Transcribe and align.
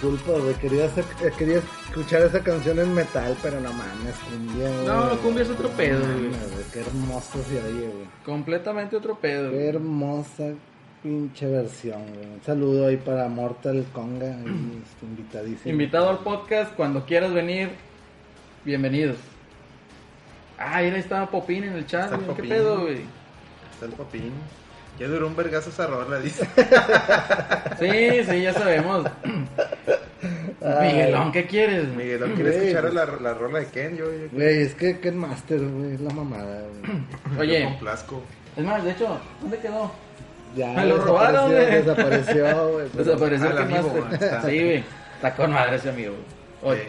Disculpas, 0.00 0.40
güey. 0.42 0.54
Quería, 0.54 0.86
hacer- 0.86 1.04
eh, 1.22 1.30
quería 1.36 1.58
escuchar 1.58 2.22
esa 2.22 2.40
canción 2.42 2.78
en 2.78 2.94
metal, 2.94 3.36
pero 3.42 3.60
no 3.60 3.70
mames, 3.70 4.14
cumbia, 4.30 4.68
güey. 4.70 4.86
No, 4.86 5.18
cumbia 5.18 5.42
es 5.42 5.50
otro 5.50 5.68
pedo, 5.70 5.98
No 6.00 6.06
güey. 6.14 6.30
mames, 6.30 6.52
güey. 6.52 6.64
Qué 6.72 6.80
hermoso 6.80 7.42
se 7.46 7.58
oye, 7.62 7.86
güey. 7.86 8.06
Completamente 8.24 8.96
otro 8.96 9.18
pedo. 9.18 9.50
Qué 9.50 9.68
hermosa 9.68 10.52
pinche 11.02 11.46
versión, 11.46 12.00
güey. 12.14 12.26
Un 12.34 12.40
saludo 12.46 12.86
ahí 12.86 12.96
para 12.96 13.28
Mortal 13.28 13.84
Conga, 13.92 14.28
este, 14.30 15.04
invitadísimo. 15.06 15.70
Invitado 15.70 16.08
al 16.08 16.20
podcast, 16.20 16.72
cuando 16.74 17.04
quieras 17.04 17.34
venir, 17.34 17.68
bienvenidos. 18.64 19.18
Ah, 20.58 20.76
ahí 20.76 20.88
estaba 20.88 21.26
Popín 21.30 21.64
en 21.64 21.74
el 21.74 21.86
chat. 21.86 22.10
¿Qué 22.10 22.16
Popín. 22.24 22.48
pedo, 22.48 22.80
güey? 22.80 23.00
Está 23.74 23.84
el 23.86 23.92
popín. 23.92 24.32
Ya 25.00 25.08
duró 25.08 25.26
un 25.28 25.34
vergazo 25.34 25.70
esa 25.70 25.86
rola, 25.86 26.18
dice. 26.20 26.46
Sí, 27.78 28.24
sí, 28.30 28.42
ya 28.42 28.52
sabemos. 28.52 29.06
Ay. 30.62 30.92
Miguelón, 30.92 31.32
¿qué 31.32 31.46
quieres? 31.46 31.86
güey? 31.86 31.96
Miguel, 32.06 32.20
¿no 32.20 32.34
quieres 32.34 32.54
Güey, 32.56 32.68
escuchar 32.68 32.82
pues. 32.82 32.94
la, 32.94 33.06
la 33.30 33.34
rola 33.34 33.58
de 33.60 33.66
Ken? 33.68 33.96
Yo, 33.96 34.04
yo 34.12 34.28
Güey, 34.30 34.60
es 34.62 34.74
que 34.74 35.00
Ken 35.00 35.16
Master, 35.16 35.58
güey, 35.58 35.94
es 35.94 36.00
la 36.02 36.10
mamada, 36.12 36.62
güey. 36.82 37.38
Oye, 37.40 37.64
complazco. 37.64 38.22
es 38.56 38.62
más, 38.64 38.84
de 38.84 38.90
hecho, 38.90 39.18
¿dónde 39.40 39.58
quedó? 39.58 39.90
Ya 40.54 40.72
Me 40.74 40.84
lo 40.84 40.98
robaron, 40.98 41.50
desapareció, 41.50 42.68
güey. 42.72 42.88
Desapareció, 42.92 42.98
güey. 42.98 42.98
Desapareció 43.04 43.46
Ah, 43.48 43.50
el 43.52 43.58
amigo. 43.58 44.06
Sí, 44.46 44.64
güey. 44.64 44.84
Está 45.14 45.34
con 45.34 45.52
madre 45.52 45.76
ese 45.76 45.88
amigo. 45.88 46.14
güey. 46.62 46.74
Oye. 46.78 46.88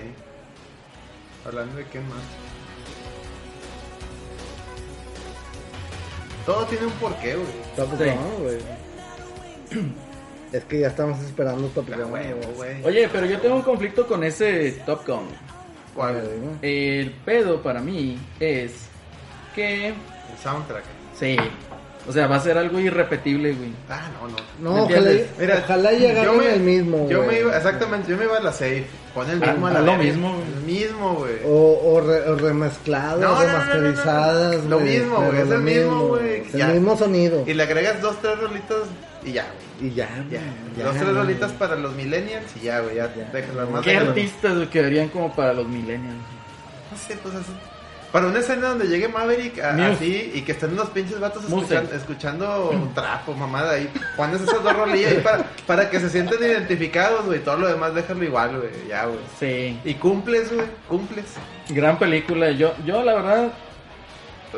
Hablando 1.45 1.77
de 1.77 1.85
Ken 1.85 2.03
más. 2.09 2.17
Todo 6.45 6.65
tiene 6.65 6.85
un 6.87 6.91
porqué, 6.93 7.35
güey. 7.35 7.47
Top 7.75 7.89
Sí. 7.97 8.03
Gun, 8.05 8.43
güey. 8.43 8.57
Es 10.51 10.63
que 10.65 10.79
ya 10.81 10.87
estamos 10.87 11.19
esperando 11.19 11.67
Top 11.69 11.87
La 11.89 11.97
Gun, 11.97 12.11
huevo, 12.11 12.39
güey. 12.55 12.81
güey. 12.81 12.85
oye, 12.85 13.09
pero 13.11 13.25
yo 13.25 13.39
tengo 13.39 13.55
un 13.55 13.61
conflicto 13.61 14.05
con 14.07 14.23
ese 14.23 14.71
Top 14.85 15.07
Gun. 15.07 15.27
¿Cuál? 15.95 16.21
dime. 16.61 16.99
El 17.01 17.11
pedo 17.11 17.61
para 17.61 17.79
mí 17.81 18.17
es 18.39 18.73
que, 19.55 19.87
El 19.89 19.93
soundtrack. 20.43 20.83
sí, 21.17 21.37
o 22.07 22.11
sea, 22.11 22.27
va 22.27 22.37
a 22.37 22.39
ser 22.39 22.57
algo 22.57 22.79
irrepetible, 22.79 23.53
güey. 23.53 23.69
Ah, 23.89 24.09
no, 24.19 24.27
no. 24.27 24.35
No, 24.59 24.87
¿Me 24.87 24.93
ojalá? 24.95 25.11
Mira, 25.39 25.61
ojalá 25.63 25.91
llegaran 25.91 26.25
yo 26.25 26.33
me- 26.39 26.53
el 26.53 26.59
mismo, 26.61 27.07
Yo 27.09 27.19
me 27.19 27.25
güey. 27.25 27.39
iba, 27.41 27.57
exactamente, 27.57 28.09
yo 28.11 28.17
me 28.17 28.23
iba 28.25 28.37
a 28.37 28.41
la 28.41 28.51
safe. 28.51 28.85
Pon 29.13 29.29
el 29.29 29.43
Ah, 29.43 29.47
mismo 29.51 29.67
a 29.67 29.71
la 29.71 29.81
lo 29.81 29.97
mismo, 29.97 30.29
güey. 30.33 30.43
El 30.47 30.61
mismo, 30.63 31.13
güey. 31.15 31.33
O, 31.45 31.79
o, 31.83 32.01
re- 32.01 32.29
o 32.29 32.35
remezcladas, 32.37 33.19
No, 33.19 33.29
no, 33.29 33.35
no, 33.35 33.39
no, 33.39 33.45
no, 33.45 33.51
no. 33.51 33.63
remasterizadas. 33.63 34.65
Lo 34.65 34.79
güey, 34.79 34.99
mismo, 34.99 35.15
güey, 35.17 35.41
es 35.41 35.49
el 35.51 35.61
mismo, 35.61 36.07
güey, 36.07 36.43
ya. 36.53 36.67
el 36.67 36.73
mismo 36.73 36.97
sonido. 36.97 37.43
Y 37.45 37.53
le 37.53 37.63
agregas 37.63 38.01
dos, 38.01 38.19
tres 38.21 38.39
rolitas 38.39 38.77
y 39.23 39.33
ya, 39.33 39.45
güey. 39.79 39.91
Y 39.91 39.95
ya, 39.95 40.07
Ya. 40.07 40.39
güey, 40.39 40.77
ya, 40.77 40.83
dos, 40.85 40.93
tres 40.93 41.03
güey. 41.05 41.15
rolitas 41.15 41.51
para 41.53 41.75
los 41.75 41.93
millennials 41.95 42.45
y 42.55 42.65
ya, 42.65 42.79
güey. 42.79 42.95
Ya, 42.95 43.13
Ya. 43.15 43.29
déjalo 43.33 43.69
más. 43.69 43.81
¿Qué 43.83 43.89
déjalo. 43.91 44.09
artistas 44.09 44.55
güey, 44.55 44.67
quedarían 44.69 45.09
como 45.09 45.35
para 45.35 45.53
los 45.53 45.67
millennials? 45.67 46.15
No 46.91 46.97
sé, 46.97 47.17
pues 47.21 47.35
así. 47.35 47.51
Para 48.11 48.27
una 48.27 48.39
escena 48.39 48.69
donde 48.69 48.87
llegue 48.87 49.07
Maverick 49.07 49.59
a- 49.59 49.87
así 49.91 50.31
y 50.35 50.41
que 50.41 50.51
estén 50.51 50.73
unos 50.73 50.89
pinches 50.89 51.19
vatos 51.19 51.45
escuchan- 51.45 51.87
escuchando 51.93 52.91
trapo, 52.93 53.33
mamada 53.33 53.71
ahí. 53.73 53.89
Pones 54.17 54.41
esas 54.41 54.61
dos 54.61 54.75
rolillas 54.75 55.13
ahí 55.13 55.21
para, 55.21 55.45
para 55.65 55.89
que 55.89 55.99
se 55.99 56.09
sienten 56.09 56.39
identificados, 56.43 57.25
güey. 57.25 57.39
Todo 57.39 57.57
lo 57.57 57.67
demás 57.69 57.93
déjalo 57.95 58.23
igual, 58.23 58.57
güey. 58.57 58.69
Ya, 58.89 59.05
güey. 59.05 59.19
Sí, 59.39 59.79
Y 59.85 59.93
cumples, 59.93 60.53
güey. 60.53 60.67
Cumples. 60.89 61.25
gran 61.69 61.97
película. 61.97 62.51
Yo, 62.51 62.73
yo 62.85 63.01
la 63.03 63.13
verdad, 63.13 63.47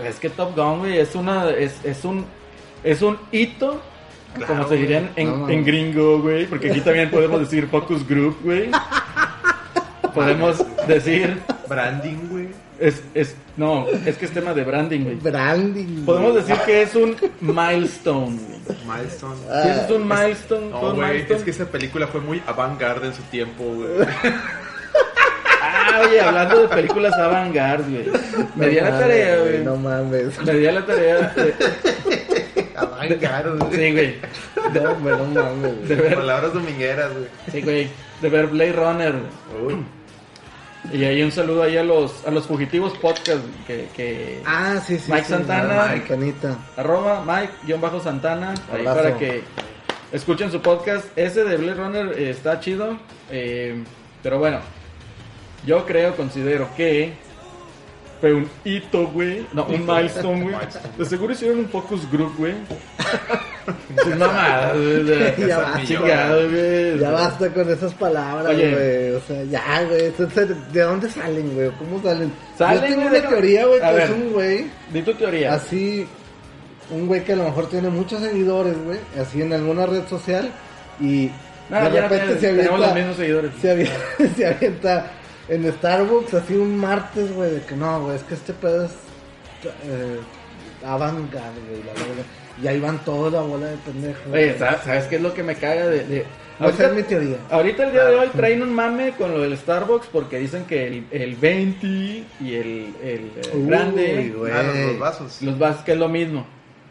es 0.03 0.15
que 0.15 0.29
Top 0.31 0.55
Gun, 0.55 0.79
güey, 0.79 0.97
es 0.97 1.13
una, 1.13 1.51
es, 1.51 1.75
es 1.85 2.03
un, 2.05 2.25
es 2.83 3.03
un 3.03 3.19
hito, 3.31 3.79
Claro, 4.33 4.47
como 4.55 4.67
se 4.67 4.77
dirían 4.77 5.11
en, 5.15 5.29
No, 5.29 5.37
no. 5.37 5.49
en 5.49 5.63
gringo, 5.63 6.19
güey, 6.19 6.47
porque 6.47 6.71
aquí 6.71 6.81
también 6.81 7.11
podemos 7.11 7.39
decir 7.39 7.67
focus 7.67 8.07
group, 8.07 8.35
güey. 8.43 8.71
Podemos 10.13 10.63
decir, 10.87 11.41
Branding, 11.67 12.29
güey. 12.29 12.42
Es, 12.79 13.01
es, 13.13 13.35
no, 13.57 13.87
es 14.05 14.17
que 14.17 14.25
es 14.25 14.31
tema 14.31 14.53
de 14.53 14.63
branding, 14.63 15.01
güey. 15.01 15.15
Branding. 15.17 16.05
Podemos 16.05 16.35
decir 16.35 16.55
que 16.65 16.81
es 16.83 16.95
un 16.95 17.15
milestone, 17.41 18.37
güey. 18.37 18.77
Milestone. 18.97 19.35
Sí, 19.35 19.69
eso 19.69 19.81
es 19.85 19.91
un 19.91 20.07
milestone, 20.07 20.69
No, 20.69 20.79
un 20.81 20.95
güey, 20.95 21.09
milestone. 21.11 21.37
es 21.39 21.43
que 21.43 21.51
esa 21.51 21.65
película 21.65 22.07
fue 22.07 22.21
muy 22.21 22.41
avant-garde 22.47 23.07
en 23.07 23.13
su 23.13 23.21
tiempo, 23.23 23.63
güey. 23.63 23.89
Ah, 25.61 26.01
oye, 26.07 26.19
hablando 26.19 26.61
de 26.61 26.67
películas 26.67 27.13
avant-garde, 27.13 28.03
güey. 28.03 28.45
Me 28.55 28.67
di 28.69 28.79
a 28.79 28.89
la 28.89 28.99
tarea, 28.99 29.37
güey. 29.39 29.63
No 29.63 29.75
mames. 29.77 30.37
Me 30.43 30.53
di 30.53 30.67
a 30.67 30.71
la 30.73 30.85
tarea 30.85 31.33
de... 31.35 31.53
avant-garde, 32.75 33.57
güey. 33.59 33.71
Sí, 33.73 33.91
güey. 33.93 34.15
No, 34.73 34.95
güey, 34.95 35.15
no 35.17 35.25
mames. 35.43 35.87
De 35.87 35.95
güey. 35.95 36.09
ver, 36.09 36.15
Palabras 36.15 36.53
domingueras, 36.53 37.11
güey. 37.13 37.25
sí, 37.51 37.61
güey. 37.61 37.87
De 38.21 38.29
ver 38.29 38.47
Blade 38.47 38.73
Runner. 38.73 39.13
Uy. 39.65 39.75
Y 40.91 41.03
ahí 41.05 41.23
un 41.23 41.31
saludo 41.31 41.63
ahí 41.63 41.77
a 41.77 41.83
los, 41.83 42.25
a 42.27 42.31
los 42.31 42.45
fugitivos 42.45 42.93
podcast 42.97 43.41
que, 43.65 43.87
que 43.95 44.41
Ah, 44.45 44.79
sí, 44.85 44.99
sí. 44.99 45.11
Mike 45.11 45.25
sí, 45.25 45.33
Santana. 45.33 45.87
Mike 45.93 46.07
Santanita. 46.07 46.57
arroba 46.75 47.23
Mike-Santana, 47.25 48.53
ahí 48.71 48.83
para 48.83 49.17
que 49.17 49.43
escuchen 50.11 50.51
su 50.51 50.61
podcast. 50.61 51.05
Ese 51.17 51.43
de 51.45 51.57
Blade 51.57 51.75
Runner 51.75 52.19
eh, 52.19 52.29
está 52.31 52.59
chido, 52.59 52.97
eh, 53.31 53.81
pero 54.21 54.39
bueno, 54.39 54.59
yo 55.65 55.85
creo, 55.85 56.15
considero 56.15 56.67
que 56.75 57.13
fue 58.19 58.33
un 58.33 58.49
hito, 58.65 59.07
güey, 59.07 59.45
no, 59.53 59.65
un 59.65 59.85
milestone, 59.87 60.41
güey. 60.43 60.55
De 60.97 61.05
seguro 61.05 61.31
hicieron 61.33 61.59
un 61.59 61.69
focus 61.69 62.09
group, 62.11 62.35
güey. 62.37 62.53
Pues 63.95 64.17
mamadas, 64.17 64.73
güey, 64.77 65.07
Ya 65.47 65.57
basta. 65.59 65.83
chingado, 65.85 66.49
güey. 66.49 66.99
Ya 66.99 67.11
basta 67.11 67.49
con 67.49 67.69
esas 67.69 67.93
palabras, 67.93 68.47
Oye. 68.53 68.71
güey. 68.71 69.11
O 69.15 69.21
sea, 69.21 69.43
ya, 69.43 69.83
güey. 69.87 70.05
Entonces, 70.07 70.49
¿De 70.73 70.81
dónde 70.81 71.09
salen, 71.09 71.53
güey? 71.55 71.71
¿Cómo 71.79 72.01
salen? 72.01 72.31
Salen, 72.57 72.75
Yo 72.81 72.87
tengo 72.87 72.95
güey, 72.95 73.07
una 73.07 73.17
déjame- 73.17 73.29
teoría, 73.29 73.65
güey, 73.65 73.79
A 73.81 73.89
que 73.89 74.03
es 74.03 74.09
ver. 74.09 74.11
un 74.11 74.33
güey 74.33 74.71
Di 74.91 75.01
tu 75.01 75.13
teoría. 75.13 75.53
así. 75.53 76.07
Un 76.91 77.07
güey 77.07 77.23
que 77.23 77.33
a 77.33 77.35
lo 77.37 77.43
mejor 77.45 77.69
tiene 77.69 77.89
muchos 77.89 78.21
seguidores, 78.21 78.75
güey. 78.83 78.99
Así 79.19 79.41
en 79.41 79.53
alguna 79.53 79.85
red 79.85 80.03
social. 80.09 80.51
Y 80.99 81.27
de 81.27 81.31
ya 81.69 81.89
repente 81.89 82.33
se 82.39 82.47
tenemos 82.47 82.79
los 82.79 82.89
avienta. 82.89 82.93
mismos 82.95 83.15
seguidores. 83.17 83.51
Se 83.61 83.71
avienta, 83.71 83.95
se 84.35 84.45
avienta 84.47 85.11
en 85.47 85.71
Starbucks 85.73 86.33
así 86.33 86.55
un 86.55 86.77
martes, 86.77 87.33
güey. 87.33 87.51
De 87.51 87.61
que 87.61 87.75
no, 87.75 88.01
güey. 88.03 88.17
Es 88.17 88.23
que 88.23 88.33
este 88.33 88.53
pedo 88.53 88.85
es. 88.85 88.91
Eh, 89.85 90.19
avant-garde, 90.85 91.61
güey. 91.69 91.83
La 91.83 91.93
verga. 91.93 92.23
Y 92.61 92.67
ahí 92.67 92.79
van 92.79 92.99
toda 93.03 93.31
la 93.31 93.41
bola 93.41 93.67
de 93.67 93.77
pendejos. 93.77 94.21
Oye, 94.31 94.57
¿sabes, 94.57 94.81
sabes 94.83 95.05
qué 95.05 95.15
es 95.15 95.21
lo 95.21 95.33
que 95.33 95.43
me 95.43 95.55
caga 95.55 95.87
de... 95.87 96.03
de- 96.05 96.25
es 96.59 96.93
mi 96.93 97.03
teoría. 97.03 97.37
Ahorita 97.49 97.83
el 97.87 97.91
día 97.91 98.05
de 98.05 98.15
hoy 98.15 98.27
traen 98.27 98.61
un 98.61 98.73
mame 98.73 99.11
con 99.17 99.31
lo 99.33 99.41
del 99.41 99.57
Starbucks 99.57 100.07
porque 100.07 100.37
dicen 100.37 100.65
que 100.65 100.87
el, 100.87 101.05
el 101.11 101.35
20 101.35 101.85
y 101.87 102.23
el, 102.41 102.93
el, 103.03 103.31
Uy, 103.53 103.65
grande, 103.65 104.33
güey. 104.37 104.51
Ah, 104.53 104.61
los, 104.63 104.75
los 104.91 104.99
vasos. 104.99 105.41
los 105.41 105.57
vasos 105.59 105.83
que 105.83 105.93
es 105.93 105.97
lo 105.97 106.07
mismo. 106.07 106.45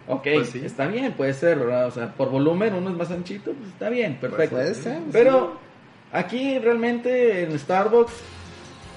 Ok, 0.08 0.26
Pues 0.34 0.48
sí. 0.50 0.62
está 0.64 0.88
bien, 0.88 1.12
puede 1.12 1.32
ser, 1.32 1.60
¿verdad? 1.60 1.86
O 1.86 1.90
sea, 1.92 2.12
por 2.12 2.28
volumen 2.28 2.74
uno 2.74 2.90
es 2.90 2.96
más 2.96 3.10
anchito, 3.12 3.52
pues 3.52 3.68
está 3.70 3.88
bien, 3.88 4.16
perfecto. 4.20 4.56
Puede 4.56 4.74
ser. 4.74 4.98
Pero 5.12 5.58
aquí 6.12 6.58
realmente 6.58 7.44
en 7.44 7.56
Starbucks, 7.56 8.12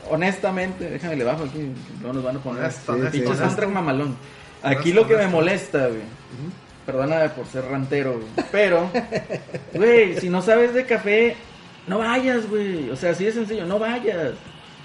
honestamente, 0.10 0.90
déjame 0.90 1.16
le 1.16 1.24
bajo 1.24 1.44
aquí, 1.44 1.72
no 2.02 2.12
nos 2.12 2.24
van 2.24 2.38
a 2.38 2.40
poner 2.40 2.64
Honesto, 2.64 2.94
Sí, 3.12 3.24
honesto, 3.24 3.62
sí. 3.62 3.68
mamalón. 3.68 4.16
Aquí 4.66 4.94
lo 4.94 5.08
que 5.08 5.16
me 5.18 5.28
molesta, 5.28 5.88
güey. 5.88 6.02
Perdóname 6.86 7.30
por 7.30 7.48
ser 7.48 7.66
rantero, 7.66 8.14
güey. 8.14 8.48
Pero, 8.52 8.90
güey, 9.74 10.20
si 10.20 10.30
no 10.30 10.42
sabes 10.42 10.74
de 10.74 10.86
café, 10.86 11.36
no 11.88 12.00
vayas, 12.00 12.48
güey. 12.50 12.90
O 12.90 12.96
sea, 12.96 13.12
así 13.12 13.26
de 13.26 13.32
sencillo, 13.32 13.66
no 13.66 13.80
vayas. 13.80 14.34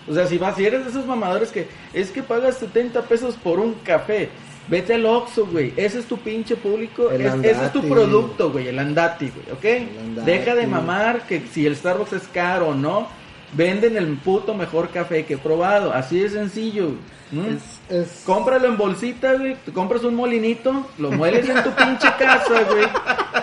O 0.09 0.15
sea, 0.15 0.27
si 0.27 0.39
vas, 0.39 0.57
si 0.57 0.65
eres 0.65 0.85
de 0.85 0.91
esos 0.91 1.07
mamadores 1.07 1.51
que 1.51 1.69
es 1.93 2.11
que 2.11 2.23
pagas 2.23 2.57
70 2.57 3.03
pesos 3.03 3.37
por 3.37 3.61
un 3.61 3.75
café, 3.85 4.31
vete 4.69 4.95
al 4.95 5.05
Oxxo, 5.05 5.47
güey. 5.47 5.75
Ese 5.77 5.99
es 5.99 6.07
tu 6.07 6.17
pinche 6.17 6.57
público. 6.57 7.11
Es- 7.27 7.35
ese 7.51 7.65
es 7.67 7.73
tu 7.73 7.81
producto, 7.95 8.51
güey, 8.51 8.69
el 8.69 8.79
Andati, 8.79 9.31
güey, 9.31 9.47
¿ok? 9.53 9.89
Andati. 10.01 10.31
Deja 10.31 10.55
de 10.55 10.67
mamar 10.67 11.27
que 11.27 11.43
si 11.53 11.67
el 11.67 11.77
Starbucks 11.77 12.15
es 12.15 12.29
caro 12.33 12.69
o 12.69 12.75
no. 12.75 13.09
Venden 13.53 13.97
el 13.97 14.17
puto 14.19 14.55
mejor 14.55 14.91
café 14.91 15.25
que 15.25 15.35
he 15.35 15.39
probado. 15.39 15.93
Así 15.93 16.21
de 16.21 16.29
sencillo. 16.31 16.91
¿Mm? 17.33 17.41
Es, 17.47 17.63
es... 17.89 18.23
Cómpralo 18.27 18.67
en 18.69 18.77
bolsita, 18.77 19.35
güey. 19.35 19.57
Te 19.65 19.73
compras 19.73 20.03
un 20.05 20.15
molinito, 20.15 20.87
lo 20.99 21.11
mueles 21.13 21.49
en 21.49 21.63
tu 21.63 21.71
pinche 21.71 22.09
casa, 22.19 22.63
güey. 22.69 22.87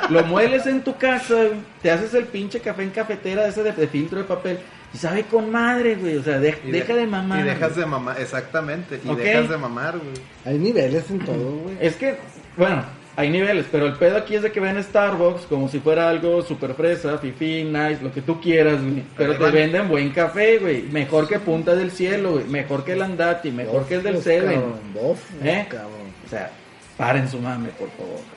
Lo 0.09 0.23
mueles 0.25 0.65
en 0.65 0.81
tu 0.83 0.95
casa, 0.97 1.35
güey. 1.35 1.59
Te 1.81 1.91
haces 1.91 2.13
el 2.13 2.25
pinche 2.25 2.59
café 2.59 2.83
en 2.83 2.89
cafetera 2.89 3.47
ese 3.47 3.63
de, 3.63 3.71
de 3.71 3.87
filtro 3.87 4.17
de 4.19 4.25
papel. 4.25 4.59
Y 4.93 4.97
sabe 4.97 5.23
con 5.23 5.51
madre, 5.51 5.95
güey. 5.95 6.17
O 6.17 6.23
sea, 6.23 6.39
de- 6.39 6.57
deja 6.65 6.95
de 6.95 7.07
mamar. 7.07 7.39
Y 7.39 7.43
dejas 7.43 7.73
güey. 7.73 7.79
de 7.81 7.85
mamar, 7.85 8.21
exactamente. 8.21 8.99
Y 9.03 9.15
dejas 9.15 9.49
de 9.49 9.57
mamar, 9.57 9.97
güey. 9.97 10.13
Hay 10.45 10.57
niveles 10.57 11.09
en 11.11 11.19
todo, 11.19 11.51
güey. 11.63 11.77
Es 11.81 11.95
que, 11.95 12.17
bueno, 12.57 12.83
hay 13.17 13.31
niveles, 13.31 13.65
pero 13.71 13.87
el 13.87 13.93
pedo 13.93 14.15
aquí 14.15 14.35
es 14.35 14.43
de 14.43 14.51
que 14.51 14.59
ven 14.59 14.81
Starbucks 14.81 15.47
como 15.47 15.67
si 15.67 15.79
fuera 15.79 16.07
algo 16.07 16.43
super 16.43 16.75
fresa, 16.75 17.17
fifi, 17.17 17.63
nice, 17.63 17.97
lo 18.03 18.13
que 18.13 18.21
tú 18.21 18.39
quieras, 18.39 18.79
güey. 18.79 19.03
Pero 19.17 19.35
te 19.35 19.49
venden 19.49 19.89
buen 19.89 20.11
café, 20.11 20.59
güey. 20.59 20.83
Mejor 20.83 21.27
que 21.27 21.39
Punta 21.39 21.73
del 21.73 21.89
Cielo, 21.89 22.33
güey. 22.33 22.45
Mejor 22.45 22.85
que 22.85 22.93
el 22.93 23.01
Andati, 23.01 23.49
mejor 23.49 23.87
que 23.87 23.95
el 23.95 24.03
del 24.03 24.21
Seven. 24.21 24.61
cabrón, 24.61 24.79
bofos, 24.93 25.19
¿Eh? 25.43 25.65
cabrón. 25.67 26.13
O 26.27 26.29
sea, 26.29 26.51
paren 26.95 27.27
su 27.27 27.39
mame, 27.39 27.69
por 27.69 27.89
favor. 27.89 28.36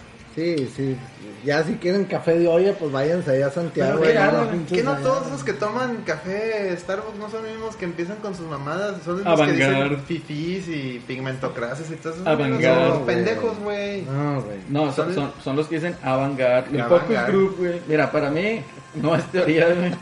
Sí, 0.57 0.69
Sí. 0.77 0.97
Ya 1.43 1.65
si 1.65 1.73
quieren 1.77 2.05
café 2.05 2.39
de 2.39 2.47
olla, 2.47 2.75
pues 2.75 2.93
váyanse 2.93 3.31
allá 3.31 3.47
a 3.47 3.51
Santiago. 3.51 3.99
Pero, 4.03 4.13
¿qué, 4.13 4.37
no, 4.37 4.67
¿qué 4.77 4.83
no 4.83 4.91
allá. 4.93 5.01
todos 5.03 5.31
los 5.31 5.43
que 5.43 5.55
toman 5.55 6.03
café 6.05 6.77
Starbucks 6.77 7.19
no 7.19 7.31
son 7.31 7.45
los 7.45 7.53
mismos 7.53 7.77
que 7.77 7.87
empiezan 7.87 8.17
con 8.17 8.35
sus 8.35 8.47
mamadas? 8.47 8.97
Son 9.03 9.15
los 9.15 9.23
que 9.23 9.29
Avantgarde. 9.31 9.85
dicen 9.89 10.01
fifís 10.05 10.69
y 10.69 11.03
pigmentocracias 11.07 11.91
y 11.91 11.95
todo 11.97 12.13
eso. 12.13 12.25
Son 12.25 12.89
los 12.91 12.99
pendejos, 13.07 13.59
güey. 13.61 14.03
No, 14.03 14.43
güey. 14.43 14.59
No, 14.69 14.93
son, 14.93 15.07
Son- 15.07 15.15
son, 15.15 15.33
son 15.43 15.57
los 15.57 15.67
que 15.67 15.77
dicen 15.77 15.97
avant-garde. 16.03 16.77
El. 16.79 16.85
Focus 16.85 17.17
Group, 17.29 17.57
güey. 17.59 17.81
Mira, 17.89 18.13
para 18.13 18.29
mí, 18.31 18.61
no 18.97 19.17
es 19.17 19.25
teoría, 19.33 19.67
güey. 19.73 19.93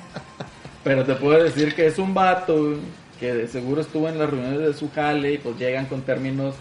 Pero 0.82 1.04
te 1.04 1.14
puedo 1.14 1.40
decir 1.40 1.72
que 1.74 1.86
es 1.86 1.98
un 2.00 2.14
vato, 2.14 2.56
güey, 2.64 2.78
que 3.20 3.32
de 3.34 3.46
seguro 3.46 3.80
estuvo 3.80 4.08
en 4.08 4.18
las 4.18 4.28
reuniones 4.28 4.58
de 4.58 4.74
su 4.74 4.90
jale 4.90 5.34
y 5.34 5.38
pues 5.38 5.56
llegan 5.56 5.86
con 5.86 6.02
términos, 6.02 6.56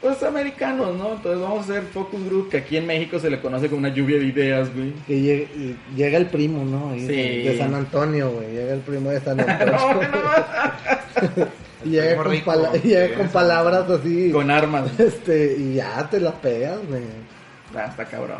pues 0.00 0.22
americanos, 0.22 0.96
¿no? 0.96 1.12
Entonces 1.12 1.40
vamos 1.40 1.58
a 1.60 1.62
hacer 1.62 1.82
Focus 1.92 2.24
Group, 2.24 2.48
que 2.50 2.56
aquí 2.58 2.76
en 2.76 2.86
México 2.86 3.18
se 3.18 3.28
le 3.30 3.40
conoce 3.40 3.68
como 3.68 3.80
una 3.80 3.90
lluvia 3.90 4.18
de 4.18 4.24
ideas, 4.26 4.74
güey. 4.74 4.92
Que 5.06 5.46
llega 5.96 6.16
el 6.18 6.26
primo, 6.26 6.64
¿no? 6.64 6.90
Ahí 6.92 7.00
Sí. 7.00 7.42
de, 7.48 7.58
San 7.58 7.74
Antonio, 7.74 8.30
güey. 8.30 8.50
Llega 8.52 8.72
el 8.74 8.80
primo 8.80 9.10
de 9.10 9.20
San 9.20 9.36
no, 9.36 9.44
Antonio. 9.48 10.08
no, 11.36 11.46
y 11.84 11.90
llega, 11.90 12.16
con, 12.16 12.30
rico, 12.30 12.44
pala- 12.46 12.72
llega 12.72 13.16
con 13.16 13.28
palabras 13.28 13.90
así. 13.90 14.30
con 14.30 14.50
armas. 14.50 14.90
Este, 14.98 15.56
y 15.58 15.74
ya 15.74 16.08
te 16.08 16.18
la 16.20 16.32
pegas, 16.32 16.78
güey. 16.88 17.02
Ah, 17.76 17.86
está 17.88 18.04
cabrón. 18.04 18.38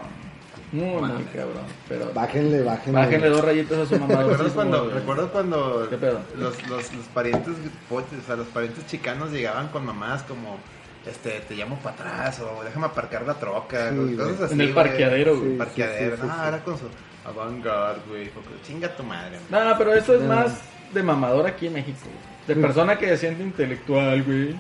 Muy, 0.73 0.85
muy 1.03 1.25
cabrón. 1.25 1.65
Pero 1.89 2.11
Bájenle, 2.15 2.63
bájenle. 2.63 3.01
bájenle 3.01 3.29
dos 3.29 3.45
rayitos 3.45 3.79
a 3.79 3.87
su 3.87 3.99
mamá. 4.01 4.23
¿Recuerdas 4.23 4.53
cuando, 4.53 4.89
recuerdo 4.91 5.29
cuando 5.33 5.87
¿Qué 5.91 5.97
pedo? 5.97 6.21
los, 6.39 6.69
los, 6.69 6.95
los 6.95 7.07
parientes 7.13 7.55
poches, 7.89 8.21
o 8.23 8.27
sea, 8.27 8.37
los 8.37 8.47
parientes 8.49 8.87
chicanos 8.87 9.33
llegaban 9.33 9.69
con 9.69 9.85
mamás 9.85 10.23
como 10.23 10.59
este 11.07 11.41
te 11.49 11.55
llamo 11.55 11.77
para 11.79 11.95
atrás 11.97 12.41
o 12.41 12.63
déjame 12.65 12.87
aparcar 12.87 13.27
la 13.27 13.35
troca, 13.35 13.91
Sí, 13.91 14.17
cosas 14.17 14.33
güey. 14.37 14.45
así. 14.45 14.55
En 14.55 14.61
el 14.61 14.75
parqueadero, 14.75 15.39
güey. 15.39 15.53
Sí, 15.53 15.57
parqueadero. 15.59 16.17
sí, 16.17 16.23
sí. 16.23 16.29
ahora 16.31 16.65
con 16.65 16.79
su 16.79 16.85
avant-garde, 17.25 18.01
güey. 18.09 18.29
porque 18.31 18.51
Chinga 18.67 18.95
tu 18.97 19.03
madre, 19.03 19.39
güey. 19.51 19.65
No, 19.65 19.79
pero 19.79 19.95
eso 19.95 20.15
es 20.15 20.23
más 20.23 20.61
de 20.93 21.03
mamador 21.03 21.47
aquí 21.47 21.67
en 21.69 21.75
México. 21.75 21.99
güey. 22.05 22.57
De 22.57 22.63
persona 22.67 22.99
que 22.99 23.07
se 23.09 23.17
siente 23.19 23.43
intelectual, 23.43 24.23
güey. 24.25 24.57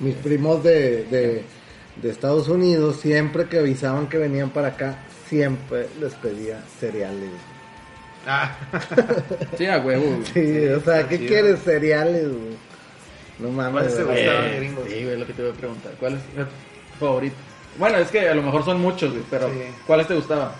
Mis 0.00 0.14
primos 0.16 0.62
de, 0.62 1.04
de, 1.04 1.44
de 2.02 2.10
Estados 2.10 2.48
Unidos, 2.48 2.96
siempre 3.00 3.46
que 3.46 3.58
avisaban 3.58 4.08
que 4.08 4.18
venían 4.18 4.50
para 4.50 4.68
acá, 4.68 4.98
siempre 5.28 5.88
les 6.00 6.14
pedía 6.14 6.60
cereales. 6.80 7.30
Ah, 8.26 8.56
Sí, 9.58 9.66
a 9.66 9.78
huevo, 9.78 10.04
güey. 10.04 10.24
Sí, 10.32 10.66
o 10.68 10.80
sea, 10.80 11.06
¿qué 11.08 11.18
chido. 11.18 11.28
quieres? 11.28 11.60
Cereales, 11.62 12.28
güey. 12.28 12.56
No 13.38 13.48
mames. 13.50 13.72
¿Cuáles 13.72 13.96
te 13.96 14.02
gustaban, 14.04 14.44
Eh, 14.44 14.56
gringos? 14.56 14.84
Sí, 14.88 15.04
güey, 15.04 15.16
lo 15.18 15.26
que 15.26 15.32
te 15.32 15.42
voy 15.42 15.50
a 15.50 15.54
preguntar. 15.54 15.92
¿Cuál 15.98 16.14
es 16.14 16.20
tu 16.22 17.04
favorito? 17.04 17.36
Bueno, 17.78 17.98
es 17.98 18.10
que 18.10 18.28
a 18.28 18.34
lo 18.34 18.42
mejor 18.42 18.64
son 18.64 18.80
muchos, 18.80 19.10
güey, 19.10 19.24
pero 19.30 19.48
Sí. 19.48 19.60
¿cuáles 19.86 20.06
te 20.06 20.14
gustaban? 20.14 20.50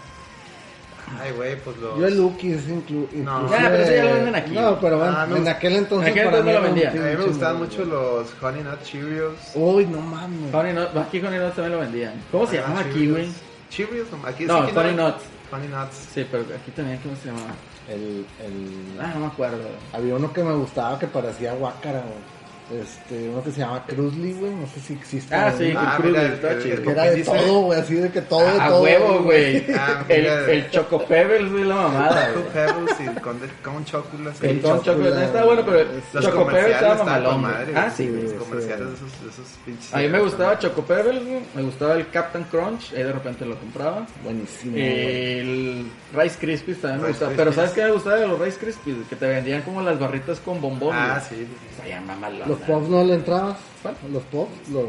ay, 1.20 1.30
güey, 1.36 1.56
pues 1.62 1.76
los. 1.76 1.98
Yo 1.98 2.06
el 2.06 2.16
Lukis 2.16 2.68
inclu 2.68 3.08
No. 3.12 3.42
inclusive- 3.42 3.56
Ah, 3.60 3.68
pero 3.70 3.82
eso 3.84 3.92
ya 3.94 4.04
lo 4.04 4.14
venden 4.14 4.34
aquí, 4.34 4.50
No, 4.52 4.80
pero 4.80 4.98
bueno, 4.98 5.14
Ah, 5.16 5.26
no. 5.26 5.36
en 5.36 5.46
aquel 5.48 5.76
entonces 5.76 6.06
En 6.08 6.12
aquel 6.12 6.24
para 6.24 6.38
entonces 6.38 6.60
mí 6.60 6.66
lo 6.66 6.74
vendían. 6.74 6.90
A 6.98 7.10
mí 7.10 7.16
me 7.18 7.24
gustaban 7.26 7.58
mucho 7.58 7.84
los 7.84 8.42
Honey 8.42 8.62
Nut 8.64 8.82
Cheerios. 8.82 9.34
Uy, 9.54 9.86
no 9.86 10.00
mames. 10.00 10.52
Honey 10.52 10.72
Nuts, 10.72 10.96
aquí 10.96 11.20
Honey 11.24 11.38
Nuts 11.38 11.54
también 11.54 11.72
lo 11.72 11.78
vendían. 11.80 12.14
¿Cómo 12.32 12.46
se 12.48 12.56
llamaba 12.56 12.80
aquí, 12.80 12.90
Cheerios. 12.94 13.12
güey? 13.12 13.28
Cheerios, 13.70 14.06
no, 14.10 14.26
aquí 14.28 14.44
No, 14.46 14.58
Honey 14.58 14.94
Nuts. 14.96 15.22
Honey 15.52 15.68
Nuts. 15.68 15.96
Sí, 16.14 16.26
pero 16.28 16.42
aquí 16.60 16.70
también, 16.72 16.98
¿cómo 16.98 17.14
se 17.16 17.26
llamaba? 17.28 17.54
El, 17.88 18.24
el... 18.42 18.98
Ah, 19.00 19.12
no 19.14 19.20
me 19.20 19.26
acuerdo. 19.26 19.58
Había 19.92 20.14
uno 20.16 20.32
que 20.32 20.42
me 20.42 20.54
gustaba 20.54 20.98
que 20.98 21.06
parecía 21.06 21.52
guácara, 21.52 22.00
güey. 22.00 22.33
Este, 22.72 23.28
uno 23.28 23.42
que 23.44 23.50
se 23.50 23.60
llama 23.60 23.84
Cruzly, 23.86 24.32
güey. 24.32 24.50
No 24.54 24.66
sé 24.66 24.80
si 24.80 24.94
existe. 24.94 25.34
Ah, 25.34 25.52
sí, 25.56 25.74
Ah, 25.76 25.96
el 25.98 26.02
Cruz, 26.02 26.16
está 26.18 26.52
el- 26.52 26.62
chido. 26.62 26.74
el- 26.76 26.82
Que 26.82 26.90
era 26.90 27.02
de 27.04 27.14
dice- 27.16 27.30
todo, 27.30 27.60
güey. 27.60 27.80
Así 27.80 27.94
de 27.94 28.10
que 28.10 28.22
todo, 28.22 28.40
de 28.54 28.60
A 28.60 28.68
todo. 28.68 28.82
huevo, 28.82 29.22
güey. 29.24 29.66
Ah, 29.78 30.02
El, 30.08 30.26
el 30.26 30.70
Choco 30.70 31.04
Pebbles, 31.04 31.52
güey, 31.52 31.64
la 31.64 31.74
mamada, 31.74 32.30
güey. 32.32 32.44
Pebbles 32.52 32.96
y 33.00 33.20
con, 33.20 33.38
con 33.62 33.84
chocolate. 33.84 34.50
El. 34.50 34.62
Choco 34.62 34.92
está 35.08 35.44
bueno, 35.44 35.62
pero 35.66 35.78
Los 36.12 36.24
Choco 36.24 36.46
Pebbles 36.46 36.64
comerciales 36.64 36.74
estaba 36.76 36.92
estaban 36.94 37.06
mamalón. 37.06 37.32
con 37.32 37.42
madre. 37.42 37.72
Ah, 37.76 37.90
sí, 37.94 38.08
güey. 38.08 38.22
Los 38.22 38.30
sí. 38.32 38.36
comerciales 38.38 38.86
de 38.88 38.94
esos, 38.94 39.22
de 39.22 39.28
esos 39.30 39.46
pinches. 39.66 39.94
A 39.94 39.98
mí 39.98 40.08
me 40.08 40.20
gustaba 40.20 40.58
Choco 40.58 40.82
Pebbles, 40.82 41.24
güey. 41.26 41.40
Me 41.54 41.62
gustaba 41.62 41.94
el 41.94 42.08
Captain 42.08 42.44
Crunch. 42.44 42.92
Ahí 42.94 43.02
de 43.02 43.12
repente 43.12 43.44
lo 43.44 43.58
compraba. 43.58 44.06
Buenísimo. 44.22 44.72
güey. 44.72 45.38
El 45.38 45.86
Rice 46.14 46.36
Krispies 46.40 46.80
también 46.80 47.02
me 47.02 47.08
Rice 47.08 47.18
gustaba. 47.24 47.36
Pero. 47.36 47.52
¿sabes 47.52 47.70
qué 47.72 47.84
me 47.84 47.90
gustaba 47.90 48.16
de 48.16 48.26
los 48.26 48.38
Rice 48.40 48.58
Krispies? 48.58 48.96
Que 49.10 49.16
te 49.16 49.26
vendían 49.26 49.60
como 49.62 49.82
las 49.82 49.98
barritas 49.98 50.40
con 50.40 50.60
bombón. 50.62 50.94
Ah, 50.96 51.20
sí. 51.20 51.46
Estaban 51.76 52.06
mamalonas. 52.06 52.53
¿Los 52.58 52.68
pops 52.68 52.88
no 52.88 53.04
le 53.04 53.14
entrabas? 53.14 53.56
¿Cuál? 53.82 53.94
¿Los 54.12 54.22
pops? 54.24 54.68
Los... 54.70 54.84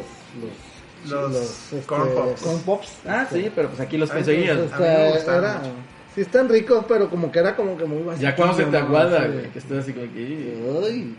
Los... 1.10 1.72
Los 1.72 1.86
corn 1.86 2.10
pops. 2.16 2.42
corn 2.42 2.60
pops. 2.62 2.92
Ah, 3.08 3.28
sí, 3.32 3.52
pero 3.54 3.68
pues 3.70 3.80
aquí 3.80 3.98
los 3.98 4.10
Ah, 4.12 4.16
conseguías. 4.16 4.58
O 4.58 4.70
sea. 4.78 5.62
Sí 6.16 6.22
están 6.22 6.48
ricos, 6.48 6.86
pero 6.88 7.10
como 7.10 7.30
que 7.30 7.40
era 7.40 7.58
como 7.58 7.78
que 7.78 7.84
muy 7.84 8.02
básico. 8.02 8.24
Ya 8.24 8.34
cuando 8.38 8.56
se 8.56 8.64
te 8.64 8.78
aguada, 8.78 9.26
Sí. 9.26 9.32
güey. 9.34 9.50
Que 9.52 9.60
estás 9.60 9.78
así 9.80 9.92
como 9.92 10.14
que... 10.14 10.88
Ay. 10.88 11.16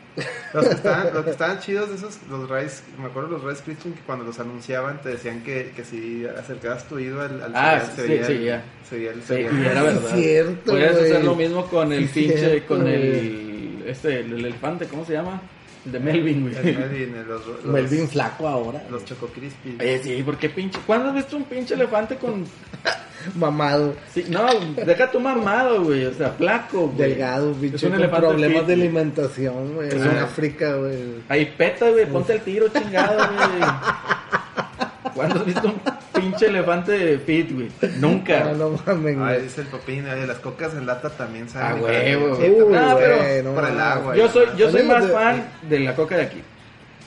Los 0.55 0.69
que 0.69 0.75
estaban, 0.75 1.13
los 1.15 1.25
que 1.25 1.31
estaban 1.33 1.61
chidos 1.61 1.91
de 1.91 1.97
esos, 1.97 2.19
los 2.31 2.49
Rice, 2.49 2.83
me 2.99 3.05
acuerdo 3.05 3.29
los 3.29 3.45
Rice 3.45 3.63
Krispies 3.63 3.95
que 3.95 4.01
cuando 4.07 4.25
los 4.25 4.41
anunciaban 4.41 5.03
te 5.03 5.11
decían 5.11 5.43
que, 5.43 5.73
que 5.77 5.85
si 5.85 6.25
acercabas 6.27 6.89
tu 6.89 6.95
oído 6.95 7.21
al, 7.21 7.43
al 7.43 7.53
Ah, 7.55 7.81
cereal, 7.81 7.91
sí, 7.91 7.95
se 7.97 8.07
veía 8.09 8.27
sí, 8.27 8.33
el- 8.33 8.45
ya. 8.47 8.65
se 8.89 8.97
veía 8.97 9.11
el 9.11 9.21
Sí, 9.21 9.27
cereal. 9.27 9.55
y 9.55 9.67
era 9.67 9.81
sí, 9.81 9.87
verdad. 9.87 10.17
cierto, 10.17 10.71
Podrías 10.71 10.97
hacer 10.97 11.25
lo 11.25 11.35
mismo 11.37 11.67
con 11.67 11.93
el 11.93 12.09
Sí, 12.09 12.21
pinche, 12.23 12.39
cierto, 12.39 12.67
con 12.69 12.87
el... 12.87 13.85
Este, 13.87 14.21
el, 14.21 14.33
el 14.33 14.47
elefante, 14.47 14.87
¿cómo 14.87 15.05
se 15.05 15.13
llama? 15.13 15.43
De 15.87 16.01
Melvin, 16.01 16.43
güey. 16.43 16.57
El 16.57 16.79
Melvin, 16.79 17.15
el- 17.17 17.27
los, 17.29 17.47
los, 17.47 17.65
Melvin 17.65 18.09
flaco 18.09 18.49
ahora. 18.49 18.83
los 18.91 19.05
Choco 19.05 19.27
Crispies. 19.29 19.81
Oye, 19.81 20.03
sí, 20.03 20.23
porque 20.25 20.49
pinche... 20.49 20.79
¿Cuándo 20.87 21.09
has 21.09 21.15
visto 21.15 21.37
un 21.37 21.45
pinche 21.45 21.75
elefante 21.75 22.17
con... 22.17 22.45
Mamado, 23.35 23.95
Sí, 24.15 24.25
no, 24.29 24.47
deja 24.85 25.11
tu 25.11 25.19
mamado, 25.19 25.83
güey. 25.83 26.05
O 26.07 26.13
sea, 26.15 26.31
flaco, 26.31 26.87
güey. 26.89 26.97
delgado, 27.11 27.53
bicho, 27.55 27.75
Es 27.77 27.83
un 27.83 27.91
con 27.97 28.11
problemas 28.11 28.59
fit, 28.59 28.67
de 28.69 28.73
alimentación, 28.75 29.75
güey. 29.75 29.89
Es 29.89 29.95
En 29.95 30.17
África, 30.19 30.75
güey. 30.77 30.97
Ahí 31.29 31.47
peta, 31.59 31.91
güey. 31.91 32.07
Ponte 32.07 32.35
el 32.35 32.41
tiro, 32.43 32.69
chingado, 32.69 33.17
güey. 33.17 33.71
¿Cuándo 35.15 35.41
has 35.41 35.47
visto 35.47 35.67
un 35.67 35.81
pinche 36.37 36.47
elefante 36.47 37.19
fit, 37.19 37.53
güey? 37.53 37.69
Nunca. 37.99 38.45
Ah, 38.51 38.53
no 38.57 38.71
mames, 38.87 39.07
Ay, 39.07 39.15
güey. 39.15 39.43
dice 39.43 39.61
el 39.63 39.67
Popín, 39.69 40.09
oye, 40.09 40.27
las 40.27 40.39
cocas 40.39 40.75
en 40.75 40.87
lata 40.87 41.11
también 41.11 41.47
A 41.47 41.49
saben. 41.49 41.83
huevo. 41.83 42.37
Sí. 42.37 42.53
Ah, 42.75 42.95
pero- 42.99 43.17
güey, 43.19 43.43
no 43.43 43.55
por 43.55 43.65
el 43.67 43.81
agua. 43.81 44.17
Yo 44.17 44.29
soy, 44.29 44.47
yo 44.57 44.71
soy 44.71 44.83
más 44.85 45.07
de- 45.07 45.13
fan 45.13 45.49
de 45.69 45.81
la 45.81 45.95
coca 45.95 46.17
de 46.17 46.23
aquí. 46.23 46.43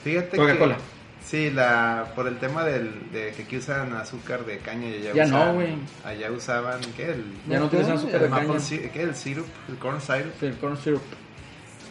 Fíjate 0.04 0.38
Coca-Cola. 0.38 0.76
que... 0.76 1.00
Sí, 1.26 1.52
la, 1.52 2.12
por 2.16 2.28
el 2.28 2.38
tema 2.40 2.64
del, 2.64 3.12
de 3.12 3.32
que 3.36 3.44
aquí 3.44 3.58
usan 3.58 3.94
azúcar 3.94 4.46
de 4.46 4.58
caña 4.60 4.88
y 4.88 4.96
allá 4.96 5.14
Ya 5.14 5.26
no, 5.26 5.36
usaban, 5.38 5.56
güey. 5.56 5.76
Allá 6.04 6.32
usaban, 6.32 6.80
¿qué? 6.98 7.12
El, 7.12 7.24
Ya 7.48 7.60
no 7.60 7.66
azúcar 7.66 8.22
de 8.22 8.30
maple 8.30 8.48
caña. 8.48 8.60
si- 8.60 8.80
¿qué? 8.80 9.04
El 9.04 9.14
syrup, 9.16 9.46
el 9.68 9.76
corn 9.78 10.02
syrup. 10.02 10.32
Sí, 10.40 10.46
el 10.48 10.58
corn 10.58 10.78
syrup. 10.78 11.04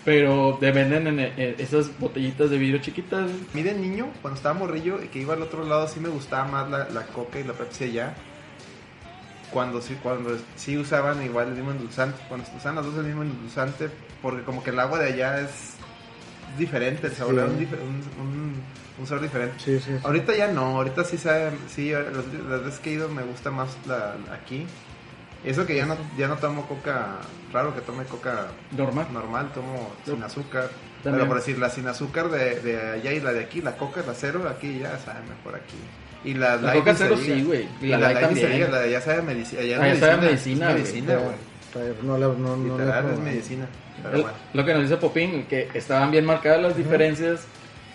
Pero 0.09 0.57
te 0.59 0.73
venden 0.73 1.07
en, 1.07 1.19
en 1.21 1.55
esas 1.59 1.99
botellitas 1.99 2.49
de 2.49 2.57
vidrio 2.57 2.81
chiquitas. 2.81 3.31
A 3.31 3.55
mí 3.57 3.63
de 3.63 3.75
niño, 3.75 4.09
cuando 4.23 4.39
estaba 4.39 4.59
morrillo 4.59 5.03
y 5.03 5.09
que 5.09 5.19
iba 5.19 5.35
al 5.35 5.43
otro 5.43 5.67
lado, 5.67 5.87
sí 5.87 6.01
me 6.01 6.09
gustaba 6.09 6.47
más 6.47 6.71
la, 6.71 6.89
la 6.89 7.03
coca 7.09 7.39
y 7.39 7.45
la 7.45 7.53
Pepsi 7.53 7.85
allá. 7.85 8.15
Cuando 9.51 9.83
sí, 9.83 9.99
cuando 10.03 10.31
sí 10.57 10.79
usaban 10.79 11.23
igual 11.23 11.49
el 11.49 11.57
mismo 11.57 11.73
endulzante, 11.73 12.19
cuando 12.27 12.47
usaban 12.57 12.77
las 12.77 12.87
dos 12.87 12.97
el 12.97 13.05
mismo 13.05 13.21
endulzante, 13.23 13.91
porque 14.23 14.45
como 14.45 14.63
que 14.63 14.71
el 14.71 14.81
agua 14.81 14.99
de 14.99 15.13
allá 15.13 15.43
es 15.43 15.75
diferente, 16.57 17.09
el 17.09 17.13
sabor 17.13 17.35
Sí. 17.35 17.41
era 17.41 17.83
un, 17.83 18.63
un, 18.99 19.07
sabor 19.07 19.23
diferente. 19.25 19.57
Sí, 19.59 19.79
sí, 19.79 19.93
sí. 19.93 20.01
Ahorita 20.05 20.35
ya 20.35 20.49
no, 20.51 20.79
ahorita 20.79 21.05
sí 21.05 21.19
sabe, 21.19 21.51
sí, 21.69 21.91
las, 21.91 22.15
las 22.49 22.65
veces 22.65 22.81
que 22.81 22.91
he 22.91 22.93
ido 22.95 23.11
me 23.11 23.25
gusta 23.25 23.51
más 23.51 23.77
la 23.87 24.17
aquí. 24.33 24.67
Eso 25.45 25.67
que 25.67 25.77
ya 25.77 25.87
no, 25.87 25.97
ya 26.17 26.27
no 26.29 26.37
tomo 26.37 26.67
coca, 26.67 27.19
raro 27.53 27.75
que 27.75 27.81
tome 27.81 28.05
coca 28.05 28.49
Normal. 28.77 29.07
normal, 29.13 29.51
tomo 29.55 29.93
sin 30.05 30.23
azúcar. 30.23 30.69
También. 31.03 31.15
Pero 31.21 31.27
por 31.29 31.37
decir, 31.37 31.59
la 31.59 31.71
sin 31.71 31.87
azúcar 31.87 32.29
de, 32.29 32.61
de 32.61 32.81
allá 32.93 33.13
y 33.13 33.21
la 33.21 33.33
de 33.33 33.41
aquí, 33.45 33.61
la 33.63 33.77
coca, 33.77 34.03
la 34.07 34.15
cero, 34.15 34.43
aquí 34.51 34.81
ya 34.81 34.99
sabe 34.99 35.21
mejor 35.29 35.55
aquí. 35.55 35.77
Y 36.25 36.35
la, 36.35 36.59
coca 36.75 36.95
cero 36.97 37.17
sí, 37.17 37.43
güey. 37.45 37.69
Y 37.81 37.87
Y 37.87 37.89
la 37.91 37.99
la, 37.99 38.13
light 38.13 38.21
también. 38.27 38.53
diga, 38.53 38.69
la 38.69 38.79
de 38.81 38.89
allá 38.89 39.01
sabe 39.01 39.23
medicina. 39.23 39.63
Allá 39.63 39.77
Ah, 39.77 39.79
sabe 39.79 40.17
medicina, 40.17 40.27
medicina, 40.27 40.69
es 40.71 40.75
medicina, 40.75 41.15
güey. 41.15 41.37
Pero 41.73 41.95
No, 42.03 42.19
no, 42.19 42.57
no, 42.57 42.75
Literal, 42.79 43.11
es 43.13 43.19
medicina. 43.21 43.67
Pero 44.03 44.17
El- 44.17 44.23
bueno. 44.23 44.37
Lo 44.55 44.65
que 44.65 44.73
nos 44.75 44.83
dice 44.83 44.97
Popín, 44.97 45.47
que 45.47 45.69
estaban 45.75 46.11
bien 46.11 46.25
marcadas 46.25 46.61
las 46.63 46.77
diferencias 46.77 47.43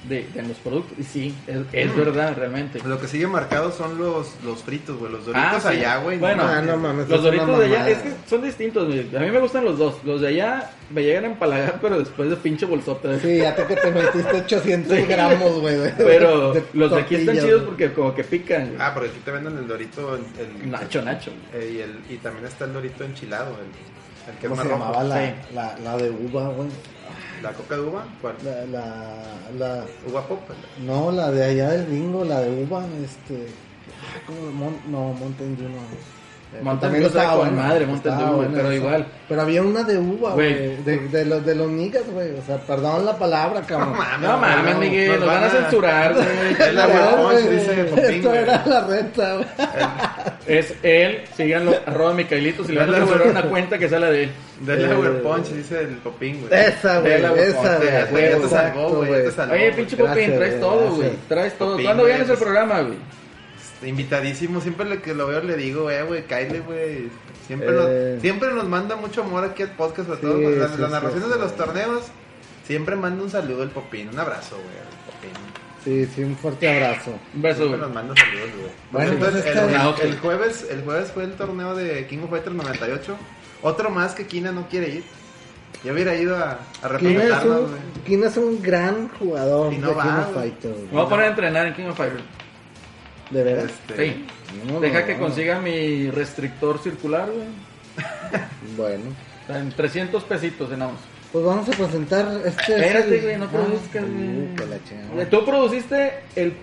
de, 0.07 0.27
de 0.33 0.41
los 0.43 0.57
productos. 0.57 0.97
Y 0.99 1.03
sí, 1.03 1.35
es, 1.47 1.59
es 1.71 1.95
verdad, 1.95 2.35
realmente. 2.37 2.79
Lo 2.85 2.99
que 2.99 3.07
sigue 3.07 3.27
marcado 3.27 3.71
son 3.71 3.97
los, 3.97 4.31
los 4.43 4.61
fritos, 4.63 4.97
güey. 4.97 5.11
Los 5.11 5.25
doritos 5.25 5.51
Ah, 5.53 5.59
sí. 5.61 5.67
allá, 5.77 5.97
güey. 5.97 6.17
Bueno, 6.17 6.43
Ah, 6.45 6.61
no 6.61 6.77
mames. 6.77 7.07
Los 7.09 7.23
doritos 7.23 7.59
de 7.59 7.65
allá, 7.65 7.89
es 7.89 7.97
que 7.99 8.11
son 8.27 8.41
distintos, 8.41 8.87
güey. 8.87 9.15
A 9.15 9.19
mí 9.19 9.31
me 9.31 9.39
gustan 9.39 9.63
los 9.65 9.77
dos. 9.77 9.95
Los 10.03 10.21
de 10.21 10.27
allá 10.29 10.71
me 10.89 11.03
llegan 11.03 11.23
a 11.23 11.27
empalagar, 11.27 11.79
pero 11.81 11.97
después 11.99 12.29
de 12.29 12.35
pinche 12.37 12.65
bolsota. 12.65 13.17
Sí, 13.19 13.37
ya 13.37 13.55
te 13.55 13.65
que 13.65 13.75
te 13.75 13.91
metiste 13.91 14.31
800 14.37 14.97
Sí. 14.97 15.03
gramos, 15.05 15.59
güey. 15.61 15.77
de- 15.77 15.89
Pero 15.97 16.53
los 16.73 16.91
de 16.91 16.99
aquí 17.01 17.15
están 17.15 17.39
chidos 17.39 17.63
porque 17.63 17.91
como 17.93 18.13
que 18.13 18.23
pican. 18.23 18.67
güey. 18.67 18.77
Ah, 18.79 18.91
porque 18.93 19.09
aquí 19.09 19.19
te 19.23 19.31
venden 19.31 19.57
el 19.57 19.67
dorito. 19.67 20.15
El, 20.15 20.23
el- 20.63 20.71
Nacho, 20.71 21.01
Nacho. 21.01 21.31
eh, 21.53 21.71
y, 21.75 21.79
el, 21.81 21.99
y 22.13 22.17
también 22.17 22.45
está 22.45 22.65
el 22.65 22.73
dorito 22.73 23.03
enchilado, 23.03 23.51
el, 23.59 24.31
el 24.33 24.39
que 24.39 24.45
es 24.45 24.49
¿Cómo 24.49 24.61
se 24.61 24.69
llamaba 24.69 25.03
la, 25.03 25.17
Sí. 25.27 25.33
la, 25.53 25.77
la 25.83 25.97
de 25.97 26.09
uva, 26.09 26.49
güey? 26.49 26.69
¿La 27.43 27.51
coca 27.51 27.75
de 27.75 27.81
uva? 27.81 28.05
¿Cuál? 28.21 28.35
La, 28.45 28.65
la, 28.65 29.51
la, 29.59 29.85
¿Uva 30.09 30.27
pop? 30.27 30.39
no, 30.85 31.11
la 31.11 31.29
de 31.29 31.43
allá 31.43 31.71
del 31.71 31.87
gringo, 31.87 32.23
la 32.23 32.39
de 32.39 32.63
uva, 32.63 32.85
este... 33.03 33.47
¿cómo? 34.25 34.51
Mon- 34.53 34.79
no, 34.89 35.13
Mountain 35.13 35.57
Dew 35.57 35.67
no. 35.67 36.22
Eh, 36.53 36.59
Mountain 36.61 36.79
también 36.91 37.03
Dew 37.03 37.07
estaba 37.19 37.35
buena, 37.37 37.51
madre, 37.63 37.85
Mountain 37.87 38.17
Dew, 38.17 38.27
buena 38.35 38.51
pero 38.55 38.71
igual. 38.73 39.05
Pero 39.27 39.41
había 39.41 39.61
una 39.63 39.83
de 39.83 39.97
uva, 39.97 40.33
Güey. 40.33 40.53
güey. 40.53 40.83
De, 40.83 40.97
de, 41.09 41.25
los, 41.25 41.45
de 41.45 41.55
los 41.55 41.67
niggas, 41.69 42.03
güey. 42.13 42.29
O 42.37 42.41
sea, 42.45 42.57
perdón 42.57 43.05
la 43.05 43.17
palabra, 43.17 43.61
cabrón. 43.61 43.93
No 44.21 44.37
mames, 44.37 44.73
no, 44.75 44.79
Miguel, 44.79 45.09
nos 45.11 45.19
nos 45.19 45.27
van 45.27 45.37
a 45.37 45.41
van 45.41 45.49
a- 45.49 45.61
censurar, 45.61 46.13
güey. 46.13 46.25
Es 46.59 46.73
la 46.75 46.87
güey. 47.15 47.49
dice 47.49 47.83
Popín, 47.85 48.05
Esto 48.05 48.29
güey. 48.29 48.41
era 48.43 48.63
la 48.65 48.87
reta, 48.87 49.33
güey. 49.35 49.47
Es 50.45 50.73
él, 50.83 51.21
síganlo, 51.35 51.73
arroba 51.85 52.13
Micaelitos 52.13 52.69
y 52.69 52.73
le 52.73 52.79
van 52.81 52.93
a 52.93 52.97
censurar 52.97 53.27
una 53.27 53.41
cuenta 53.43 53.77
que 53.77 53.89
sale 53.89 54.11
de 54.11 54.23
él. 54.23 54.31
Eh, 54.67 55.19
Punch, 55.23 55.47
dice 55.49 55.81
el 55.81 55.87
Popín, 55.97 56.41
güey. 56.47 56.61
Esa, 56.61 56.99
güey. 56.99 57.13
Esa, 57.13 57.77
güey. 58.11 58.29
ya 58.29 58.37
te- 58.37 58.49
salvó, 58.49 58.89
güey. 58.89 59.11
Oye, 59.51 59.71
pinche 59.73 59.97
Popín, 59.97 60.35
traes 60.35 60.59
todo, 60.59 60.95
güey. 60.95 61.09
Traes 61.27 61.57
todo. 61.57 61.81
¿Cuándo 61.81 62.03
vienes 62.05 62.21
al 62.21 62.27
pues- 62.27 62.39
programa, 62.39 62.81
güey? 62.81 62.97
Invitadísimo, 63.85 64.61
siempre 64.61 64.85
le- 64.87 65.01
que 65.01 65.13
lo 65.13 65.27
veo 65.27 65.41
le 65.41 65.55
digo, 65.57 65.89
eh, 65.89 66.03
güey, 66.03 66.25
Kyle, 66.25 66.61
güey. 66.61 67.09
Siempre, 67.47 67.69
Eh. 67.69 68.11
nos, 68.13 68.21
siempre 68.21 68.51
nos 68.53 68.67
manda 68.69 68.95
mucho 68.95 69.21
amor 69.23 69.43
aquí 69.43 69.63
al 69.63 69.71
podcast, 69.71 70.09
a 70.09 70.15
Sí, 70.15 70.21
todos. 70.21 70.39
las, 70.41 70.71
sí, 70.71 70.77
las 70.81 70.87
sí, 70.87 70.93
narraciones 70.93 71.25
sí. 71.25 71.33
de 71.33 71.39
los 71.39 71.55
torneos, 71.55 72.03
siempre 72.65 72.95
manda 72.95 73.23
un 73.23 73.29
saludo 73.29 73.63
el 73.63 73.69
Popín. 73.69 74.09
Un 74.09 74.19
abrazo, 74.19 74.55
güey, 74.55 74.67
al 74.77 75.13
Popín. 75.13 75.53
Sí, 75.83 76.05
sí, 76.15 76.23
un 76.23 76.37
fuerte 76.37 76.69
abrazo. 76.73 77.11
Un 77.35 77.41
beso, 77.41 77.57
Siempre 77.57 77.79
nos 77.81 77.93
manda 77.93 78.13
saludos, 78.15 78.49
güey. 78.57 78.71
Bueno, 78.91 79.11
Entonces, 79.13 79.43
pues, 79.43 79.55
el, 79.57 79.67
bien. 79.67 79.81
el- 79.81 80.07
el 80.07 80.19
jueves, 80.19 80.67
el 80.69 80.81
jueves 80.83 81.11
fue 81.11 81.23
el 81.25 81.33
torneo 81.33 81.75
de 81.75 82.07
King 82.07 82.19
of 82.23 82.29
Fighters 82.29 82.55
98. 82.55 83.17
Otro 83.61 83.89
más 83.89 84.13
que 84.15 84.25
Kina 84.25 84.51
no 84.53 84.67
quiere 84.69 84.89
ir. 84.89 85.03
Ya 85.83 85.91
hubiera 85.91 86.15
ido 86.15 86.37
a, 86.37 86.51
a 86.51 86.57
Kina 86.57 86.83
es, 86.85 87.01
representarnos, 87.01 87.59
un. 87.71 88.03
Kina 88.05 88.27
es 88.27 88.37
un 88.37 88.61
gran 88.61 89.09
jugador 89.09 89.73
Y 89.73 89.77
no 89.79 89.89
de 89.89 89.93
va, 89.95 90.03
King 90.03 90.09
of. 90.29 90.33
Fighters, 90.35 90.73
güey. 90.75 90.85
Me 90.85 90.91
voy 90.93 91.05
a 91.05 91.09
poner 91.09 91.25
a 91.25 91.29
entrenar 91.29 91.65
en 91.67 91.73
King 91.73 91.85
of 91.87 91.97
Fighters. 91.97 92.23
¿De 93.29 93.43
veras? 93.43 93.65
Este, 93.65 94.05
Sí. 94.13 94.25
No, 94.67 94.79
Deja 94.79 94.99
no, 95.01 95.05
que 95.07 95.13
no. 95.13 95.19
consiga 95.19 95.59
mi 95.59 96.09
restrictor 96.11 96.79
circular, 96.79 97.27
güey. 97.31 97.47
Bueno, 98.77 99.03
En 99.49 99.71
300 99.71 100.23
pesitos 100.23 100.71
en 100.71 100.81
Amazon. 100.83 100.99
pues 101.31 101.43
vamos 101.45 101.67
a 101.67 101.71
presentar 101.71 102.27
este. 102.45 102.61
es 102.61 102.69
Espérate, 102.69 103.19
güey, 103.21 103.37
no 103.37 103.45
Ah, 103.45 103.49
produzcas, 103.51 104.03
uh, 104.03 104.07
güey. 104.07 104.69
la 104.69 104.83
chingada. 104.87 105.29
Tú 105.29 105.45
produciste 105.45 106.13
el 106.35 106.53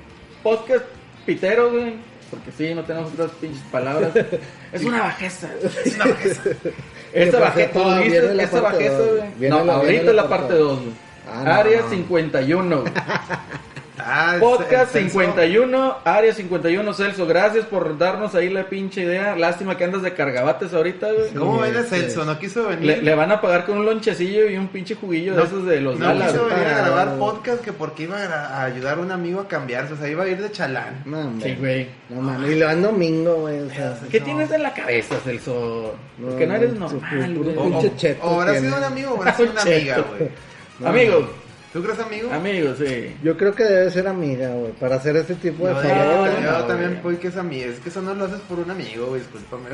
podcast 0.42 0.84
pitero, 1.26 1.70
güey. 1.72 1.94
Porque 2.30 2.52
sí, 2.56 2.72
no 2.74 2.84
tenemos 2.84 3.12
otras 3.12 3.32
pinches 3.40 3.62
palabras. 3.72 4.12
Es 4.72 4.84
una 4.84 5.00
bajeza. 5.02 5.48
Es 5.84 5.96
una 5.96 6.04
bajeza. 6.06 6.42
Esa 7.12 7.30
por 7.32 7.40
bajeza, 7.40 7.72
tú 7.72 7.94
dijiste 7.96 8.46
parte 8.46 8.60
bajeza, 8.60 8.98
güey. 9.36 9.50
No, 9.50 9.64
la- 9.64 9.74
ahorita 9.74 10.10
es 10.10 10.14
la 10.14 10.28
parte 10.28 10.46
parte 10.46 10.54
2, 10.54 10.78
güey. 10.80 10.92
Ah, 11.28 11.42
no, 11.44 11.52
Área 11.52 11.80
no. 11.80 11.90
51, 11.90 12.84
Ah, 14.04 14.36
Podcast 14.40 14.94
el 14.96 15.02
censo. 15.02 15.20
51, 15.20 15.96
Área 16.04 16.32
51, 16.34 16.92
Celso. 16.94 17.26
Gracias 17.26 17.64
por 17.66 17.96
darnos 17.98 18.34
ahí 18.34 18.48
la 18.48 18.64
pinche 18.68 19.02
idea. 19.02 19.36
Lástima 19.36 19.76
que 19.76 19.84
andas 19.84 20.02
de 20.02 20.14
cargabates 20.14 20.72
ahorita, 20.74 21.12
güey. 21.12 21.30
¿Cómo 21.34 21.56
Sí, 21.56 21.62
ven 21.70 21.76
a 21.76 21.80
este- 21.80 21.96
Celso? 22.00 22.24
¿No 22.24 22.38
quiso 22.38 22.68
venir? 22.68 22.84
Le, 22.84 23.02
le 23.02 23.14
van 23.14 23.32
a 23.32 23.40
pagar 23.40 23.66
con 23.66 23.78
un 23.78 23.86
lonchecillo 23.86 24.48
y 24.48 24.56
un 24.56 24.68
pinche 24.68 24.94
juguillo 24.94 25.32
de 25.32 25.38
no, 25.38 25.44
esos 25.44 25.66
de 25.66 25.80
los 25.80 25.98
no 25.98 26.06
Dallas. 26.06 26.32
quiso 26.32 26.44
venir 26.46 26.66
a 26.66 26.78
grabar 26.78 27.16
podcast 27.18 27.62
que 27.62 27.72
porque 27.72 28.04
iba 28.04 28.16
a, 28.18 28.64
ayudar 28.64 28.98
a 28.98 29.00
un 29.00 29.12
amigo 29.12 29.40
a 29.40 29.48
cambiarse. 29.48 29.94
O 29.94 29.96
sea, 29.96 30.08
iba 30.08 30.24
a 30.24 30.28
ir 30.28 30.40
de 30.40 30.50
chalán. 30.50 31.02
No. 31.04 31.32
Sí, 31.42 31.54
güey. 31.58 31.88
No 32.08 32.20
mames, 32.22 32.50
y 32.50 32.54
le 32.56 32.64
van 32.64 32.82
domingo, 32.82 33.34
güey. 33.36 33.60
O 33.60 33.70
sea, 33.70 33.96
¿Qué 34.10 34.18
No. 34.20 34.24
tienes 34.26 34.50
en 34.50 34.62
la 34.62 34.72
cabeza, 34.74 35.16
Celso? 35.24 35.94
Porque 36.20 36.46
no, 36.46 36.52
No, 36.54 36.58
eres 36.58 36.74
normal, 36.74 37.34
güey. 37.38 37.56
O, 37.56 37.62
Pinche 37.64 37.86
o- 37.88 37.96
cheto 37.96 38.26
o 38.26 38.40
habrá 38.40 38.58
sido 38.60 38.76
un 38.76 38.84
amigo 38.84 39.10
o 39.12 39.16
habrá 39.18 39.34
sido 39.36 39.50
una 39.52 39.60
Cheto. 39.64 39.76
amiga, 39.76 40.04
güey. 40.18 40.30
Amigos, 40.82 41.24
¿Tú 41.72 41.82
crees 41.84 42.00
amigo? 42.00 42.32
amigos, 42.32 42.78
sí. 42.78 43.14
Yo 43.22 43.36
creo 43.36 43.54
que 43.54 43.62
debe 43.62 43.90
ser 43.92 44.08
amiga, 44.08 44.48
güey, 44.50 44.72
para 44.72 44.96
hacer 44.96 45.14
ese 45.16 45.36
tipo 45.36 45.66
de 45.68 45.74
Yo, 45.74 45.80
favores. 45.80 46.34
yo- 46.36 46.42
yo 46.42 46.50
no, 46.58 46.64
también 46.64 47.00
voy 47.02 47.16
que 47.16 47.28
es 47.28 47.36
amigo. 47.36 47.70
Es 47.70 47.78
que 47.78 47.90
eso 47.90 48.02
no 48.02 48.12
lo 48.14 48.24
haces 48.24 48.40
por 48.40 48.58
un 48.58 48.70
amigo, 48.70 49.06
güey. 49.06 49.20
Discúlpame. 49.20 49.68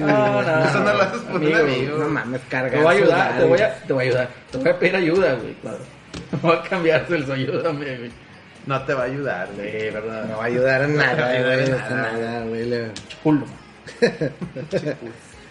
No, 0.00 0.42
no, 0.42 0.64
Eso 0.68 0.80
no 0.80 0.92
lo 0.94 1.02
haces 1.02 1.20
por 1.22 1.40
un 1.40 1.54
amigo. 1.54 1.98
No 1.98 2.08
mames, 2.08 2.40
carga. 2.48 2.70
Te 2.70 2.76
voy 2.82 2.86
a 2.86 2.90
ayudar, 2.98 3.38
te 3.38 3.44
voy 3.44 3.60
a, 3.60 3.74
te 3.82 3.92
voy 3.92 4.04
a 4.04 4.08
ayudar. 4.08 4.28
Te 4.50 4.58
voy 4.58 4.68
a 4.68 4.78
pedir 4.78 4.96
ayuda, 4.96 5.34
güey, 5.34 5.54
claro. 5.54 5.78
Voy 6.42 6.56
a 6.56 6.62
cambiar 6.62 7.06
Celso, 7.06 7.32
ayúdame, 7.34 7.96
güey. 7.98 8.10
No 8.66 8.82
te 8.82 8.92
va 8.94 9.02
a 9.02 9.06
ayudar, 9.06 9.48
güey. 9.54 9.70
Sí, 9.70 9.90
verdad. 9.90 10.24
No 10.28 10.36
va 10.38 10.42
a 10.42 10.46
ayudar 10.46 10.82
en 10.82 10.96
No 10.96 11.02
te 11.02 11.06
va 11.06 11.12
a 11.12 11.14
nada, 11.16 11.30
ayudar 11.30 11.54
güey. 11.56 11.68
en 11.68 11.74
o 11.74 11.78
sea, 11.78 11.96
nada. 11.96 12.44
güey. 12.44 12.92
Culo. 13.22 13.44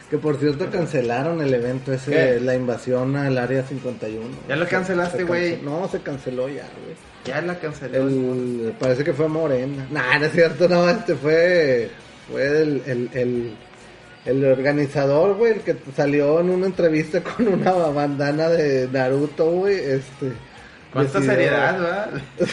Que 0.10 0.18
por 0.18 0.38
cierto 0.40 0.70
cancelaron 0.72 1.42
el 1.42 1.54
evento 1.54 1.92
ese, 1.92 2.12
¿Qué? 2.12 2.40
la 2.40 2.56
invasión 2.56 3.16
al 3.18 3.38
área 3.38 3.64
51. 3.64 4.26
Ya 4.48 4.56
lo 4.56 4.66
cancelaste, 4.68 5.24
güey. 5.26 5.62
No, 5.62 5.88
se 5.90 6.00
canceló 6.00 6.48
ya, 6.48 6.64
güey. 6.82 6.96
Ya 7.26 7.42
la 7.42 7.60
canceló. 7.60 8.08
El, 8.08 8.74
parece 8.80 9.04
que 9.04 9.12
fue 9.12 9.28
Morena. 9.28 9.86
Nah, 9.92 10.18
no 10.18 10.26
es 10.28 10.32
cierto, 10.32 10.70
no, 10.70 10.90
este 10.90 11.14
fue, 11.16 11.90
fue 12.32 12.46
el, 12.62 12.82
el, 12.86 13.10
el, 13.14 13.56
el 14.26 14.46
organizador, 14.46 15.36
güey, 15.36 15.54
el 15.54 15.60
que 15.60 15.76
salió 15.94 16.40
en 16.40 16.52
una 16.52 16.68
entrevista 16.68 17.22
con 17.22 17.46
una 17.50 17.72
bandana 17.74 18.48
de 18.48 18.88
Naruto, 18.90 19.52
güey, 19.52 19.76
este. 19.76 20.32
¿Cuánta 20.94 21.20
decidió- 21.20 21.32
seriedad, 21.36 21.80
verdad? 21.82 22.10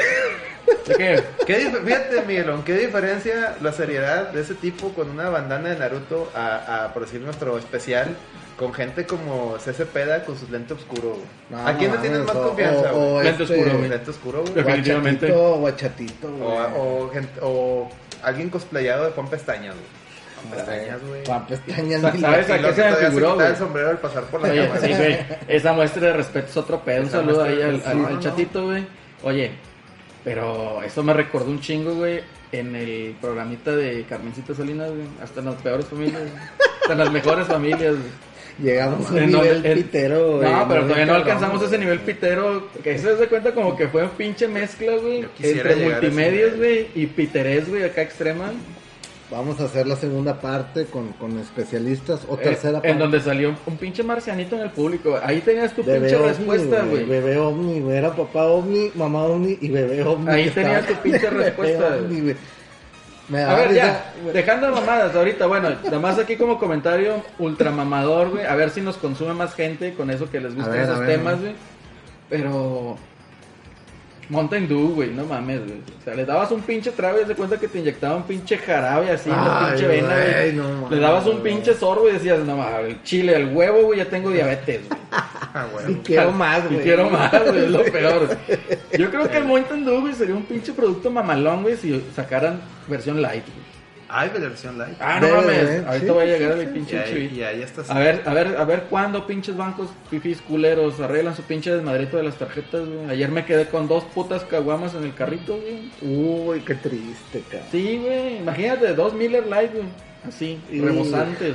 ¿De 0.86 0.94
qué? 0.94 1.22
¿Qué 1.46 1.66
dif- 1.70 1.84
Fíjate, 1.84 2.22
Miguelón, 2.26 2.62
¿qué 2.64 2.74
diferencia 2.74 3.56
la 3.60 3.72
seriedad 3.72 4.28
de 4.30 4.40
ese 4.42 4.54
tipo 4.54 4.90
con 4.90 5.10
una 5.10 5.28
bandana 5.28 5.70
de 5.70 5.76
Naruto 5.78 6.30
a, 6.34 6.84
a 6.84 6.92
por 6.92 7.04
decir, 7.04 7.20
nuestro 7.20 7.56
especial 7.58 8.16
con 8.58 8.72
gente 8.72 9.04
como 9.06 9.58
CC 9.58 9.84
Peda 9.86 10.24
con 10.24 10.38
sus 10.38 10.50
lentes 10.50 10.78
oscuro? 10.78 11.16
güey? 11.50 11.62
¿A 11.66 11.76
quién 11.76 11.92
le 11.92 11.98
tienes 11.98 12.20
más 12.20 12.36
o- 12.36 12.48
confianza, 12.48 12.92
o- 12.92 12.96
o 13.08 13.12
güey? 13.14 13.24
Lente 13.24 13.42
este, 13.44 13.54
oscuro, 13.56 13.78
güey. 13.78 13.88
Lente 13.90 14.10
oscuro, 14.10 14.40
güey. 14.42 14.54
Definitivamente. 14.54 15.26
Guachatito, 15.32 15.58
guachatito, 15.58 16.28
güey. 16.30 16.58
O, 16.76 17.04
o, 17.04 17.10
gente- 17.10 17.40
o 17.42 17.90
alguien 18.22 18.50
cosplayado 18.50 19.04
de 19.06 19.10
Juan 19.12 19.28
Pestañas, 19.28 19.74
güey. 19.74 20.04
Juan 20.44 20.56
Pestañas, 20.66 21.00
güey. 21.08 21.24
Juan 21.26 21.46
Pestañas, 21.46 22.00
Sa- 22.02 22.10
ni 22.12 22.20
¿sabes 22.20 22.50
a 22.50 22.56
Y 22.56 22.60
luego 22.60 22.74
qué 22.76 22.82
se 22.82 22.86
me 22.86 22.90
todavía 22.90 23.08
figuró, 23.10 23.32
quitaba 23.32 23.48
el 23.50 23.56
sombrero 23.56 23.88
al 23.90 23.98
pasar 23.98 24.24
por 24.24 24.42
la 24.42 24.48
Oye, 24.50 24.62
cámara. 24.68 24.80
sí, 24.80 24.92
güey. 24.94 25.18
Esa 25.48 25.72
muestra 25.72 26.06
de 26.06 26.12
respeto 26.12 26.46
es 26.50 26.56
otro 26.56 26.80
pedo. 26.84 27.00
Un 27.00 27.06
Esa 27.08 27.16
saludo 27.18 27.34
muestra 27.44 27.50
ahí 27.52 27.56
de- 27.56 27.64
al, 27.64 27.76
sí, 27.82 27.88
al- 27.88 27.98
no, 28.02 28.06
al 28.08 28.14
no. 28.14 28.20
chatito, 28.20 28.64
güey. 28.66 28.86
Oye, 29.22 29.52
pero 30.24 30.82
eso 30.82 31.02
me 31.02 31.12
recordó 31.12 31.50
un 31.50 31.60
chingo, 31.60 31.94
güey, 31.94 32.20
en 32.52 32.74
el 32.74 33.14
programita 33.20 33.74
de 33.76 34.04
Carmencita 34.08 34.54
Salinas, 34.54 34.88
güey. 34.90 35.06
Hasta 35.22 35.40
en 35.40 35.46
las 35.46 35.56
peores 35.56 35.86
familias, 35.86 36.20
güey. 36.22 36.32
Hasta 36.80 36.92
en 36.92 36.98
las 36.98 37.12
mejores 37.12 37.46
familias, 37.46 37.94
güey. 37.94 38.34
Llegamos 38.62 39.10
a 39.10 39.14
un 39.14 39.26
nivel 39.26 39.66
el- 39.66 39.74
pitero, 39.84 40.36
güey. 40.38 40.50
No, 40.50 40.68
pero 40.68 40.80
muy 40.82 40.88
todavía 40.90 41.06
no 41.06 41.14
alcanzamos 41.14 41.62
ese 41.62 41.76
nivel 41.76 41.98
pitero. 42.00 42.68
Que 42.84 42.96
se 42.98 43.16
de 43.16 43.26
cuenta 43.26 43.52
como 43.52 43.76
que 43.76 43.88
fue 43.88 44.04
un 44.04 44.10
pinche 44.10 44.46
mezcla, 44.46 44.92
güey. 44.96 45.26
Entre 45.42 45.76
multimedios, 45.76 46.56
güey, 46.56 46.86
y 46.94 47.06
piterés, 47.06 47.68
güey, 47.68 47.82
acá 47.82 48.02
extrema. 48.02 48.52
Vamos 49.36 49.60
a 49.60 49.64
hacer 49.64 49.86
la 49.86 49.96
segunda 49.96 50.40
parte 50.40 50.86
con, 50.86 51.08
con 51.14 51.38
especialistas 51.40 52.20
o 52.28 52.34
Eh, 52.34 52.42
tercera 52.44 52.74
parte. 52.74 52.90
en 52.90 52.98
donde 52.98 53.20
salió 53.20 53.48
un, 53.50 53.56
un 53.66 53.76
pinche 53.76 54.02
marcianito 54.04 54.54
en 54.54 54.62
el 54.62 54.70
público. 54.70 55.18
Ahí 55.22 55.40
tenías 55.40 55.72
tu 55.72 55.82
Bebé 55.82 56.00
pinche 56.08 56.16
ovni, 56.16 56.28
respuesta, 56.28 56.84
güey. 56.84 57.04
Bebé 57.04 57.38
ovni, 57.38 57.80
güey. 57.80 57.96
Era 57.96 58.14
papá 58.14 58.44
ovni, 58.44 58.90
mamá 58.94 59.24
ovni 59.24 59.58
y 59.60 59.68
bebé 59.70 60.02
ovni. 60.04 60.30
Ahí 60.30 60.42
Estaba- 60.44 60.66
tenías 60.66 60.86
tu 60.86 60.94
pinche 61.02 61.30
respuesta, 61.30 61.96
ovni. 61.96 62.34
Me 63.28 63.42
A 63.42 63.54
ver, 63.54 63.68
risa, 63.70 63.82
ya, 64.26 64.32
dejando 64.34 64.70
mamadas 64.70 65.16
ahorita, 65.16 65.46
bueno, 65.46 65.70
nada 65.82 65.98
más 65.98 66.18
aquí 66.18 66.36
como 66.36 66.58
comentario 66.58 67.22
ultramamador, 67.38 68.28
güey, 68.30 68.44
a 68.44 68.54
ver 68.54 68.68
si 68.68 68.82
nos 68.82 68.98
consume 68.98 69.32
más 69.32 69.54
gente 69.54 69.94
con 69.94 70.10
eso 70.10 70.30
que 70.30 70.40
les 70.40 70.54
gustan 70.54 70.78
esos 70.78 70.98
ver, 71.00 71.08
temas, 71.08 71.40
güey. 71.40 71.54
Pero 72.28 72.96
Mountain 74.28 74.68
Dew, 74.68 74.94
güey, 74.94 75.10
no 75.10 75.24
mames, 75.24 75.60
güey. 75.60 75.78
O 76.00 76.04
sea, 76.04 76.14
le 76.14 76.24
dabas 76.24 76.50
un 76.50 76.60
pinche 76.62 76.90
trago 76.92 77.20
y 77.20 77.24
de 77.24 77.34
cuenta 77.34 77.58
que 77.58 77.68
te 77.68 77.78
inyectaba 77.78 78.16
un 78.16 78.22
pinche 78.24 78.56
jarabe 78.58 79.10
así 79.10 79.28
en 79.30 79.36
la 79.36 79.66
Ay, 79.66 79.70
pinche 79.72 79.86
vena, 79.88 80.14
güey, 80.14 80.52
no 80.52 80.90
le 80.90 80.98
dabas 80.98 81.26
un 81.26 81.40
pinche 81.40 81.74
sorbo 81.74 82.08
y 82.08 82.12
decías, 82.12 82.38
no 82.40 82.56
mames, 82.56 82.86
el 82.86 83.02
chile, 83.02 83.36
el 83.36 83.54
huevo, 83.54 83.82
güey, 83.82 83.98
ya 83.98 84.06
tengo 84.06 84.30
diabetes, 84.30 84.80
güey. 84.88 85.00
Ah, 85.56 85.68
Y 85.88 85.94
quiero 85.96 86.32
más, 86.32 86.64
Y 86.64 86.74
güey. 86.74 86.82
quiero 86.82 87.08
más, 87.10 87.30
güey, 87.30 87.64
es 87.66 87.70
lo 87.70 87.84
peor. 87.84 88.28
Yo 88.98 89.08
creo 89.08 89.30
que 89.30 89.36
el 89.36 89.44
Mountain 89.44 89.84
Dew, 89.84 90.00
güey, 90.00 90.12
sería 90.12 90.34
un 90.34 90.42
pinche 90.42 90.72
producto 90.72 91.12
mamalón, 91.12 91.62
güey, 91.62 91.76
si 91.76 92.04
sacaran 92.16 92.60
versión 92.88 93.22
light, 93.22 93.44
güey. 93.46 93.63
Ay, 94.16 94.30
de 94.30 94.38
versión 94.38 94.78
light. 94.78 94.96
Ah, 95.00 95.18
no 95.20 95.26
Debe, 95.26 95.38
mames. 95.38 95.86
Ahorita 95.86 95.98
Sí, 96.06 96.10
voy 96.12 96.22
a 96.22 96.26
sí, 96.26 96.30
llegar 96.38 96.52
a 96.52 96.54
sí, 96.60 96.66
mi 96.66 96.70
Y 96.70 96.74
pinche 96.74 96.98
ahí, 97.00 97.12
chivito. 97.12 97.34
y 97.34 97.42
ahí 97.42 97.62
estás. 97.62 97.90
A 97.90 97.98
ver, 97.98 98.22
a 98.26 98.32
ver, 98.34 98.56
a 98.56 98.64
ver 98.64 98.82
cuándo 98.84 99.26
pinches 99.26 99.56
bancos 99.56 99.88
fifis 100.08 100.40
culeros 100.40 101.00
arreglan 101.00 101.34
su 101.34 101.42
pinche 101.42 101.74
desmadrito 101.74 102.16
de 102.16 102.22
las 102.22 102.36
tarjetas, 102.36 102.86
güey. 102.88 103.10
Ayer 103.10 103.28
me 103.30 103.44
quedé 103.44 103.66
con 103.66 103.88
dos 103.88 104.04
putas 104.04 104.44
caguamas 104.44 104.94
en 104.94 105.02
el 105.04 105.14
carrito, 105.14 105.58
güey. 105.58 105.90
Uy, 106.00 106.60
qué 106.60 106.76
triste, 106.76 107.42
cabrón. 107.50 107.68
Sí, 107.72 107.98
güey. 108.04 108.36
Imagínate, 108.38 108.94
dos 108.94 109.14
Miller 109.14 109.46
Light, 109.48 109.72
güey. 109.72 109.86
Así, 110.28 110.58
Y- 110.70 110.80
rebosantes. 110.80 111.54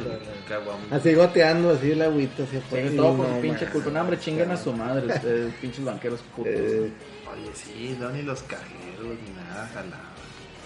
Así 0.91 1.13
goteando, 1.13 1.71
así 1.71 1.91
el 1.91 2.01
agüita, 2.01 2.43
así 2.43 2.57
afuera. 2.57 2.87
Sí, 2.87 2.93
Y 2.93 2.97
todo 2.97 3.17
por 3.17 3.27
no 3.29 3.35
su 3.35 3.41
pinche 3.41 3.65
culpa. 3.67 3.89
No, 3.91 4.01
hombre, 4.01 4.19
chingan 4.19 4.51
a 4.51 4.57
su 4.57 4.73
madre 4.73 5.07
ustedes, 5.15 5.53
pinches 5.55 5.85
banqueros 5.85 6.19
putos. 6.35 6.53
Eh, 6.53 6.91
Oye, 7.31 7.51
sí, 7.53 7.95
no 7.99 8.09
ni 8.09 8.21
los 8.23 8.41
cajeros 8.43 8.67
ni 9.05 9.33
nada, 9.43 9.69
jalado. 9.73 10.08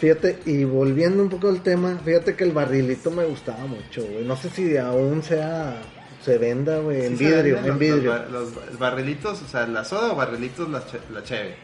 Fíjate, 0.04 0.40
y 0.46 0.66
volviendo 0.66 1.24
un 1.24 1.30
poco 1.30 1.48
al 1.48 1.62
tema, 1.64 1.98
fíjate 2.04 2.36
que 2.36 2.44
el 2.44 2.52
barrilito 2.52 3.10
me 3.10 3.24
gustaba 3.24 3.66
mucho, 3.68 4.02
güey. 4.06 4.26
No 4.26 4.36
sé 4.36 4.50
si 4.50 4.76
aún 4.76 5.24
sea, 5.24 5.82
se 6.22 6.38
venda, 6.38 6.80
güey, 6.80 7.06
en 7.06 7.18
Sí 7.18 7.24
vidrio, 7.24 7.58
en 7.60 7.68
los- 7.70 7.80
vidrio. 7.80 8.14
Los, 8.30 8.54
bar- 8.54 8.66
los 8.68 8.80
barrilitos, 8.80 9.42
o 9.42 9.48
sea, 9.48 9.66
la 9.66 9.86
soda 9.86 10.12
o 10.12 10.16
barrilitos, 10.18 10.68
la, 10.70 10.86
che- 10.86 11.00
la 11.10 11.24
cheve. 11.24 11.56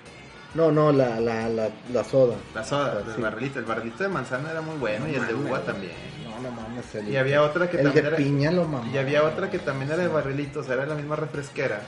No, 0.55 0.71
no, 0.71 0.93
la, 0.93 1.19
la, 1.19 1.49
la, 1.49 1.69
la 1.91 2.03
soda. 2.05 2.35
La 2.55 2.63
soda, 2.63 3.03
el 3.05 3.13
sí. 3.13 3.21
barrilito. 3.21 3.59
El 3.59 3.65
barrilito 3.65 4.03
de 4.03 4.09
manzana 4.09 4.51
era 4.51 4.61
muy 4.61 4.77
bueno 4.77 5.05
y 5.09 5.15
el 5.15 5.27
de 5.27 5.33
uva 5.33 5.59
también. 5.65 5.91
No, 6.23 6.39
no 6.41 6.49
mames. 6.49 6.95
El, 6.95 7.09
Y 7.09 7.17
había 7.17 7.43
otra 7.43 7.69
que 7.69 7.75
el 7.75 7.83
también 7.83 8.03
de 8.05 8.07
era- 8.07 8.17
piña 8.17 8.51
lo 8.53 8.63
mamá. 8.65 8.89
Y 8.89 8.97
había 8.99 9.25
otra 9.25 9.49
que 9.51 9.59
también 9.59 9.91
era 9.91 10.01
de 10.01 10.07
barrilitos, 10.07 10.69
era 10.69 10.85
la 10.85 10.95
misma 10.95 11.17
refresquera, 11.17 11.81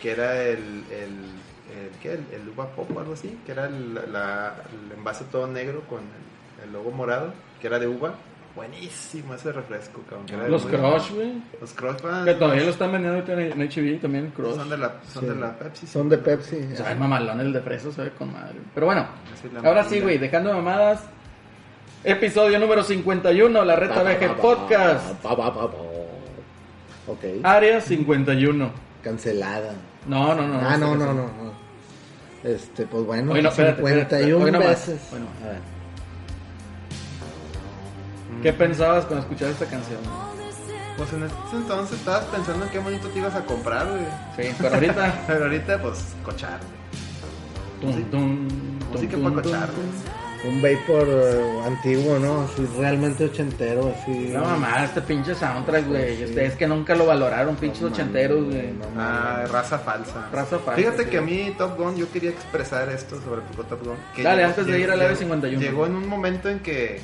que 0.00 0.12
era 0.12 0.44
el, 0.44 0.58
el, 0.92 1.41
el, 1.82 1.90
¿qué? 2.00 2.12
el, 2.12 2.24
el 2.32 2.48
uva 2.48 2.66
pop 2.68 2.90
o 2.96 3.00
algo 3.00 3.12
así, 3.14 3.38
que 3.46 3.52
era 3.52 3.66
el, 3.66 3.94
la- 4.12 4.54
el 4.72 4.92
envase 4.98 5.24
todo 5.30 5.46
negro 5.46 5.82
con 5.88 6.00
el, 6.00 6.64
el 6.66 6.72
logo 6.72 6.90
morado, 6.90 7.32
que 7.60 7.66
era 7.66 7.78
de 7.78 7.86
uva. 7.88 8.14
Buenísimo 8.54 9.32
ese 9.34 9.50
refresco, 9.50 10.02
cabrón. 10.02 10.26
que 10.26 10.34
era 10.34 10.44
de 10.44 10.50
Los 10.50 10.66
Crush, 10.66 11.10
güey. 11.14 11.42
Los 11.58 11.72
Crush 11.72 12.02
van- 12.02 12.26
Que 12.26 12.34
todavía 12.34 12.64
lo 12.64 12.70
están 12.70 12.92
vendiendo 12.92 13.20
ahorita 13.20 13.42
en 13.54 13.62
HB 13.62 14.00
también, 14.02 14.30
Crush. 14.36 14.56
son 14.56 14.68
de 14.68 14.76
la, 14.76 14.92
son 15.10 15.22
Sí. 15.22 15.28
de 15.30 15.34
la 15.36 15.58
Pepsi. 15.58 15.86
sí. 15.86 15.92
Son 15.92 16.08
de 16.10 16.18
Pepsi. 16.18 16.56
O 16.72 16.76
sea, 16.76 16.92
el 16.92 16.98
mamalón, 16.98 17.40
el 17.40 17.50
de 17.52 17.60
fresa, 17.62 17.90
sabe 17.92 18.10
con 18.10 18.30
madre. 18.30 18.56
Pero 18.74 18.84
bueno, 18.86 19.06
ahora 19.64 19.84
sí, 19.84 20.00
güey, 20.00 20.18
dejando 20.18 20.52
mamadas. 20.52 21.02
Episodio 22.04 22.58
número 22.58 22.82
51, 22.82 23.64
la 23.64 23.76
Reta 23.76 24.02
VG 24.02 24.36
Podcast. 24.36 25.12
Pa, 25.22 25.36
pa, 25.36 25.54
pa, 25.54 25.70
pa. 25.70 25.78
Ok. 27.06 27.24
Área 27.44 27.80
51. 27.80 28.70
Cancelada. 29.02 29.72
No, 30.06 30.34
no, 30.34 30.46
no. 30.46 30.60
ah, 30.60 30.76
no, 30.76 30.94
no, 30.94 31.06
no, 31.06 31.14
no. 31.14 31.61
Este, 32.44 32.86
pues 32.86 33.04
bueno, 33.06 33.32
Hoy 33.32 33.42
no, 33.42 33.48
espérate, 33.50 33.80
espérate, 33.82 34.16
51 34.18 34.44
hoy 34.44 34.50
no 34.50 34.58
más. 34.58 34.68
veces. 34.68 35.00
Bueno, 35.10 35.26
a 35.44 35.48
ver. 35.48 35.58
¿Qué 38.42 38.52
pensabas 38.52 39.04
cuando 39.04 39.22
escuchabas 39.24 39.54
esta 39.54 39.66
canción? 39.66 39.98
Pues 40.96 41.12
en 41.12 41.22
ese 41.22 41.34
entonces 41.56 41.98
estabas 41.98 42.24
pensando 42.26 42.64
en 42.64 42.70
qué 42.70 42.78
bonito 42.78 43.08
te 43.08 43.18
ibas 43.18 43.34
a 43.34 43.44
comprar, 43.44 43.86
güey. 43.88 44.02
Sí, 44.36 44.54
pero 44.60 44.74
ahorita. 44.74 45.22
Pero 45.26 45.44
ahorita, 45.44 45.80
pues, 45.82 46.04
cochar, 46.24 46.58
güey. 47.80 47.94
tum, 47.94 48.10
tum, 48.10 48.48
Música 48.92 49.12
tum, 49.16 49.22
para 49.22 49.34
tum, 49.34 49.42
cochar, 49.42 49.68
tum. 49.68 49.76
güey. 49.76 50.21
Un 50.44 50.60
vapor 50.60 51.06
eh, 51.08 51.60
antiguo, 51.66 52.18
¿no? 52.18 52.42
Así 52.42 52.66
realmente 52.76 53.26
ochentero, 53.26 53.94
así. 53.96 54.30
No 54.32 54.40
mamá, 54.44 54.84
este 54.84 55.00
pinche 55.00 55.34
soundtrack, 55.36 55.86
güey. 55.86 56.20
Este, 56.22 56.46
es 56.46 56.54
que 56.56 56.66
nunca 56.66 56.96
lo 56.96 57.06
valoraron, 57.06 57.54
pinches 57.54 57.82
ochenteros, 57.84 58.44
güey. 58.46 58.72
No, 58.72 58.86
Ah, 59.00 59.44
raza 59.50 59.78
falsa. 59.78 60.28
Raza 60.32 60.58
falsa, 60.58 60.72
Fíjate 60.74 61.04
sí. 61.04 61.10
que 61.10 61.18
a 61.18 61.22
mí 61.22 61.54
Top 61.56 61.76
Gun, 61.78 61.96
yo 61.96 62.10
quería 62.10 62.30
expresar 62.30 62.88
esto 62.88 63.20
sobre 63.20 63.42
Top 63.68 63.84
Gun. 63.84 63.94
que 64.16 64.24
Dale, 64.24 64.38
llegó- 64.38 64.48
antes 64.48 64.66
de 64.66 64.80
ir 64.80 64.90
al 64.90 65.00
Área 65.00 65.14
51. 65.16 65.60
Llegó 65.60 65.86
en 65.86 65.94
un 65.94 66.08
momento 66.08 66.48
en 66.48 66.58
que 66.58 66.98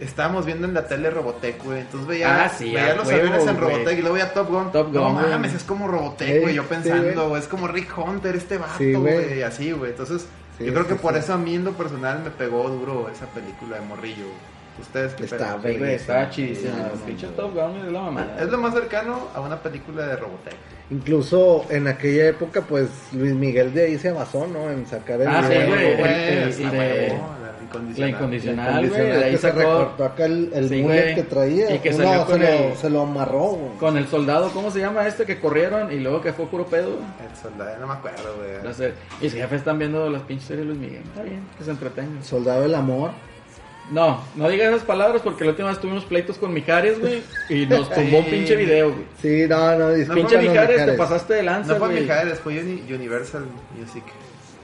estábamos 0.00 0.46
viendo 0.46 0.66
en 0.66 0.74
la 0.74 0.86
tele 0.86 1.10
Robotech, 1.10 1.62
güey. 1.64 1.80
Entonces 1.80 2.06
veía, 2.08 2.44
Ah, 2.44 2.48
sí, 2.48 2.66
veía 2.66 2.94
los 2.94 3.08
huevo, 3.08 3.20
aviones 3.20 3.46
en. 3.48 3.58
Robotech 3.60 3.98
y 3.98 4.00
luego 4.00 4.14
veía 4.14 4.32
Top 4.32 4.48
Gun. 4.48 4.70
Top 4.70 4.92
no 4.92 5.02
Gun, 5.06 5.14
güey. 5.14 5.30
mames, 5.30 5.54
es 5.54 5.64
como 5.64 5.88
Robotech, 5.88 6.28
Sí, 6.34 6.38
güey. 6.40 6.54
Yo 6.54 6.62
sí, 6.62 6.68
pensando, 6.70 7.36
es 7.36 7.46
como 7.48 7.66
Rick 7.66 7.98
Hunter, 7.98 8.36
este 8.36 8.58
vato, 8.58 8.74
Sí, 8.78 8.92
güey. 8.92 9.14
güey. 9.24 9.42
Así, 9.42 9.72
güey. 9.72 9.90
Entonces, 9.90 10.26
Sí, 10.58 10.64
yo 10.64 10.72
creo 10.72 10.86
que 10.86 10.94
sí, 10.94 10.98
por 11.00 11.14
sí. 11.14 11.18
eso 11.20 11.34
a 11.34 11.38
mí 11.38 11.54
en 11.54 11.64
lo 11.64 11.72
personal 11.72 12.20
me 12.22 12.30
pegó 12.30 12.68
duro 12.68 13.08
esa 13.08 13.26
película 13.26 13.78
de 13.78 13.86
Morrillo. 13.86 14.26
Ustedes 14.80 15.14
qué 15.14 15.24
Está 15.24 15.56
pinche 17.06 17.26
no. 17.26 17.32
Top 17.34 17.54
Gun 17.54 17.76
es 17.86 17.92
la 17.92 18.00
mamada. 18.00 18.36
Es 18.40 18.48
lo 18.48 18.58
más 18.58 18.74
cercano 18.74 19.28
a 19.34 19.40
una 19.40 19.62
película 19.62 20.06
de 20.06 20.16
Robotech. 20.16 20.56
Incluso 20.90 21.64
en 21.70 21.86
aquella 21.86 22.26
época, 22.28 22.62
pues 22.62 22.88
Luis 23.12 23.34
Miguel 23.34 23.72
de 23.72 23.84
ahí 23.84 23.98
se 23.98 24.10
basó, 24.12 24.46
¿no? 24.46 24.70
En 24.70 24.86
sacar 24.86 25.20
el. 25.20 25.28
Ah, 25.28 25.42
sí, 25.42 25.54
video, 25.54 25.96
Güey, 25.96 26.52
incondicional. 27.74 28.10
La 28.10 28.16
incondicional, 28.16 28.88
güey. 28.88 29.10
ahí 29.24 29.36
se 29.36 29.50
recortó 29.52 30.04
acá 30.04 30.24
el, 30.26 30.50
el 30.54 30.68
Sí, 30.68 30.82
güey. 30.82 31.14
que 31.14 31.22
traía. 31.22 31.74
Y 31.74 31.78
que 31.78 31.92
salió 31.92 32.24
se, 32.24 32.30
con 32.32 32.40
lo, 32.40 32.46
el- 32.48 32.76
se 32.76 32.90
lo 32.90 33.00
amarró, 33.02 33.40
güey. 33.44 33.76
con 33.78 33.96
el 33.96 34.06
soldado, 34.08 34.50
¿cómo 34.52 34.70
se 34.70 34.80
llama 34.80 35.06
este? 35.06 35.24
Que 35.26 35.38
corrieron 35.40 35.92
y 35.92 36.00
luego 36.00 36.20
que 36.22 36.32
fue 36.32 36.46
puro 36.46 36.66
pedo. 36.66 36.98
El 36.98 37.36
soldado, 37.40 37.76
no 37.80 37.86
me 37.86 37.92
acuerdo, 37.94 38.34
güey. 38.36 38.62
La 38.64 38.72
serie. 38.72 38.94
Mis 39.20 39.32
jefes 39.32 39.58
están 39.58 39.78
viendo 39.78 40.08
las 40.10 40.22
pinches 40.22 40.46
series 40.48 40.66
de 40.66 40.74
Luis 40.74 40.80
Miguel. 40.80 41.02
Está 41.04 41.22
bien, 41.22 41.40
que 41.58 41.64
se 41.64 41.70
entretengan. 41.70 42.22
Soldado 42.22 42.62
del 42.62 42.74
amor. 42.74 43.10
No, 43.90 44.22
no 44.36 44.48
digas 44.48 44.68
esas 44.68 44.82
palabras 44.84 45.20
porque 45.22 45.44
la 45.44 45.50
última 45.50 45.68
vez 45.68 45.78
tuvimos 45.78 46.06
pleitos 46.06 46.38
con 46.38 46.54
Mijares, 46.54 46.98
güey. 46.98 47.22
Y 47.50 47.66
nos 47.66 47.90
tumbó 47.90 48.20
un 48.20 48.24
pinche 48.30 48.56
video, 48.56 48.90
güey. 48.92 49.04
Sí, 49.20 49.46
no, 49.46 49.76
no, 49.78 49.88
Pinche 49.88 49.98
discúlpanos, 49.98 50.40
Mijares, 50.42 50.68
te 50.68 50.72
Mijares. 50.76 50.96
pasaste 50.98 51.34
de 51.34 51.42
lanza, 51.42 51.72
No 51.74 51.78
fue 51.78 51.88
güey. 51.88 52.00
Mijares, 52.00 52.38
fue 52.40 52.54
Uni- 52.62 52.82
Universal 52.90 53.44
Music. 53.78 54.02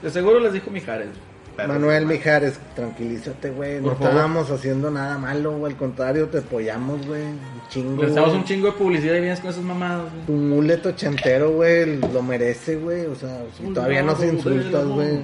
De 0.01 0.09
seguro 0.09 0.39
les 0.39 0.53
dijo 0.53 0.71
Mijares. 0.71 1.09
Pero- 1.09 1.30
Manuel 1.57 2.05
Mijares, 2.05 2.59
tranquilízate, 2.75 3.51
güey. 3.51 3.81
No 3.81 3.93
estábamos 3.93 4.49
haciendo 4.49 4.89
nada 4.89 5.17
malo, 5.17 5.57
güey. 5.57 5.73
Al 5.73 5.77
contrario, 5.77 6.27
te 6.27 6.39
apoyamos, 6.39 7.05
güey. 7.05 7.23
Un 7.23 7.61
chingo. 7.69 7.95
Güey. 8.03 8.35
un 8.35 8.43
chingo 8.43 8.67
de 8.67 8.73
publicidad 8.73 9.15
y 9.15 9.21
vienes 9.21 9.39
con 9.39 9.49
esas 9.49 9.63
mamadas, 9.63 10.11
güey. 10.11 10.25
Tu 10.25 10.31
mulet 10.33 10.85
ochentero, 10.85 11.51
güey, 11.51 11.97
lo 11.97 12.23
merece, 12.23 12.75
güey. 12.77 13.05
O 13.05 13.15
sea, 13.15 13.43
si 13.57 13.63
todavía 13.73 14.01
nos 14.03 14.23
insultas, 14.23 14.85
güey. 14.85 15.19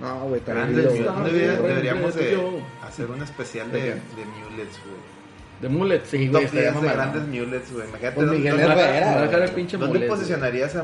No, 0.00 0.24
güey, 0.28 0.40
tranquilo, 0.40 0.90
deberíamos 1.22 2.14
de 2.14 2.36
hacer 2.82 3.08
un 3.08 3.22
especial 3.22 3.70
¿De 3.70 3.80
de 3.80 3.94
mulets, 3.94 4.80
güey. 4.84 5.21
De 5.62 5.68
mullet, 5.68 6.02
sí, 6.04 6.26
Top 6.26 6.32
güey. 6.42 6.42
10 6.42 6.44
estaría 6.44 6.68
de 6.68 6.72
mamalón. 6.74 6.94
grandes 7.12 7.22
mulets, 7.46 7.72
güey. 7.72 7.88
Imagínate, 7.88 8.14
Pues 8.16 8.26
¿dónde- 8.26 8.38
Miguel 8.38 8.56
dónde- 8.60 8.72
Herrera, 8.82 9.06
Me 9.06 9.14
va 9.14 9.18
a 9.18 9.22
dejar 9.22 9.34
el 9.42 9.46
güey. 9.46 9.54
pinche 9.56 9.76
¿Dónde 9.78 10.00
posicionarías 10.00 10.76
a, 10.76 10.80
a- 10.80 10.82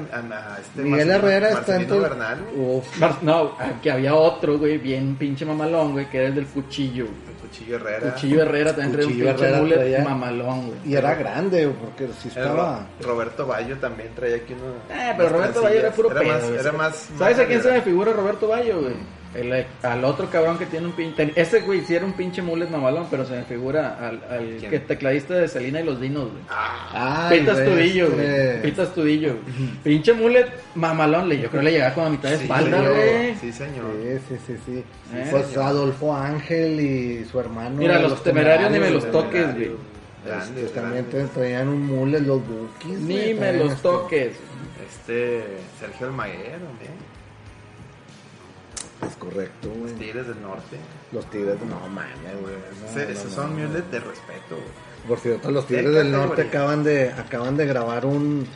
a 0.55 0.59
este 0.61 0.83
Miguel 0.83 1.09
Marcelino- 1.09 1.15
Herrera 1.15 1.51
está 1.51 1.77
entre... 1.77 1.99
Bernal? 1.99 2.39
Uf, 2.57 2.99
Mar- 2.99 3.17
No, 3.23 3.57
que 3.83 3.91
había 3.91 4.15
otro, 4.15 4.57
güey, 4.59 4.79
bien 4.79 5.17
pinche 5.17 5.45
mamalón, 5.45 5.93
güey, 5.93 6.09
que 6.09 6.19
era 6.19 6.29
el 6.29 6.35
del 6.37 6.47
cuchillo. 6.47 7.05
güey. 7.07 7.17
El 7.29 7.35
Cuchillo 7.49 7.77
Herrera. 7.77 8.13
Cuchillo 8.13 8.43
Herrera 8.43 8.71
también 8.77 8.93
traía 8.93 9.07
un 9.07 9.13
Cuchillo 9.15 9.29
pinche 9.31 9.45
Herrera 9.45 9.61
mullet 9.63 9.75
traía- 9.77 10.05
mamalón, 10.05 10.67
güey. 10.69 10.79
y 10.85 10.95
era 10.97 11.15
grande, 11.15 11.65
güey, 11.67 11.77
porque 11.79 12.09
si 12.21 12.29
estaba... 12.29 12.87
Ro- 13.01 13.09
Roberto 13.09 13.47
Bayo 13.47 13.77
también 13.79 14.11
traía 14.15 14.37
aquí 14.37 14.53
uno. 14.53 14.75
Eh, 14.95 15.15
pero 15.17 15.29
Roberto 15.31 15.63
Bayo 15.63 15.79
era 15.81 15.91
puro 15.91 16.11
era 16.13 16.21
pedo. 16.21 16.33
Más, 16.35 16.45
güey. 16.49 16.61
era 16.61 16.73
más. 16.73 17.09
¿Sabes 17.19 17.39
a 17.41 17.47
quién 17.47 17.63
se 17.63 17.73
me 17.73 17.81
figura 17.81 18.13
Roberto 18.13 18.47
Bayo, 18.49 18.81
güey? 18.83 19.18
El- 19.35 19.67
al 19.83 20.05
otro 20.05 20.31
cabrón 20.31 20.59
que 20.59 20.65
tiene 20.67 20.87
un 20.87 20.93
pinche. 20.93 21.33
Ese 21.37 21.61
güey 21.61 21.83
sí 21.83 21.95
era 21.95 22.05
un 22.07 22.15
pinche 22.15 22.41
mullet 22.41 22.69
mamalón, 22.71 23.07
pero 23.11 23.27
se 23.27 23.37
me 23.37 23.43
figura 23.45 23.99
al, 24.09 24.21
que 24.71 24.79
tecladista 24.81 25.35
de 25.35 25.49
Selena 25.49 25.81
y 25.81 25.85
los 25.85 26.01
Dinos, 26.01 26.31
güey. 26.31 26.43
Ah, 26.49 27.29
Ay, 27.31 27.41
Pita 27.41 27.53
güey, 27.53 27.65
Estudillo, 27.67 28.11
güey. 28.11 28.27
este- 28.27 28.59
Pita 28.63 28.83
Estudillo. 28.85 29.35
güey. 29.35 29.69
Pinche 29.85 30.13
mullet 30.15 30.47
mamalón, 30.75 31.29
le- 31.29 31.41
yo 31.41 31.49
creo 31.51 31.61
que 31.61 31.65
le 31.67 31.73
llegaba 31.73 31.95
como 31.95 32.07
a 32.07 32.11
mitad 32.11 32.31
de 32.31 32.37
sí, 32.39 32.43
espalda, 32.45 32.79
señor. 32.79 32.95
güey. 32.95 33.35
Sí, 33.37 33.53
señor. 33.53 33.85
Sí, 34.03 34.19
sí, 34.29 34.37
sí, 34.47 34.57
sí. 34.65 34.85
Eh. 35.15 35.29
Pues 35.31 35.47
señor. 35.47 35.65
Adolfo 35.65 36.17
Ángel 36.17 36.81
y 36.81 37.25
su 37.27 37.39
hermano. 37.39 37.77
Mira, 37.77 37.99
los 38.01 38.23
temerarios 38.23 38.71
ni 38.71 38.79
me 38.79 38.91
los 38.91 39.03
güey. 39.07 39.13
toques, 39.13 39.55
güey. 39.55 39.71
Grandes, 40.27 40.65
Este, 40.65 40.81
también 40.81 41.07
traían 41.35 41.69
un 41.69 41.87
mule 41.87 42.21
los 42.21 42.41
bookies. 42.47 42.99
Ni 43.01 43.15
güey, 43.15 43.35
me 43.35 43.53
los 43.53 43.69
este, 43.73 43.83
toques. 43.83 44.33
Este. 44.89 45.45
Sergio 45.79 46.07
Almaguer, 46.09 46.59
también. 46.59 47.08
Es 49.07 49.15
correcto, 49.17 49.71
güey. 49.71 49.93
Tigres 49.95 50.27
del 50.27 50.43
Norte. 50.43 50.77
Los 51.13 51.29
tigres, 51.31 51.57
no 51.61 51.89
mames, 51.89 52.41
güey. 52.41 52.55
no, 52.83 52.89
Ese- 52.89 53.05
no, 53.07 53.11
esos 53.13 53.25
no, 53.31 53.31
son 53.43 53.51
no. 53.63 53.69
mules 53.69 53.91
de 53.91 54.01
respeto, 54.01 54.51
güey. 54.57 54.89
Por 55.07 55.19
cierto, 55.21 55.51
los 55.51 55.67
Tigres 55.67 55.87
¿Qué 55.87 55.91
del 55.93 56.13
Norte 56.13 56.43
acaban 56.43 56.83
de 56.85 57.13
acaban 57.13 57.57
de 57.57 57.67
grabar 57.67 58.05
un 58.05 58.47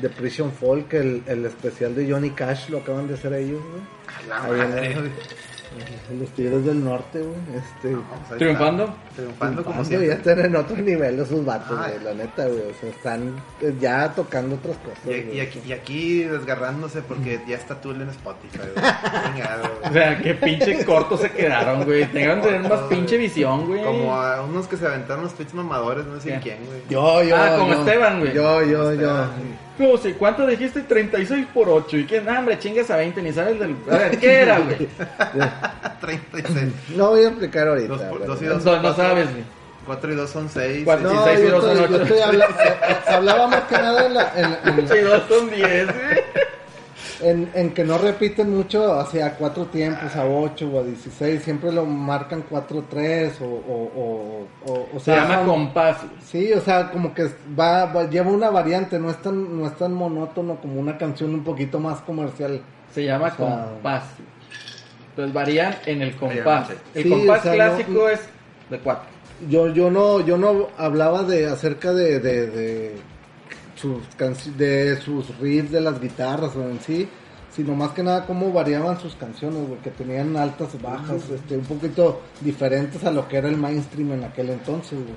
The 0.00 0.10
Prison 0.10 0.52
Folk, 0.52 0.92
el, 0.94 1.22
el 1.26 1.46
especial 1.46 1.94
de 1.94 2.10
Johnny 2.10 2.30
Cash, 2.30 2.68
lo 2.68 2.78
acaban 2.78 3.08
de 3.08 3.14
hacer 3.14 3.32
ellos, 3.32 3.62
güey. 3.62 3.82
A 4.06 4.28
la 4.28 4.44
Ahí 4.44 4.68
madre, 4.68 4.94
güey. 4.94 5.10
Los 6.18 6.28
Tigres 6.30 6.64
del 6.64 6.84
Norte, 6.84 7.20
güey. 7.20 7.36
Este, 7.56 7.90
No, 7.90 8.02
pues 8.28 8.38
¿Triunfando? 8.38 8.94
Triunfando 9.14 9.64
como 9.64 9.82
triunfando, 9.82 10.06
ya 10.06 10.12
siempre. 10.14 10.32
están 10.32 10.46
en 10.46 10.56
otro 10.56 10.76
nivel 10.76 11.18
esos 11.20 11.44
vatos, 11.44 11.78
Ay. 11.80 11.92
güey, 11.92 12.04
la 12.04 12.14
neta, 12.24 12.46
güey. 12.46 12.60
O 12.70 12.74
sea, 12.80 12.90
están 12.90 13.36
eh, 13.60 13.74
ya 13.80 14.12
tocando 14.14 14.56
otras 14.56 14.76
cosas. 14.78 14.98
Y, 15.06 15.40
aquí, 15.40 15.60
y 15.66 15.72
aquí 15.72 16.22
desgarrándose 16.24 17.02
porque 17.02 17.40
ya 17.46 17.56
está 17.56 17.80
Tool 17.80 18.00
en 18.02 18.08
Spotify, 18.10 18.58
güey. 18.58 18.72
Chingado, 19.34 19.70
O 19.84 19.92
sea, 19.92 20.18
qué 20.18 20.34
pinche 20.34 20.84
cortos 20.84 21.20
se 21.20 21.30
quedaron, 21.30 21.84
güey. 21.84 22.06
Tengan 22.06 22.40
que 22.40 22.48
tener 22.48 22.68
más 22.70 22.80
pinche 22.82 23.16
visión, 23.16 23.66
güey. 23.66 23.82
Como 23.82 24.14
a 24.14 24.42
unos 24.42 24.66
que 24.68 24.76
se 24.76 24.86
aventaron 24.86 25.24
los 25.24 25.34
tweets 25.34 25.54
mamadores, 25.54 26.06
no 26.06 26.20
sé 26.20 26.30
¿Qué? 26.34 26.40
quién, 26.40 26.58
güey. 26.66 26.80
Yo, 26.88 27.22
yo. 27.22 27.36
Ah, 27.36 27.56
como 27.58 27.72
yo. 27.72 27.78
Esteban, 27.80 28.20
güey. 28.20 28.32
Yo, 28.34 28.62
yo, 28.62 28.68
yo. 28.68 28.92
Esteban. 28.92 29.65
No 29.78 29.96
sé, 29.98 30.14
¿cuánto 30.14 30.46
dijiste? 30.46 30.80
36 30.82 31.46
por 31.52 31.68
8. 31.68 31.96
¿Y 31.98 32.06
qué? 32.06 32.20
No, 32.22 32.38
hombre, 32.38 32.58
chingas 32.58 32.90
a 32.90 32.96
20, 32.96 33.20
ni 33.22 33.32
sabes 33.32 33.58
del. 33.60 33.76
A 33.90 33.96
ver, 33.98 34.18
¿qué 34.18 34.32
era, 34.40 34.58
güey? 34.60 34.88
36. 36.00 36.72
No 36.96 37.10
voy 37.10 37.24
a 37.24 37.28
explicar 37.28 37.68
ahorita. 37.68 37.88
Dos 37.88 38.02
por- 38.02 38.26
dos 38.26 38.42
y 38.42 38.44
dos. 38.46 38.64
No, 38.64 38.80
no 38.82 38.94
sabes, 38.94 39.30
güey. 39.30 39.44
4 39.86 40.12
y 40.12 40.16
2 40.16 40.30
son 40.30 40.48
6. 40.48 40.82
Cuatro. 40.84 41.12
No, 41.12 41.24
16 41.26 41.38
y 41.38 41.42
yo 41.44 41.50
dos 41.50 41.62
son 41.64 41.70
estoy, 41.76 41.88
yo 41.88 41.94
ocho. 41.94 42.02
estoy 42.04 42.20
habla- 42.20 42.44
eh, 42.46 42.96
hablaba 43.08 43.46
más 43.48 43.60
que 43.62 43.74
nada 43.76 44.06
en, 44.06 44.14
la- 44.14 44.32
en- 44.36 44.78
en- 44.80 44.88
Sí, 44.88 44.98
dos 45.04 45.22
son 45.28 45.50
10, 45.50 45.86
güey. 45.86 46.24
En- 47.20 47.50
en 47.54 47.72
que 47.74 47.84
no 47.84 47.98
repiten 47.98 48.54
mucho 48.54 48.98
hacia 48.98 49.34
cuatro 49.36 49.66
tiempos, 49.66 50.14
a 50.16 50.24
8 50.26 50.68
o 50.72 50.80
a 50.80 50.82
16, 50.82 51.42
siempre 51.42 51.72
lo 51.72 51.84
marcan 51.86 52.42
4-3 52.48 53.40
o, 53.40 53.44
o, 53.44 53.92
o, 53.96 54.72
o, 54.72 54.88
o 54.94 54.98
Se 54.98 55.06
sea, 55.06 55.22
llama 55.22 55.36
son- 55.36 55.46
compás. 55.46 55.96
Sí, 56.24 56.52
o 56.52 56.60
sea, 56.60 56.90
como 56.90 57.14
que 57.14 57.28
va, 57.58 57.86
va- 57.86 58.08
lleva 58.08 58.30
una 58.30 58.50
variante, 58.50 58.98
no 58.98 59.10
es 59.10 59.20
tan, 59.22 59.58
no 59.58 59.66
es 59.66 59.76
tan 59.76 59.92
monótono 59.94 60.56
como 60.56 60.80
una 60.80 60.98
canción 60.98 61.34
un 61.34 61.44
poquito 61.44 61.78
más 61.80 62.00
comercial. 62.00 62.60
Se 62.94 63.04
llama 63.04 63.28
O 63.28 63.36
sea- 63.36 63.66
compás. 63.70 64.04
Entonces 65.10 65.32
varían 65.34 65.74
en 65.86 66.02
el 66.02 66.14
compás. 66.16 66.68
El 66.94 67.02
sí. 67.04 67.08
compás 67.08 67.42
Sí, 67.42 67.48
o 67.48 67.52
sea, 67.52 67.54
clásico 67.54 67.92
no- 67.92 68.08
es 68.08 68.20
de 68.70 68.78
4. 68.78 69.04
Yo, 69.50 69.68
yo 69.68 69.90
no, 69.90 70.20
yo 70.20 70.38
no 70.38 70.68
hablaba 70.78 71.22
de 71.22 71.46
acerca 71.46 71.92
de, 71.92 72.20
de, 72.20 72.46
de 72.46 72.96
sus 73.76 74.02
de 74.56 75.00
sus 75.00 75.38
riffs 75.38 75.70
de 75.70 75.80
las 75.80 76.00
guitarras 76.00 76.56
o 76.56 76.62
en 76.62 76.80
sí, 76.80 77.08
sino 77.50 77.74
más 77.74 77.90
que 77.92 78.02
nada 78.02 78.26
cómo 78.26 78.52
variaban 78.52 78.98
sus 79.00 79.14
canciones, 79.14 79.66
güey, 79.66 79.80
que 79.80 79.90
tenían 79.90 80.36
altas 80.36 80.80
bajas, 80.80 81.30
este, 81.30 81.56
un 81.56 81.64
poquito 81.64 82.20
diferentes 82.40 83.04
a 83.04 83.10
lo 83.10 83.28
que 83.28 83.36
era 83.36 83.48
el 83.48 83.56
mainstream 83.56 84.12
en 84.12 84.24
aquel 84.24 84.50
entonces, 84.50 84.98
güey. 84.98 85.16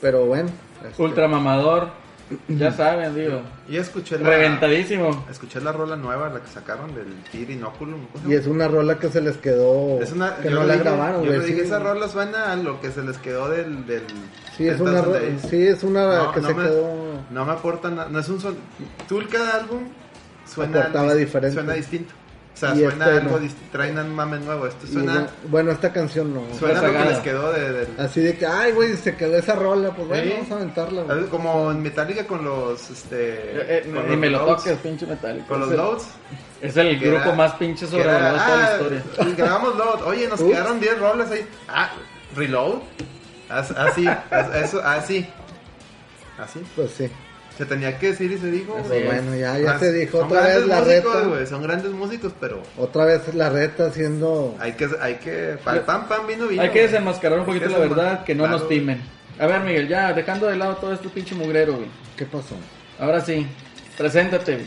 Pero 0.00 0.26
bueno. 0.26 0.48
este, 0.88 1.02
Ultramamador. 1.02 1.90
Ya 2.48 2.72
saben, 2.72 3.14
digo. 3.14 3.40
Y 3.68 3.76
escuché 3.76 4.18
la, 4.18 4.28
Reventadísimo. 4.28 5.26
escuché 5.30 5.60
la 5.60 5.72
rola 5.72 5.96
nueva, 5.96 6.28
la 6.28 6.40
que 6.40 6.48
sacaron 6.48 6.94
del 6.94 7.06
Tir 7.32 7.50
Inoculum. 7.50 8.06
¿cómo 8.12 8.24
se 8.24 8.30
Y 8.30 8.36
es 8.36 8.46
una 8.46 8.68
rola 8.68 8.98
que 8.98 9.08
se 9.08 9.20
les 9.20 9.36
quedó, 9.38 10.00
Es 10.00 10.12
una, 10.12 10.36
que 10.36 10.50
yo 10.50 10.56
no 10.56 10.64
la 10.64 10.74
dije- 10.74 10.84
grabaron, 10.84 11.24
Yo 11.24 11.32
le 11.32 11.40
dije, 11.40 11.60
sí, 11.60 11.66
esa 11.66 11.78
rola 11.78 12.08
suena 12.08 12.52
a 12.52 12.56
lo 12.56 12.80
que 12.80 12.90
se 12.90 13.02
les 13.02 13.16
quedó 13.18 13.48
del... 13.48 13.86
del 13.86 14.02
Sí, 14.56 14.66
es 14.68 14.78
10,000 14.78 14.88
una, 14.88 15.38
sí, 15.48 15.66
es 15.66 15.82
una 15.84 16.16
No, 16.24 16.32
que 16.32 16.40
no 16.40 16.48
se 16.48 16.54
me- 16.54 16.62
quedó... 16.64 16.94
No 17.30 17.44
me 17.44 17.52
aporta 17.52 17.90
nada, 17.90 18.08
no 18.10 18.18
es 18.18 18.28
un 18.28 18.40
son... 18.40 18.56
Tú 19.08 19.22
cada 19.30 19.56
álbum 19.56 19.84
suena... 20.46 20.88
Diferente. 21.14 21.54
Suena 21.54 21.72
distinto. 21.74 22.12
O 22.58 22.60
sea, 22.60 22.74
Y 22.74 22.78
suena 22.80 23.04
este 23.04 23.18
algo 23.20 23.38
no. 23.38 23.48
traen 23.70 23.98
un 24.00 24.14
mame 24.16 24.40
nuevo. 24.40 24.66
Esto 24.66 24.84
suena... 24.88 25.14
no- 25.14 25.26
bueno, 25.48 25.70
esta 25.70 25.92
canción 25.92 26.34
no. 26.34 26.42
Suena 26.58 26.82
lo 26.82 26.92
que 26.92 27.04
les 27.04 27.18
quedó 27.20 27.52
de... 27.52 27.72
del- 27.72 27.88
Así 28.00 28.20
de 28.20 28.36
que, 28.36 28.46
ay, 28.46 28.72
güey, 28.72 28.96
se 28.96 29.14
quedó 29.14 29.36
esa 29.36 29.54
rola, 29.54 29.92
pues 29.94 30.08
bueno, 30.08 30.24
Sí. 30.24 30.30
vamos 30.34 30.50
a 30.50 30.54
aventarla. 30.56 31.04
Como 31.30 31.70
en 31.70 31.80
Metallica 31.82 32.26
con 32.26 32.44
los... 32.44 32.90
Este, 32.90 33.16
Eh, 33.16 33.64
eh, 33.68 33.82
con 33.94 34.02
ni 34.02 34.08
los 34.10 34.18
me 34.18 34.30
lo 34.30 34.38
Loads. 34.44 34.64
toques, 34.64 34.78
pinche 34.78 35.06
metálico. 35.06 35.46
Con 35.46 35.60
los 35.60 35.68
Es 35.68 35.74
el- 35.74 35.80
loads. 35.80 36.06
Es 36.60 36.76
el 36.76 36.98
grupo 36.98 37.16
era- 37.22 37.32
más 37.36 37.52
pinche 37.54 37.84
era, 37.84 37.92
sobrevalorado 37.92 38.34
de 38.36 38.40
toda 38.44 38.56
la 38.58 38.66
ah, 38.66 38.72
historia. 38.76 39.04
y 39.28 39.34
grabamos 39.36 39.76
load. 39.76 40.02
Oye, 40.06 40.26
nos 40.28 40.40
Ups. 40.40 40.50
quedaron 40.50 40.80
10 40.80 40.98
rolas 40.98 41.30
ahí. 41.30 41.46
Ah, 41.68 41.90
reload. 42.34 42.78
As- 43.48 43.70
Así, 43.70 44.04
as- 44.08 44.54
eso, 44.56 44.82
así. 44.82 45.28
Así. 46.38 46.60
Pues 46.74 46.90
sí. 46.90 47.08
Se 47.58 47.66
tenía 47.66 47.98
que 47.98 48.10
decir 48.10 48.30
y 48.30 48.38
se 48.38 48.52
dijo. 48.52 48.74
Pues 48.86 49.04
bueno, 49.04 49.34
ya, 49.34 49.58
ya 49.58 49.80
se 49.80 49.92
dijo 49.92 50.18
otra 50.18 50.42
vez 50.42 50.64
la 50.64 50.80
músicos, 50.80 51.26
reta. 51.26 51.46
Son 51.46 51.60
grandes 51.60 51.90
músicos, 51.90 52.32
pero 52.38 52.62
Otra 52.76 53.04
vez 53.04 53.34
la 53.34 53.50
reta 53.50 53.86
haciendo... 53.86 54.54
hay 54.60 54.74
que, 54.74 54.88
hay 55.00 55.16
que, 55.16 55.58
para 55.64 55.78
el 55.78 55.82
pan, 55.82 56.06
pan, 56.06 56.24
vino, 56.28 56.46
vino. 56.46 56.62
Hay 56.62 56.70
que 56.70 56.82
desenmascarar 56.82 57.40
un 57.40 57.46
poquito 57.46 57.68
la 57.68 57.78
verdad, 57.78 58.22
que 58.24 58.36
no 58.36 58.44
Claro, 58.44 58.60
nos 58.60 58.68
timen. 58.68 59.02
A 59.40 59.46
ver, 59.48 59.62
Miguel, 59.62 59.88
ya, 59.88 60.12
dejando 60.12 60.46
de 60.46 60.54
lado 60.54 60.76
todo 60.76 60.92
este 60.92 61.08
pinche 61.08 61.34
mugrero, 61.34 61.74
güey. 61.74 61.88
¿Qué 62.16 62.26
pasó? 62.26 62.54
Ahora 63.00 63.20
sí, 63.20 63.44
preséntate, 63.96 64.54
güey. 64.54 64.66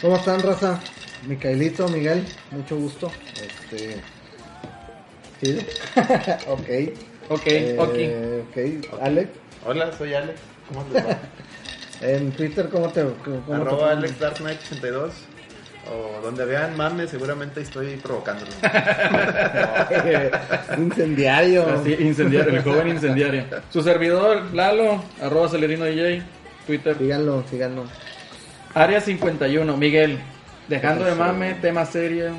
¿Cómo 0.00 0.14
están, 0.16 0.40
raza? 0.42 0.78
Micaelito, 1.26 1.88
Miguel, 1.88 2.24
mucho 2.52 2.76
gusto. 2.76 3.10
Este... 3.34 4.00
Sí. 5.40 5.58
ok. 6.46 6.68
Ok, 7.30 7.46
Eh, 7.46 7.76
ok. 7.78 8.92
ok. 8.94 9.00
Alex, 9.02 9.28
Hola, 9.66 9.90
soy 9.96 10.14
Alex. 10.14 10.40
¿Cómo 10.68 10.84
va? 10.94 11.18
en 12.02 12.32
Twitter, 12.32 12.68
¿cómo 12.68 12.88
te... 12.88 13.04
Cómo 13.24 13.38
te 13.46 13.54
Arroba 13.54 13.92
Alex 13.92 14.18
Dark 14.18 14.36
Knight 14.36 14.58
82. 14.66 15.12
O 15.90 16.20
donde 16.22 16.44
vean 16.44 16.76
mame, 16.76 17.08
seguramente 17.08 17.60
estoy 17.60 17.96
provocándolo. 17.96 18.50
Incendiario. 20.78 21.66
Así, 21.68 21.96
incendiario, 21.98 22.54
el 22.54 22.62
joven 22.62 22.88
incendiario. 22.88 23.44
Su 23.70 23.82
servidor, 23.82 24.54
Lalo, 24.54 25.02
arroba 25.20 25.48
Celerino 25.48 25.84
DJ, 25.84 26.22
Twitter. 26.66 26.96
Síganlo, 26.96 27.42
síganlo. 27.50 27.84
Área 28.74 29.00
51, 29.00 29.76
Miguel, 29.76 30.18
dejando 30.68 31.04
de 31.04 31.16
mame, 31.16 31.54
tema 31.54 31.84
serio, 31.84 32.30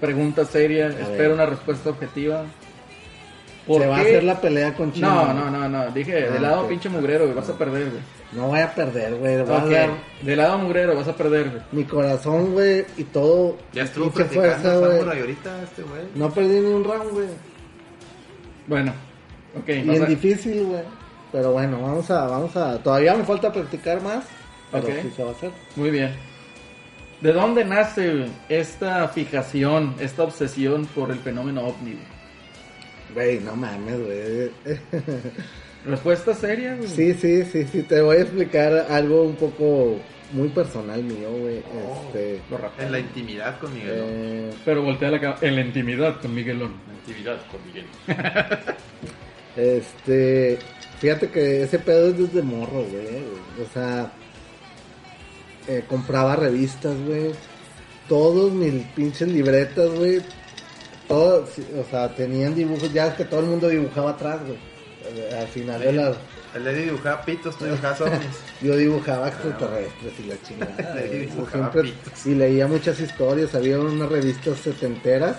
pregunta 0.00 0.44
seria, 0.44 0.88
espero 0.88 1.16
ver. 1.16 1.32
una 1.32 1.46
respuesta 1.46 1.90
objetiva. 1.90 2.44
¿Por 3.66 3.80
Se 3.82 3.86
va 3.86 3.96
a 3.96 4.00
hacer 4.00 4.24
la 4.24 4.40
pelea 4.40 4.74
con 4.74 4.92
Chino. 4.92 5.08
No, 5.26 5.32
no, 5.34 5.50
no, 5.50 5.68
no, 5.68 5.90
dije, 5.92 6.26
Ah, 6.28 6.32
de 6.32 6.40
lado 6.40 6.66
pinche 6.66 6.88
mugrero, 6.88 7.24
güey, 7.24 7.34
vas 7.36 7.48
a 7.48 7.56
perder, 7.56 7.90
güey. 7.90 8.02
No 8.32 8.48
voy 8.48 8.58
a 8.60 8.74
perder, 8.74 9.14
güey. 9.14 9.36
Dar 9.36 9.90
de 10.22 10.36
lado 10.36 10.58
mugrero, 10.58 10.96
vas 10.96 11.06
a 11.06 11.14
perder, 11.14 11.48
güey. 11.50 11.62
mi 11.70 11.84
corazón, 11.84 12.52
güey, 12.54 12.84
y 12.96 13.04
todo. 13.04 13.56
Ya 13.72 13.82
estuvo 13.84 14.10
güey. 14.10 14.50
Samurai 14.62 15.20
ahorita 15.20 15.62
este 15.62 15.82
güey. 15.82 16.02
No 16.14 16.30
perdí 16.30 16.58
ni 16.60 16.66
un 16.72 16.82
round, 16.82 17.10
güey. 17.12 17.26
Bueno, 18.66 18.92
ok. 19.58 19.68
Y 19.68 19.86
vas 19.86 19.96
en 19.96 20.02
a- 20.02 20.06
difícil, 20.06 20.64
güey. 20.64 20.82
Pero 21.30 21.52
bueno, 21.52 21.80
vamos 21.80 22.10
a, 22.10 22.26
vamos 22.26 22.56
a. 22.56 22.78
Todavía 22.82 23.14
me 23.14 23.24
falta 23.24 23.52
practicar 23.52 24.02
más. 24.02 24.24
Pero 24.70 24.84
Ok. 24.86 24.92
sí 25.02 25.12
se 25.16 25.22
va 25.24 25.30
a 25.30 25.32
hacer. 25.32 25.50
Muy 25.76 25.90
bien. 25.90 26.12
¿De 27.20 27.32
dónde 27.32 27.64
nace 27.64 28.26
esta 28.48 29.06
fijación, 29.08 29.94
esta 30.00 30.24
obsesión 30.24 30.86
por 30.86 31.10
el 31.10 31.18
fenómeno 31.18 31.60
ovni? 31.62 31.96
Güey? 33.12 33.40
No 33.40 33.54
mames, 33.56 34.00
güey. 34.00 34.50
Respuesta 35.86 36.34
seria, 36.34 36.76
güey. 36.76 36.88
Sí, 36.88 37.14
sí, 37.14 37.44
sí, 37.44 37.64
sí. 37.70 37.82
Te 37.82 38.00
voy 38.00 38.16
a 38.16 38.20
explicar 38.22 38.86
algo 38.88 39.22
un 39.22 39.34
poco 39.36 39.96
muy 40.32 40.48
personal 40.48 41.02
mío, 41.02 41.30
güey. 41.30 41.58
Este. 42.06 42.40
Lo 42.50 42.58
rapeo. 42.58 42.86
En 42.86 42.92
la 42.92 42.98
intimidad 43.00 43.58
con 43.58 43.74
Miguel. 43.74 43.96
¿no? 43.98 44.04
eh, 44.06 44.50
Pero 44.64 44.82
voltea 44.82 45.10
la 45.10 45.20
cara 45.20 45.36
en 45.40 45.54
la 45.56 45.60
intimidad 45.62 46.20
con 46.20 46.34
Miguelón. 46.34 46.74
La 46.86 46.94
intimidad 46.94 47.38
con 47.50 47.60
Miguel. 47.66 47.86
Este, 49.54 50.58
fíjate 50.98 51.28
que 51.28 51.64
ese 51.64 51.78
pedo 51.78 52.08
es 52.08 52.16
desde 52.18 52.40
morro, 52.42 52.84
güey. 52.84 53.22
O 53.62 53.70
sea, 53.74 54.10
eh, 55.68 55.84
compraba 55.86 56.36
revistas, 56.36 56.96
güey. 57.06 57.32
Todos 58.08 58.50
mis 58.52 58.82
pinches 58.96 59.28
libretas, 59.28 59.90
güey. 59.90 60.22
Todos, 61.12 61.48
sí, 61.54 61.66
o 61.78 61.90
sea, 61.90 62.14
tenían 62.14 62.54
dibujos. 62.54 62.92
Ya 62.92 63.08
es 63.08 63.14
que 63.14 63.24
todo 63.24 63.40
el 63.40 63.46
mundo 63.46 63.68
dibujaba 63.68 64.10
atrás, 64.10 64.40
güey. 64.46 64.58
Eh, 65.14 65.36
Al 65.40 65.48
final 65.48 65.80
de 65.80 65.92
las. 65.92 66.16
El 66.54 66.66
Eddie 66.66 66.84
dibujaba 66.86 67.22
pitos, 67.24 67.56
tú 67.58 67.64
dibujabas 67.64 68.00
ovnis. 68.02 68.20
Yo 68.60 68.76
dibujaba 68.76 69.28
extraterrestres 69.28 70.12
y 70.18 70.22
la 70.24 70.42
chingada. 70.42 70.94
Dibujaba 71.10 71.70
Siempre- 71.72 71.92
pitos. 71.92 72.26
y 72.26 72.34
leía 72.34 72.66
muchas 72.66 73.00
historias. 73.00 73.54
Había 73.54 73.78
unas 73.78 74.08
revistas 74.08 74.58
setenteras. 74.58 75.36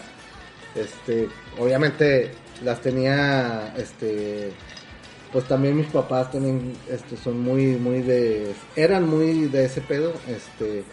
Este, 0.75 1.29
obviamente 1.59 2.31
las 2.63 2.81
tenía, 2.81 3.73
este, 3.77 4.51
pues 5.31 5.47
también 5.47 5.77
mis 5.77 5.87
papás 5.87 6.31
también, 6.31 6.73
este, 6.89 7.15
son 7.17 7.39
muy, 7.39 7.75
muy 7.77 8.01
de, 8.01 8.53
eran 8.75 9.07
muy 9.07 9.45
de 9.49 9.65
ese 9.65 9.81
pedo, 9.81 10.13
este, 10.27 10.83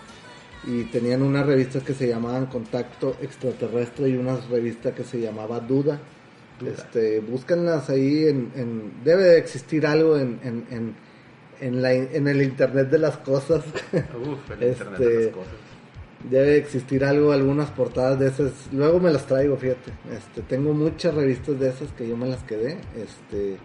y 0.64 0.84
tenían 0.84 1.22
unas 1.22 1.46
revistas 1.46 1.82
que 1.82 1.94
se 1.94 2.06
llamaban 2.08 2.46
Contacto 2.46 3.16
Extraterrestre 3.22 4.08
y 4.10 4.16
unas 4.16 4.48
revistas 4.48 4.94
que 4.94 5.04
se 5.04 5.20
llamaba 5.20 5.60
Duda. 5.60 5.98
Duda. 6.58 6.70
Este, 6.72 7.20
búscanlas 7.20 7.88
ahí 7.88 8.26
en, 8.26 8.52
en- 8.54 8.92
debe 9.02 9.22
de 9.24 9.38
existir 9.38 9.86
algo 9.86 10.18
en, 10.18 10.38
en, 10.44 10.64
en, 10.70 10.94
en 11.60 11.80
la, 11.82 11.92
en 11.94 12.28
el 12.28 12.42
internet 12.42 12.90
de 12.90 12.98
las 12.98 13.16
cosas. 13.18 13.64
Uf, 13.64 14.50
el 14.60 14.68
internet 14.68 14.98
de 14.98 15.06
Este, 15.06 15.24
las 15.26 15.34
cosas. 15.34 15.52
Debe 16.28 16.58
existir 16.58 17.02
algo, 17.02 17.32
algunas 17.32 17.70
portadas 17.70 18.18
de 18.18 18.28
esas. 18.28 18.52
Luego 18.72 19.00
me 19.00 19.10
las 19.10 19.24
traigo, 19.26 19.56
fíjate. 19.56 19.90
Este, 20.14 20.42
tengo 20.42 20.74
muchas 20.74 21.14
revistas 21.14 21.58
de 21.58 21.70
esas 21.70 21.90
que 21.92 22.06
yo 22.06 22.14
me 22.18 22.28
las 22.28 22.42
quedé. 22.42 22.76
Este, 22.94 23.56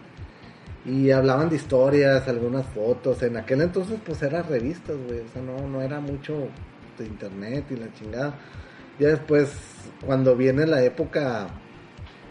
y 0.86 1.10
hablaban 1.10 1.50
de 1.50 1.56
historias, 1.56 2.26
algunas 2.28 2.64
fotos. 2.64 3.22
En 3.22 3.36
aquel 3.36 3.60
entonces, 3.60 3.98
pues 4.06 4.22
eran 4.22 4.48
revistas, 4.48 4.96
güey. 5.06 5.20
O 5.20 5.28
sea, 5.34 5.42
no, 5.42 5.68
no 5.68 5.82
era 5.82 6.00
mucho 6.00 6.48
de 6.98 7.08
internet 7.08 7.64
y 7.70 7.76
la 7.76 7.92
chingada. 7.94 8.34
Ya 8.98 9.08
después, 9.08 9.52
cuando 10.04 10.34
viene 10.36 10.66
la 10.66 10.82
época 10.82 11.48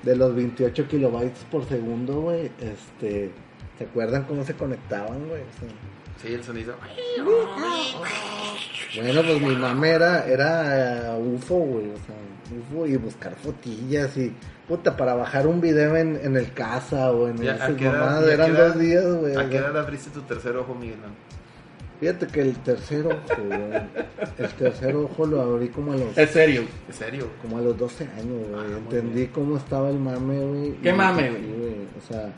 de 0.03 0.15
los 0.15 0.35
28 0.35 0.87
kilobytes 0.87 1.45
por 1.51 1.67
segundo, 1.67 2.21
güey, 2.21 2.51
este, 2.59 3.31
¿se 3.77 3.83
acuerdan 3.83 4.23
cómo 4.23 4.43
se 4.43 4.53
conectaban, 4.55 5.27
güey? 5.27 5.41
O 5.41 5.59
sea, 5.59 5.69
Sí, 6.21 6.33
el 6.33 6.41
sonido. 6.43 6.75
Bueno, 8.95 9.21
pues 9.23 9.41
mi 9.41 9.55
mamá 9.55 9.87
era, 9.89 10.25
era 10.25 11.15
eh, 11.17 11.19
UFO, 11.19 11.55
güey, 11.55 11.89
o 11.89 11.97
sea, 11.97 12.15
UFO 12.57 12.87
y 12.87 12.95
buscar 12.95 13.35
fotillas 13.35 14.15
y, 14.15 14.33
puta, 14.67 14.95
para 14.95 15.13
bajar 15.15 15.45
un 15.45 15.59
video 15.59 15.95
en, 15.97 16.17
en 16.23 16.37
el 16.37 16.53
casa 16.53 17.11
o 17.11 17.27
en 17.27 17.39
el 17.41 17.49
¿a 17.61 17.75
qué 17.75 17.85
edad- 17.85 17.99
mamá, 17.99 18.21
y 18.25 18.29
a 18.29 18.33
eran 18.33 18.53
dos 18.55 18.79
días, 18.79 19.05
güey. 19.05 19.35
¿A 19.35 19.49
qué 19.49 19.57
edad 19.57 19.77
abriste 19.77 20.09
tu 20.11 20.21
tercer 20.21 20.55
ojo, 20.55 20.73
Miguel? 20.73 20.97
Fíjate 21.99 22.27
que 22.27 22.41
el 22.41 22.55
tercer 22.57 23.05
ojo, 23.07 23.41
güey, 23.47 23.61
el 24.37 24.49
tercer 24.57 24.95
ojo 24.95 25.25
lo 25.25 25.41
abrí 25.41 25.69
como 25.69 25.93
a 25.93 25.97
los, 25.97 26.17
Es 26.17 26.29
serio. 26.31 26.63
¿En 26.87 26.93
serio? 26.93 27.29
como 27.41 27.57
a 27.57 27.61
los 27.61 27.77
12 27.77 28.03
años, 28.17 28.47
güey. 28.49 28.53
Ah, 28.73 28.77
Entendí 28.77 29.15
bien. 29.21 29.31
cómo 29.33 29.57
estaba 29.57 29.89
el 29.89 29.97
mame, 29.99 30.39
güey. 30.39 30.73
¿Qué 30.81 30.91
mame, 30.91 31.29
güey? 31.29 31.75
O 31.97 32.07
sea, 32.07 32.33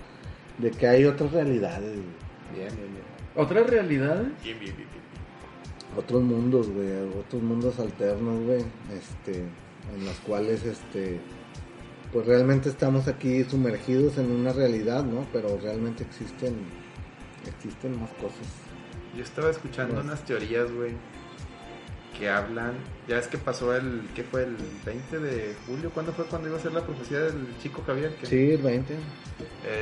de 0.60 0.72
que 0.72 0.88
hay 0.88 1.06
otras 1.06 1.32
realidades, 1.32 1.90
güey. 1.92 2.56
Bien, 2.56 2.68
bien, 2.76 2.92
bien. 2.92 3.04
¿Otra 3.36 3.64
realidad? 3.64 4.22
Bien, 4.44 4.60
bien, 4.60 4.76
bien. 4.76 4.76
bien. 4.78 5.98
otros 5.98 6.22
mundos, 6.22 6.70
güey, 6.70 6.90
otros 7.20 7.42
mundos 7.42 7.80
alternos, 7.80 8.44
güey, 8.46 8.64
este, 8.96 9.40
en 9.40 10.06
los 10.06 10.16
cuales, 10.20 10.64
este, 10.66 11.20
pues 12.14 12.26
realmente 12.28 12.70
estamos 12.70 13.08
aquí 13.08 13.44
sumergidos 13.44 14.18
en 14.20 14.32
una 14.32 14.54
realidad, 14.54 15.04
¿no? 15.04 15.26
Pero 15.34 15.58
realmente 15.62 16.04
existen, 16.04 16.56
existen 17.48 18.00
más 18.00 18.12
cosas. 18.12 18.48
Yo 19.18 19.24
estaba 19.24 19.50
escuchando 19.50 19.96
Pues. 19.96 20.06
unas 20.06 20.24
teorías, 20.24 20.72
güey, 20.72 20.92
que 22.18 22.30
hablan. 22.30 22.74
Ya 23.08 23.18
es 23.18 23.28
que 23.28 23.38
pasó 23.38 23.76
el. 23.76 24.08
¿Qué 24.16 24.24
fue? 24.24 24.44
El 24.44 24.56
20 24.86 25.20
de 25.20 25.56
julio. 25.66 25.90
¿Cuándo 25.92 26.14
fue 26.14 26.26
cuando 26.26 26.48
iba 26.48 26.58
a 26.58 26.62
ser 26.62 26.74
la 26.74 26.86
profecía 26.86 27.20
del 27.20 27.48
chico 27.62 27.84
Javier? 27.86 28.16
Que, 28.16 28.26
Sí, 28.28 28.52
el 28.52 28.62
20. 28.62 28.96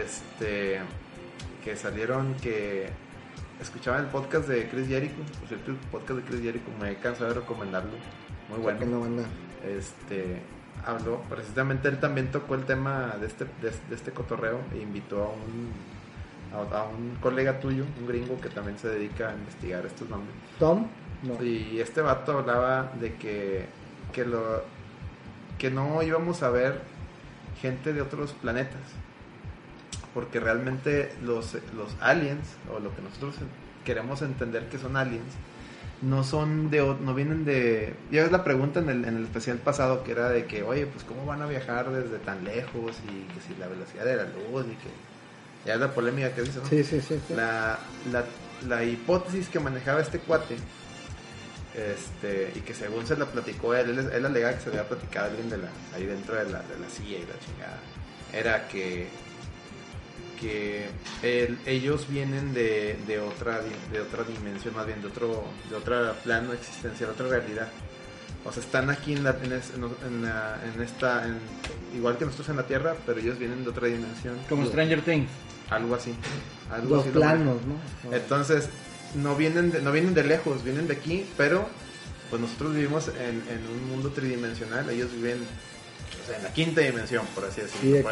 Este. 0.04 0.80
Que 1.63 1.76
salieron 1.76 2.34
que. 2.36 2.89
escuchaba 3.62 4.00
el 4.00 4.06
podcast 4.08 4.48
de 4.48 4.67
Chris 4.69 4.88
Jericho. 4.88 5.15
Por 5.39 5.48
cierto, 5.50 5.71
el 5.71 5.78
podcast 5.91 6.19
de 6.19 6.26
Chris 6.26 6.41
Jericho 6.41 6.65
me 6.80 6.91
he 6.91 6.95
cansado 6.95 7.30
de 7.34 7.39
recomendarlo. 7.41 7.91
Muy 8.50 8.60
bueno. 8.60 9.00
Banda. 9.02 9.24
este 9.67 10.41
habló 10.86 11.21
precisamente 11.30 11.88
él 11.88 12.00
también 12.00 12.30
tocó 12.32 12.54
el 12.54 12.65
tema 12.65 13.15
de 13.19 13.26
este 13.28 13.45
de, 13.45 13.71
de 13.89 13.95
este 13.95 14.12
cotorreo 14.12 14.60
e 14.74 14.80
invitó 14.80 15.24
a 15.24 15.30
un 15.30 15.71
a, 16.56 16.84
un 16.84 17.18
colega 17.22 17.60
tuyo 17.60 17.86
un 18.00 18.08
gringo 18.08 18.39
que 18.39 18.50
también 18.50 18.78
se 18.78 18.89
dedica 18.89 19.30
a 19.30 19.34
investigar 19.34 19.86
estos 19.86 20.10
nombres 20.10 20.36
Tom, 20.60 20.88
no. 21.24 21.44
y 21.44 21.80
este 21.80 22.02
vato 22.02 22.39
hablaba 22.39 22.91
de 23.00 23.15
que 23.15 23.65
que 24.12 24.26
lo 24.26 24.63
que 25.58 25.70
no 25.72 26.02
íbamos 26.04 26.44
a 26.44 26.50
ver 26.50 26.82
gente 27.62 27.94
de 27.94 28.02
otros 28.02 28.34
planetas 28.34 28.82
porque 30.13 30.39
realmente 30.39 31.12
los 31.24 31.58
los 31.76 31.96
aliens 32.00 32.56
o 32.74 32.80
lo 32.80 32.96
que 32.96 33.02
nosotros 33.02 33.36
queremos 33.84 34.22
entender 34.22 34.68
que 34.70 34.78
son 34.78 34.98
aliens 34.98 35.34
no 36.02 36.24
son 36.24 36.70
de 36.70 36.80
no 36.80 37.13
vienen 37.13 37.46
de 37.46 37.96
ya 38.12 38.24
ves 38.24 38.32
la 38.32 38.44
pregunta 38.44 38.80
en 38.80 38.89
el, 38.89 39.06
en 39.06 39.18
el 39.18 39.24
especial 39.24 39.58
pasado 39.58 40.04
que 40.04 40.12
era 40.12 40.30
de 40.30 40.46
que 40.46 40.63
oye 40.63 40.86
pues 40.86 41.04
cómo 41.04 41.26
van 41.26 41.41
a 41.41 41.48
viajar 41.48 41.89
desde 41.91 42.18
tan 42.20 42.44
lejos 42.44 43.00
y 43.06 43.34
que 43.34 43.41
si 43.41 43.60
la 43.60 43.68
velocidad 43.68 44.06
de 44.06 44.15
la 44.18 44.24
luz 44.24 44.65
y 44.65 44.76
que 44.76 44.89
ya 45.65 45.73
es 45.75 45.80
la 45.80 45.93
polémica 45.93 46.34
que 46.34 46.41
dice 46.43 46.60
¿no? 46.60 46.67
Sí, 46.69 46.84
sí, 46.84 47.01
sí. 47.01 47.19
sí. 47.28 47.34
la, 47.36 47.80
la, 48.12 48.23
la 48.67 48.84
hipótesis 48.84 49.47
que 49.49 49.60
manejaba 49.60 50.01
este 50.01 50.19
cuate 50.19 50.56
este 51.75 52.54
y 52.56 52.60
que 52.62 52.73
según 52.73 53.06
se 53.06 53.17
la 53.17 53.25
platicó 53.25 53.75
él 53.75 53.89
él, 53.89 54.10
él 54.13 54.25
alegaba 54.25 54.54
que 54.56 54.62
se 54.62 54.69
había 54.69 54.88
platicado 54.88 55.25
a 55.25 55.30
alguien 55.30 55.49
de 55.49 55.58
la 55.58 55.67
ahí 55.93 56.06
dentro 56.06 56.36
de 56.36 56.43
la, 56.45 56.60
de 56.62 56.80
la 56.80 56.89
CIA 56.89 57.17
y 57.19 57.25
la 57.25 57.39
chingada 57.45 57.80
era 58.34 58.67
que 58.67 59.08
que 60.39 60.88
el- 61.21 61.58
ellos 61.65 62.08
vienen 62.10 62.54
de, 62.54 62.97
de 63.08 63.19
otra 63.19 63.62
de 63.91 64.01
otra 64.01 64.23
dimensión 64.23 64.73
más 64.75 64.86
bien 64.86 65.01
de 65.01 65.08
otro 65.08 65.43
de 65.69 65.75
otro 65.75 66.13
plano 66.23 66.54
existencial 66.54 67.10
otra 67.10 67.28
realidad 67.28 67.67
o 68.45 68.51
sea 68.51 68.63
están 68.63 68.89
aquí 68.89 69.13
en 69.13 69.23
la 69.25 69.32
en, 69.43 69.51
es- 69.51 69.71
en, 69.75 69.84
en 70.08 70.21
la- 70.23 70.58
en 70.73 70.82
esta 70.82 71.25
en- 71.28 71.39
igual 71.93 72.17
que 72.17 72.23
nosotros 72.25 72.49
en 72.49 72.58
la 72.58 72.63
tierra 72.67 72.95
pero 73.06 73.19
ellos 73.19 73.38
vienen 73.38 73.63
de 73.65 73.69
otra 73.71 73.88
dimensión 73.88 74.38
Como 74.47 74.65
Stranger 74.65 75.01
Things. 75.01 75.30
Algo 75.69 75.95
así 75.95 76.13
algo 76.71 76.95
Dos 76.95 77.04
así 77.06 77.12
planos, 77.12 77.58
¿no? 77.65 78.13
Entonces, 78.15 78.65
no 79.15 79.36
vienen 79.36 79.71
de, 79.71 79.82
no 79.82 79.91
vienen 79.91 80.13
de 80.13 80.23
lejos, 80.23 80.63
vienen 80.63 80.88
de 80.88 80.93
aquí, 80.95 81.25
pero 81.38 81.67
pues 82.30 82.41
nosotros 82.41 82.73
vivimos 82.73 83.08
en, 83.10 83.43
en 83.49 83.65
un 83.71 83.89
mundo 83.89 84.10
tridimensional, 84.10 84.89
ellos 84.89 85.12
viven 85.13 85.38
o 86.23 86.28
sea, 86.28 86.38
en 86.38 86.43
la 86.43 86.54
quinta 86.54 86.82
dimensión, 86.82 87.25
por 87.36 87.45
así 87.45 87.62
decirlo, 87.62 87.97
Y 87.97 88.01
por. 88.01 88.12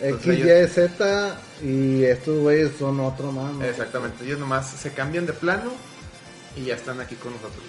Entonces, 0.00 0.28
X, 0.28 0.44
ellos- 0.46 0.70
Y, 0.70 0.74
Z 0.74 1.40
y 1.62 2.04
estos 2.04 2.38
güeyes 2.38 2.70
son 2.78 3.00
otro 3.00 3.32
más. 3.32 3.52
¿no? 3.52 3.64
exactamente, 3.64 4.24
ellos 4.24 4.38
nomás 4.38 4.70
se 4.70 4.92
cambian 4.92 5.26
de 5.26 5.32
plano 5.32 5.72
y 6.56 6.64
ya 6.66 6.74
están 6.76 7.00
aquí 7.00 7.16
con 7.16 7.32
nosotros. 7.32 7.64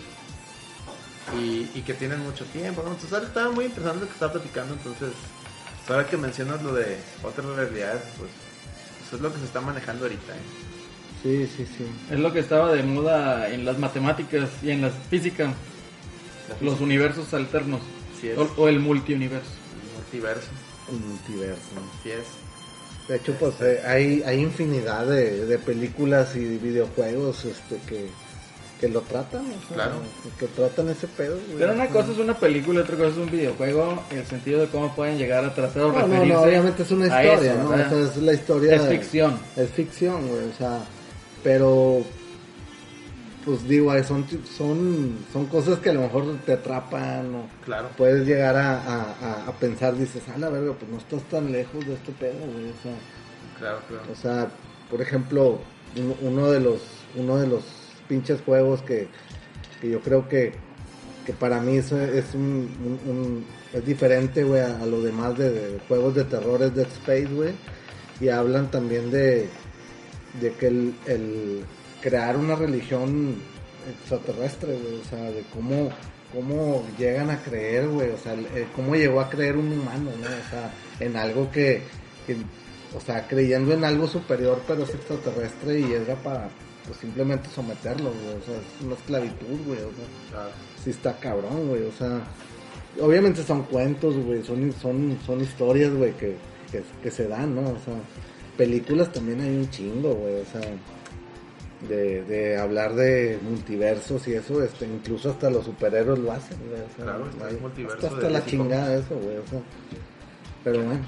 Y, 1.39 1.69
y 1.73 1.81
que 1.81 1.93
tienen 1.95 2.19
mucho 2.19 2.45
tiempo, 2.45 2.83
¿no? 2.83 2.89
Entonces 2.91 3.13
ahora 3.13 3.25
estaba 3.25 3.49
muy 3.51 3.65
interesante 3.65 4.01
lo 4.01 4.05
que 4.07 4.13
estaba 4.13 4.33
platicando, 4.33 4.73
entonces 4.75 5.09
ahora 5.87 6.05
que 6.07 6.17
mencionas 6.17 6.61
lo 6.61 6.73
de 6.73 6.97
otras 7.23 7.47
realidades, 7.47 8.01
pues 8.19 8.29
eso 9.13 9.17
es 9.17 9.21
lo 9.21 9.31
que 9.31 9.39
se 9.39 9.45
está 9.45 9.61
manejando 9.61 10.05
ahorita, 10.05 10.33
¿eh? 10.33 10.39
Sí, 11.21 11.47
sí, 11.55 11.67
sí. 11.77 11.85
Es 12.11 12.19
lo 12.19 12.33
que 12.33 12.39
estaba 12.39 12.73
de 12.73 12.81
moda 12.81 13.47
en 13.49 13.63
las 13.63 13.77
matemáticas 13.77 14.49
y 14.63 14.71
en 14.71 14.81
la 14.81 14.89
física. 14.89 15.53
Los 16.61 16.81
universos 16.81 17.31
alternos. 17.33 17.81
Es. 18.23 18.37
O, 18.37 18.49
o 18.57 18.67
el 18.67 18.79
multiuniverso. 18.79 19.51
El 19.83 19.97
multiverso, 19.99 20.47
El 20.89 20.99
multiverso. 20.99 21.61
así 21.99 22.11
es. 22.11 23.07
De 23.07 23.17
hecho, 23.17 23.33
pues 23.33 23.53
eh, 23.61 23.81
hay, 23.85 24.23
hay 24.23 24.39
infinidad 24.39 25.05
de, 25.05 25.45
de 25.45 25.57
películas 25.59 26.35
y 26.35 26.57
videojuegos 26.57 27.45
este, 27.45 27.77
que, 27.87 28.07
que 28.83 28.89
lo 28.89 28.99
tratan. 29.01 29.41
o 29.45 29.67
sea, 29.67 29.75
Claro. 29.75 29.95
Que 30.37 30.47
tratan 30.47 30.89
ese 30.89 31.07
pedo. 31.07 31.35
güey. 31.47 31.57
Pero 31.57 31.71
una 31.73 31.87
cosa 31.87 32.11
es 32.11 32.17
una 32.17 32.33
película, 32.37 32.81
otra 32.81 32.97
cosa 32.97 33.09
es 33.11 33.17
un 33.17 33.31
videojuego. 33.31 34.03
El 34.11 34.25
sentido 34.25 34.59
de 34.59 34.67
cómo 34.67 34.93
pueden 34.93 35.17
llegar 35.17 35.45
a 35.45 35.53
tratar 35.55 35.83
o 35.83 35.87
No, 35.87 35.99
no, 35.99 36.05
referirse. 36.07 36.33
no, 36.33 36.41
obviamente 36.41 36.83
es 36.83 36.91
una 36.91 37.05
historia, 37.05 37.53
eso, 37.53 37.63
¿no? 37.63 37.69
O 37.69 37.75
sea, 37.77 37.99
es 38.03 38.17
la 38.17 38.33
historia. 38.33 38.75
Es 38.75 38.81
ficción. 38.89 39.39
Es 39.55 39.69
ficción, 39.69 40.27
güey, 40.27 40.49
o 40.49 40.53
sea, 40.57 40.79
pero 41.43 42.03
pues 43.45 43.67
digo, 43.67 43.91
son, 44.03 44.25
son, 44.57 45.17
son 45.33 45.45
cosas 45.47 45.79
que 45.79 45.89
a 45.89 45.93
lo 45.93 46.01
mejor 46.01 46.37
te 46.45 46.53
atrapan 46.53 47.33
o 47.35 47.43
Claro. 47.65 47.89
puedes 47.97 48.25
llegar 48.25 48.55
a, 48.55 48.81
a, 48.81 49.01
a- 49.21 49.47
a 49.47 49.51
pensar, 49.59 49.97
dices, 49.97 50.23
ah, 50.33 50.37
la 50.37 50.49
verga, 50.49 50.73
pues 50.73 50.89
no 50.91 50.97
estás 50.97 51.21
tan 51.29 51.51
lejos 51.51 51.85
de 51.85 51.93
este 51.93 52.11
pedo, 52.13 52.35
güey, 52.53 52.69
o 52.69 52.81
sea, 52.81 52.93
Claro, 53.59 53.79
claro. 53.87 54.03
o 54.11 54.15
sea, 54.15 54.47
por 54.89 55.01
ejemplo, 55.01 55.59
uno- 55.97 56.15
uno 56.21 56.51
de 56.51 56.59
los, 56.61 56.81
uno 57.15 57.37
de 57.37 57.47
los 57.47 57.63
pinches 58.07 58.41
juegos 58.41 58.81
que, 58.81 59.07
que 59.81 59.89
yo 59.89 59.99
creo 60.01 60.27
que, 60.27 60.53
que 61.25 61.33
para 61.33 61.59
mí 61.61 61.77
es, 61.77 61.91
es 61.91 62.33
un, 62.33 63.45
es 63.73 63.85
diferente, 63.85 64.43
güey, 64.43 64.61
a, 64.61 64.81
a 64.81 64.85
lo 64.85 65.01
demás 65.01 65.37
de, 65.37 65.49
de 65.49 65.79
juegos 65.87 66.15
de 66.15 66.23
terror 66.25 66.61
es 66.61 66.75
Dead 66.75 66.87
Space, 66.87 67.27
güey, 67.27 67.53
y 68.19 68.29
hablan 68.29 68.69
también 68.69 69.09
de, 69.11 69.49
de 70.39 70.51
que 70.53 70.67
el, 70.67 70.95
el 71.05 71.65
crear 72.01 72.37
una 72.37 72.55
religión 72.55 73.35
extraterrestre, 73.89 74.77
güey, 74.77 74.99
o 74.99 75.03
sea, 75.03 75.31
de 75.31 75.43
cómo, 75.53 75.89
cómo 76.31 76.85
llegan 76.97 77.29
a 77.29 77.41
creer, 77.41 77.87
güey, 77.87 78.09
o 78.11 78.17
sea, 78.17 78.35
cómo 78.75 78.95
llegó 78.95 79.21
a 79.21 79.29
creer 79.29 79.57
un 79.57 79.71
humano, 79.71 80.11
¿no? 80.19 80.27
O 80.27 80.49
sea, 80.49 80.71
en 80.99 81.15
algo 81.15 81.51
que, 81.51 81.81
que, 82.27 82.37
o 82.95 83.01
sea, 83.01 83.27
creyendo 83.27 83.73
en 83.73 83.83
algo 83.83 84.07
superior, 84.07 84.61
pero 84.67 84.83
es 84.83 84.89
extraterrestre 84.91 85.79
y 85.79 85.93
era 85.93 86.15
para, 86.15 86.49
pues, 86.85 86.97
simplemente 86.99 87.49
someterlo, 87.49 88.09
güey, 88.11 88.37
o 88.37 88.45
sea, 88.45 88.55
es 88.55 88.85
una 88.85 88.95
esclavitud, 88.95 89.65
güey, 89.65 89.79
o 89.79 89.91
sea, 89.91 90.05
claro. 90.31 90.49
sí 90.83 90.89
está 90.89 91.13
cabrón, 91.19 91.67
güey, 91.69 91.83
o 91.83 91.91
sea, 91.91 92.21
obviamente 93.01 93.43
son 93.43 93.63
cuentos, 93.63 94.15
güey, 94.17 94.43
son, 94.43 94.71
son, 94.73 95.17
son 95.25 95.41
historias, 95.41 95.93
güey, 95.93 96.11
que, 96.13 96.35
que, 96.71 96.83
que 97.01 97.11
se 97.11 97.27
dan, 97.27 97.55
¿no? 97.55 97.61
O 97.61 97.77
sea, 97.83 97.93
películas 98.57 99.11
también 99.11 99.41
hay 99.41 99.49
un 99.55 99.69
chingo, 99.69 100.13
güey, 100.13 100.41
o 100.41 100.45
sea, 100.45 100.61
de, 101.89 102.23
de 102.23 102.57
hablar 102.57 102.95
de 102.95 103.37
multiversos 103.43 104.25
y 104.29 104.33
eso, 104.33 104.63
este, 104.63 104.85
incluso 104.85 105.31
hasta 105.31 105.49
los 105.49 105.65
superhéroes 105.65 106.19
lo 106.19 106.31
hacen, 106.31 106.57
güey, 106.69 106.81
o 106.81 106.95
sea, 106.95 107.03
Claro, 107.05 107.29
está 107.29 107.49
el 107.49 107.55
hay- 107.55 107.61
multiverso 107.61 107.95
hasta, 107.97 108.07
hasta 108.07 108.27
de 108.27 108.33
la 108.33 108.45
chingada 108.45 108.95
eso, 108.95 109.15
güey, 109.21 109.37
o 109.37 109.47
sea, 109.47 109.59
pero 110.63 110.81
bueno, 110.83 111.01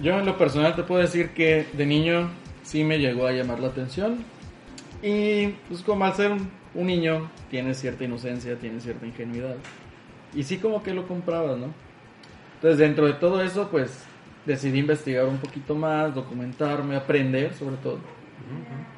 Yo 0.00 0.18
en 0.18 0.26
lo 0.26 0.38
personal 0.38 0.76
te 0.76 0.82
puedo 0.84 1.00
decir 1.00 1.30
que 1.30 1.66
de 1.72 1.86
niño 1.86 2.30
sí 2.62 2.84
me 2.84 2.98
llegó 2.98 3.26
a 3.26 3.32
llamar 3.32 3.58
la 3.60 3.68
atención. 3.68 4.24
Y 5.02 5.48
pues 5.68 5.82
como 5.82 6.04
al 6.04 6.14
ser 6.14 6.32
un, 6.32 6.50
un 6.74 6.86
niño 6.86 7.30
tienes 7.50 7.78
cierta 7.78 8.04
inocencia, 8.04 8.56
tienes 8.56 8.82
cierta 8.82 9.06
ingenuidad. 9.06 9.56
Y 10.34 10.42
sí 10.44 10.58
como 10.58 10.82
que 10.82 10.92
lo 10.94 11.06
comprabas, 11.08 11.58
¿no? 11.58 11.66
Entonces 12.56 12.78
dentro 12.78 13.06
de 13.06 13.14
todo 13.14 13.42
eso 13.42 13.68
pues 13.70 14.04
decidí 14.44 14.78
investigar 14.80 15.24
un 15.26 15.38
poquito 15.38 15.74
más, 15.74 16.14
documentarme, 16.14 16.96
aprender 16.96 17.54
sobre 17.54 17.76
todo. 17.76 17.98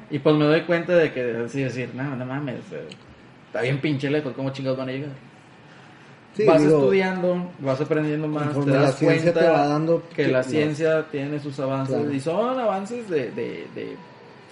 Y 0.09 0.19
pues 0.19 0.35
me 0.35 0.45
doy 0.45 0.61
cuenta 0.61 0.95
de 0.95 1.11
que 1.13 1.37
así 1.45 1.61
decir, 1.63 1.89
no, 1.93 2.15
no 2.15 2.25
mames, 2.25 2.59
eh, 2.71 2.87
está 3.47 3.61
bien 3.61 3.79
pinche 3.79 4.09
lejos, 4.09 4.33
¿cómo 4.35 4.51
chingados 4.51 4.77
van 4.79 4.89
a 4.89 4.91
llegar? 4.91 5.11
sí, 6.35 6.45
vas 6.45 6.61
digo, 6.63 6.79
estudiando, 6.79 7.51
vas 7.59 7.79
aprendiendo 7.79 8.27
más, 8.27 8.53
te 8.65 8.71
das 8.71 8.95
cuenta 8.95 9.33
te 9.33 9.47
va 9.49 9.67
dando 9.67 10.03
que 10.09 10.25
que- 10.25 10.27
la 10.31 10.39
no. 10.39 10.43
ciencia 10.43 11.05
tiene 11.11 11.39
sus 11.39 11.59
avances 11.59 11.95
Claro. 11.95 12.11
y 12.11 12.19
son 12.19 12.59
avances 12.59 13.07
de, 13.09 13.29
de- 13.31 13.67
de 13.75 13.95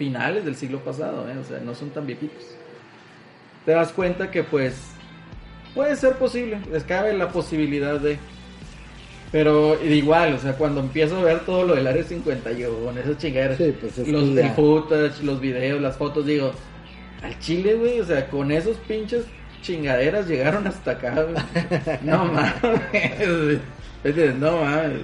finales 0.02 0.44
del 0.44 0.56
siglo 0.56 0.80
pasado, 0.80 1.30
¿eh? 1.30 1.38
o 1.38 1.44
sea, 1.44 1.60
no 1.60 1.76
son 1.76 1.92
tan 1.92 2.08
viejitos. 2.08 2.44
Te 3.68 3.74
das 3.74 3.92
cuenta 3.92 4.32
que 4.32 4.42
pues 4.44 4.82
puede 5.76 5.96
ser 5.96 6.14
posible, 6.14 6.60
les 6.72 6.84
cabe 6.84 7.14
la 7.14 7.30
posibilidad 7.30 8.00
de... 8.00 8.18
Pero 9.32 9.80
igual, 9.86 10.34
o 10.34 10.40
sea, 10.40 10.54
cuando 10.54 10.82
empiezo 10.82 11.18
a 11.18 11.24
ver 11.24 11.42
todo 11.42 11.68
lo 11.68 11.76
del 11.76 11.86
área 11.86 12.04
51, 12.04 13.00
esas 13.00 13.18
chingaderas, 13.20 13.58
Sí, 13.60 13.76
pues 13.80 14.00
es 14.00 14.08
los, 14.08 14.36
el 14.36 14.50
footage, 14.50 15.22
los 15.22 15.40
videos, 15.40 15.80
las 15.80 15.98
fotos, 15.98 16.26
digo, 16.26 16.52
al 17.22 17.38
chile, 17.38 17.76
güey, 17.76 18.00
o 18.00 18.04
sea, 18.04 18.28
con 18.28 18.52
esos 18.52 18.78
pinches 18.78 19.26
chingaderas 19.62 20.28
llegaron 20.28 20.66
hasta 20.66 20.94
acá, 20.94 21.12
güey. 21.12 21.36
No 22.02 22.26
mames, 22.26 23.60
no 24.40 24.58
mames. 24.64 25.02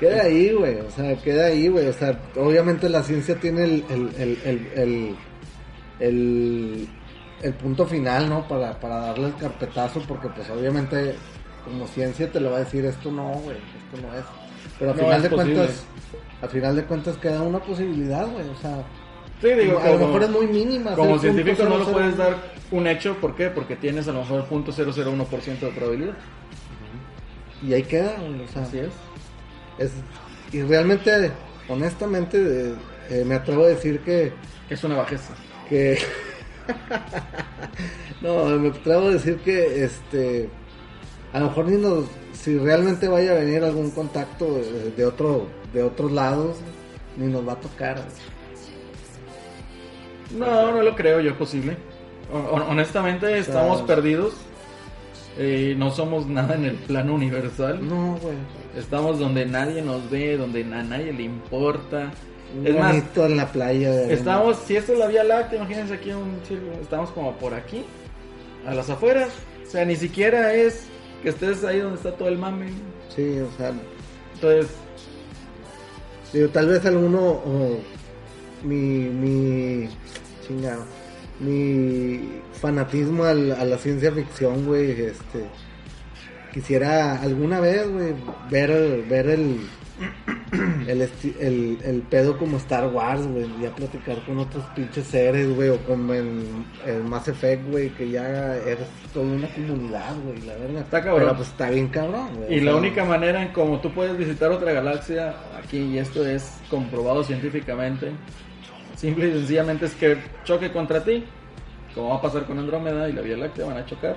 Queda 0.00 0.22
ahí, 0.22 0.50
güey, 0.52 0.76
o 0.80 0.90
sea, 0.90 1.14
queda 1.16 1.46
ahí, 1.46 1.68
güey, 1.68 1.86
o 1.86 1.92
sea, 1.92 2.18
obviamente 2.36 2.88
la 2.88 3.02
ciencia 3.02 3.34
tiene 3.38 3.64
el, 3.64 3.84
el, 3.90 4.38
el, 4.74 5.16
el, 6.00 6.88
el, 7.42 7.54
punto 7.54 7.84
final, 7.86 8.28
¿no? 8.28 8.48
Para, 8.48 8.80
para 8.80 8.96
darle 8.96 9.26
el 9.28 9.36
carpetazo, 9.36 10.00
porque 10.08 10.28
pues 10.28 10.48
obviamente 10.50 11.14
como 11.64 11.86
ciencia 11.86 12.32
te 12.32 12.40
lo 12.40 12.50
va 12.50 12.56
a 12.56 12.60
decir, 12.60 12.82
esto 12.86 13.12
no, 13.12 13.28
güey, 13.44 13.58
esto 13.58 14.06
no 14.06 14.14
es. 14.14 14.24
Pero 14.78 14.92
al 14.92 14.96
No 14.96 15.02
final 15.02 15.22
de 15.22 15.28
posible. 15.30 15.54
cuentas, 15.54 15.84
al 16.40 16.48
final 16.48 16.76
de 16.76 16.84
cuentas 16.84 17.16
queda 17.18 17.42
una 17.42 17.58
posibilidad, 17.58 18.26
güey, 18.26 18.48
o 18.48 18.56
sea, 18.56 18.82
Sí, 19.42 19.48
digo, 19.48 19.78
a 19.78 19.84
lo 19.86 19.92
como- 19.92 20.06
mejor 20.06 20.22
es 20.22 20.30
muy 20.30 20.46
mínima. 20.46 20.94
Como 20.94 21.18
científico 21.18 21.62
no 21.64 21.78
lo 21.78 21.84
001. 21.84 21.92
puedes 21.92 22.16
dar 22.16 22.36
un 22.70 22.86
hecho, 22.86 23.16
¿por 23.20 23.34
qué? 23.34 23.48
Porque 23.50 23.76
tienes 23.76 24.06
a 24.08 24.12
lo 24.12 24.20
mejor 24.20 24.46
.001% 24.48 25.66
de 25.66 25.72
probabilidad. 25.72 26.14
Y 27.62 27.72
ahí 27.74 27.82
queda, 27.82 28.16
o 28.18 28.52
sea, 28.52 28.62
Así 28.62 28.78
es. 28.78 28.88
Es, 29.80 29.90
y 30.52 30.62
realmente, 30.62 31.32
honestamente, 31.68 32.38
eh, 32.38 32.74
eh, 33.10 33.24
me 33.24 33.34
atrevo 33.34 33.64
a 33.64 33.68
decir 33.68 34.00
que 34.00 34.32
Es 34.68 34.84
una 34.84 34.96
bajeza. 34.98 35.34
que 35.68 35.98
no, 38.20 38.44
me 38.58 38.68
atrevo 38.68 39.08
a 39.08 39.10
decir 39.10 39.38
que 39.38 39.84
este 39.84 40.48
a 41.32 41.40
lo 41.40 41.46
mejor 41.48 41.66
ni 41.66 41.76
nos 41.76 42.04
si 42.32 42.56
realmente 42.58 43.08
vaya 43.08 43.32
a 43.32 43.34
venir 43.34 43.62
algún 43.64 43.90
contacto 43.90 44.54
de, 44.54 44.90
de 44.96 45.04
otro 45.04 45.46
de 45.72 45.82
otros 45.82 46.10
lados 46.12 46.56
ni 47.16 47.26
nos 47.26 47.46
va 47.46 47.52
a 47.54 47.60
tocar. 47.60 48.02
No, 50.36 50.72
no 50.72 50.82
lo 50.82 50.94
creo 50.94 51.20
yo 51.20 51.36
posible. 51.36 51.76
Hon- 52.32 52.46
hon- 52.50 52.62
Honestamente, 52.70 53.38
estamos 53.38 53.82
perdidos. 53.82 54.34
Eh, 55.38 55.74
no 55.76 55.90
somos 55.90 56.26
nada 56.26 56.54
en 56.54 56.64
el 56.64 56.74
plano 56.74 57.14
universal. 57.14 57.86
No, 57.86 58.18
güey. 58.20 58.36
Estamos 58.76 59.18
donde 59.18 59.46
nadie 59.46 59.82
nos 59.82 60.10
ve, 60.10 60.36
donde 60.36 60.62
a 60.62 60.82
nadie 60.82 61.12
le 61.12 61.22
importa. 61.22 62.10
Es 62.64 62.76
más, 62.76 62.96
en 63.16 63.36
la 63.36 63.46
playa. 63.52 64.10
estamos, 64.10 64.58
si 64.66 64.76
esto 64.76 64.92
es 64.94 64.98
la 64.98 65.06
Vía 65.06 65.22
Láctea, 65.22 65.58
imagínense 65.58 65.94
aquí 65.94 66.10
un 66.10 66.40
círculo, 66.48 66.72
estamos 66.82 67.10
como 67.10 67.32
por 67.34 67.54
aquí, 67.54 67.84
a 68.66 68.74
las 68.74 68.90
afueras. 68.90 69.30
O 69.64 69.70
sea, 69.70 69.84
ni 69.84 69.94
siquiera 69.94 70.52
es 70.52 70.86
que 71.22 71.28
estés 71.28 71.62
ahí 71.62 71.78
donde 71.78 71.96
está 71.96 72.12
todo 72.12 72.28
el 72.28 72.38
mame. 72.38 72.66
Sí, 73.14 73.38
o 73.38 73.56
sea, 73.56 73.72
Entonces, 74.34 74.68
Digo, 76.32 76.48
tal 76.50 76.68
vez 76.68 76.84
alguno, 76.86 77.20
o 77.20 77.80
mi, 78.62 78.76
mi, 78.76 79.88
chingado, 80.46 80.84
mi 81.40 82.20
fanatismo 82.60 83.24
al- 83.24 83.52
a 83.52 83.64
la 83.64 83.78
ciencia 83.78 84.12
ficción, 84.12 84.66
güey, 84.66 84.90
este, 84.90 85.44
quisiera 86.52 87.20
alguna 87.20 87.60
vez, 87.60 87.88
güey, 87.90 88.14
ver, 88.50 89.04
ver 89.08 89.26
el, 89.30 89.60
el, 90.88 91.02
el, 91.40 91.78
el 91.84 92.02
pedo 92.02 92.36
como 92.36 92.56
Star 92.58 92.88
Wars, 92.88 93.26
güey, 93.26 93.46
ya 93.62 93.70
platicar 93.74 94.22
con 94.24 94.38
otros 94.38 94.64
pinches 94.74 95.06
seres, 95.06 95.54
güey, 95.54 95.68
o 95.68 95.78
como 95.84 96.12
en 96.14 96.64
el 96.86 97.04
Mass 97.04 97.28
Effect, 97.28 97.70
güey, 97.70 97.90
que 97.90 98.10
ya 98.10 98.56
eres 98.56 98.86
toda 99.14 99.26
una 99.26 99.48
comunidad, 99.48 100.14
güey, 100.24 100.40
la 100.42 100.54
verdad. 100.56 100.82
Está 100.82 101.02
cabrón. 101.02 101.20
Pero 101.24 101.36
pues 101.36 101.48
está 101.48 101.70
bien 101.70 101.88
cabrón, 101.88 102.28
güey. 102.36 102.54
y 102.54 102.60
la 102.60 102.72
sea, 102.72 102.80
única 102.80 103.04
manera 103.04 103.42
en 103.42 103.52
como 103.52 103.80
tú 103.80 103.92
puedes 103.92 104.16
visitar 104.16 104.50
otra 104.50 104.72
galaxia 104.72 105.34
aquí, 105.62 105.78
y 105.78 105.98
esto 105.98 106.26
es 106.26 106.50
comprobado 106.68 107.22
científicamente, 107.24 108.10
simple 109.00 109.28
y 109.28 109.32
sencillamente 109.32 109.86
es 109.86 109.94
que 109.94 110.18
choque 110.44 110.70
contra 110.70 111.02
ti, 111.02 111.24
como 111.94 112.10
va 112.10 112.16
a 112.16 112.22
pasar 112.22 112.44
con 112.44 112.58
Andrómeda 112.58 113.08
y 113.08 113.12
la 113.12 113.22
Vía 113.22 113.36
Láctea, 113.36 113.64
van 113.64 113.78
a 113.78 113.86
chocar. 113.86 114.16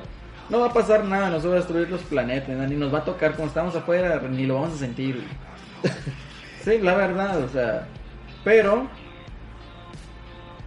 No 0.50 0.60
va 0.60 0.68
a 0.68 0.74
pasar 0.74 1.06
nada, 1.06 1.30
no 1.30 1.40
se 1.40 1.48
va 1.48 1.54
a 1.54 1.58
destruir 1.58 1.90
los 1.90 2.02
planetas, 2.04 2.70
ni 2.70 2.76
nos 2.76 2.94
va 2.94 3.00
a 3.00 3.06
tocar 3.06 3.36
como 3.36 3.48
estamos 3.48 3.76
afuera, 3.76 4.22
ni 4.30 4.46
lo 4.46 4.56
vamos 4.56 4.74
a 4.74 4.78
sentir. 4.78 5.24
sí, 6.64 6.80
la 6.80 6.96
verdad, 6.96 7.42
o 7.42 7.48
sea, 7.48 7.88
pero 8.44 8.90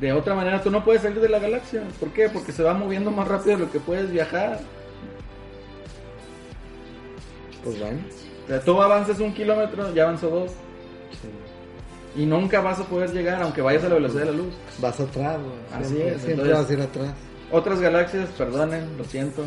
de 0.01 0.13
otra 0.13 0.35
manera 0.35 0.63
tú 0.63 0.71
no 0.71 0.83
puedes 0.83 1.03
salir 1.03 1.21
de 1.21 1.29
la 1.29 1.39
galaxia. 1.39 1.83
¿Por 2.01 2.13
qué? 2.13 2.31
Porque 2.31 2.53
se 2.53 2.63
va 2.63 2.73
moviendo 2.73 3.11
más 3.11 3.29
rápido 3.29 3.59
de 3.59 3.65
lo 3.65 3.71
que 3.71 3.81
puedes 3.81 4.11
viajar. 4.11 4.61
Pues 7.63 7.79
bueno, 7.79 8.01
O 8.45 8.47
sea, 8.49 8.61
tú 8.65 8.81
avances 8.81 9.21
un 9.21 9.35
kilómetro, 9.35 9.93
ya 9.95 10.05
avanzó 10.05 10.31
dos. 10.31 10.53
sí. 11.11 11.46
Y 12.17 12.25
nunca 12.27 12.61
vas 12.61 12.81
a 12.81 12.85
poder 12.85 13.13
llegar, 13.13 13.43
aunque 13.43 13.61
vayas 13.61 13.85
a 13.85 13.89
la 13.89 13.95
velocidad 13.97 14.25
de 14.25 14.31
la 14.33 14.37
luz. 14.39 14.55
vas 14.81 14.99
atrás, 15.01 15.39
güey. 15.39 15.55
Así 15.83 15.95
Siempre, 15.95 16.09
es, 16.15 16.23
siempre 16.23 16.33
entonces- 16.33 16.57
vas 16.59 16.71
a 16.71 16.73
ir 16.73 16.81
atrás. 16.81 17.15
Otras 17.53 17.81
galaxias, 17.81 18.29
perdonen, 18.31 18.97
lo 18.97 19.05
siento. 19.05 19.43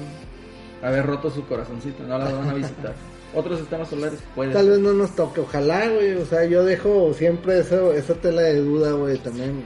Haber 0.82 1.06
roto 1.06 1.30
su 1.30 1.46
corazoncito, 1.46 2.04
no 2.04 2.18
las 2.18 2.32
van 2.32 2.50
a 2.50 2.54
visitar. 2.54 2.94
Otros 3.36 3.60
sistemas 3.60 3.88
solares 3.90 4.20
pueden. 4.34 4.54
Tal 4.54 4.70
vez 4.70 4.80
no 4.80 4.94
nos 4.94 5.16
toque, 5.16 5.42
ojalá, 5.42 5.88
güey. 5.90 6.14
O 6.16 6.26
sea, 6.26 6.46
yo 6.46 6.64
dejo 6.64 7.14
siempre 7.14 7.60
eso, 7.60 7.92
esa 7.94 8.14
tela 8.16 8.42
de 8.42 8.62
duda, 8.62 8.92
güey, 8.94 9.18
también. 9.18 9.64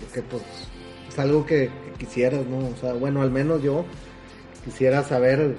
Porque, 0.00 0.22
pues, 0.22 0.42
es 1.08 1.18
algo 1.18 1.44
que, 1.46 1.68
que 1.68 2.04
quisieras, 2.06 2.44
¿no? 2.46 2.58
O 2.58 2.76
sea, 2.80 2.94
bueno, 2.94 3.20
al 3.22 3.30
menos 3.30 3.62
yo 3.62 3.84
quisiera 4.64 5.02
saber 5.04 5.56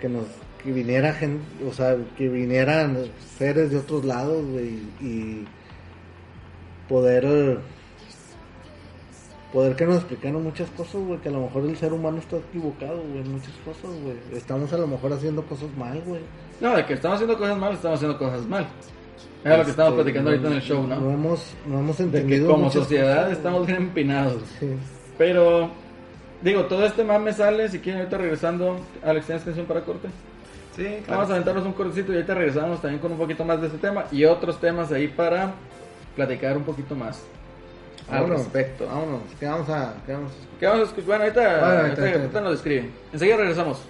que 0.00 0.08
nos 0.08 0.24
que 0.62 0.72
viniera 0.72 1.12
gente, 1.12 1.44
o 1.68 1.72
sea, 1.74 1.94
que 2.16 2.26
vinieran 2.28 2.96
seres 3.38 3.70
de 3.70 3.76
otros 3.76 4.02
lados, 4.06 4.42
güey, 4.46 4.78
y 4.98 5.44
poder 6.88 7.58
poder 9.52 9.76
que 9.76 9.86
nos 9.86 9.96
explicaran 9.96 10.42
muchas 10.42 10.68
cosas, 10.70 11.00
güey, 11.00 11.20
que 11.20 11.28
a 11.28 11.32
lo 11.32 11.42
mejor 11.42 11.62
el 11.64 11.76
ser 11.76 11.92
humano 11.92 12.18
está 12.18 12.36
equivocado, 12.38 12.96
güey, 13.08 13.20
en 13.20 13.32
muchas 13.32 13.54
cosas, 13.64 13.96
güey. 14.02 14.16
Estamos 14.32 14.72
a 14.72 14.78
lo 14.78 14.88
mejor 14.88 15.12
haciendo 15.12 15.42
cosas 15.44 15.68
mal, 15.76 16.02
güey. 16.04 16.20
No, 16.60 16.74
de 16.76 16.84
que 16.84 16.94
estamos 16.94 17.16
haciendo 17.16 17.38
cosas 17.38 17.56
mal, 17.56 17.72
estamos 17.74 17.96
haciendo 17.98 18.18
cosas 18.18 18.44
mal. 18.46 18.66
Era 19.44 19.58
lo 19.58 19.64
que 19.64 19.70
estamos 19.70 19.92
Este, 19.92 20.02
platicando 20.02 20.30
ahorita 20.30 20.48
en 20.48 20.54
el 20.54 20.60
show, 20.62 20.82
No 20.86 20.96
¿no? 21.00 21.10
hemos, 21.12 21.54
no 21.68 21.78
hemos 21.78 21.98
De 21.98 22.04
que 22.04 22.16
entendido. 22.18 22.48
como 22.50 22.70
sociedad 22.70 23.16
cosas, 23.24 23.32
estamos 23.36 23.66
bien 23.66 23.78
empinados. 23.78 24.42
Sí. 24.58 24.70
Pero, 25.18 25.70
digo, 26.42 26.64
todo 26.64 26.84
este 26.86 27.04
mame 27.04 27.32
sale. 27.32 27.68
Si 27.68 27.78
quieren, 27.78 28.00
ahorita 28.00 28.18
regresando. 28.18 28.76
Alex, 29.04 29.26
¿tienes 29.26 29.44
canción 29.44 29.66
para 29.66 29.82
corte? 29.82 30.08
Sí, 30.74 30.82
claro. 30.82 31.04
Vamos 31.20 31.28
a 31.30 31.32
aventarnos 31.34 31.64
un 31.66 31.72
cortecito 31.74 32.10
y 32.12 32.16
ahorita 32.16 32.34
regresamos 32.34 32.80
también 32.82 33.00
con 33.00 33.12
un 33.12 33.18
poquito 33.18 33.44
más 33.44 33.60
de 33.60 33.68
este 33.68 33.78
tema 33.78 34.06
y 34.10 34.24
otros 34.24 34.58
temas 34.58 34.90
ahí 34.90 35.06
para 35.06 35.52
platicar 36.14 36.56
un 36.56 36.64
poquito 36.64 36.94
más 36.94 37.20
al 38.08 38.20
Vámonos, 38.22 38.40
respecto. 38.44 38.86
vámonos. 38.86 39.20
¿Qué 39.40 39.46
vamos 39.46 39.68
a.? 39.68 39.94
Qué 40.06 40.12
vamos 40.12 40.30
a- 40.32 40.58
¿Qué 40.60 40.66
vamos 40.66 40.80
a 40.82 40.84
escuchar? 40.84 41.06
Bueno, 41.06 41.22
ahorita, 41.24 41.40
Bueno, 41.40 41.56
ahorita, 41.64 41.78
ahorita, 41.80 42.02
ahorita. 42.02 42.20
ahorita 42.20 42.40
nos 42.42 42.52
describen. 42.52 42.92
Enseguida 43.12 43.36
regresamos. 43.36 43.82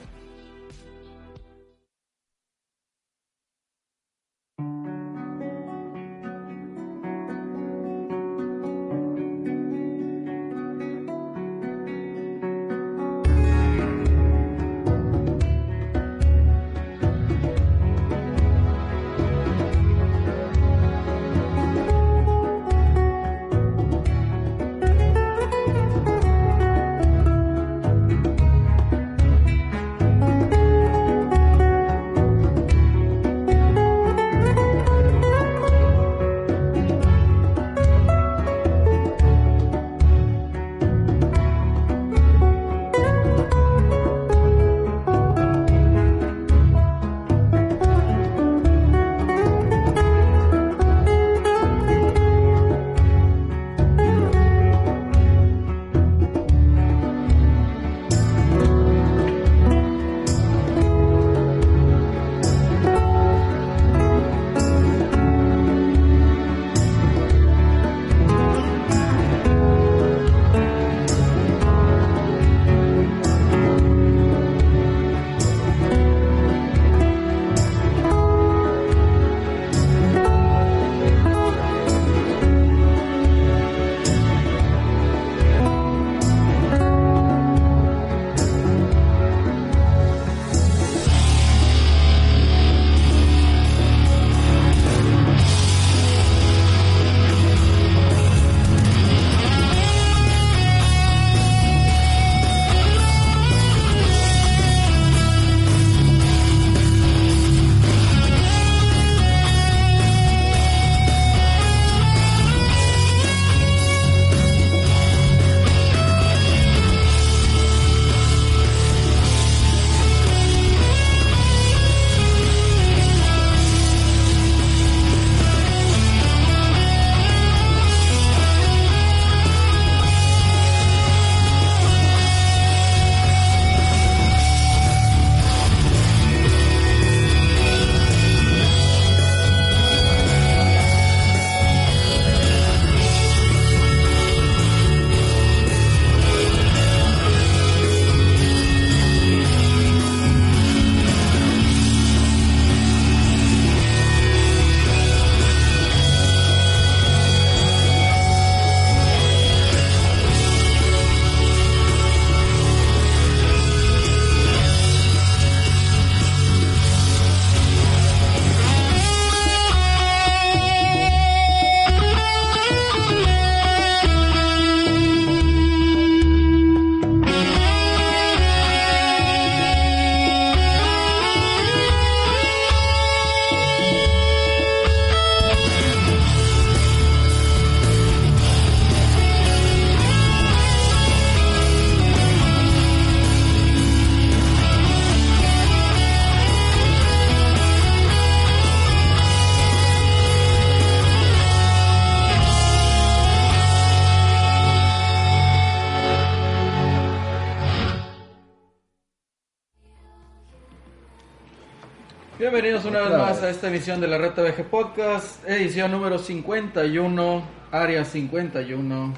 Una 212.94 213.08
vez 213.08 213.18
más 213.18 213.42
a 213.42 213.50
esta 213.50 213.68
emisión 213.68 214.00
de 214.00 214.06
la 214.06 214.18
Reta 214.18 214.42
VG 214.42 214.64
Podcast, 214.70 215.44
edición 215.48 215.90
número 215.90 216.18
51, 216.18 217.42
área 217.72 218.04
51. 218.04 219.14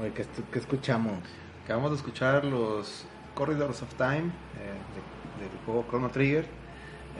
Oye, 0.00 0.12
¿qué, 0.12 0.24
qué 0.52 0.58
escuchamos? 0.60 1.14
Acabamos 1.64 1.90
de 1.90 1.96
escuchar 1.96 2.44
los 2.44 3.04
Corridors 3.34 3.82
of 3.82 3.92
Time 3.94 4.18
eh, 4.58 4.72
de- 5.38 5.48
del 5.48 5.58
juego 5.66 5.84
Chrono 5.90 6.08
Trigger. 6.10 6.46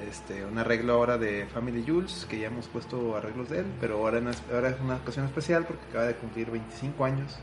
Este, 0.09 0.45
un 0.45 0.57
arreglo 0.59 0.95
ahora 0.95 1.19
de 1.19 1.47
Family 1.47 1.85
Jules, 1.87 2.25
que 2.31 2.39
ya 2.39 2.47
hemos 2.47 2.69
puesto 2.69 3.17
arreglos 3.17 3.51
de 3.51 3.59
él, 3.61 3.67
pero 3.81 3.97
ahora, 3.99 4.19
en 4.19 4.29
es- 4.29 4.43
ahora 4.53 4.71
es 4.71 4.77
una 4.81 4.97
ocasión 4.97 5.27
especial 5.27 5.65
porque 5.67 5.83
acaba 5.91 6.05
de 6.07 6.15
cumplir 6.15 6.51
25 6.51 7.05
años 7.05 7.37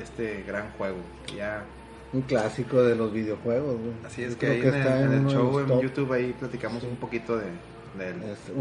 este 0.00 0.44
gran 0.46 0.70
juego. 0.78 0.98
que 1.26 1.36
Ya, 1.36 1.64
Un 2.12 2.22
clásico 2.22 2.82
de 2.82 2.94
los 2.96 3.12
videojuegos, 3.12 3.76
güey. 3.78 3.92
así 4.06 4.22
es 4.24 4.34
que 4.36 4.46
ahí 4.46 4.60
en, 4.60 4.68
el, 4.68 4.74
está 4.74 5.00
en 5.02 5.12
el 5.12 5.26
show 5.26 5.58
en. 5.60 5.80
YouTube 5.80 6.12
ahí 6.12 6.32
platicamos 6.38 6.82
un 6.84 6.96
poquito 6.96 7.36
de, 7.36 7.44
Es 7.98 8.52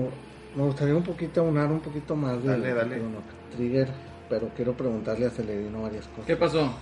me 0.56 0.64
gustaría 0.64 0.96
un 0.96 1.04
poquito 1.04 1.42
aunar 1.42 1.72
un 1.72 1.80
poquito 1.80 2.16
más 2.16 2.44
de 2.44 2.50
Dale, 2.50 3.02
Trigger, 3.56 3.88
pero 4.28 4.50
quiero 4.56 4.74
preguntarle 4.74 5.28
a 5.28 5.30
Celerino 5.30 5.84
varias 5.84 6.08
cosas. 6.08 6.26
¿Qué 6.26 6.36
pasó? 6.36 6.74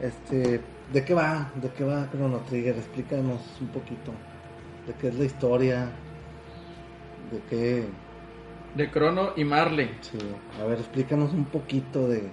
Este, 0.00 0.60
¿de 0.92 1.04
qué 1.04 1.14
va? 1.14 1.50
¿De 1.54 1.70
qué 1.70 1.84
va 1.84 2.08
Chrono 2.10 2.38
Trigger? 2.40 2.76
Explícanos 2.76 3.40
un 3.60 3.68
poquito. 3.68 4.12
¿De 4.86 4.92
qué 4.94 5.08
es 5.08 5.14
la 5.14 5.24
historia? 5.24 5.90
¿De 7.32 7.40
qué? 7.48 7.84
De 8.74 8.90
Crono 8.90 9.30
y 9.36 9.44
Marley. 9.44 9.90
Sí, 10.02 10.18
a 10.60 10.64
ver, 10.66 10.80
explícanos 10.80 11.32
un 11.32 11.44
poquito 11.46 12.08
de, 12.08 12.24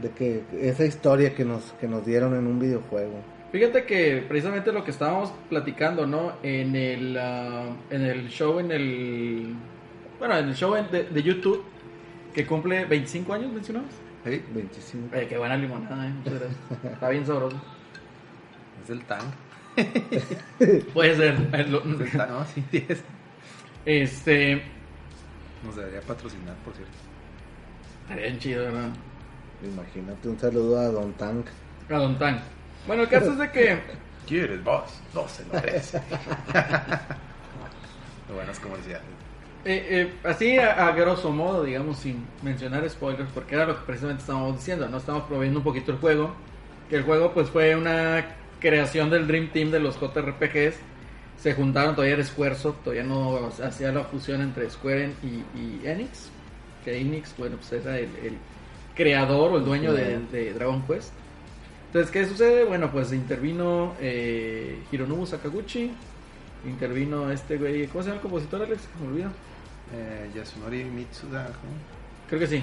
de 0.00 0.10
que 0.10 0.44
esa 0.60 0.84
historia 0.84 1.34
que 1.34 1.44
nos 1.44 1.72
que 1.80 1.88
nos 1.88 2.04
dieron 2.04 2.36
en 2.36 2.46
un 2.46 2.60
videojuego. 2.60 3.16
Fíjate 3.52 3.84
que 3.84 4.24
precisamente 4.28 4.70
lo 4.72 4.84
que 4.84 4.92
estábamos 4.92 5.32
platicando, 5.48 6.06
¿no? 6.06 6.34
En 6.42 6.76
el, 6.76 7.16
ah, 7.18 7.66
en 7.90 8.02
el 8.02 8.28
show, 8.28 8.60
en 8.60 8.70
el... 8.70 9.54
Bueno, 10.18 10.36
en 10.38 10.48
el 10.48 10.54
show 10.54 10.74
de, 10.74 11.04
de 11.04 11.22
YouTube, 11.22 11.64
que 12.32 12.46
cumple 12.46 12.84
25 12.84 13.32
años, 13.34 13.52
mencionamos. 13.52 13.90
Sí, 14.24 14.42
25. 14.54 15.16
Eh, 15.16 15.26
qué 15.28 15.36
buena 15.38 15.56
limonada, 15.56 16.06
eh. 16.06 16.10
Muchas 16.10 16.34
gracias. 16.34 16.58
Está 16.92 17.08
bien 17.08 17.26
sabroso. 17.26 17.56
es 18.84 18.90
el 18.90 19.02
tank. 19.04 19.24
Puede 20.94 21.16
ser. 21.16 21.68
lo- 21.68 21.78
Es 21.80 22.00
el 22.12 22.18
tank, 22.18 22.30
no, 22.30 22.44
sí, 22.44 22.64
es. 22.88 23.02
Este... 23.84 24.62
Nos 25.64 25.74
debería 25.74 26.00
patrocinar, 26.02 26.54
por 26.64 26.74
cierto. 26.74 26.92
Estaría 28.02 28.26
bien 28.26 28.38
chido, 28.38 28.64
¿verdad? 28.64 28.90
Imagínate 29.64 30.28
un 30.28 30.38
saludo 30.38 30.78
a 30.78 30.84
Don 30.88 31.12
Tank. 31.14 31.46
A 31.90 31.94
Don 31.98 32.18
Tan. 32.18 32.40
Bueno, 32.86 33.02
el 33.02 33.08
caso 33.08 33.32
es 33.32 33.38
de 33.38 33.50
que... 33.50 33.80
¿Quieres 34.26 34.62
vos? 34.62 35.02
No 35.12 35.28
se 35.28 35.44
lo 35.46 35.54
merece. 35.54 36.00
Buenas 38.28 38.60
comerciales. 38.60 39.08
Eh, 39.64 39.86
eh, 39.90 40.20
así 40.24 40.58
a, 40.58 40.88
a 40.88 40.92
grosso 40.92 41.30
modo, 41.32 41.64
digamos, 41.64 41.98
sin 41.98 42.32
mencionar 42.42 42.88
spoilers, 42.88 43.30
porque 43.32 43.54
era 43.56 43.66
lo 43.66 43.76
que 43.76 43.84
precisamente 43.84 44.22
estábamos 44.22 44.56
diciendo, 44.56 44.88
no 44.88 44.96
estamos 44.98 45.24
promoviendo 45.24 45.58
un 45.60 45.64
poquito 45.64 45.92
el 45.92 45.98
juego, 45.98 46.34
que 46.88 46.96
el 46.96 47.02
juego 47.04 47.34
pues 47.34 47.50
fue 47.50 47.74
una 47.76 48.36
creación 48.58 49.10
del 49.10 49.26
Dream 49.26 49.52
Team 49.52 49.70
de 49.70 49.80
los 49.80 49.98
JRPGs, 50.00 50.86
se 51.36 51.54
juntaron, 51.54 51.94
todavía 51.94 52.14
era 52.14 52.24
Squaresoft, 52.24 52.82
todavía 52.84 53.04
no 53.04 53.48
hacía 53.62 53.92
la 53.92 54.04
fusión 54.04 54.40
entre 54.42 54.68
Square 54.70 55.18
y, 55.22 55.44
y 55.58 55.82
Enix, 55.84 56.32
que 56.84 56.98
Enix, 56.98 57.36
bueno, 57.36 57.56
pues 57.58 57.72
era 57.72 57.98
el, 57.98 58.16
el 58.16 58.38
creador 58.94 59.52
o 59.52 59.58
el 59.58 59.64
dueño 59.64 59.92
de, 59.92 60.20
de 60.20 60.54
Dragon 60.54 60.86
Quest. 60.86 61.19
Entonces, 61.90 62.10
¿qué 62.12 62.24
sucede? 62.26 62.64
Bueno, 62.64 62.90
pues 62.92 63.12
intervino 63.12 63.94
eh, 64.00 64.78
Hironobu 64.92 65.26
Sakaguchi, 65.26 65.90
intervino 66.64 67.30
este 67.32 67.56
güey, 67.58 67.86
¿cómo 67.88 68.02
se 68.04 68.10
llama 68.10 68.16
el 68.18 68.22
compositor, 68.22 68.62
Alex? 68.62 68.82
Me 69.00 69.08
olvido. 69.08 69.30
Eh, 69.92 70.30
Yasunori 70.36 70.84
Mitsuda. 70.84 71.46
¿cómo? 71.46 71.72
Creo 72.28 72.38
que 72.40 72.46
sí. 72.46 72.62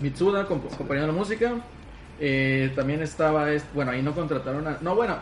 Mitsuda 0.00 0.48
comp- 0.48 0.72
acompañando 0.72 1.08
la 1.12 1.18
música. 1.18 1.52
Eh, 2.18 2.72
también 2.74 3.02
estaba, 3.02 3.52
este, 3.52 3.68
bueno, 3.74 3.90
ahí 3.90 4.00
no 4.00 4.14
contrataron 4.14 4.66
a... 4.66 4.78
No, 4.80 4.94
bueno, 4.94 5.18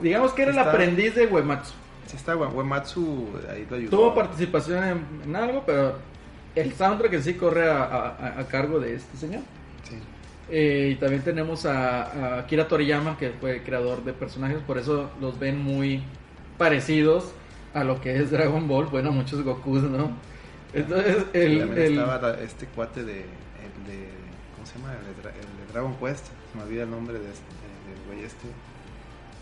digamos 0.00 0.32
que 0.32 0.42
era 0.42 0.52
el 0.52 0.58
aprendiz 0.58 1.14
de 1.16 1.26
Uematsu. 1.26 1.74
Sí, 2.06 2.16
está 2.16 2.34
Ue- 2.34 2.48
Uematsu, 2.54 3.28
ahí 3.50 3.66
lo 3.68 3.76
ayudó. 3.76 3.90
Tuvo 3.90 4.14
participación 4.14 4.82
en, 4.82 5.04
en 5.26 5.36
algo, 5.36 5.64
pero 5.66 5.96
el 6.54 6.72
soundtrack 6.72 7.12
en 7.12 7.22
sí 7.22 7.34
corre 7.34 7.68
a, 7.70 7.82
a- 7.84 8.40
a 8.40 8.44
cargo 8.48 8.80
de 8.80 8.94
este 8.94 9.18
señor. 9.18 9.42
Eh, 10.50 10.90
y 10.92 10.94
también 10.96 11.22
tenemos 11.22 11.66
a, 11.66 12.04
a 12.36 12.38
Akira 12.40 12.66
Toriyama, 12.68 13.18
que 13.18 13.30
fue 13.30 13.56
el 13.56 13.62
creador 13.62 14.02
de 14.04 14.12
personajes, 14.14 14.58
por 14.66 14.78
eso 14.78 15.10
los 15.20 15.38
ven 15.38 15.58
muy 15.62 16.02
parecidos 16.56 17.32
a 17.74 17.84
lo 17.84 18.00
que 18.00 18.16
es 18.16 18.30
Dragon 18.30 18.66
Ball. 18.66 18.86
Bueno, 18.86 19.12
muchos 19.12 19.42
Gokus, 19.42 19.82
¿no? 19.82 20.10
Entonces, 20.72 21.26
el, 21.34 21.58
También 21.60 21.86
el- 21.86 21.98
estaba 21.98 22.34
este 22.40 22.66
cuate 22.66 23.04
de, 23.04 23.12
el 23.20 23.86
de. 23.86 24.08
¿Cómo 24.54 24.66
se 24.66 24.78
llama? 24.78 24.92
El 24.94 25.06
de, 25.16 25.22
Dra- 25.22 25.34
el 25.34 25.66
de 25.66 25.72
Dragon 25.72 25.94
Quest. 25.96 26.26
Se 26.26 26.58
me 26.58 26.64
olvida 26.64 26.82
el 26.84 26.90
nombre 26.90 27.18
de 27.18 27.30
este, 27.30 27.44
del 27.88 28.06
güey 28.06 28.24
este. 28.24 28.46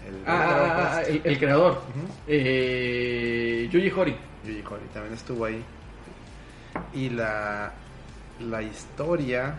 El 0.09 0.15
Ah, 0.27 0.47
ah, 0.49 0.93
ah, 0.99 1.03
el, 1.03 1.21
el 1.25 1.39
creador. 1.39 1.81
Eh, 2.29 3.69
Yuji 3.73 3.91
Horii. 3.91 4.17
Yuji 4.45 4.63
Horii 4.69 4.87
también 4.93 5.15
estuvo 5.15 5.45
ahí. 5.45 5.63
Y 6.95 7.11
la, 7.11 7.73
la 8.41 8.63
historia. 8.63 9.55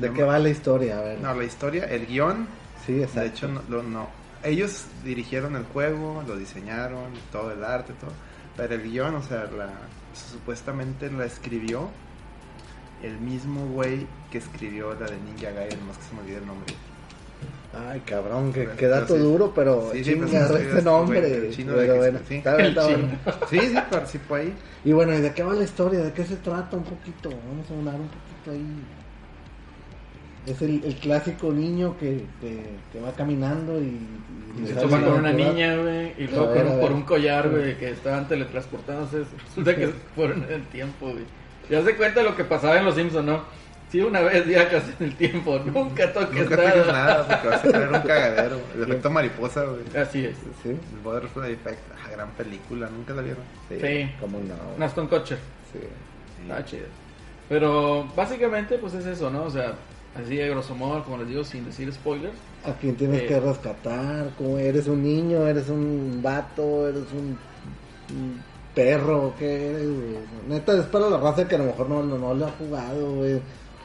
¿De 0.00 0.08
no 0.08 0.14
qué 0.14 0.22
me- 0.22 0.28
va 0.28 0.38
la 0.38 0.48
historia? 0.48 0.98
A 0.98 1.02
ver. 1.02 1.20
No, 1.20 1.34
la 1.34 1.44
historia, 1.44 1.84
el 1.84 2.06
guion. 2.06 2.46
sí, 2.86 2.98
exacto. 3.00 3.20
De 3.20 3.26
hecho, 3.26 3.48
no, 3.48 3.62
lo- 3.68 3.82
no. 3.82 4.08
Ellos 4.42 4.84
dirigieron 5.04 5.56
el 5.56 5.64
juego, 5.64 6.22
lo 6.26 6.36
diseñaron, 6.36 7.10
todo 7.32 7.50
el 7.52 7.64
arte, 7.64 7.92
todo. 8.00 8.12
Pero 8.56 8.74
el 8.74 8.82
guion, 8.90 9.14
o 9.16 9.22
sea, 9.22 9.44
la, 9.56 9.70
supuestamente 10.32 11.10
la 11.10 11.24
escribió 11.24 11.88
el 13.02 13.18
mismo 13.18 13.66
güey 13.68 14.06
que 14.30 14.38
escribió 14.38 14.94
la 14.94 15.06
de 15.06 15.16
Ninja 15.18 15.50
Gaiden, 15.50 15.86
más 15.86 15.98
que 15.98 16.04
se 16.04 16.14
me 16.14 16.20
olvida 16.22 16.38
el 16.38 16.46
nombre. 16.46 16.74
Ay, 17.90 18.00
cabrón, 18.06 18.52
que, 18.54 18.62
Pero- 18.64 18.76
que 18.76 18.86
dato 18.86 19.06
pero 19.08 19.18
sí. 19.18 19.24
duro, 19.30 19.52
pero 19.54 19.90
Sí, 19.92 20.02
sí, 20.04 20.14
pues, 20.16 20.30
chinga, 20.30 20.48
sí, 20.48 20.54
este 20.62 20.82
nombre. 20.82 21.20
güey, 21.20 21.32
el 21.32 21.50
chino 21.54 21.72
pero 21.76 21.96
bueno, 21.96 22.18
sí. 22.26 22.34
está 22.36 22.56
bien, 22.56 22.66
El 22.70 22.78
está 22.78 22.86
chino. 22.88 22.98
bueno. 22.98 23.18
Sí, 23.50 23.60
sí, 23.60 23.74
participó 23.90 24.34
ahí. 24.36 24.54
Y 24.84 24.92
bueno, 24.92 25.12
¿y 25.14 25.20
de 25.20 25.34
qué 25.34 25.42
va 25.42 25.52
la 25.52 25.64
historia? 25.64 26.00
¿De 26.00 26.12
qué 26.12 26.24
se 26.24 26.36
trata 26.36 26.74
un 26.76 26.84
poquito? 26.84 27.28
Vamos 27.28 27.70
a 27.70 27.74
hablar 27.74 27.94
un 27.96 28.08
poquito 28.08 28.50
ahí. 28.52 28.66
Es 30.46 30.62
el, 30.62 30.82
el 30.84 30.94
clásico 30.96 31.50
niño 31.52 31.96
que, 31.98 32.22
que, 32.40 32.62
que 32.92 33.00
va 33.00 33.12
caminando 33.12 33.80
y... 33.80 33.98
Se 34.66 34.72
toma 34.74 35.00
con 35.02 35.14
una 35.14 35.32
niña, 35.32 35.76
güey, 35.76 36.14
y 36.16 36.28
luego 36.28 36.46
A 36.50 36.52
ver, 36.54 36.64
por, 36.66 36.80
por 36.80 36.92
un 36.92 37.02
collar, 37.02 37.50
güey, 37.50 37.76
que 37.76 37.90
estaban 37.90 38.26
teletransportándose. 38.26 39.24
Resulta 39.48 39.76
que 39.76 39.88
fueron 40.14 40.44
en 40.44 40.52
el 40.52 40.66
tiempo, 40.68 41.10
güey. 41.10 41.24
Ya 41.68 41.82
se 41.84 41.94
cuenta 41.96 42.22
lo 42.22 42.34
que 42.36 42.44
pasaba 42.44 42.78
en 42.78 42.84
Los 42.86 42.94
Simpsons, 42.94 43.26
¿no? 43.26 43.42
Si 43.90 44.00
una 44.00 44.20
vez 44.20 44.46
viajas 44.46 44.84
en 44.98 45.06
el 45.06 45.14
tiempo, 45.16 45.58
nunca 45.66 46.12
toques 46.12 46.42
Nunca 46.42 46.56
nada. 46.56 46.72
tienes 46.72 46.86
nada 46.92 47.26
porque 47.28 47.48
vas 47.48 47.64
a 47.64 47.68
tener 47.70 47.88
un 47.88 48.00
cagadero. 48.00 48.60
El 48.76 48.82
efecto 48.84 49.10
mariposa, 49.10 49.64
güey. 49.64 50.02
Así 50.02 50.24
es. 50.24 50.36
Sí, 50.62 50.70
El 50.70 51.00
Butterfly 51.04 51.52
Effect. 51.52 51.78
Ah, 51.92 52.10
gran 52.10 52.30
película, 52.30 52.88
nunca 52.88 53.12
la 53.14 53.22
vieron. 53.22 53.42
sí, 53.68 53.76
Sí. 53.80 54.10
cómo 54.20 54.38
no. 54.38 54.54
Una 54.76 54.86
Stone 54.86 55.08
Kutcher. 55.08 55.38
Sí. 55.72 55.80
Está 56.42 56.64
chido. 56.64 56.86
Pero 57.48 58.06
básicamente, 58.16 58.78
pues 58.78 58.94
es 58.94 59.06
eso, 59.06 59.30
¿no? 59.30 59.42
O 59.44 59.50
sea, 59.50 59.74
así 60.24 60.36
de 60.36 60.48
grosso 60.48 60.74
modo, 60.74 61.04
como 61.04 61.18
les 61.18 61.28
digo, 61.28 61.44
sin 61.44 61.64
decir 61.64 61.92
spoilers. 61.92 62.34
¿A 62.64 62.72
quién 62.74 62.96
tienes 62.96 63.22
Eh. 63.22 63.26
que 63.26 63.40
rescatar? 63.40 64.30
¿Cómo 64.38 64.58
eres 64.58 64.86
un 64.88 65.02
niño? 65.02 65.46
¿Eres 65.46 65.68
un 65.68 66.20
vato? 66.22 66.88
¿Eres 66.88 67.04
un, 67.12 67.38
un 68.16 68.42
perro? 68.74 69.34
¿Qué 69.38 69.70
eres? 69.70 69.84
güey? 69.86 70.16
Neta, 70.48 70.72
es 70.78 70.84
para 70.86 71.08
la 71.10 71.18
raza 71.18 71.46
que 71.46 71.54
a 71.54 71.58
lo 71.58 71.64
mejor 71.64 71.88
no, 71.88 72.02
no, 72.02 72.18
no 72.18 72.34
lo 72.34 72.46
ha 72.46 72.50
jugado, 72.52 73.14
güey. 73.16 73.40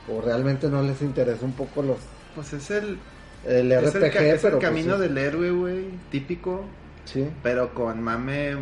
O 0.10 0.20
realmente 0.22 0.68
no 0.68 0.82
les 0.82 1.02
interesa 1.02 1.46
un 1.46 1.54
poco 1.54 1.82
los 1.84 1.98
Pues 2.36 2.54
es 2.54 2.72
el, 2.72 2.98
el 3.46 3.72
es 3.72 3.94
RPG, 3.94 4.04
el, 4.04 4.06
es 4.06 4.34
el 4.34 4.40
pero 4.42 4.58
pues, 4.60 4.70
camino 4.70 4.96
sí. 4.96 5.02
del 5.02 5.18
héroe, 5.18 5.52
güey. 5.52 5.86
Típico, 6.10 6.64
Sí. 7.06 7.28
pero 7.44 7.74
con 7.74 8.02
mame 8.02 8.56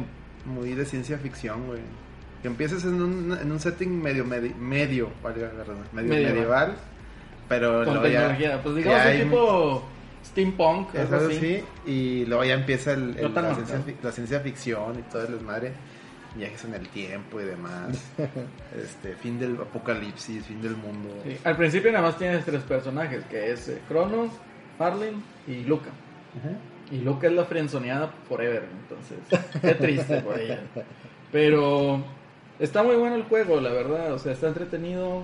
muy 0.46 0.74
de 0.74 0.86
ciencia 0.86 1.18
ficción, 1.18 1.68
güey. 1.68 1.80
Que 2.42 2.48
empieces 2.48 2.84
en 2.86 3.02
un, 3.02 3.38
en 3.42 3.52
un 3.52 3.60
setting 3.60 4.02
medio, 4.02 4.24
medio, 4.26 4.54
medio, 4.58 5.10
medio 5.24 5.50
Medieval. 5.94 6.34
medieval, 6.34 6.74
pero 7.50 7.84
Con 7.84 7.96
luego 7.96 8.08
ya- 8.08 8.20
tecnología. 8.30 8.64
Pues 8.64 8.76
digamos 8.76 9.00
ya 9.00 9.06
un 9.06 9.12
hay- 9.18 9.24
tipo 9.24 9.84
steampunk, 10.26 10.96
Es 10.96 11.12
algo 11.12 11.28
así. 11.28 11.36
así, 11.38 11.64
y 11.86 12.26
luego 12.26 12.44
ya 12.46 12.54
empieza 12.54 12.94
el, 12.94 13.18
el- 13.18 13.34
la, 13.34 13.56
ciencia, 13.56 13.82
la 14.04 14.12
ciencia 14.12 14.40
ficción 14.42 15.00
y 15.00 15.02
todo 15.12 15.24
el 15.26 15.34
desmadre, 15.34 15.72
viajes 16.36 16.64
en 16.66 16.74
el 16.76 16.88
tiempo 16.90 17.42
y 17.42 17.46
demás, 17.46 18.00
este 18.78 19.16
fin 19.16 19.40
del 19.40 19.56
apocalipsis, 19.56 20.46
fin 20.46 20.62
del 20.62 20.76
mundo. 20.78 21.10
Sí, 21.26 21.36
Al 21.44 21.58
principio 21.58 21.92
nada 21.92 22.06
más 22.06 22.18
tienes 22.18 22.46
tres 22.46 22.62
personajes, 22.64 23.24
que 23.26 23.52
es 23.52 23.68
eh, 23.70 23.80
Crono, 23.88 24.30
Marlin 24.78 25.24
y 25.48 25.64
Luca. 25.64 25.90
Y 26.92 27.00
Luca 27.00 27.28
es 27.28 27.34
la 27.34 27.46
frenzoneada 27.46 28.12
forever, 28.28 28.64
entonces, 28.82 29.18
qué 29.62 29.74
triste 29.76 30.22
por 30.22 30.40
ella. 30.40 30.60
Pero 31.32 32.04
está 32.60 32.84
muy 32.84 32.96
bueno 32.96 33.16
el 33.16 33.24
juego, 33.24 33.60
la 33.62 33.70
verdad, 33.72 34.14
o 34.14 34.20
sea, 34.20 34.34
está 34.34 34.48
entretenido, 34.48 35.24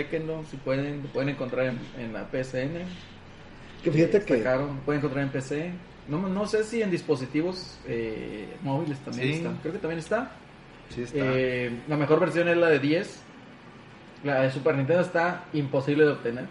chequenlo 0.00 0.44
si 0.50 0.56
pueden, 0.58 1.02
lo 1.04 1.08
pueden 1.08 1.30
encontrar 1.30 1.66
en, 1.66 1.78
en 1.98 2.12
la 2.12 2.26
PSN. 2.30 2.84
Que 3.82 3.90
fíjate 3.90 4.22
que 4.22 4.42
caro, 4.42 4.66
lo 4.66 4.80
pueden 4.80 5.00
encontrar 5.00 5.24
en 5.24 5.30
PC. 5.30 5.70
No, 6.08 6.28
no 6.28 6.46
sé 6.46 6.64
si 6.64 6.82
en 6.82 6.90
dispositivos 6.90 7.78
eh, 7.86 8.46
móviles 8.62 8.98
también 9.00 9.28
Sí. 9.28 9.34
está. 9.38 9.52
Creo 9.62 9.72
que 9.72 9.78
también 9.78 9.98
está. 9.98 10.30
Sí 10.90 11.02
está. 11.02 11.16
Eh, 11.18 11.70
la 11.88 11.96
mejor 11.96 12.20
versión 12.20 12.48
es 12.48 12.56
la 12.56 12.68
de 12.68 12.78
10. 12.78 13.20
La 14.24 14.42
de 14.42 14.50
Super 14.50 14.76
Nintendo 14.76 15.02
está 15.02 15.44
imposible 15.52 16.04
de 16.04 16.10
obtener. 16.10 16.44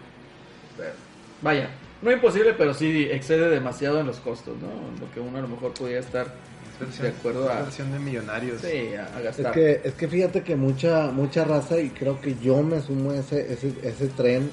Pero, 0.76 0.92
vaya, 1.40 1.70
no 2.02 2.10
imposible, 2.10 2.52
pero 2.54 2.74
sí 2.74 3.08
excede 3.10 3.48
demasiado 3.48 4.00
en 4.00 4.06
los 4.06 4.18
costos, 4.20 4.56
¿no? 4.60 4.68
Lo 5.00 5.12
que 5.12 5.20
uno 5.20 5.38
a 5.38 5.42
lo 5.42 5.48
mejor 5.48 5.72
podía 5.72 5.98
estar 6.00 6.26
Es 6.26 6.32
versión, 6.78 7.02
de 7.06 7.08
acuerdo 7.18 7.44
es 7.50 7.56
a- 7.56 7.62
versión 7.62 7.92
de 7.92 7.98
millonarios. 7.98 8.60
sí, 8.60 8.94
a, 8.94 9.16
a 9.16 9.20
Es 9.30 9.36
que, 9.52 9.80
es 9.84 9.94
que 9.94 10.08
fíjate 10.08 10.42
que 10.42 10.56
mucha, 10.56 11.10
mucha 11.10 11.44
raza, 11.44 11.78
y 11.80 11.90
creo 11.90 12.20
que 12.20 12.36
yo 12.42 12.62
me 12.62 12.80
sumo 12.80 13.10
a 13.12 13.16
ese, 13.16 13.52
ese, 13.52 13.72
ese 13.82 14.08
tren, 14.08 14.50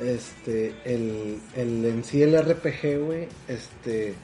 este, 0.00 0.74
el, 0.84 1.38
el 1.54 1.84
en 1.84 2.04
sí 2.04 2.22
el 2.22 2.34
RPG, 2.40 3.04
güey, 3.04 3.28
este, 3.48 4.14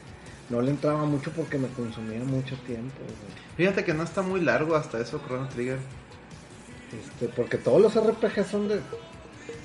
no 0.50 0.60
le 0.62 0.70
entraba 0.70 1.04
mucho 1.04 1.30
porque 1.32 1.58
me 1.58 1.68
consumía 1.68 2.20
mucho 2.24 2.56
tiempo, 2.66 2.96
güey. 2.98 3.38
Fíjate 3.56 3.84
que 3.84 3.94
no 3.94 4.02
está 4.02 4.22
muy 4.22 4.40
largo 4.40 4.74
hasta 4.76 5.00
eso, 5.00 5.20
Chrono 5.26 5.48
Trigger. 5.48 5.78
Este, 6.98 7.28
porque 7.28 7.58
todos 7.58 7.82
los 7.82 7.94
RPG 7.94 8.44
son 8.50 8.68
de, 8.68 8.80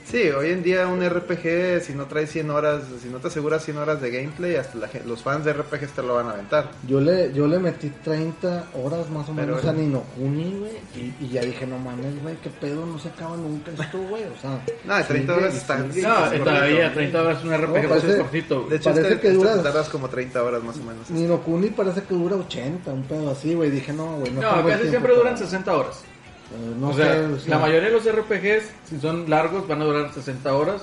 Sí, 0.06 0.30
hoy 0.30 0.52
en 0.52 0.62
día 0.62 0.86
un 0.88 1.02
RPG, 1.04 1.82
si 1.82 1.94
no 1.96 2.06
trae 2.06 2.28
100 2.28 2.52
horas, 2.52 2.84
si 3.02 3.10
no 3.10 3.18
te 3.18 3.30
aseguras 3.30 3.64
100 3.64 3.78
horas 3.78 4.00
de 4.02 4.12
gameplay, 4.12 4.56
hasta 4.58 4.78
la 4.78 4.90
los 5.06 5.24
fans 5.24 5.44
de 5.46 5.54
RPGs 5.54 5.92
te 5.94 6.04
lo 6.04 6.16
van 6.16 6.28
a 6.28 6.32
aventar. 6.32 6.70
yo 6.88 7.00
le, 7.02 7.34
yo 7.34 7.48
le 7.48 7.58
metí 7.58 7.90
30 7.90 8.66
horas 8.76 9.10
más 9.10 9.28
o 9.30 9.34
Pero 9.34 9.48
menos 9.48 9.64
el- 9.64 9.70
a 9.70 9.74
Ninokuni, 9.74 10.56
güey, 10.60 10.72
y, 10.96 11.26
y 11.26 11.30
ya 11.30 11.42
dije, 11.42 11.66
no 11.66 11.80
mames, 11.80 12.22
güey, 12.22 12.36
qué 12.44 12.50
pedo, 12.52 12.86
no 12.86 13.00
se 13.00 13.08
acaba 13.10 13.36
nunca 13.38 13.72
esto, 13.72 13.98
güey, 14.08 14.24
o 14.26 14.40
sea. 14.40 14.62
No, 14.84 14.98
de 14.98 15.04
30 15.04 15.34
sigue 15.34 15.46
horas 15.46 15.56
está- 15.56 15.78
no, 15.80 15.86
es 16.34 16.44
todavía 16.44 16.94
30 16.94 17.22
horas 17.22 17.38
es 17.40 17.44
un 17.46 17.54
RPG 17.58 17.84
No, 17.84 17.90
parece- 17.90 18.18
cortito. 18.18 18.68
De 18.70 18.76
hecho, 18.76 18.90
Parece 18.92 19.08
este, 19.10 19.20
que 19.22 19.28
este 19.30 19.38
duras- 19.40 19.64
tardas 19.64 19.90
como 19.90 20.10
30 20.10 20.44
horas 20.44 20.64
más 20.64 20.78
o 20.78 20.84
menos. 20.84 21.10
Ninokuni 21.10 21.70
parece 21.70 22.04
que 22.04 22.14
dura 22.14 22.36
80, 22.36 22.92
un 22.92 23.04
pedo 23.04 23.32
así, 23.32 23.56
güey. 23.56 23.72
Dije, 23.72 23.94
no, 23.94 24.18
güey, 24.18 24.32
no 24.34 24.42
No, 24.42 24.68
casi 24.68 24.90
siempre 24.90 25.14
duran 25.16 25.34
para- 25.34 25.38
60 25.46 25.76
horas. 25.76 26.04
Eh, 26.52 26.76
no 26.80 26.90
o 26.90 26.94
sea, 26.94 27.14
sé, 27.14 27.20
o 27.20 27.40
sea, 27.40 27.50
la 27.52 27.60
mayoría 27.60 27.90
de 27.90 27.92
los 27.92 28.06
RPGs, 28.12 28.72
si 28.90 29.00
son 29.00 29.30
largos, 29.30 29.68
van 29.68 29.82
a 29.82 29.86
durar 29.86 30.14
60 30.14 30.54
horas. 30.54 30.82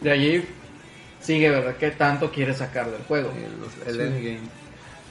De 0.00 0.10
allí 0.10 0.44
sigue, 1.20 1.50
¿verdad? 1.50 1.76
¿Qué 1.76 1.90
tanto 1.90 2.30
quieres 2.30 2.58
sacar 2.58 2.90
del 2.90 3.02
juego? 3.02 3.30
El, 3.86 3.88
el 3.88 3.94
Sí. 3.94 4.00
endgame. 4.02 4.66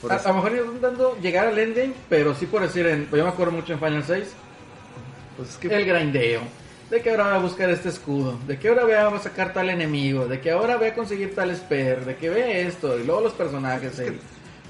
A, 0.09 0.27
lo 0.27 0.33
mejor 0.35 0.51
no 0.51 0.79
dando 0.79 1.17
llegar 1.19 1.47
al 1.47 1.57
endgame, 1.57 1.93
pero 2.09 2.35
sí 2.35 2.45
por 2.45 2.61
decir, 2.61 2.85
en, 2.85 3.09
yo 3.09 3.23
me 3.23 3.29
acuerdo 3.29 3.51
mucho 3.53 3.73
en 3.73 3.79
Final 3.79 4.03
6, 4.03 4.27
pues 5.37 5.49
es 5.49 5.57
que 5.57 5.67
el 5.75 5.85
grindeo. 5.85 6.41
De 6.89 7.01
que 7.01 7.09
ahora 7.09 7.23
va 7.25 7.35
a 7.35 7.39
buscar 7.39 7.71
este 7.71 7.89
escudo, 7.89 8.37
de 8.45 8.59
que 8.59 8.69
ahora 8.69 8.83
va 9.09 9.17
a 9.17 9.19
sacar 9.19 9.51
tal 9.53 9.71
enemigo, 9.71 10.27
de 10.27 10.39
que 10.39 10.51
ahora 10.51 10.77
ve 10.77 10.89
a 10.89 10.93
conseguir 10.93 11.33
tal 11.33 11.53
spear, 11.55 12.05
de 12.05 12.15
que 12.15 12.29
ve 12.29 12.67
esto, 12.67 12.99
y 12.99 13.03
luego 13.03 13.21
los 13.21 13.33
personajes, 13.33 13.97
el, 13.97 14.19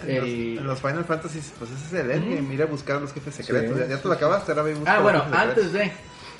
en, 0.03 0.15
los, 0.15 0.25
el- 0.25 0.57
en 0.59 0.67
los 0.67 0.79
Final 0.79 1.05
Fantasy, 1.05 1.39
pues 1.57 1.71
ese 1.71 1.85
es 1.87 1.93
el 2.05 2.11
endgame. 2.11 2.53
Ir 2.53 2.61
a 2.61 2.65
buscar 2.65 2.97
a 2.97 2.99
los 2.99 3.13
jefes 3.13 3.35
secretos. 3.35 3.75
Sí, 3.77 3.83
ya, 3.83 3.87
ya 3.89 3.95
sí, 3.97 4.01
te 4.01 4.07
lo 4.07 4.13
acabaste, 4.13 4.51
ahora 4.51 4.63
ve 4.63 4.71
y 4.71 4.73
busca 4.75 4.95
Ah, 4.95 4.99
bueno, 4.99 5.23
antes 5.31 5.73
de, 5.73 5.91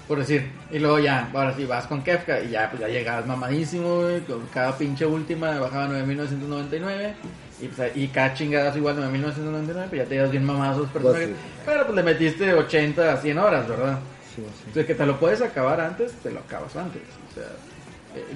por 0.07 0.19
decir, 0.19 0.47
y 0.71 0.79
luego 0.79 0.99
ya, 0.99 1.29
ahora 1.33 1.53
sí 1.55 1.65
vas 1.65 1.85
con 1.87 2.03
Kefka 2.03 2.41
y 2.41 2.49
ya, 2.51 2.69
pues 2.69 2.81
ya 2.81 2.87
llegas 2.87 3.25
mamadísimo, 3.25 4.01
güey, 4.01 4.21
con 4.21 4.45
cada 4.53 4.77
pinche 4.77 5.05
última 5.05 5.57
bajaba 5.59 5.87
9999 5.87 7.13
y, 7.61 7.67
pues, 7.69 7.95
y 7.95 8.07
cada 8.09 8.33
chingadazo 8.33 8.77
igual 8.77 8.97
9999, 8.97 9.87
pues 9.89 10.01
ya 10.03 10.07
te 10.09 10.15
llevas 10.15 10.31
bien 10.31 10.43
mamados 10.45 10.77
los 10.79 10.89
personajes. 10.89 11.29
sí. 11.29 11.35
Pero 11.65 11.83
pues 11.85 11.95
le 11.95 12.03
metiste 12.03 12.53
80 12.53 13.13
a 13.13 13.17
100 13.17 13.37
horas, 13.39 13.67
¿verdad? 13.67 13.99
sí, 14.35 14.41
sí. 14.41 14.63
Entonces 14.67 14.85
que 14.85 14.95
te 14.95 15.05
lo 15.05 15.17
puedes 15.19 15.41
acabar 15.41 15.79
antes, 15.81 16.11
te 16.21 16.31
lo 16.31 16.41
acabas 16.41 16.75
antes. 16.75 17.01
O 17.31 17.33
sea, 17.33 17.45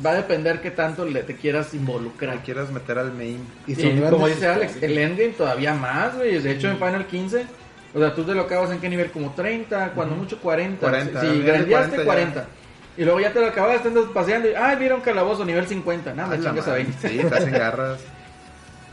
va 0.06 0.12
a 0.12 0.16
depender 0.16 0.62
qué 0.62 0.72
tanto 0.72 1.06
le 1.06 1.24
te 1.24 1.36
quieras 1.36 1.74
involucrar. 1.74 2.38
Que 2.38 2.44
quieras 2.46 2.72
meter 2.72 2.98
al 3.00 3.14
main. 3.14 3.46
Y 3.68 3.74
Y 3.74 4.00
como 4.10 4.28
dice 4.28 4.48
Alex, 4.48 4.76
historias. 4.76 4.92
el 4.92 4.98
endgame 4.98 5.34
todavía 5.34 5.74
más, 5.74 6.16
güey. 6.16 6.40
De 6.40 6.52
hecho, 6.52 6.70
en 6.70 6.78
Final 6.78 7.06
15, 7.06 7.46
o 7.94 8.00
sea, 8.00 8.14
tú 8.16 8.24
te 8.24 8.34
lo 8.34 8.42
acabas 8.42 8.72
en 8.72 8.80
qué 8.80 8.90
nivel? 8.90 9.12
Como 9.12 9.32
30, 9.34 9.92
cuando 9.92 10.16
mucho 10.16 10.40
40. 10.40 10.80
40, 10.80 11.22
Si 11.22 11.28
nivel 11.28 11.46
de 11.46 11.52
grandeaste, 11.52 12.04
40 12.04 12.06
40. 12.06 12.42
ya. 12.42 12.48
Y 12.98 13.06
luego 13.06 13.20
ya 13.22 13.32
te 13.32 13.40
lo 13.40 13.48
acabaste, 13.48 13.88
andas 13.88 14.06
paseando 14.14 14.50
y, 14.50 14.54
ay, 14.54 14.90
un 14.92 15.02
calabozo 15.02 15.46
nivel 15.46 15.66
50. 15.66 16.14
Nada, 16.14 16.36
chingas 16.36 16.68
a 16.68 16.72
madre. 16.72 16.84
20. 16.84 17.10
Sí, 17.10 17.18
te 17.18 17.36
hacen 17.36 17.52
garras. 17.54 18.00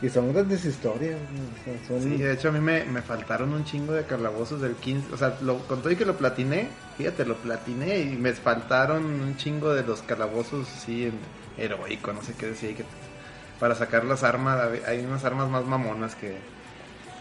Y 0.01 0.09
son 0.09 0.31
grandes 0.31 0.63
historias. 0.63 1.17
o 1.19 1.63
sea, 1.63 1.87
son- 1.87 2.03
Sí, 2.03 2.17
de 2.21 2.31
hecho 2.33 2.49
a 2.49 2.51
mí 2.51 2.59
me, 2.59 2.85
me 2.85 3.01
faltaron 3.01 3.51
un 3.53 3.65
chingo 3.65 3.93
de 3.93 4.05
calabozos 4.05 4.61
del 4.61 4.75
15. 4.75 5.11
O 5.13 5.17
sea, 5.17 5.37
lo, 5.41 5.57
con 5.67 5.81
todo 5.81 5.91
y 5.91 5.95
que 5.95 6.05
lo 6.05 6.15
platiné, 6.17 6.69
fíjate, 6.97 7.25
lo 7.25 7.35
platiné 7.37 7.99
y 8.01 8.15
me 8.15 8.33
faltaron 8.33 9.03
un 9.05 9.35
chingo 9.37 9.73
de 9.73 9.83
los 9.83 10.03
calabozos, 10.03 10.67
sí, 10.67 11.05
en 11.05 11.13
heroico, 11.57 12.13
no 12.13 12.21
sé 12.21 12.33
qué 12.37 12.47
decir. 12.47 12.75
Que, 12.75 12.85
para 13.59 13.73
sacar 13.73 14.05
las 14.05 14.23
armas, 14.23 14.69
hay 14.87 14.99
unas 15.03 15.25
armas 15.25 15.49
más 15.49 15.65
mamonas 15.65 16.13
que, 16.13 16.37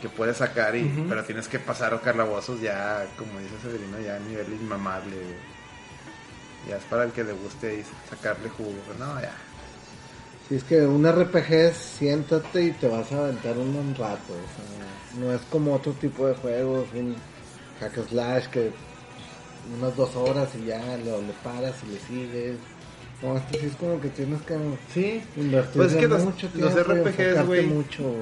que 0.02 0.10
puedes 0.10 0.36
sacar, 0.36 0.76
y, 0.76 1.06
pero 1.08 1.24
tienes 1.24 1.48
que 1.48 1.58
pasar 1.58 1.98
calabozos 2.02 2.60
ya, 2.60 3.06
como 3.16 3.38
dice 3.40 3.54
Severino, 3.62 3.98
ya 4.00 4.16
a 4.16 4.18
nivel 4.18 4.52
inmamable. 4.52 5.16
Ya 6.68 6.76
es 6.76 6.84
para 6.84 7.04
el 7.04 7.12
que 7.12 7.24
le 7.24 7.32
guste 7.32 7.68
ahí 7.70 7.84
sacarle 8.10 8.50
jugo, 8.50 8.74
pero 8.86 8.98
no, 9.06 9.18
ya. 9.22 9.32
Sí, 10.48 10.54
es 10.56 10.64
que 10.64 10.80
un 10.86 11.04
RPG 11.06 11.74
siéntate 11.74 12.64
y 12.64 12.70
te 12.72 12.88
vas 12.88 13.10
a 13.12 13.18
aventar 13.24 13.56
un 13.58 13.94
rato. 13.96 14.32
O 14.32 15.16
sea, 15.16 15.20
no 15.26 15.32
es 15.34 15.40
como 15.50 15.74
otro 15.74 15.92
tipo 15.92 16.26
de 16.26 16.34
juegos, 16.34 16.86
un 16.94 17.16
hack 17.80 17.98
and 17.98 18.08
slash 18.08 18.46
que 18.48 18.70
unas 19.78 19.96
dos 19.96 20.14
horas 20.14 20.48
y 20.62 20.66
ya 20.66 20.80
lo, 21.04 21.20
le 21.20 21.32
paras 21.42 21.74
y 21.88 21.92
le 21.92 21.98
sigues. 22.00 22.56
No, 23.22 23.36
este 23.36 23.58
sí 23.60 23.66
es 23.66 23.76
como 23.76 24.00
que 24.00 24.08
tienes 24.10 24.40
que 24.42 24.54
Sí, 24.92 25.22
invertir 25.36 25.72
Pues 25.74 25.92
es 25.92 25.98
que 25.98 26.06
los- 26.08 26.22
mucho 26.22 26.48
los 26.54 26.74
tiempo 26.74 26.92
RPGs, 27.08 27.46
güey, 27.46 27.66
mucho. 27.66 28.12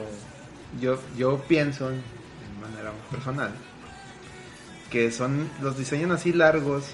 yo, 0.81 0.99
yo 1.19 1.39
pienso, 1.47 1.91
de 1.91 1.97
manera 2.63 2.93
personal, 3.11 3.51
que 4.91 5.11
son 5.11 5.51
los 5.61 5.77
diseñan 5.77 6.13
así 6.13 6.33
largos 6.33 6.85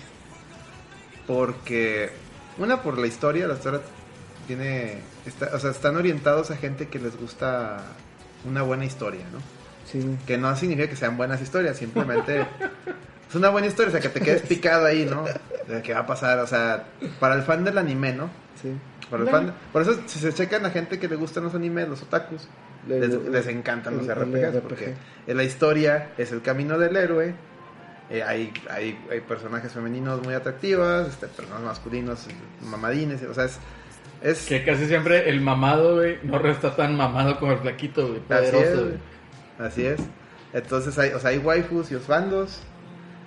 porque, 1.26 2.10
una, 2.58 2.82
por 2.82 2.98
la 2.98 3.06
historia, 3.06 3.46
la 3.46 3.54
historia 3.54 3.82
tiene, 4.46 4.98
está, 5.26 5.50
o 5.54 5.58
sea, 5.58 5.70
están 5.70 5.96
orientados 5.96 6.50
a 6.50 6.56
gente 6.56 6.88
que 6.88 6.98
les 6.98 7.16
gusta 7.18 7.78
una 8.44 8.62
buena 8.62 8.84
historia, 8.84 9.24
¿no? 9.32 9.38
Sí, 9.86 10.16
Que 10.26 10.38
no 10.38 10.54
significa 10.56 10.88
que 10.88 10.96
sean 10.96 11.16
buenas 11.16 11.40
historias, 11.42 11.76
simplemente 11.76 12.40
es 13.28 13.34
una 13.34 13.48
buena 13.48 13.66
historia, 13.66 13.88
o 13.88 13.92
sea, 13.92 14.00
que 14.00 14.08
te 14.08 14.20
quedes 14.20 14.42
picado 14.42 14.86
ahí, 14.86 15.04
¿no? 15.04 15.24
De 15.68 15.82
qué 15.82 15.92
va 15.94 16.00
a 16.00 16.06
pasar, 16.06 16.38
o 16.38 16.46
sea, 16.46 16.84
para 17.18 17.34
el 17.34 17.42
fan 17.42 17.64
del 17.64 17.78
anime, 17.78 18.12
¿no? 18.12 18.30
sí. 18.60 18.72
Para 19.10 19.24
el 19.24 19.28
fan- 19.28 19.52
por 19.72 19.82
eso, 19.82 19.98
si 20.06 20.20
se 20.20 20.32
checan 20.32 20.64
a 20.66 20.70
gente 20.70 21.00
que 21.00 21.08
le 21.08 21.16
gustan 21.16 21.42
los 21.42 21.54
animes, 21.56 21.88
los 21.88 22.00
otakus, 22.02 22.46
Le- 22.86 23.00
les, 23.00 23.10
le- 23.10 23.30
les 23.30 23.46
encantan 23.48 23.96
los 23.96 24.04
el- 24.06 24.10
el 24.12 24.16
RPGs, 24.18 24.54
RPG. 24.54 24.62
porque 24.62 24.94
la 25.26 25.42
historia 25.42 26.12
es 26.16 26.30
el 26.30 26.42
camino 26.42 26.78
del 26.78 26.94
héroe. 26.96 27.34
eh, 28.08 28.22
hay, 28.22 28.52
hay, 28.70 28.96
hay 29.10 29.20
personajes 29.20 29.72
femeninos 29.72 30.22
muy 30.24 30.34
atractivas, 30.34 31.08
este, 31.08 31.26
personajes 31.28 31.64
masculinos 31.66 32.26
mamadines, 32.62 33.22
o 33.24 33.34
sea, 33.34 33.44
es... 33.46 33.58
es 34.22 34.46
Que 34.46 34.64
casi 34.64 34.86
siempre 34.86 35.28
el 35.28 35.40
mamado, 35.40 35.96
güey, 35.96 36.18
no 36.22 36.38
está 36.48 36.74
tan 36.76 36.96
mamado 36.96 37.38
como 37.38 37.52
el 37.52 37.58
flaquito, 37.58 38.06
güey. 38.08 38.20
así, 38.28 38.44
es, 38.46 38.50
Poderoso, 38.52 38.82
güey. 38.86 38.98
así 39.68 39.86
es. 39.86 40.00
Entonces 40.52 40.98
hay, 40.98 41.10
o 41.10 41.20
sea, 41.20 41.30
hay 41.30 41.38
waifus 41.38 41.90
y 41.92 41.94
osbandos, 41.94 42.60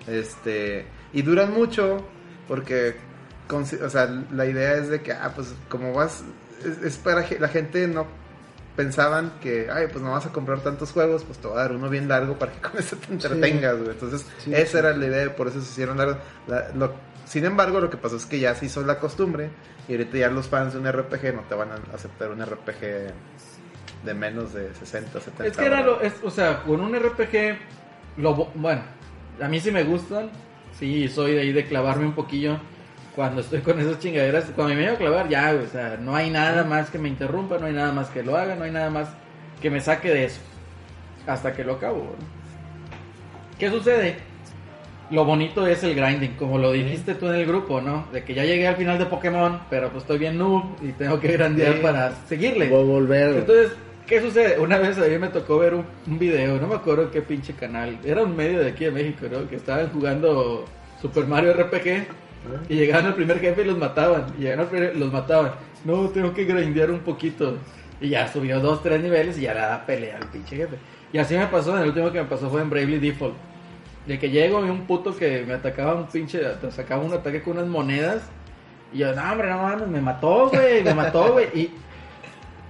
este, 0.07 0.85
y 1.13 1.21
duran 1.21 1.53
mucho, 1.53 2.05
porque, 2.47 2.95
consi- 3.47 3.81
o 3.81 3.89
sea, 3.89 4.07
la 4.31 4.45
idea 4.45 4.73
es 4.75 4.89
de 4.89 5.01
que, 5.01 5.13
ah, 5.13 5.31
pues 5.35 5.53
como 5.69 5.93
vas, 5.93 6.23
es, 6.65 6.83
es 6.83 6.97
para 6.97 7.25
que 7.25 7.39
la 7.39 7.47
gente 7.47 7.87
no 7.87 8.05
pensaban 8.75 9.33
que, 9.41 9.69
ay, 9.71 9.87
pues 9.91 10.03
no 10.03 10.11
vas 10.11 10.25
a 10.25 10.31
comprar 10.31 10.59
tantos 10.61 10.91
juegos, 10.91 11.23
pues 11.23 11.37
te 11.37 11.47
voy 11.47 11.57
a 11.57 11.61
dar 11.61 11.71
uno 11.73 11.89
bien 11.89 12.07
largo 12.07 12.37
para 12.37 12.51
que 12.51 12.59
con 12.69 12.77
eso 12.79 12.95
te 12.97 13.13
entretengas, 13.13 13.77
güey. 13.77 13.91
Entonces, 13.91 14.25
Sí, 14.39 14.53
esa 14.53 14.71
sí. 14.71 14.77
era 14.79 14.97
la 14.97 15.05
idea, 15.05 15.35
por 15.35 15.47
eso 15.47 15.61
se 15.61 15.69
hicieron 15.71 15.97
largos. 15.97 16.17
La- 16.47 16.69
lo- 16.75 16.93
sin 17.25 17.45
embargo, 17.45 17.79
lo 17.79 17.89
que 17.89 17.97
pasó 17.97 18.17
es 18.17 18.25
que 18.25 18.39
ya 18.39 18.55
se 18.55 18.65
hizo 18.65 18.83
la 18.83 18.99
costumbre 18.99 19.49
y 19.87 19.93
ahorita 19.93 20.17
ya 20.17 20.29
los 20.29 20.47
fans 20.47 20.73
de 20.73 20.79
un 20.79 20.91
RPG 20.91 21.33
no 21.35 21.41
te 21.41 21.55
van 21.55 21.71
a 21.71 21.75
aceptar 21.93 22.31
un 22.31 22.45
RPG 22.45 23.13
de 24.03 24.13
menos 24.13 24.53
de 24.53 24.73
60, 24.73 25.19
70 25.19 25.45
Es 25.45 25.57
que 25.57 25.65
era 25.65 25.81
lo, 25.81 26.01
es, 26.01 26.13
o 26.23 26.29
sea, 26.29 26.63
con 26.63 26.81
un 26.81 26.93
RPG, 26.93 27.57
lo, 28.17 28.33
bueno, 28.55 28.81
a 29.41 29.47
mí 29.47 29.59
sí 29.59 29.71
me 29.71 29.83
gustan, 29.83 30.29
sí, 30.77 31.07
soy 31.07 31.33
de 31.33 31.41
ahí 31.41 31.53
de 31.53 31.65
clavarme 31.65 32.05
un 32.05 32.13
poquillo 32.13 32.57
cuando 33.15 33.41
estoy 33.41 33.61
con 33.61 33.79
esas 33.79 33.99
chingaderas, 33.99 34.45
cuando 34.55 34.75
me 34.75 34.81
voy 34.81 34.95
a 34.95 34.97
clavar 34.97 35.29
ya, 35.29 35.53
o 35.53 35.67
sea, 35.67 35.97
no 35.97 36.15
hay 36.15 36.29
nada 36.29 36.63
más 36.63 36.89
que 36.89 36.97
me 36.97 37.07
interrumpa, 37.07 37.57
no 37.59 37.67
hay 37.67 37.73
nada 37.73 37.91
más 37.91 38.09
que 38.09 38.23
lo 38.23 38.35
haga, 38.35 38.55
no 38.55 38.63
hay 38.63 38.71
nada 38.71 38.89
más 38.89 39.09
que 39.61 39.69
me 39.69 39.79
saque 39.81 40.09
de 40.09 40.25
eso, 40.25 40.41
hasta 41.27 41.53
que 41.53 41.63
lo 41.63 41.73
acabo. 41.73 41.99
¿no? 42.19 43.57
¿Qué 43.57 43.69
sucede? 43.69 44.17
Lo 45.13 45.25
bonito 45.25 45.67
es 45.67 45.83
el 45.83 45.93
grinding, 45.95 46.31
como 46.31 46.57
lo 46.57 46.71
dijiste 46.71 47.13
tú 47.15 47.27
en 47.27 47.35
el 47.35 47.45
grupo, 47.45 47.79
¿no? 47.81 48.07
De 48.11 48.23
que 48.23 48.33
ya 48.33 48.43
llegué 48.45 48.67
al 48.67 48.75
final 48.75 48.97
de 48.97 49.05
Pokémon, 49.05 49.59
pero 49.69 49.89
pues 49.89 50.03
estoy 50.03 50.17
bien 50.17 50.37
noob 50.39 50.63
y 50.81 50.91
tengo 50.93 51.19
que 51.19 51.27
grandear 51.31 51.75
Sí. 51.75 51.79
para 51.83 52.11
seguirle. 52.27 52.69
Voy 52.69 52.81
a 52.81 52.83
volver. 52.85 53.35
Entonces, 53.37 53.71
¿qué 54.07 54.19
sucede? 54.21 54.57
Una 54.59 54.77
vez 54.79 54.97
a 54.97 55.01
mí 55.07 55.17
me 55.19 55.27
tocó 55.27 55.59
ver 55.59 55.75
un, 55.75 55.85
un 56.07 56.17
video, 56.17 56.59
no 56.59 56.65
me 56.67 56.75
acuerdo 56.75 57.11
qué 57.11 57.21
pinche 57.21 57.53
canal, 57.53 57.99
era 58.03 58.23
un 58.23 58.35
medio 58.35 58.59
de 58.59 58.69
aquí 58.71 58.85
de 58.85 58.91
México, 58.91 59.27
¿no? 59.31 59.47
Que 59.47 59.57
estaban 59.57 59.89
jugando 59.91 60.65
Super 61.01 61.27
Mario 61.27 61.53
RPG 61.53 62.07
y 62.69 62.75
llegaban 62.75 63.05
al 63.05 63.13
primer 63.15 63.39
jefe 63.39 63.61
y 63.61 63.65
los 63.65 63.77
mataban, 63.77 64.25
y 64.37 64.41
llegaban 64.41 64.61
al 64.65 64.71
primer- 64.71 64.95
los 64.97 65.13
mataban. 65.13 65.51
No, 65.85 66.09
tengo 66.09 66.33
que 66.33 66.45
grindear 66.45 66.89
un 66.89 66.99
poquito. 67.01 67.57
Y 68.01 68.09
ya 68.09 68.27
subió 68.27 68.59
dos, 68.59 68.81
tres 68.81 69.01
niveles 69.01 69.37
y 69.37 69.41
ya 69.41 69.53
la 69.53 69.85
pelea 69.85 70.17
al 70.17 70.27
pinche 70.29 70.55
jefe. 70.57 70.75
Y 71.13 71.19
así 71.19 71.35
me 71.37 71.45
pasó, 71.47 71.77
el 71.77 71.89
último 71.89 72.11
que 72.11 72.19
me 72.21 72.27
pasó 72.27 72.49
fue 72.49 72.61
en 72.61 72.69
Bravely 72.71 72.97
Default. 72.99 73.35
De 74.05 74.19
que 74.19 74.29
llego 74.29 74.65
y 74.65 74.69
un 74.69 74.81
puto 74.81 75.15
que 75.15 75.45
me 75.47 75.53
atacaba 75.53 75.95
un 75.95 76.07
pinche, 76.07 76.39
te 76.39 76.71
sacaba 76.71 77.03
un 77.03 77.13
ataque 77.13 77.41
con 77.41 77.53
unas 77.57 77.67
monedas. 77.67 78.23
Y 78.91 78.99
yo, 78.99 79.15
no, 79.15 79.31
hombre, 79.31 79.49
no 79.49 79.57
mames, 79.57 79.87
me 79.87 80.01
mató, 80.01 80.49
güey, 80.49 80.83
me 80.83 80.93
mató, 80.93 81.33
güey. 81.33 81.47
Y 81.53 81.71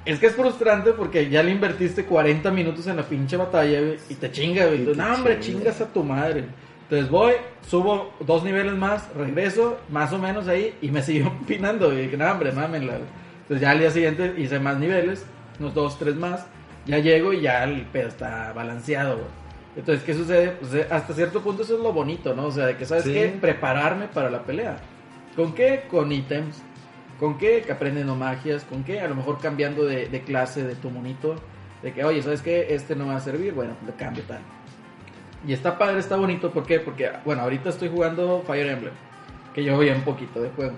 es 0.06 0.20
que 0.20 0.28
es 0.28 0.36
frustrante 0.36 0.92
porque 0.94 1.30
ya 1.30 1.42
le 1.44 1.52
invertiste 1.52 2.06
40 2.06 2.52
minutos 2.52 2.86
en 2.88 2.98
la 2.98 3.04
pinche 3.04 3.38
batalla, 3.38 3.80
güey, 3.80 3.98
y 4.10 4.16
te 4.16 4.32
chinga, 4.32 4.66
güey. 4.66 4.80
Entonces, 4.80 5.04
no, 5.04 5.14
hombre, 5.14 5.40
chinga. 5.40 5.60
chingas 5.60 5.82
a 5.82 5.88
tu 5.88 6.04
madre. 6.04 6.46
Entonces 6.84 7.10
voy, 7.10 7.34
subo 7.68 8.14
dos 8.20 8.44
niveles 8.44 8.74
más, 8.74 9.10
regreso, 9.16 9.80
más 9.90 10.12
o 10.14 10.20
menos 10.20 10.48
ahí, 10.48 10.76
y 10.82 10.92
me 10.92 11.02
siguió 11.02 11.28
empinando, 11.28 11.88
güey. 11.92 12.16
No, 12.16 12.32
hombre, 12.32 12.52
mámenla, 12.52 12.94
güey. 12.94 13.10
Entonces 13.42 13.62
ya 13.62 13.72
al 13.72 13.80
día 13.80 13.92
siguiente 13.92 14.36
hice 14.38 14.60
más 14.60 14.78
niveles, 14.78 15.26
unos 15.60 15.74
dos, 15.74 15.98
tres 15.98 16.16
más. 16.16 16.46
Ya 16.86 17.00
llego 17.00 17.32
y 17.32 17.42
ya 17.42 17.64
el 17.64 17.82
pedo 17.84 18.10
está 18.10 18.52
balanceado, 18.54 19.16
güey. 19.16 19.43
Entonces, 19.76 20.04
¿qué 20.04 20.14
sucede? 20.14 20.52
Pues 20.52 20.74
eh, 20.76 20.88
hasta 20.90 21.14
cierto 21.14 21.42
punto 21.42 21.64
eso 21.64 21.76
es 21.76 21.82
lo 21.82 21.92
bonito, 21.94 22.36
¿no? 22.36 22.46
O 22.46 22.52
sea, 22.52 22.68
de 22.68 22.78
que, 22.78 22.86
¿sabes 22.86 23.06
Sí. 23.06 23.14
qué? 23.14 23.28
Prepararme 23.42 24.08
para 24.08 24.30
la 24.30 24.44
pelea. 24.44 24.78
¿Con 25.36 25.54
qué? 25.56 25.86
Con 25.90 26.12
ítems. 26.12 26.62
¿Con 27.20 27.38
qué? 27.38 27.62
Que 27.66 27.72
aprendiendo 27.72 28.16
magias. 28.16 28.64
¿Con 28.66 28.84
qué? 28.84 29.00
A 29.00 29.08
lo 29.08 29.16
mejor 29.16 29.40
cambiando 29.40 29.84
de, 29.86 30.08
de 30.08 30.22
clase 30.22 30.64
de 30.64 30.76
tu 30.76 30.90
monito. 30.92 31.36
De 31.82 31.92
que, 31.92 32.04
oye, 32.04 32.22
¿sabes 32.22 32.42
qué? 32.42 32.74
Este 32.76 32.96
no 32.96 33.08
va 33.08 33.16
a 33.16 33.20
servir. 33.20 33.54
Bueno, 33.54 33.74
le 33.86 33.94
cambio 33.94 34.24
tal. 34.28 34.40
Y 35.48 35.54
está 35.54 35.78
padre, 35.78 36.00
está 36.00 36.16
bonito. 36.18 36.52
¿Por 36.52 36.66
qué? 36.66 36.80
Porque, 36.80 37.10
bueno, 37.26 37.42
ahorita 37.42 37.70
estoy 37.70 37.90
jugando 37.90 38.44
Fire 38.46 38.68
Emblem. 38.68 38.94
Que 39.54 39.64
yo 39.64 39.78
veía 39.78 39.96
un 39.96 40.02
poquito 40.04 40.42
de 40.42 40.50
juego. 40.50 40.74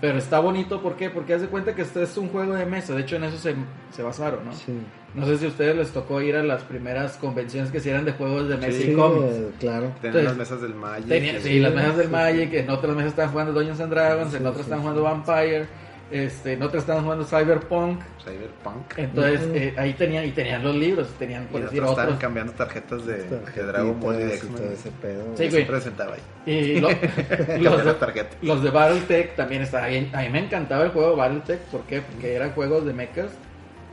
Pero 0.00 0.18
está 0.18 0.38
bonito, 0.38 0.80
¿por 0.80 0.94
qué? 0.96 1.10
Porque 1.10 1.34
haz 1.34 1.40
de 1.40 1.48
cuenta 1.48 1.74
que 1.74 1.82
este 1.82 2.02
es 2.04 2.16
un 2.16 2.28
juego 2.28 2.54
de 2.54 2.64
mesa. 2.66 2.94
De 2.94 3.00
hecho, 3.00 3.16
en 3.16 3.24
eso 3.24 3.36
se, 3.36 3.54
se 3.90 4.02
basaron, 4.02 4.44
¿no? 4.44 4.52
Sí, 4.52 4.78
No 5.14 5.26
sé 5.26 5.38
si 5.38 5.46
a 5.46 5.48
ustedes 5.48 5.74
les 5.74 5.90
tocó 5.90 6.20
ir 6.20 6.36
a 6.36 6.42
las 6.42 6.62
primeras 6.62 7.16
convenciones 7.16 7.70
que 7.70 7.78
hicieran 7.78 8.04
de 8.04 8.12
juegos 8.12 8.48
de 8.48 8.72
sí, 8.72 8.90
y 8.90 8.94
cómics. 8.94 9.34
eh, 9.36 9.48
claro. 9.58 9.86
Entonces, 9.96 10.24
las 10.24 10.36
mesas 10.36 10.60
del 10.62 10.74
Magic. 10.74 11.08
Tenía, 11.08 11.38
y- 11.38 11.42
sí, 11.42 11.58
las 11.60 11.74
mesas 11.74 11.96
del 11.96 12.08
Magic, 12.10 12.52
en 12.52 12.70
otras 12.70 12.94
mesas 12.94 13.10
estaban 13.10 13.30
jugando 13.32 13.52
Dungeons 13.54 13.80
and 13.80 13.90
Dragons, 13.92 14.34
en 14.34 14.46
otras 14.46 14.62
estaban 14.64 14.82
jugando 14.82 15.02
Vampire, 15.02 15.66
este, 16.10 16.52
en 16.52 16.62
otras 16.62 16.82
estaban 16.82 17.02
jugando 17.04 17.24
Cyberpunk. 17.24 18.00
Cyberpunk. 18.22 18.98
Entonces, 18.98 19.40
eh, 19.54 19.74
ahí 19.78 19.94
tenían, 19.94 20.24
y 20.26 20.30
tenían 20.32 20.62
los 20.62 20.74
libros, 20.76 21.08
tenían, 21.18 21.44
Y 21.44 21.46
por 21.46 21.60
los 21.62 21.70
decir, 21.70 21.82
otros 21.82 21.98
estaban 21.98 22.18
cambiando 22.18 22.52
tarjetas 22.52 23.06
de, 23.06 23.24
de 23.24 23.62
Dragon 23.64 23.98
Ball 24.00 24.14
y 24.16 24.18
de 24.24 24.28
y 24.28 24.32
X-Men. 24.36 24.72
ese 24.72 24.90
pedo. 24.90 25.22
Sí, 25.34 25.36
güey. 25.44 25.50
siempre 25.50 25.80
sentaba 25.80 26.14
ahí. 26.14 26.20
Y 26.52 26.80
lo- 26.80 26.88
los, 26.90 27.84
de, 27.84 27.94
tarjeta. 27.94 28.36
los 28.42 28.62
de 28.62 28.70
Battletech 28.70 29.36
también 29.36 29.62
estaban 29.62 29.88
bien. 29.90 30.10
A 30.14 30.20
mí 30.22 30.28
me 30.28 30.38
encantaba 30.40 30.84
el 30.84 30.90
juego 30.90 31.16
Battletech, 31.16 31.60
¿por 31.70 31.80
qué? 31.82 32.02
Porque 32.02 32.34
eran 32.34 32.52
juegos 32.52 32.84
de 32.86 32.92
mechas, 32.92 33.30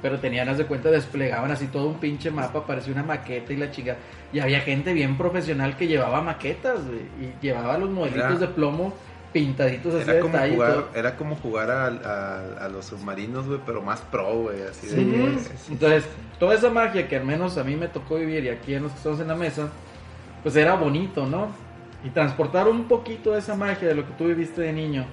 pero 0.02 0.20
tenían, 0.20 0.48
haz 0.50 0.58
de 0.58 0.66
cuenta, 0.66 0.92
desplegaban 0.92 1.52
así 1.52 1.68
todo 1.68 1.88
un 1.88 1.96
pinche 2.00 2.30
mapa, 2.32 2.66
parecía 2.66 2.94
una 2.94 3.04
maqueta 3.04 3.54
y 3.54 3.58
la 3.58 3.72
chica. 3.72 3.96
Y 4.34 4.40
había 4.40 4.60
gente 4.62 4.94
bien 4.94 5.18
profesional 5.18 5.76
que 5.78 5.88
llevaba 5.88 6.22
maquetas, 6.22 6.86
güey, 6.86 7.00
y 7.22 7.34
llevaba 7.42 7.78
los 7.78 7.90
modelitos 7.90 8.30
Era- 8.32 8.40
de 8.40 8.48
plomo 8.50 8.94
pintaditos 9.34 9.94
así 9.96 10.04
Era 10.04 10.14
de 10.14 10.20
como, 10.22 10.38
jugar, 10.38 10.84
era 10.96 11.16
como 11.18 11.36
jugar 11.36 11.70
a, 11.72 11.88
a- 11.88 12.66
a 12.66 12.70
los 12.70 12.86
submarinos, 12.86 13.48
güey, 13.48 13.60
pero 13.66 13.82
más 13.82 14.00
pro, 14.02 14.44
güey, 14.44 14.62
así 14.62 14.88
de... 14.88 14.96
Sí, 14.96 15.50
Entonces, 15.72 16.06
toda 16.40 16.56
esa 16.56 16.70
magia 16.70 17.08
que 17.08 17.18
al 17.18 17.26
menos 17.26 17.58
a 17.58 17.64
mí 17.66 17.76
me 17.76 17.88
tocó 17.90 18.16
vivir 18.16 18.46
y 18.46 18.50
aquí 18.50 18.74
en 18.76 18.84
los 18.84 18.92
que 18.94 18.98
estamos 18.98 19.20
en 19.20 19.28
la 19.28 19.36
mesa, 19.36 19.68
pues 20.44 20.56
era 20.56 20.76
bonito, 20.76 21.26
¿no? 21.26 21.48
Y 22.06 22.10
transportar 22.12 22.68
un 22.70 22.86
poquito 22.86 23.32
de 23.32 23.40
esa 23.40 23.56
magia 23.56 23.88
de 23.90 23.96
lo 23.96 24.06
que 24.06 24.14
tú 24.14 24.26
viviste 24.26 24.62
de 24.62 24.72
niño 24.72 25.06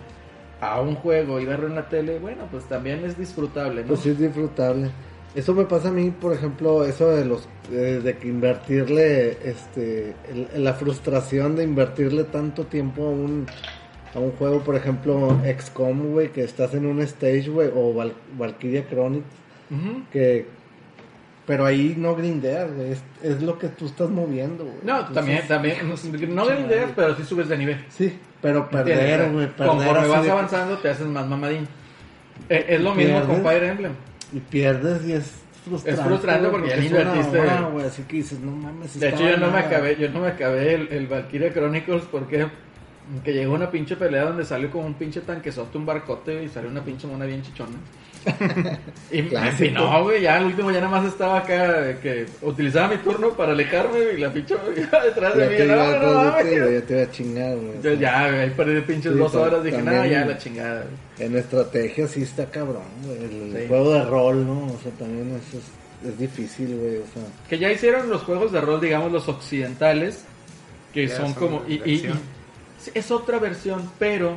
a 0.62 0.80
un 0.80 0.94
juego 0.94 1.40
y 1.40 1.44
verlo 1.44 1.66
en 1.66 1.74
la 1.74 1.88
tele, 1.88 2.18
bueno, 2.20 2.46
pues 2.50 2.64
también 2.64 3.04
es 3.04 3.18
disfrutable, 3.18 3.82
¿no? 3.82 3.88
Pues 3.88 4.00
sí 4.00 4.10
es 4.10 4.18
disfrutable. 4.18 4.90
Eso 5.34 5.54
me 5.54 5.64
pasa 5.64 5.88
a 5.88 5.90
mí, 5.92 6.10
por 6.10 6.32
ejemplo, 6.32 6.84
eso 6.84 7.08
de 7.10 7.24
los 7.24 7.48
de 7.70 8.16
que 8.20 8.28
invertirle 8.28 9.38
este 9.48 10.14
el- 10.30 10.62
la 10.64 10.74
frustración 10.74 11.56
de 11.56 11.64
invertirle 11.64 12.24
tanto 12.24 12.64
tiempo 12.64 13.06
a 13.06 13.10
un 13.10 13.46
a 14.14 14.18
un 14.18 14.30
juego, 14.32 14.60
por 14.60 14.76
ejemplo, 14.76 15.38
XCOM, 15.42 16.12
güey, 16.12 16.28
que 16.32 16.44
estás 16.44 16.74
en 16.74 16.84
un 16.86 17.00
stage, 17.00 17.48
güey, 17.48 17.70
o 17.74 17.94
Val- 17.94 18.12
Valkyria 18.38 18.86
Chronicles, 18.86 19.24
que 20.12 20.46
pero 21.46 21.64
ahí 21.66 21.94
no 21.98 22.14
grindeas, 22.14 22.72
güey, 22.74 22.92
es, 22.92 23.02
es 23.22 23.42
lo 23.42 23.58
que 23.58 23.68
tú 23.68 23.86
estás 23.86 24.08
moviendo, 24.10 24.64
güey. 24.64 24.76
No, 24.84 25.00
Entonces, 25.00 25.14
también, 25.48 25.48
también, 25.48 26.34
no 26.34 26.46
grindeas, 26.46 26.90
pero 26.94 27.14
sí 27.16 27.24
subes 27.24 27.48
de 27.48 27.58
nivel. 27.58 27.84
Sí, 27.88 28.18
pero 28.40 28.68
perder, 28.70 29.30
güey, 29.32 29.48
perder 29.48 29.66
Conforme 29.66 30.08
vas 30.08 30.22
de- 30.24 30.30
avanzando 30.30 30.78
te 30.78 30.88
haces 30.88 31.06
más 31.06 31.26
mamadín. 31.26 31.66
Eh, 32.48 32.66
Es 32.68 32.80
lo 32.80 32.94
mismo 32.94 33.22
con. 33.24 33.42
Fire 33.42 33.64
Emblem. 33.64 33.92
y 34.32 34.40
pierdes 34.40 35.04
y 35.06 35.12
es 35.12 35.32
frustrante. 35.64 36.02
frustrante 36.02 36.48
güey, 36.48 36.52
porque 36.52 36.68
ya 36.70 36.76
es 36.76 36.84
invertiste. 36.86 37.38
güey, 37.72 37.86
así 37.86 38.02
que 38.02 38.16
dices, 38.16 38.40
no 38.40 38.50
mames, 38.52 38.98
De 38.98 39.08
hecho, 39.08 39.28
yo 39.28 39.36
no 39.36 39.50
me 39.50 39.58
acabé, 39.58 39.96
yo 39.96 40.08
no 40.10 40.20
me 40.20 40.28
acabé 40.28 40.74
el, 40.74 40.88
el 40.88 41.06
Valkyria 41.06 41.52
Chronicles 41.52 42.04
porque 42.10 42.46
que 43.24 43.32
llegó 43.32 43.54
una 43.54 43.70
pinche 43.70 43.96
pelea 43.96 44.24
donde 44.24 44.44
salió 44.44 44.70
como 44.70 44.86
un 44.86 44.94
pinche 44.94 45.20
tanquesote, 45.20 45.76
un 45.76 45.84
barcote 45.86 46.42
y 46.44 46.48
salió 46.48 46.70
una 46.70 46.82
pinche 46.82 47.06
mona 47.06 47.24
bien 47.26 47.42
chichona. 47.42 47.76
y 49.10 49.22
me 49.22 49.48
empinó, 49.48 50.02
güey, 50.04 50.22
ya 50.22 50.36
al 50.36 50.44
último 50.46 50.70
ya 50.70 50.80
nada 50.80 50.90
más 51.00 51.06
estaba 51.06 51.38
acá 51.38 51.98
que 52.00 52.26
utilizaba 52.42 52.88
mi 52.88 52.96
turno 52.98 53.30
para 53.30 53.52
alejarme 53.52 53.98
y 54.14 54.18
la 54.20 54.32
pinche 54.32 54.54
iba 54.76 55.04
detrás 55.04 55.36
de 55.36 55.44
Ya 55.44 55.50
mí. 55.50 55.56
te 55.56 55.64
No, 55.66 55.74
iba 55.74 55.98
no, 55.98 56.12
no, 56.12 56.70
ya 56.70 56.80
te 56.86 56.92
iba 56.94 57.02
a 57.02 57.10
chingar, 57.10 57.56
güey. 57.56 57.82
Yo 57.82 57.94
ya, 57.94 58.28
güey, 58.28 58.40
ahí 58.40 58.50
perdí 58.50 58.80
pinches 58.82 59.12
Sí, 59.12 59.18
dos 59.18 59.34
horas. 59.34 59.64
Dije, 59.64 59.82
nada, 59.82 60.06
ya 60.06 60.24
la 60.24 60.38
chingada. 60.38 60.82
güey". 60.84 61.28
En 61.28 61.36
estrategia 61.36 62.06
sí 62.06 62.22
está 62.22 62.46
cabrón, 62.46 62.82
güey. 63.04 63.18
El 63.24 63.56
Sí. 63.62 63.68
juego 63.68 63.92
de 63.92 64.04
rol, 64.04 64.46
¿no? 64.46 64.66
O 64.66 64.78
sea, 64.82 64.92
también 64.92 65.36
es, 65.36 65.54
es, 65.54 66.08
es 66.12 66.18
difícil, 66.18 66.76
güey. 66.76 66.96
O 66.98 67.06
sea, 67.12 67.22
Que 67.48 67.58
ya 67.58 67.70
hicieron 67.72 68.08
los 68.08 68.22
juegos 68.22 68.52
de 68.52 68.60
rol, 68.60 68.80
digamos, 68.80 69.10
los 69.12 69.28
occidentales, 69.28 70.24
que 70.94 71.06
Ya 71.08 71.16
son 71.16 71.26
son 71.26 71.34
como... 71.34 71.62
Y, 71.68 71.74
y- 71.84 71.94
y- 71.94 71.98
sí, 72.80 72.90
es 72.94 73.10
otra 73.10 73.38
versión, 73.38 73.90
pero 73.98 74.36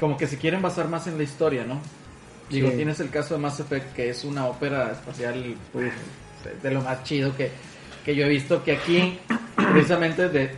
como 0.00 0.16
que 0.16 0.26
se 0.26 0.36
quieren 0.38 0.60
basar 0.62 0.88
más 0.88 1.06
en 1.06 1.16
la 1.16 1.22
historia, 1.24 1.64
¿no? 1.64 1.80
Digo, 2.50 2.70
Sí. 2.70 2.76
tienes 2.76 3.00
el 3.00 3.10
caso 3.10 3.34
de 3.34 3.40
Mass 3.40 3.58
Effect, 3.60 3.92
que 3.94 4.10
es 4.10 4.24
una 4.24 4.46
ópera 4.46 4.92
espacial 4.92 5.56
uf, 5.74 5.82
de, 6.62 6.70
lo 6.70 6.80
más 6.80 7.02
chido 7.02 7.36
que, 7.36 7.50
que 8.04 8.14
yo 8.14 8.24
he 8.24 8.28
visto, 8.28 8.62
que 8.62 8.72
aquí, 8.72 9.18
precisamente 9.72 10.28
de, 10.28 10.50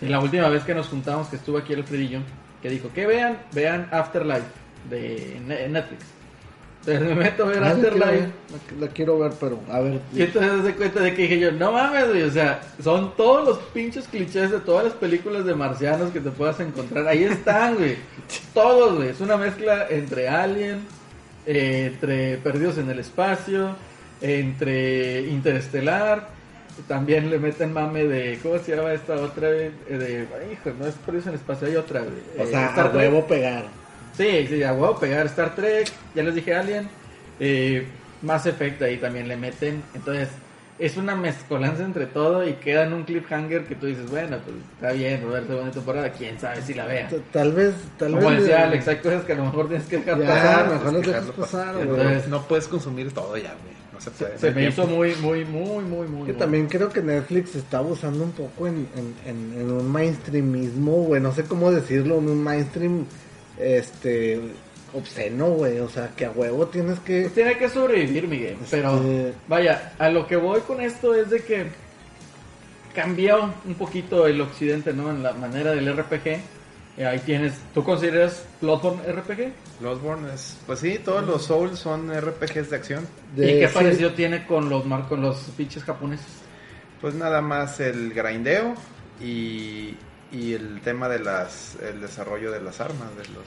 de 0.00 0.08
la 0.08 0.18
última 0.18 0.48
vez 0.48 0.64
que 0.64 0.74
nos 0.74 0.88
juntamos, 0.88 1.28
que 1.28 1.36
estuvo 1.36 1.58
aquí 1.58 1.72
el 1.74 1.84
Fredillo, 1.84 2.20
que 2.60 2.68
dijo, 2.70 2.90
que 2.92 3.06
vean, 3.06 3.38
vean 3.52 3.88
Afterlife 3.92 4.42
de 4.88 5.40
Ne- 5.46 5.68
Netflix. 5.68 6.02
Entonces 6.86 7.02
me 7.08 7.14
meto 7.14 7.44
a 7.44 7.46
ver 7.48 7.58
ah, 7.62 7.68
la, 7.68 7.74
quiero 7.74 7.88
Afterlife. 7.88 8.10
ver, 8.10 8.30
la, 8.78 8.86
la 8.86 8.92
quiero 8.92 9.18
ver, 9.18 9.32
pero 9.38 9.60
a 9.70 9.80
ver. 9.80 10.00
Y 10.14 10.22
entonces 10.22 10.64
se 10.64 10.74
cuenta 10.74 11.00
de 11.00 11.14
que 11.14 11.22
dije 11.22 11.38
yo, 11.38 11.52
no 11.52 11.72
mames, 11.72 12.08
güey, 12.08 12.22
o 12.22 12.30
sea, 12.30 12.62
son 12.82 13.14
todos 13.16 13.46
los 13.46 13.58
pinches 13.74 14.08
clichés 14.08 14.50
de 14.50 14.60
todas 14.60 14.84
las 14.84 14.94
películas 14.94 15.44
de 15.44 15.54
marcianos 15.54 16.10
que 16.10 16.20
te 16.20 16.30
puedas 16.30 16.58
encontrar. 16.60 17.06
Ahí 17.06 17.24
están, 17.24 17.76
güey. 17.76 17.96
Todos, 18.54 18.96
güey. 18.96 19.08
Es 19.10 19.20
una 19.20 19.36
mezcla 19.36 19.86
entre 19.90 20.28
Alien, 20.28 20.80
eh, 21.46 21.90
entre 21.92 22.38
Perdidos 22.38 22.78
en 22.78 22.88
el 22.88 22.98
Espacio, 22.98 23.76
entre 24.22 25.20
Interestelar. 25.28 26.28
También 26.88 27.28
le 27.28 27.38
meten 27.38 27.74
mame 27.74 28.04
de, 28.04 28.38
¿cómo 28.42 28.58
se 28.58 28.74
llama 28.74 28.94
esta 28.94 29.16
otra? 29.16 29.48
güey? 29.50 29.70
Eh, 29.88 29.98
De, 29.98 30.26
hijo, 30.52 30.70
no 30.78 30.86
es 30.86 30.94
Perdidos 30.94 31.26
en 31.26 31.34
el 31.34 31.38
Espacio, 31.40 31.68
hay 31.68 31.76
otra, 31.76 32.00
güey. 32.00 32.14
O 32.38 32.42
Eh, 32.42 32.46
sea, 32.50 32.74
a 32.74 32.88
huevo 32.88 33.26
pegar. 33.26 33.64
Sí, 34.20 34.46
sí, 34.48 34.62
a 34.62 34.72
huevo 34.74 34.96
pegar 34.98 35.26
Star 35.26 35.54
Trek, 35.54 35.88
ya 36.14 36.22
les 36.22 36.34
dije 36.34 36.54
Alien, 36.54 36.88
eh, 37.38 37.86
Mass 38.22 38.44
Effect 38.46 38.82
ahí 38.82 38.98
también 38.98 39.28
le 39.28 39.36
meten, 39.36 39.82
entonces 39.94 40.28
es 40.78 40.96
una 40.96 41.14
mezcolanza 41.16 41.82
entre 41.84 42.06
todo 42.06 42.46
y 42.46 42.54
queda 42.54 42.84
en 42.84 42.92
un 42.94 43.04
cliffhanger 43.04 43.64
que 43.66 43.74
tú 43.74 43.86
dices, 43.86 44.10
bueno, 44.10 44.38
pues 44.44 44.56
está 44.74 44.92
bien, 44.92 45.30
ver 45.30 45.46
segunda 45.46 45.70
temporada, 45.70 46.10
quién 46.10 46.38
sabe 46.38 46.60
si 46.62 46.74
la 46.74 46.86
vea. 46.86 47.08
Tal 47.32 47.52
vez, 47.52 47.74
tal 47.98 48.12
Como 48.12 48.28
vez. 48.30 48.40
decía 48.40 48.60
eh, 48.60 48.62
Alex, 48.64 48.88
hay 48.88 48.96
cosas 48.96 49.24
que 49.24 49.32
a 49.32 49.36
lo 49.36 49.44
mejor 49.44 49.68
tienes 49.68 49.86
que 49.86 49.98
dejar 49.98 50.20
Ya, 50.20 50.26
pasar. 50.26 50.70
mejor 50.70 50.90
que 50.90 50.96
dejas 51.08 51.26
dejarlo 51.26 51.32
pasar, 51.34 51.74
güey. 51.76 51.88
Entonces- 51.88 52.28
No 52.28 52.42
puedes 52.48 52.66
consumir 52.68 53.12
todo 53.12 53.36
ya, 53.36 53.54
güey. 53.62 53.74
No 53.92 54.00
se 54.00 54.10
puede. 54.10 54.38
Se 54.38 54.50
me 54.52 54.68
hizo 54.68 54.86
muy, 54.86 55.14
muy, 55.16 55.44
muy, 55.44 55.82
muy, 55.84 56.06
muy. 56.08 56.26
Que 56.26 56.32
muy- 56.32 56.38
también 56.38 56.66
creo 56.68 56.88
que 56.90 57.02
Netflix 57.02 57.54
está 57.56 57.78
abusando 57.78 58.24
un 58.24 58.32
poco 58.32 58.66
en, 58.66 58.86
en, 58.96 59.14
en, 59.26 59.60
en 59.60 59.70
un 59.72 59.90
mainstreamismo, 59.90 60.92
güey. 61.04 61.20
No 61.20 61.32
sé 61.32 61.44
cómo 61.44 61.70
decirlo, 61.70 62.18
en 62.18 62.28
un 62.30 62.42
mainstream 62.42 63.04
este 63.62 64.40
obsceno, 64.92 65.50
güey. 65.50 65.78
O 65.80 65.88
sea, 65.88 66.08
que 66.16 66.24
a 66.26 66.30
huevo 66.30 66.66
tienes 66.66 66.98
que. 67.00 67.22
Pues 67.22 67.34
tiene 67.34 67.56
que 67.58 67.68
sobrevivir, 67.68 68.26
Miguel. 68.28 68.56
Pero 68.70 68.96
Este- 68.96 69.34
vaya, 69.48 69.92
a 69.98 70.08
lo 70.10 70.26
que 70.26 70.36
voy 70.36 70.60
con 70.60 70.80
esto 70.80 71.14
es 71.14 71.30
de 71.30 71.42
que 71.42 71.66
cambió 72.94 73.52
un 73.66 73.74
poquito 73.74 74.26
el 74.26 74.40
occidente, 74.40 74.92
¿no? 74.92 75.10
En 75.10 75.22
la 75.22 75.32
manera 75.32 75.72
del 75.72 75.88
RPG. 75.96 76.40
Eh, 76.98 77.06
ahí 77.06 77.20
tienes, 77.20 77.54
¿tú 77.72 77.84
consideras 77.84 78.44
Bloodborne 78.60 79.00
RPG? 79.06 79.52
Bloodborne 79.80 80.34
es. 80.34 80.58
Pues 80.66 80.80
sí, 80.80 80.98
todos 81.02 81.24
los 81.24 81.44
Souls 81.44 81.78
son 81.78 82.10
RPGs 82.12 82.68
de 82.70 82.76
acción. 82.76 83.06
de- 83.36 83.52
¿Y 83.52 83.60
qué 83.60 83.68
sí, 83.68 83.74
parecido 83.74 84.12
tiene 84.12 84.44
con 84.44 84.68
los 84.68 84.82
con 85.08 85.22
los 85.22 85.36
pinches 85.56 85.84
japoneses? 85.84 86.26
Pues 87.00 87.14
nada 87.14 87.40
más 87.40 87.78
el 87.80 88.12
grindeo 88.12 88.74
y, 89.20 89.94
y 90.32 90.54
el 90.54 90.80
tema 90.82 91.08
de 91.08 91.18
las 91.20 91.76
el 91.82 92.00
desarrollo 92.00 92.50
de 92.52 92.60
las 92.60 92.80
armas, 92.80 93.08
de 93.16 93.24
los 93.34 93.44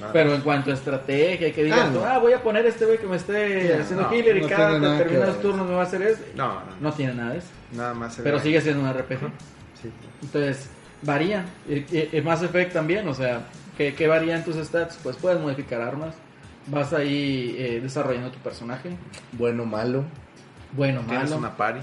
Nada 0.00 0.12
Pero 0.12 0.34
en 0.34 0.40
cuanto 0.40 0.72
a 0.72 0.74
estrategia, 0.74 1.52
que 1.54 1.62
digas, 1.64 1.82
Ah, 1.84 1.90
no. 1.94 2.04
ah, 2.04 2.18
voy 2.18 2.32
a 2.32 2.42
poner 2.42 2.66
este 2.66 2.84
güey 2.84 2.98
que 2.98 3.06
me 3.06 3.14
esté 3.16 3.74
No, 3.76 3.82
haciendo 3.84 4.02
no, 4.02 4.12
healer 4.12 4.36
y 4.38 4.40
no 4.40 4.48
cada 4.48 4.70
tiene 4.70 4.80
nada 4.86 4.98
que 4.98 5.04
determinados 5.04 5.40
turnos 5.40 5.68
me 5.68 5.74
va 5.74 5.80
a 5.80 5.84
hacer 5.84 6.02
eso. 6.02 6.20
No, 6.34 6.48
no, 6.54 6.60
No 6.80 6.92
tiene 6.92 7.14
nada 7.14 7.30
de 7.32 7.38
eso. 7.38 7.46
nada 7.72 7.94
más. 7.94 8.18
Pero 8.20 8.40
sigue 8.40 8.60
siendo 8.60 8.82
un 8.82 8.92
RPG. 8.92 9.20
Sí. 9.80 9.90
Entonces, 10.22 10.68
varía. 11.02 11.44
Y, 11.68 11.74
y- 11.96 12.08
y 12.12 12.20
Mass 12.22 12.42
Effect 12.42 12.72
también, 12.72 13.06
o 13.06 13.14
sea, 13.14 13.42
¿qué, 13.78 13.94
qué 13.94 14.08
varía 14.08 14.34
en 14.36 14.42
tus 14.44 14.56
stats? 14.56 14.98
Pues 15.00 15.16
puedes 15.16 15.40
modificar 15.40 15.80
armas. 15.80 16.16
Vas 16.66 16.92
ahí 16.92 17.54
eh, 17.56 17.78
desarrollando 17.80 18.32
tu 18.32 18.38
personaje. 18.40 18.90
Bueno, 19.32 19.64
malo. 19.64 20.04
Bueno, 20.72 21.02
Tienes 21.06 21.26
malo. 21.30 21.36
una 21.36 21.56
party. 21.56 21.80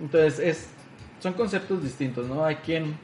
Entonces, 0.00 0.40
es, 0.40 0.66
son 1.20 1.34
conceptos 1.34 1.80
distintos, 1.80 2.26
¿no? 2.26 2.44
Hay 2.44 2.56
quien, 2.56 2.96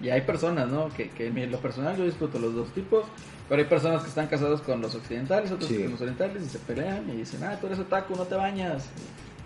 y 0.00 0.10
hay 0.10 0.20
personas, 0.22 0.68
¿no? 0.68 0.88
Que, 0.90 1.08
que 1.10 1.26
en 1.28 1.50
lo 1.50 1.58
personal 1.58 1.96
yo 1.96 2.04
disfruto 2.04 2.38
los 2.38 2.54
dos 2.54 2.68
tipos, 2.74 3.04
pero 3.48 3.62
hay 3.62 3.68
personas 3.68 4.02
que 4.02 4.08
están 4.08 4.26
casados 4.26 4.60
con 4.60 4.80
los 4.80 4.94
occidentales, 4.94 5.50
otros 5.50 5.68
Sí. 5.68 5.78
con 5.82 5.92
los 5.92 6.00
orientales 6.00 6.42
y 6.42 6.48
se 6.48 6.58
pelean 6.58 7.08
y 7.10 7.16
dicen, 7.16 7.42
ah, 7.44 7.56
tú 7.60 7.66
eres 7.66 7.78
otaku, 7.78 8.14
no 8.16 8.24
te 8.24 8.34
bañas. 8.34 8.88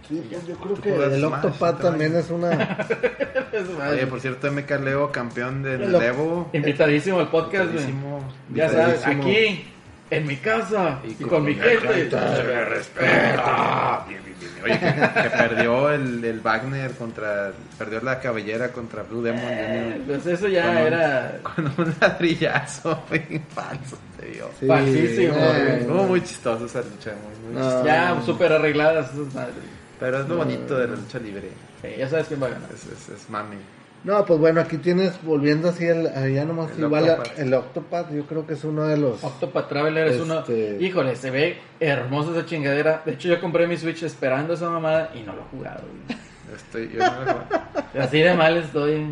Sí, 0.08 0.20
pues 0.28 0.44
yo 0.46 0.56
creo 0.56 0.74
que 0.74 0.92
el 0.92 1.30
te 1.30 1.82
también 1.82 2.16
es 2.16 2.30
una... 2.30 2.50
Oye, 3.90 4.06
por 4.08 4.20
cierto, 4.20 4.50
MK 4.50 4.70
Leo, 4.82 5.12
campeón 5.12 5.62
del 5.62 5.94
Evo. 5.94 6.50
Invitadísimo 6.52 7.20
al 7.20 7.28
podcast, 7.30 7.72
güey. 7.72 7.84
Invitadísimo, 7.90 8.20
Ya 8.52 8.68
sabes, 8.68 9.06
invitadísimo. 9.06 9.22
aquí, 9.22 9.64
en 10.10 10.26
mi 10.26 10.36
casa, 10.36 11.00
y, 11.04 11.12
Y 11.12 11.14
con, 11.14 11.28
con 11.28 11.44
mi 11.44 11.54
gente. 11.54 12.10
Se 12.10 12.42
me 12.44 12.64
respeta. 12.64 14.04
Bien, 14.08 14.20
bien, 14.24 14.36
bien. 14.40 14.50
Oye, 14.62 14.78
que, 14.78 15.22
que 15.22 15.30
perdió 15.30 15.90
el, 15.90 16.24
el 16.24 16.40
Wagner 16.40 16.90
contra. 16.92 17.52
Perdió 17.78 18.00
la 18.02 18.20
cabellera 18.20 18.70
contra 18.72 19.02
Blue 19.04 19.22
Demon 19.22 19.40
Eh. 19.44 20.02
Pues 20.06 20.26
eso 20.26 20.48
ya 20.48 20.62
Con 20.66 20.70
un- 20.76 20.86
era... 20.86 21.38
Con 21.42 21.66
un 21.78 21.94
ladrillazo, 22.00 23.02
falso, 23.54 23.98
te 24.18 24.26
digo. 24.26 24.50
Sí, 24.60 24.66
Falsísimo, 24.66 25.34
eh. 25.36 25.78
Estuvo 25.80 26.04
muy 26.04 26.20
chistoso 26.22 26.66
esa 26.66 26.80
lucha, 26.82 27.12
muy, 27.44 27.52
muy 27.54 27.62
No. 27.62 27.84
Ya 27.86 28.20
súper 28.24 28.52
arregladas 28.52 29.12
esas 29.14 29.32
madres. 29.34 29.54
Pero 29.98 30.20
es 30.20 30.28
lo 30.28 30.36
bonito 30.36 30.76
de 30.78 30.88
la 30.88 30.96
lucha 30.96 31.18
libre. 31.18 31.48
Eh, 31.82 31.96
ya 31.98 32.08
sabes 32.08 32.26
quién 32.26 32.42
va 32.42 32.46
a 32.48 32.50
ganar. 32.50 32.68
Es, 32.74 32.84
es, 32.86 33.08
es 33.08 33.30
mami. 33.30 33.56
No, 34.02 34.24
pues 34.24 34.38
bueno, 34.40 34.60
aquí 34.62 34.78
tienes, 34.78 35.22
volviendo 35.22 35.68
así, 35.68 35.84
el, 35.84 36.04
ya 36.34 36.44
nomás 36.46 36.70
El 36.76 36.84
igual, 36.84 37.10
Octopath. 37.10 37.38
el 37.38 37.52
Octopath, 37.54 38.12
yo 38.12 38.24
creo 38.26 38.46
que 38.46 38.54
es 38.54 38.64
uno 38.64 38.84
de 38.84 38.96
los... 38.96 39.22
Octopath 39.22 39.68
Traveler 39.68 40.06
es 40.08 40.20
uno. 40.20 40.38
Este- 40.40 40.78
Híjole, 40.80 41.16
se 41.16 41.30
ve 41.30 41.58
hermosa 41.80 42.30
esa 42.32 42.46
chingadera. 42.46 43.02
De 43.04 43.12
hecho, 43.12 43.28
yo 43.28 43.40
compré 43.40 43.66
mi 43.66 43.76
Switch 43.76 44.02
esperando 44.02 44.54
esa 44.54 44.70
mamada 44.70 45.10
y 45.14 45.20
no 45.22 45.34
lo 45.34 45.42
he 45.42 45.44
jugado. 45.50 45.82
güey. 46.06 46.18
Estoy, 46.56 46.90
yo 46.92 46.98
no 46.98 47.12
me- 47.94 48.00
Así 48.00 48.20
de 48.20 48.34
mal 48.34 48.56
estoy. 48.56 49.06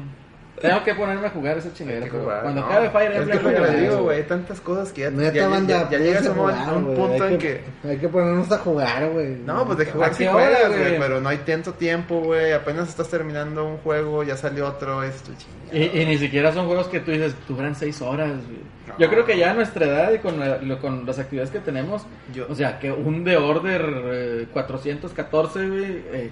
Tengo 0.61 0.84
que 0.84 0.94
ponerme 0.94 1.26
a 1.26 1.30
jugar 1.30 1.59
esa 1.59 1.72
chingadera. 1.72 2.04
que 2.04 2.11
pero 2.11 2.22
jugar, 2.24 2.42
cuando 2.42 2.61
¿no? 2.61 2.66
acabe 2.66 2.90
Fire 2.90 3.11
Es 3.12 3.18
Emblem, 3.20 3.38
que 3.38 3.44
como 3.44 3.59
les 3.66 3.80
digo, 3.80 4.02
güey, 4.02 4.26
tantas 4.26 4.61
cosas 4.61 4.92
que 4.92 5.00
ya, 5.02 5.11
Neta, 5.11 5.32
ya, 5.32 5.40
ya- 5.42 5.48
banda, 5.48 5.74
ya, 5.74 5.80
pónganse 5.82 6.04
llegas 6.04 6.26
a 6.26 6.30
un, 6.30 6.36
jugar, 6.36 6.96
punto 6.96 7.26
en 7.28 7.38
que... 7.38 7.61
Hay 7.84 7.96
que 7.98 8.09
ponernos 8.09 8.52
a 8.52 8.59
jugar, 8.59 9.11
güey. 9.11 9.28
No, 9.44 9.64
pues 9.66 9.78
de 9.78 9.86
jugar 9.86 10.11
¿A 10.11 10.14
sí 10.14 10.24
qué 10.24 10.28
hora, 10.28 10.44
juegas, 10.44 10.78
güey? 10.78 10.98
pero 10.98 11.20
no 11.20 11.28
hay 11.28 11.38
tanto 11.38 11.72
tiempo, 11.74 12.20
güey. 12.20 12.52
Apenas 12.52 12.88
estás 12.88 13.09
terminando 13.09 13.64
un 13.66 13.78
juego, 13.78 14.22
ya 14.24 14.36
salió 14.36 14.66
otro, 14.68 15.02
esto, 15.02 15.30
chingada. 15.36 15.59
Y, 15.94 16.00
y 16.00 16.06
ni 16.06 16.18
siquiera 16.18 16.52
son 16.52 16.66
juegos 16.66 16.88
que 16.88 17.00
tú 17.00 17.11
dices, 17.11 17.34
duran 17.48 17.74
seis 17.74 18.00
horas. 18.02 18.30
güey. 18.30 18.59
No. 18.88 18.94
Yo 18.98 19.11
creo 19.11 19.26
que 19.26 19.36
ya 19.36 19.50
a 19.50 19.54
nuestra 19.54 19.84
edad 19.86 20.12
y 20.12 20.18
con, 20.18 20.40
la- 20.40 20.56
lo- 20.59 20.78
con 20.80 21.04
las 21.04 21.18
actividades 21.18 21.50
que 21.50 21.59
tenemos, 21.61 22.06
Yo- 22.34 22.46
o 22.48 22.54
sea, 22.54 22.78
que 22.78 22.90
un 22.90 23.22
The 23.22 23.36
Order 23.36 24.02
eh, 24.12 24.46
414, 24.52 25.68
güey, 25.68 25.84
eh, 26.12 26.30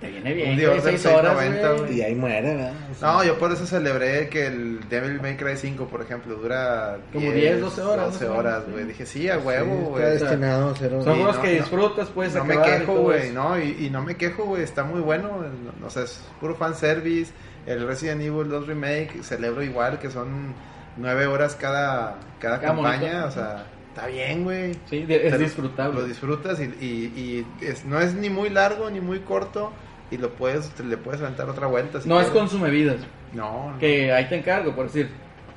te 0.00 0.10
viene 0.10 0.34
bien. 0.34 0.56
Seis 0.82 1.06
horas, 1.06 1.38
690, 1.38 1.72
güey. 1.72 1.80
güey. 1.80 1.96
Y 1.98 2.02
ahí 2.02 2.14
muere, 2.14 2.54
¿verdad? 2.54 2.72
O 2.90 2.94
sea, 2.94 3.12
No, 3.12 3.24
yo 3.24 3.38
por 3.38 3.52
eso 3.52 3.66
celebré 3.66 4.28
que 4.28 4.46
el 4.46 4.88
Devil 4.88 5.20
May 5.20 5.36
Cry 5.36 5.56
5, 5.56 5.86
por 5.88 6.02
ejemplo, 6.02 6.34
dura 6.36 6.98
Como 7.12 7.32
10, 7.32 7.60
12 7.60 7.82
horas, 7.82 8.06
12 8.12 8.28
más 8.28 8.36
o 8.36 8.36
horas, 8.38 8.64
güey. 8.70 8.84
sí. 8.84 8.88
Dije, 8.88 9.06
sí, 9.06 9.28
a 9.30 9.38
sí, 9.40 9.40
huevo, 9.40 9.74
está 9.96 10.08
güey. 10.08 10.18
destinado 10.18 10.70
a 10.70 10.76
ser 10.76 10.94
un... 10.94 11.04
Son 11.04 11.14
Sí, 11.14 11.20
juegos 11.20 11.36
no, 11.36 11.42
que 11.42 11.48
no. 11.48 11.54
disfrutas, 11.54 12.08
puedes 12.10 12.34
no 12.34 12.44
me 12.44 12.54
acabar 12.54 12.80
quejo, 12.80 12.94
güey, 12.96 13.32
no, 13.32 13.58
y, 13.58 13.86
y 13.86 13.90
no 13.90 14.02
me 14.02 14.16
quejo, 14.16 14.44
güey, 14.44 14.62
está 14.62 14.84
muy 14.84 15.00
bueno, 15.00 15.44
o 15.84 15.90
sea, 15.90 16.02
es 16.04 16.20
puro 16.40 16.54
fanservice, 16.56 17.32
el 17.66 17.86
Resident 17.86 18.20
Evil 18.22 18.48
2 18.48 18.66
Remake, 18.66 19.22
celebro 19.22 19.62
igual, 19.62 19.98
que 19.98 20.10
son 20.10 20.54
9 20.96 21.26
horas 21.26 21.56
cada, 21.56 22.16
cada 22.38 22.60
campaña, 22.60 23.12
monito. 23.12 23.26
o 23.28 23.30
sea, 23.30 23.66
está 23.96 24.06
bien, 24.08 24.44
güey. 24.44 24.74
Sí, 24.90 25.04
de- 25.04 25.26
es 25.26 25.32
Pero 25.32 25.38
disfrutable. 25.44 26.00
Lo 26.00 26.06
disfrutas 26.06 26.60
y, 26.60 26.64
y, 26.64 27.44
y 27.60 27.64
es- 27.64 27.84
no 27.84 28.00
es 28.00 28.14
ni 28.14 28.28
muy 28.30 28.50
largo 28.50 28.90
ni 28.90 29.00
muy 29.00 29.20
corto 29.20 29.72
y 30.10 30.18
lo 30.18 30.30
puedes, 30.30 30.68
te 30.70 30.84
le 30.84 30.96
puedes 30.96 31.20
aventar 31.20 31.48
otra 31.48 31.66
vuelta. 31.66 32.00
si 32.00 32.08
no 32.08 32.20
es 32.20 32.26
quieres. 32.28 32.40
consume 32.42 32.70
vidas. 32.70 32.96
No, 33.32 33.72
no. 33.72 33.78
Que 33.78 34.12
ahí 34.12 34.28
te 34.28 34.36
encargo, 34.36 34.74
por 34.74 34.86
decir. 34.86 35.08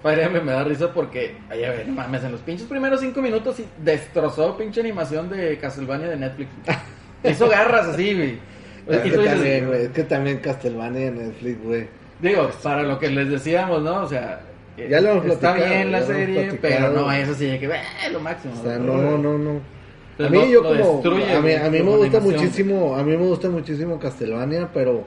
Fire 0.02 0.20
Emblem 0.20 0.46
me 0.46 0.54
da 0.54 0.64
risa 0.64 0.94
porque, 0.94 1.36
ay, 1.50 1.66
a 1.66 1.72
ver, 1.72 1.88
mames, 1.90 2.24
en 2.24 2.32
los 2.32 2.40
pinches 2.40 2.66
primeros 2.68 3.02
cinco 3.02 3.22
minutos 3.22 3.60
y 3.60 3.66
destrozó 3.84 4.56
pinche 4.58 4.80
animación 4.80 5.30
de 5.30 5.58
Castlevania 5.58 6.08
de 6.08 6.16
Netflix. 6.16 6.50
Hizo 7.30 7.50
garras 7.50 7.88
así, 7.88 8.14
güey. 8.16 8.40
Es 8.88 9.00
que 9.02 9.12
también, 9.12 9.68
güey, 9.68 9.82
es 9.84 9.90
que 9.90 10.04
también 10.06 10.38
Castlevania 10.38 11.08
en 11.08 11.18
Netflix, 11.18 11.62
güey. 11.64 11.88
Digo, 12.22 12.50
para 12.64 12.84
lo 12.84 12.98
que 12.98 13.10
les 13.10 13.30
decíamos, 13.30 13.82
¿no? 13.82 14.04
O 14.04 14.08
sea, 14.08 14.40
Ya 14.88 15.02
lo 15.02 15.10
hemos 15.12 15.26
está 15.26 15.40
platicado, 15.54 15.74
bien 15.76 15.92
la 15.92 16.02
serie, 16.04 16.60
pero 16.62 16.92
no 16.92 17.12
es 17.12 17.28
así 17.30 17.46
de 17.48 17.60
que, 17.60 17.66
"Eh, 17.66 17.82
lo 18.12 18.20
máximo. 18.20 18.54
O 18.60 18.64
sea, 18.64 18.78
no, 18.78 19.18
no, 19.18 19.38
no. 19.38 19.50
A 19.52 20.24
Entonces, 20.24 20.32
mí 20.32 20.38
lo- 20.38 20.52
yo 20.52 20.62
lo 20.64 20.70
como 20.70 20.94
destruye, 20.94 21.34
a 21.34 21.42
mí, 21.42 21.54
a 21.54 21.64
mí 21.70 21.78
me 21.80 21.82
gusta 21.98 22.18
animación. 22.18 22.24
muchísimo, 22.44 22.96
a 22.96 23.04
mí 23.04 23.12
me 23.18 23.26
gusta 23.26 23.50
muchísimo 23.50 24.00
Castlevania, 24.00 24.70
pero 24.74 25.06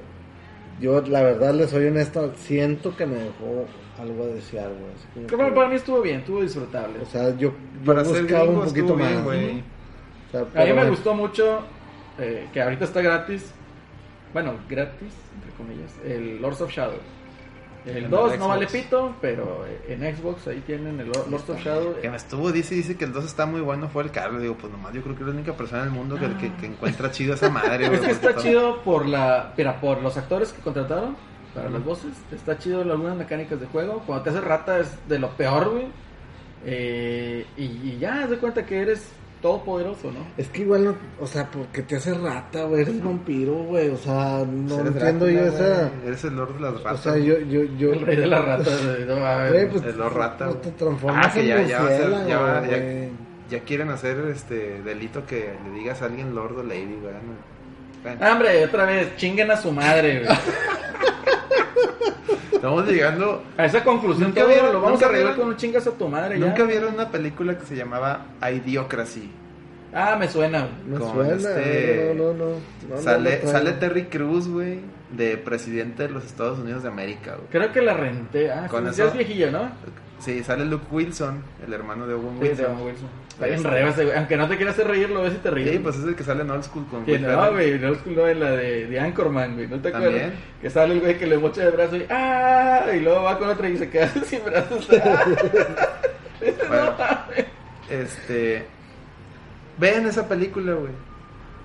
yo 0.80 1.00
la 1.02 1.22
verdad 1.22 1.54
les 1.54 1.70
soy 1.70 1.86
honesto, 1.86 2.32
siento 2.36 2.96
que 2.96 3.04
me 3.06 3.16
dejó 3.16 3.66
algo 4.00 4.24
a 4.24 4.26
desear, 4.28 4.68
güey. 4.70 5.26
Que 5.26 5.36
para, 5.36 5.68
mí 5.68 5.74
estuvo 5.76 6.00
bien, 6.00 6.20
estuvo 6.20 6.40
disfrutable. 6.42 6.98
O 7.02 7.06
sea, 7.06 7.30
yo, 7.36 7.36
yo 7.36 7.52
Para 7.84 8.04
ser 8.04 8.22
buscaba 8.22 8.44
un 8.44 8.62
poquito 8.64 8.96
más. 8.96 9.12
O 9.26 9.32
sea, 10.32 10.62
A 10.62 10.64
mí 10.64 10.72
me 10.72 10.88
gustó 10.88 11.14
mucho 11.14 11.60
eh, 12.18 12.46
que 12.52 12.62
ahorita 12.62 12.84
está 12.86 13.02
gratis. 13.02 13.52
Bueno, 14.32 14.54
gratis, 14.68 15.12
entre 15.34 15.50
comillas. 15.58 15.92
El 16.06 16.40
Lords 16.40 16.62
of 16.62 16.70
Shadow. 16.72 16.96
El 17.84 17.96
En 17.96 18.04
el 18.04 18.10
2 18.10 18.38
no 18.38 18.48
vale 18.48 18.66
pito, 18.68 19.14
pero 19.20 19.64
en 19.88 20.00
Xbox 20.16 20.46
ahí 20.46 20.60
tienen 20.66 21.00
el 21.00 21.08
Lor- 21.10 21.28
Lords 21.28 21.50
of 21.50 21.60
Shadow. 21.60 22.00
Que 22.00 22.08
me 22.10 22.16
estuvo, 22.16 22.52
dice, 22.52 22.74
dice 22.76 22.96
que 22.96 23.04
el 23.04 23.12
2 23.12 23.24
está 23.24 23.44
muy 23.44 23.60
bueno, 23.60 23.88
fue 23.88 24.04
el 24.04 24.10
Carlos. 24.12 24.40
Digo, 24.40 24.56
pues 24.56 24.72
nomás 24.72 24.92
yo 24.92 25.02
creo 25.02 25.16
que 25.16 25.22
es 25.22 25.28
la 25.28 25.34
única 25.34 25.52
persona 25.56 25.82
en 25.82 25.88
el 25.88 25.94
mundo 25.94 26.16
que, 26.16 26.28
que, 26.36 26.54
que 26.56 26.66
encuentra 26.66 27.10
chido 27.10 27.34
esa 27.34 27.50
madre. 27.50 27.86
Es 27.92 28.00
que 28.00 28.10
está 28.12 28.32
todo- 28.34 28.42
chido 28.42 28.82
por 28.82 29.06
la. 29.06 29.52
Mira, 29.56 29.80
por 29.80 30.00
los 30.00 30.16
actores 30.16 30.52
que 30.52 30.62
contrataron 30.62 31.16
para 31.54 31.68
las 31.70 31.84
voces. 31.84 32.12
Está 32.32 32.56
chido 32.56 32.82
algunas 32.82 33.16
mecánicas 33.16 33.60
de 33.60 33.66
juego. 33.66 34.02
Cuando 34.06 34.22
te 34.24 34.30
hace 34.30 34.40
rata 34.40 34.78
es 34.78 34.88
de 35.08 35.18
lo 35.18 35.30
peor, 35.30 35.70
güey. 35.70 35.86
Eh, 36.64 37.44
y, 37.56 37.62
y 37.64 37.98
ya, 38.00 38.22
haz 38.24 38.30
de 38.30 38.36
cuenta 38.38 38.64
que 38.64 38.80
eres 38.80 39.08
todopoderoso, 39.42 40.10
¿no? 40.12 40.20
Es 40.38 40.48
que 40.48 40.62
igual, 40.62 40.84
no, 40.84 40.94
o 41.20 41.26
sea, 41.26 41.50
porque 41.50 41.82
te 41.82 41.96
hace 41.96 42.14
rata, 42.14 42.64
güey, 42.64 42.82
eres 42.82 43.02
vampiro, 43.04 43.52
güey, 43.64 43.88
o 43.90 43.96
sea, 43.98 44.44
no 44.46 44.74
Eres 44.80 44.86
entiendo 44.94 45.26
Drácula, 45.26 45.32
yo 45.32 45.46
esa... 45.56 45.90
Eres 46.06 46.24
el 46.24 46.36
Lord 46.36 46.54
de 46.54 46.60
las 46.60 46.72
O 46.74 46.78
ratas. 46.84 47.00
sea, 47.00 47.18
yo, 47.18 47.38
yo, 47.40 47.64
yo... 47.76 47.92
El 47.92 48.00
rey 48.00 48.16
de 48.16 48.26
las 48.28 48.44
ratas. 48.44 48.82
güey, 48.86 49.04
no. 49.04 49.48
Güey, 49.50 49.68
pues, 49.70 49.84
El 49.84 49.98
Lord 49.98 50.14
Rata, 50.16 50.44
no 50.46 50.50
güey. 50.52 50.62
te 50.62 50.70
transformas 50.70 51.26
Ah, 51.26 51.32
que 51.34 51.40
en 51.40 51.46
ya, 51.46 51.62
ya 51.62 51.82
va 51.82 51.88
a 51.88 51.90
ser- 51.90 52.26
ya 52.28 52.38
va- 52.38 52.62
ya- 53.50 53.60
quieren 53.64 53.90
hacer 53.90 54.16
este 54.34 54.80
delito 54.82 55.26
que 55.26 55.52
le 55.64 55.78
digas 55.78 56.00
a 56.00 56.06
alguien 56.06 56.34
Lord 56.34 56.58
o 56.58 56.62
Lady, 56.62 56.96
güey. 57.02 57.12
Ah, 58.20 58.32
Hombre, 58.32 58.64
otra 58.64 58.84
vez, 58.86 59.14
chinguen 59.16 59.50
a 59.50 59.56
su 59.56 59.70
madre, 59.72 60.24
güey. 60.24 60.38
estamos 62.62 62.86
llegando. 62.86 63.42
A 63.56 63.64
esa 63.64 63.82
conclusión 63.82 64.28
Nunca 64.28 64.40
todo 64.42 64.50
vieron- 64.50 64.72
lo 64.72 64.80
vamos 64.80 65.02
a 65.02 65.06
arreglar 65.06 65.28
vieron- 65.32 65.40
con 65.40 65.48
un 65.48 65.56
chingas 65.56 65.86
a 65.86 65.90
tu 65.90 66.08
madre 66.08 66.38
ya. 66.38 66.46
¿Nunca 66.46 66.62
vieron 66.64 66.94
una 66.94 67.08
película 67.10 67.58
que 67.58 67.66
se 67.66 67.74
llamaba 67.74 68.26
Idiocracy? 68.40 69.30
Ah, 69.92 70.16
me 70.18 70.28
suena. 70.28 70.68
Me 70.86 70.96
con 70.98 71.12
suena, 71.12 71.32
este- 71.34 72.14
no, 72.16 72.32
no, 72.32 72.32
no, 72.32 72.54
no, 72.88 72.96
sale, 73.02 73.46
sale 73.46 73.72
Terry 73.72 74.04
Cruz, 74.04 74.48
güey, 74.48 74.78
de 75.12 75.36
presidente 75.36 76.04
de 76.04 76.08
los 76.10 76.24
Estados 76.24 76.58
Unidos 76.58 76.82
de 76.82 76.88
América, 76.88 77.34
güey. 77.36 77.48
Creo 77.50 77.72
que 77.72 77.82
la 77.82 77.94
renté. 77.94 78.50
Ah, 78.50 78.66
Con 78.68 78.84
sí, 78.86 78.90
eso- 79.00 79.08
es 79.08 79.14
viejillo, 79.14 79.50
¿no? 79.50 79.70
Sí, 80.18 80.42
sale 80.44 80.64
Luke 80.64 80.86
Wilson, 80.90 81.42
el 81.66 81.72
hermano 81.72 82.06
de 82.06 82.14
Owen 82.14 82.38
Sí, 82.40 82.48
Wilson. 82.48 82.66
llama 82.66 82.82
Wilson. 82.82 83.08
Está 83.28 83.44
bien 83.46 83.56
Este- 83.56 83.70
reo 83.70 83.88
ese 83.88 84.04
güey. 84.04 84.16
Aunque 84.16 84.36
no 84.36 84.48
te 84.48 84.56
quieras 84.56 84.74
hacer 84.74 84.86
reír, 84.86 85.10
lo 85.10 85.22
ves 85.22 85.34
y 85.34 85.38
te 85.38 85.50
ríes. 85.50 85.70
Sí, 85.72 85.78
pues 85.80 85.96
es 85.96 86.04
el 86.04 86.14
que 86.14 86.22
sale 86.22 86.42
en 86.42 86.50
Old 86.50 86.62
School 86.62 86.86
con 86.86 87.04
Que 87.04 87.12
Will 87.12 87.22
no, 87.22 87.50
güey, 87.52 87.78
no 87.78 87.88
es 87.92 88.06
no, 88.06 88.28
en 88.28 88.38
la 88.40 88.50
de, 88.52 88.86
de 88.86 89.00
Anchorman, 89.00 89.54
güey, 89.54 89.66
¿no 89.66 89.80
te 89.80 89.88
acuerdas? 89.88 90.10
También. 90.12 90.34
Que 90.60 90.70
sale 90.70 90.94
el 90.94 91.00
güey 91.00 91.18
que 91.18 91.26
le 91.26 91.38
mocha 91.38 91.64
de 91.64 91.70
brazo 91.72 91.96
y 91.96 92.06
¡ah! 92.08 92.86
Y 92.94 93.00
luego 93.00 93.22
va 93.24 93.36
con 93.38 93.48
otra 93.48 93.68
y 93.68 93.76
se 93.76 93.90
queda 93.90 94.08
sin 94.24 94.44
brazos. 94.44 94.88
¡Ah! 95.04 95.24
Bueno. 96.68 96.86
No. 96.86 96.96
Este. 97.90 98.64
Vean 99.78 100.06
esa 100.06 100.28
película, 100.28 100.72
güey. 100.74 100.92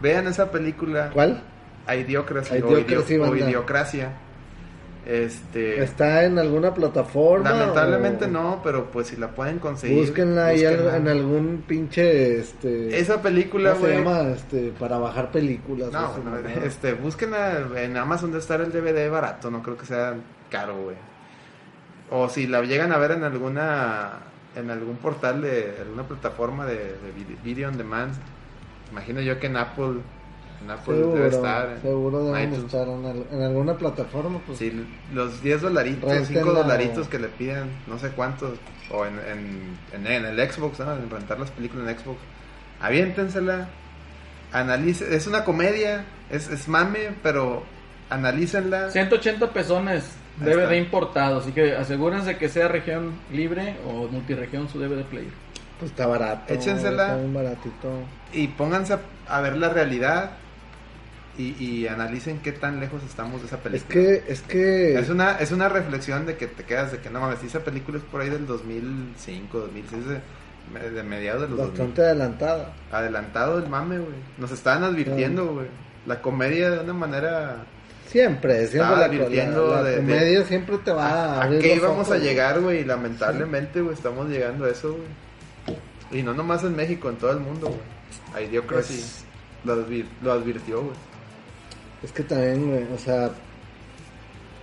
Vean 0.02 0.28
esa 0.28 0.52
película. 0.52 1.10
¿Cuál? 1.14 1.42
Idiocracy, 1.96 2.56
Idiocracy, 2.58 3.18
o. 3.18 3.36
Idiocracia. 3.36 4.12
Este. 5.06 5.82
¿Está 5.82 6.26
en 6.26 6.38
alguna 6.38 6.74
plataforma? 6.74 7.50
Lamentablemente 7.52 8.26
o- 8.26 8.28
no, 8.28 8.60
pero 8.62 8.92
pues 8.92 9.08
si 9.08 9.16
la 9.16 9.30
pueden 9.30 9.58
conseguir. 9.60 10.00
Búsquenla 10.02 10.48
ahí 10.48 10.66
en 10.66 11.08
algún 11.08 11.64
pinche, 11.66 12.40
este... 12.40 13.00
Esa 13.00 13.22
película, 13.22 13.72
¿Cómo 13.74 13.86
se 13.86 13.94
llama? 13.94 14.22
Este, 14.34 14.74
para 14.78 14.98
bajar 14.98 15.32
películas. 15.32 15.94
No, 15.94 16.12
este, 16.66 16.94
búsquenla 16.94 17.68
en 17.78 17.96
Amazon 17.96 18.34
de 18.34 18.40
estar 18.40 18.60
el 18.60 18.70
DVD 18.72 19.10
barato, 19.10 19.50
no 19.50 19.64
creo 19.64 19.78
que 19.78 19.86
sea 19.86 20.14
caro, 20.52 20.76
güey. 20.84 20.98
O 22.10 22.28
si 22.28 22.46
la 22.48 22.62
llegan 22.64 22.92
a 22.92 22.98
ver 22.98 23.12
en 23.12 23.24
alguna 23.24 24.12
en 24.58 24.72
algún 24.72 24.98
portal 24.98 25.42
de 25.42 25.76
alguna 25.82 26.04
plataforma 26.04 26.66
de, 26.66 26.76
de 26.76 27.14
vid- 27.16 27.42
video 27.44 27.70
on 27.70 27.78
demand. 27.78 28.14
Imagino 28.92 29.22
yo 29.22 29.40
que 29.40 29.48
en 29.48 29.56
Apple, 29.56 30.00
en 30.64 30.72
Apple 30.72 30.96
Seguro, 30.96 31.16
debe 31.16 31.28
estar. 31.28 31.70
en 31.70 31.82
seguro 31.82 32.24
deben 32.26 32.44
iTunes. 32.50 32.66
estar 32.66 32.88
en, 32.88 33.06
al- 33.06 33.26
en 33.32 33.42
alguna 33.42 33.78
plataforma. 33.78 34.40
Pues, 34.46 34.58
Sí, 34.60 34.86
los 35.14 35.42
10 35.44 35.62
dolaritos, 35.62 36.10
Réntenla 36.10 36.42
5 36.42 36.50
o- 36.50 36.54
dolaritos 36.54 37.08
que 37.08 37.20
le 37.20 37.28
piden, 37.28 37.70
no 37.88 37.98
sé 38.00 38.10
cuántos, 38.10 38.58
o 38.92 39.06
en, 39.06 39.14
en, 39.20 39.78
en, 39.94 40.08
en 40.08 40.26
el 40.26 40.52
Xbox, 40.52 40.80
¿no? 40.80 40.94
en 40.94 41.10
rentar 41.10 41.40
las 41.40 41.52
películas 41.52 41.88
en 41.90 42.00
Xbox. 42.00 42.18
Aviéntensela, 42.82 43.68
analice, 44.52 45.16
es 45.16 45.28
una 45.28 45.44
comedia, 45.44 46.06
es, 46.30 46.50
es 46.50 46.68
mame, 46.68 47.10
pero 47.24 47.64
analícenla. 48.10 48.90
180 48.92 49.52
pesones 49.52 50.04
DVD 50.40 50.76
importado, 50.78 51.40
así 51.40 51.52
que 51.52 51.76
asegúrense 51.76 52.38
que 52.38 52.48
sea 52.50 52.68
región 52.68 53.14
libre 53.32 53.76
o 53.88 54.08
multiregión 54.08 54.70
su 54.70 54.80
DVD 54.80 55.04
player. 55.06 55.32
pues 55.80 55.92
está 55.92 56.06
barato. 56.08 56.54
Échensela. 56.54 57.04
Está 57.04 57.18
bien 57.18 57.34
baratito. 57.34 57.90
Y 58.34 58.48
pónganse 58.50 58.94
a, 58.94 59.00
a 59.28 59.42
ver 59.42 59.58
la 59.58 59.70
realidad 59.70 60.32
y, 61.38 61.56
y 61.64 61.88
analicen 61.88 62.40
qué 62.40 62.52
tan 62.52 62.80
lejos 62.80 63.04
estamos 63.04 63.42
de 63.42 63.48
esa 63.48 63.58
Es 63.58 63.62
película. 63.62 63.94
que, 63.94 64.24
es 64.28 64.42
que... 64.42 65.00
Es 65.00 65.10
una, 65.10 65.34
es 65.40 65.52
una 65.52 65.70
reflexión 65.70 66.26
de 66.26 66.36
que 66.36 66.48
te 66.48 66.64
quedas 66.64 66.92
de 66.92 66.98
que 67.00 67.10
no 67.10 67.20
mames, 67.20 67.40
si 67.40 67.48
esa 67.48 67.60
película 67.60 67.98
es 68.00 68.04
por 68.06 68.22
ahí 68.22 68.30
del 68.30 68.48
2005, 68.48 69.58
2006, 69.60 70.04
de, 70.08 70.90
de 70.90 71.04
mediados 71.04 71.44
de 71.44 71.48
los 71.50 71.58
2000. 71.58 71.70
Bastante 71.78 72.02
adelantada. 72.02 72.74
Adelantado 72.92 73.58
el 73.60 73.70
mame, 73.70 74.00
güey. 74.00 74.16
Nos 74.38 74.52
estaban 74.52 74.84
advirtiendo, 74.84 75.54
güey. 75.54 75.68
La 76.06 76.22
comedia 76.22 76.72
de 76.72 76.80
una 76.80 76.94
manera... 76.94 77.58
Siempre, 78.08 78.66
siempre 78.68 78.96
la, 78.96 79.06
advirtiendo 79.06 79.68
la- 79.68 79.82
la 79.82 79.90
de- 79.90 79.98
comedia 79.98 80.44
siempre 80.46 80.78
te 80.78 80.92
va 80.92 81.08
a, 81.42 81.44
¿A, 81.44 81.50
qué 81.60 81.76
íbamos 81.76 82.08
ojos, 82.08 82.12
a 82.12 82.18
llegar, 82.18 82.62
güey? 82.62 82.80
Y 82.80 82.84
lamentablemente, 82.86 83.82
güey, 83.82 83.94
estamos 83.94 84.30
llegando 84.30 84.64
a 84.66 84.70
eso, 84.70 84.94
güey. 84.94 86.20
Y 86.22 86.24
no 86.24 86.34
nomás 86.34 86.64
en 86.64 86.74
México, 86.76 87.10
en 87.10 87.18
todo 87.18 87.32
el 87.32 87.40
mundo, 87.42 87.68
güey. 88.34 88.46
Idiocracy 88.48 88.94
Pues- 88.94 89.26
lo, 89.66 89.76
advir- 89.76 90.08
lo 90.22 90.32
advirtió, 90.32 90.82
güey. 90.84 90.96
Es 92.04 92.12
que 92.12 92.24
también, 92.24 92.70
güey, 92.70 92.84
o 92.94 92.98
sea... 92.98 93.32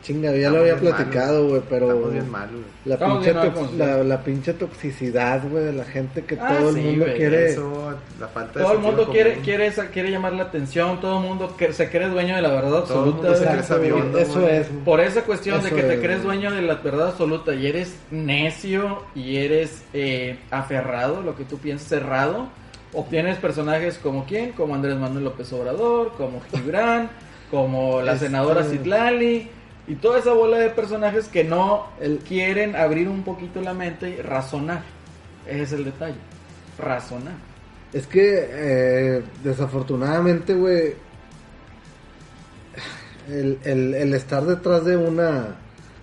Chinga, 0.02 0.32
ya 0.32 0.36
Estamos 0.36 0.56
lo 0.58 0.60
había 0.60 0.76
platicado, 0.76 1.48
güey, 1.48 1.62
pero... 1.66 1.86
Estamos 1.88 2.12
bien 2.12 2.30
mal, 2.30 2.48
güey. 2.50 2.62
La 2.84 2.94
Estamos 2.96 3.24
pinche, 3.24 3.32
bien 3.40 3.54
mal, 3.54 3.78
la, 3.78 4.04
la 4.04 4.22
pinche 4.22 4.52
toxicidad, 4.52 5.42
güey, 5.48 5.64
de 5.64 5.72
la 5.72 5.84
gente 5.86 6.22
que 6.26 6.36
Ah, 6.38 6.56
todo 6.58 6.68
el 6.68 6.76
mundo 6.76 7.06
quiere... 7.16 7.46
Eso, 7.48 7.94
la 8.20 8.28
falta 8.28 8.58
de 8.58 8.64
Todo 8.66 8.74
el 8.74 8.78
mundo 8.80 9.08
quiere, 9.10 9.30
común. 9.30 9.44
quiere, 9.46 9.66
esa- 9.66 9.86
quiere 9.88 10.10
llamar 10.10 10.34
la 10.34 10.42
atención, 10.42 11.00
todo 11.00 11.22
el 11.22 11.26
mundo 11.26 11.56
que- 11.56 11.72
se 11.72 11.88
cree 11.88 12.08
dueño 12.10 12.36
de 12.36 12.42
la 12.42 12.50
verdad 12.50 12.68
Todo 12.68 12.76
el 12.76 12.82
absoluta. 12.82 13.16
mundo 13.16 13.34
se 13.34 13.44
güey. 13.44 13.52
cree 13.54 13.62
sabiondo, 13.66 14.18
Eso 14.18 14.46
es. 14.46 14.66
Por 14.84 15.00
esa 15.00 15.22
cuestión 15.22 15.62
de 15.62 15.70
que 15.70 15.82
te 15.82 15.94
es, 15.94 16.00
crees 16.00 16.22
dueño 16.22 16.50
de 16.52 16.60
la 16.60 16.74
verdad 16.74 17.08
absoluta 17.08 17.54
y 17.54 17.66
eres 17.66 17.96
necio 18.10 19.04
y 19.14 19.36
eres 19.38 19.82
eh, 19.94 20.38
aferrado, 20.50 21.22
lo 21.22 21.34
que 21.34 21.44
tú 21.44 21.56
piensas, 21.56 21.88
cerrado, 21.88 22.48
obtienes 22.94 23.36
personajes 23.38 23.98
como 23.98 24.24
quién, 24.24 24.52
como 24.52 24.74
Andrés 24.74 24.96
Manuel 24.96 25.24
López 25.24 25.52
Obrador, 25.52 26.12
como 26.16 26.40
Gibran, 26.52 27.10
como 27.50 28.00
la 28.02 28.14
Este- 28.14 28.26
senadora 28.26 28.64
Citlali 28.64 29.48
y 29.86 29.94
toda 29.96 30.18
esa 30.18 30.32
bola 30.32 30.58
de 30.58 30.70
personajes 30.70 31.28
que 31.28 31.44
no 31.44 31.86
quieren 32.26 32.74
abrir 32.76 33.08
un 33.08 33.22
poquito 33.22 33.60
la 33.60 33.74
mente 33.74 34.10
y 34.10 34.22
razonar. 34.22 34.82
Ese 35.46 35.62
es 35.62 35.72
el 35.72 35.84
detalle, 35.84 36.16
razonar. 36.78 37.34
Es 37.92 38.06
que, 38.06 38.46
eh, 38.50 39.22
desafortunadamente, 39.44 40.54
güey, 40.54 40.94
el, 43.28 43.58
el, 43.64 43.94
el 43.94 44.14
estar 44.14 44.44
detrás 44.44 44.84
de 44.84 44.96
una 44.96 45.56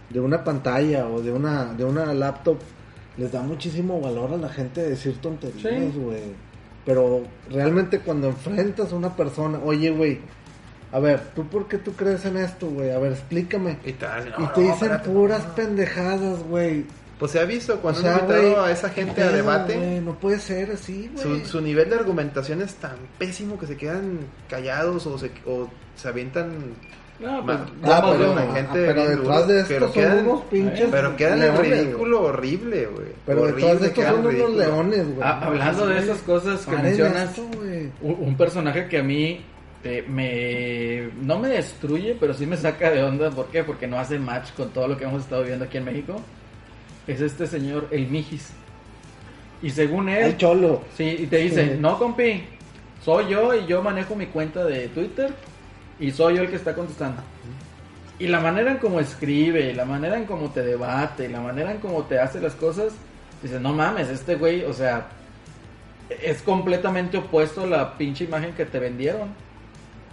de 0.09 0.19
una 0.19 0.43
pantalla 0.43 1.07
o 1.07 1.21
de 1.21 1.31
una 1.31 1.73
de 1.73 1.83
una 1.85 2.13
laptop 2.13 2.57
les 3.17 3.31
da 3.31 3.41
muchísimo 3.41 3.99
valor 4.01 4.33
a 4.33 4.37
la 4.37 4.49
gente 4.49 4.81
decir 4.81 5.17
tonterías, 5.21 5.61
Sí. 5.61 5.91
Pero 6.85 7.23
realmente 7.49 7.99
cuando 7.99 8.27
enfrentas 8.27 8.91
a 8.91 8.95
una 8.95 9.15
persona, 9.15 9.59
oye, 9.63 9.91
güey, 9.91 10.19
a 10.91 10.99
ver, 10.99 11.19
¿tú 11.35 11.47
por 11.47 11.67
qué 11.67 11.77
tú 11.77 11.93
crees 11.93 12.25
en 12.25 12.37
esto, 12.37 12.67
güey? 12.69 12.89
A 12.91 12.99
ver, 12.99 13.13
explícame. 13.13 13.77
Y 13.85 13.93
te, 13.93 14.05
a 14.05 14.15
decir, 14.15 14.33
Y 14.37 14.41
"No, 14.41 14.51
te 14.51 14.61
no, 14.61 14.67
dicen 14.67 14.73
espérate, 14.91 15.09
puras 15.09 15.47
no". 15.47 15.55
pendejadas, 15.55 16.39
güey. 16.43 16.85
Pues 17.19 17.31
se 17.33 17.39
ha 17.39 17.45
visto 17.45 17.79
cuando 17.81 17.99
O 17.99 18.03
sea, 18.03 18.15
han 18.15 18.21
invitado 18.21 18.63
a 18.63 18.71
esa 18.71 18.89
gente 18.89 19.13
¿qué 19.13 19.21
a 19.21 19.31
debate. 19.31 20.01
No 20.01 20.15
puede 20.19 20.39
ser 20.39 20.71
así, 20.71 21.09
güey. 21.13 21.41
Su, 21.41 21.45
su 21.47 21.61
nivel 21.61 21.89
de 21.91 21.95
argumentación 21.97 22.63
es 22.63 22.73
tan 22.75 22.95
pésimo 23.19 23.59
que 23.59 23.67
se 23.67 23.77
quedan 23.77 24.19
callados 24.49 25.05
o 25.05 25.19
se, 25.19 25.31
o 25.45 25.69
se 25.95 26.07
avientan. 26.07 26.51
No, 27.21 27.45
pues, 27.45 27.57
Ah, 27.83 28.11
pero, 28.11 28.35
gente 28.53 28.89
ah, 28.89 28.93
bien 28.93 29.07
detrás 29.17 29.47
de 29.47 29.59
esto 29.59 29.67
pero 29.73 29.85
son 29.87 29.93
quedan- 29.93 30.27
unos 30.27 30.41
pinches. 30.45 30.87
Pero 30.89 31.15
quedan 31.15 31.33
en 31.33 31.39
leones, 31.41 31.59
güey. 31.69 31.79
ridículo 31.83 32.21
horrible, 32.23 32.85
güey. 32.87 33.07
Pero 33.25 33.41
Horrible, 33.43 33.61
detrás 33.61 33.81
de 33.81 33.87
esto 33.87 34.01
son 34.01 34.25
unos 34.25 34.49
leones, 34.57 35.05
güey. 35.07 35.19
Ah, 35.21 35.39
hablando 35.43 35.85
de 35.87 35.99
esas 35.99 36.17
cosas 36.19 36.65
que 36.65 36.75
mencionas, 36.77 37.29
esto, 37.29 37.47
güey. 37.55 37.89
un, 38.01 38.35
personaje 38.35 38.87
que 38.87 38.97
a 38.97 39.03
mí 39.03 39.41
eh, 39.83 40.03
me 40.07 41.09
no 41.23 41.37
me 41.39 41.49
destruye, 41.49 42.15
pero 42.19 42.33
sí 42.33 42.45
me 42.45 42.57
saca 42.57 42.89
de 42.89 43.03
onda. 43.03 43.29
¿Por 43.29 43.47
qué? 43.47 43.63
Porque 43.63 43.85
no 43.87 43.99
hace 43.99 44.17
match 44.17 44.51
con 44.57 44.69
todo 44.69 44.87
lo 44.87 44.97
que 44.97 45.03
hemos 45.05 45.21
estado 45.23 45.43
viendo 45.43 45.65
aquí 45.65 45.77
en 45.77 45.85
México. 45.85 46.19
Es 47.07 47.21
este 47.21 47.45
señor, 47.47 47.87
el 47.91 48.07
Mijis. 48.07 48.49
Y 49.61 49.69
según 49.69 50.09
él, 50.09 50.23
El 50.25 50.37
cholo. 50.37 50.81
sí, 50.97 51.17
y 51.19 51.27
te 51.27 51.37
dice, 51.37 51.73
Sí. 51.73 51.77
no 51.79 51.99
compi, 51.99 52.43
soy 53.03 53.29
yo 53.29 53.53
y 53.53 53.65
yo 53.67 53.83
manejo 53.83 54.15
mi 54.15 54.25
cuenta 54.27 54.63
de 54.65 54.87
Twitter 54.87 55.31
y 55.99 56.11
soy 56.11 56.35
yo 56.35 56.43
el 56.43 56.49
que 56.49 56.55
está 56.55 56.73
contestando. 56.73 57.21
Y 58.19 58.27
la 58.27 58.39
manera 58.39 58.71
en 58.71 58.77
cómo 58.77 58.99
escribe, 58.99 59.73
la 59.73 59.85
manera 59.85 60.17
en 60.17 60.25
cómo 60.25 60.49
te 60.51 60.61
debate, 60.61 61.27
la 61.27 61.41
manera 61.41 61.71
en 61.71 61.79
cómo 61.79 62.03
te 62.03 62.19
hace 62.19 62.39
las 62.39 62.53
cosas, 62.53 62.93
dices, 63.41 63.59
no 63.59 63.73
mames, 63.73 64.09
este 64.09 64.35
güey, 64.35 64.63
o 64.63 64.73
sea, 64.73 65.07
es 66.21 66.41
completamente 66.41 67.17
opuesto 67.17 67.63
a 67.63 67.67
la 67.67 67.97
pinche 67.97 68.25
imagen 68.25 68.53
que 68.53 68.65
te 68.65 68.79
vendieron. 68.79 69.29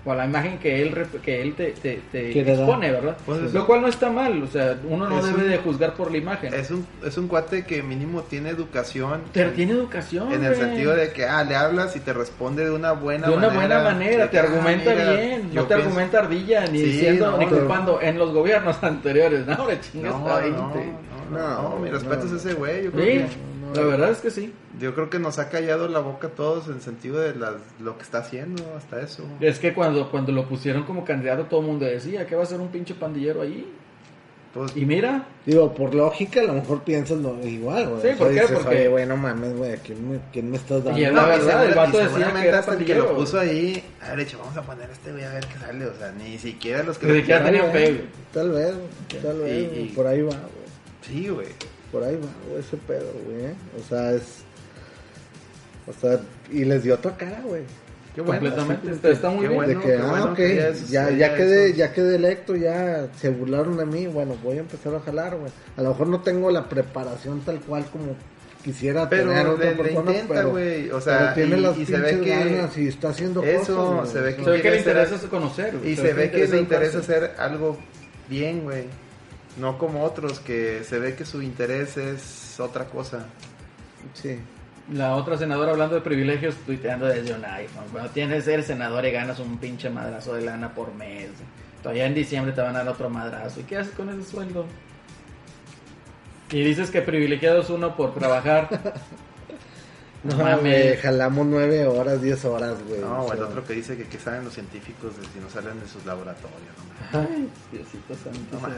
O 0.09 0.13
a 0.13 0.17
la 0.17 0.25
imagen 0.25 0.57
que 0.59 0.81
él, 0.81 0.95
que 1.23 1.43
él 1.43 1.55
te, 1.55 1.73
te, 1.73 2.01
te 2.11 2.41
expone, 2.41 2.91
¿verdad? 2.91 3.15
Pues 3.27 3.43
es- 3.43 3.53
Lo 3.53 3.67
cual 3.67 3.83
no 3.83 3.89
está 3.89 4.09
mal, 4.09 4.43
o 4.43 4.47
sea, 4.47 4.75
uno 4.89 5.07
no 5.07 5.19
Es 5.19 5.27
debe 5.27 5.43
un- 5.45 5.51
de 5.51 5.59
juzgar 5.59 5.93
por 5.93 6.11
la 6.11 6.17
imagen. 6.17 6.55
Es 6.55 6.71
un, 6.71 6.87
es 7.05 7.19
un 7.19 7.29
cuate 7.29 7.67
que 7.67 7.83
mínimo 7.83 8.23
tiene 8.23 8.49
educación. 8.49 9.21
Pero 9.35 9.51
tiene 9.51 9.73
educación. 9.73 10.33
En 10.33 10.45
el 10.45 10.55
güey. 10.55 10.61
sentido 10.67 10.95
de 10.95 11.13
que, 11.13 11.27
ah, 11.27 11.45
le 11.45 11.57
hablas 11.57 11.95
y 11.95 12.01
te 12.01 12.15
responde 12.15 12.65
de 12.65 12.71
una 12.71 12.93
buena 12.93 13.27
de 13.29 13.37
una 13.37 13.49
manera. 13.51 13.81
buena 13.83 13.83
manera, 13.95 14.31
te 14.31 14.39
argumenta 14.39 14.91
mira, 14.95 15.13
bien, 15.13 15.51
yo 15.51 15.61
no 15.61 15.67
te 15.67 15.75
pienso- 15.75 15.89
argumenta 15.89 16.19
ardilla, 16.21 16.61
ni 16.69 16.79
Sí, 16.79 16.85
diciendo, 16.87 17.31
no, 17.33 17.37
ni 17.39 17.45
pero- 17.45 17.59
culpando 17.59 18.01
en 18.01 18.19
los 18.19 18.33
gobiernos 18.33 18.77
anteriores. 18.83 19.47
No, 19.47 19.69
le 19.69 19.79
chingas 19.81 20.13
No, 20.15 20.27
a 20.27 20.41
no, 20.41 20.43
20. 20.43 20.59
no, 20.59 21.39
no, 21.39 21.39
No, 21.39 21.63
no, 21.75 21.79
mi 21.81 21.91
respeto 21.91 22.25
no. 22.25 22.35
es 22.35 22.45
ese 22.47 22.55
güey. 22.55 22.85
Yo 22.85 22.93
creo 22.93 23.05
Sí, 23.05 23.11
que 23.11 23.27
la 23.75 23.83
verdad 23.83 24.11
es 24.11 24.19
que 24.19 24.31
sí. 24.31 24.53
Yo 24.81 24.95
creo 24.95 25.11
que 25.11 25.19
nos 25.19 25.39
ha 25.39 25.49
callado 25.49 25.89
la 25.89 26.01
boca 26.01 26.29
a 26.29 26.31
todos 26.31 26.69
en 26.69 26.81
sentido 26.81 27.19
de 27.21 27.35
las, 27.35 27.55
lo 27.81 27.97
que 27.97 28.03
está 28.05 28.19
haciendo, 28.19 28.63
hasta 28.77 29.01
eso. 29.01 29.25
Es 29.41 29.59
que 29.59 29.75
cuando, 29.75 30.11
cuando 30.11 30.33
lo 30.33 30.49
pusieron 30.49 30.85
como 30.85 31.05
candidato, 31.05 31.45
todo 31.45 31.61
el 31.61 31.67
mundo 31.67 31.85
decía 31.87 32.27
que 32.27 32.37
va 32.37 32.43
a 32.43 32.47
ser 32.47 32.61
un 32.61 32.69
pinche 32.69 32.95
pandillero 32.95 33.43
ahí. 33.43 33.71
Pues, 34.55 34.75
Y 34.77 34.87
mira, 34.87 35.27
Digo, 35.45 35.75
por 35.75 35.95
lógica, 35.95 36.41
a 36.41 36.45
lo 36.45 36.55
mejor 36.55 36.83
piensas 36.83 37.19
lo 37.19 37.39
igual, 37.47 37.87
güey. 37.91 38.01
Sí, 38.03 38.09
¿por 38.19 38.29
qué? 38.29 38.33
dices, 38.41 38.51
Porque- 38.53 38.77
Oye, 38.77 38.89
güey, 38.89 39.07
no 39.07 39.17
mames, 39.17 39.55
güey, 39.57 39.73
¿a 39.75 39.77
quién 39.77 40.11
me, 40.11 40.19
quién 40.33 40.51
me 40.51 40.57
estás 40.57 40.83
dando? 40.83 40.99
Y 40.99 41.05
es 41.05 41.13
la 41.13 41.27
verdad, 41.27 41.67
el 41.67 41.75
vato 41.75 42.01
y 42.01 42.05
decía 42.05 42.33
que 42.33 42.49
era 42.49 42.59
hasta 42.61 42.75
el 42.75 42.85
que 42.85 42.95
lo 42.95 43.15
puso 43.15 43.39
ahí, 43.39 43.85
haber 44.01 44.25
dicho, 44.25 44.39
vamos 44.39 44.57
a 44.57 44.63
poner 44.63 44.89
a 44.89 44.93
este 44.93 45.13
güey 45.13 45.23
a 45.25 45.33
ver 45.35 45.47
qué 45.47 45.59
sale. 45.59 45.85
O 45.87 45.95
sea, 45.95 46.13
ni 46.13 46.39
siquiera 46.39 46.83
los 46.83 46.97
que 46.99 47.07
Ni 47.07 47.13
lo 47.13 47.19
siquiera 47.19 47.43
quieran. 47.51 47.71
tenía 47.73 47.87
fe. 47.89 48.05
Tal 48.33 48.51
vez, 48.51 48.73
tal 49.23 49.39
vez, 49.41 49.53
Y- 49.63 49.67
güey, 49.67 49.83
y- 49.83 49.89
por 49.91 50.07
ahí 50.07 50.23
va, 50.23 50.31
güey. 50.31 50.49
Sí, 51.03 51.29
güey. 51.29 51.49
Por 51.93 52.05
ahí 52.05 52.17
va, 52.17 52.59
ese 52.61 52.77
pedo, 52.77 53.13
güey. 53.27 53.47
¿eh? 53.47 53.55
O 53.79 53.89
sea, 53.89 54.13
es... 54.13 54.43
O 55.87 55.93
sea, 55.99 56.21
y 56.51 56.65
les 56.65 56.83
dio 56.83 56.95
otra 56.95 57.17
cara, 57.17 57.41
güey. 57.45 57.63
Qué 58.15 58.21
bueno. 58.21 58.41
Completamente. 58.41 58.89
así 58.89 58.97
Está, 58.97 59.09
está 59.11 59.31
muy 59.31 59.47
bien. 59.47 59.55
bueno, 59.55 59.79
de 59.81 59.87
que, 59.87 59.95
ah, 59.97 60.07
bueno 60.11 60.25
ok, 60.33 60.37
que 60.37 60.57
ya 60.57 60.69
es- 60.69 60.91
ya, 60.91 61.11
ya 61.11 61.17
ya, 61.17 61.35
quedé, 61.35 61.67
eso. 61.69 61.77
ya 61.77 61.93
quedé 61.93 62.17
electo, 62.17 62.57
ya 62.57 63.07
se 63.17 63.31
burlaron 63.31 63.77
de 63.77 63.87
mí, 63.87 64.07
bueno, 64.07 64.37
voy 64.43 64.57
a 64.57 64.61
empezar 64.61 64.95
a 64.95 65.01
jalar, 65.01 65.37
güey. 65.37 65.51
A 65.77 65.83
lo 65.83 65.91
mejor 65.91 66.09
no 66.09 66.21
tengo 66.21 66.51
la 66.51 66.69
preparación 66.69 67.41
tal 67.41 67.61
cual 67.61 67.87
como 67.87 68.17
quisiera 68.65 69.09
Pero 69.09 69.31
tener 69.31 69.47
otra 69.47 69.65
le- 69.67 69.71
le 69.77 69.83
persona, 69.83 70.11
intenta, 70.11 70.35
pero, 70.35 70.51
güey, 70.51 70.91
o 70.91 71.01
sea, 71.01 71.33
pero 71.33 71.47
tiene 71.47 71.59
y- 71.59 71.63
las 71.63 71.79
y 71.79 71.87
se 71.87 71.97
ve 71.97 72.13
pinches 72.13 72.21
que 72.25 72.31
ganas 72.51 72.77
y 72.79 72.89
está 72.89 73.09
haciendo 73.11 73.43
eso, 73.45 73.77
cosas, 73.99 74.13
se 74.13 74.21
ve 74.21 74.35
que 74.37 74.45
Se 74.45 74.51
ve 74.51 74.63
que 74.63 74.71
le 74.73 74.79
interesa 74.79 75.15
hacer- 75.15 75.29
conocer. 75.31 75.79
güey. 75.79 75.93
Y 75.93 75.97
se 75.97 76.13
ve 76.13 76.31
que 76.31 76.47
le 76.49 76.59
interesa 76.59 76.99
hacer 76.99 77.33
algo 77.39 77.79
bien, 78.29 78.65
güey. 78.65 78.85
No 79.59 79.77
como 79.77 80.05
otros 80.05 80.39
que 80.39 80.85
se 80.85 80.99
ve 80.99 81.15
que 81.15 81.25
su 81.25 81.43
interés 81.43 81.97
es 81.97 82.61
otra 82.61 82.85
cosa. 82.87 83.27
Sí. 84.15 84.39
La 84.93 85.17
otra 85.17 85.37
senadora 85.37 85.73
hablando 85.73 85.97
de 85.97 86.01
privilegios, 86.01 86.55
tuiteando 86.65 87.07
desde 87.07 87.35
un 87.35 87.45
iPhone. 87.45 87.85
Cuando 87.93 88.11
tienes 88.11 88.45
ser 88.45 88.63
senador 88.63 89.05
y 89.05 89.11
ganas 89.11 89.39
un 89.39 89.59
pinche 89.59 89.91
madrazo 89.91 90.35
de 90.35 90.43
lana 90.43 90.73
por 90.73 90.95
mes. 90.95 91.29
Todavía 91.83 92.07
en 92.07 92.15
diciembre 92.15 92.53
te 92.53 92.61
van 92.61 92.77
a 92.77 92.79
dar 92.79 92.89
otro 92.89 93.11
madrazo. 93.11 93.61
¿Y 93.61 93.65
qué 93.65 93.77
haces 93.79 93.95
con 93.95 94.09
ese 94.09 94.31
sueldo? 94.31 94.65
Y 96.51 96.63
dices 96.63 96.91
que 96.91 97.03
privilegiado 97.03 97.61
es 97.61 97.69
uno 97.69 97.97
por 97.97 98.15
trabajar. 98.15 98.69
No, 100.37 100.59
güey, 100.61 100.97
jalamos 100.97 101.47
nueve 101.47 101.87
horas, 101.87 102.21
diez 102.21 102.45
horas, 102.45 102.75
güey. 102.89 103.01
No, 103.01 103.23
o 103.23 103.33
el 103.33 103.43
otro 103.43 103.65
que 103.65 103.73
dice 103.75 103.97
que, 103.97 104.05
que 104.05 104.19
salen 104.19 104.45
los 104.45 104.55
científicos 104.55 105.17
de 105.17 105.23
si 105.25 105.39
no 105.41 105.49
salen 105.51 105.81
de 105.81 105.87
sus 105.87 106.05
laboratorios. 106.05 106.53
¿no? 107.13 107.21
Ay, 107.21 107.49
Diosito 107.73 108.15
santo. 108.23 108.59
No 108.61 108.69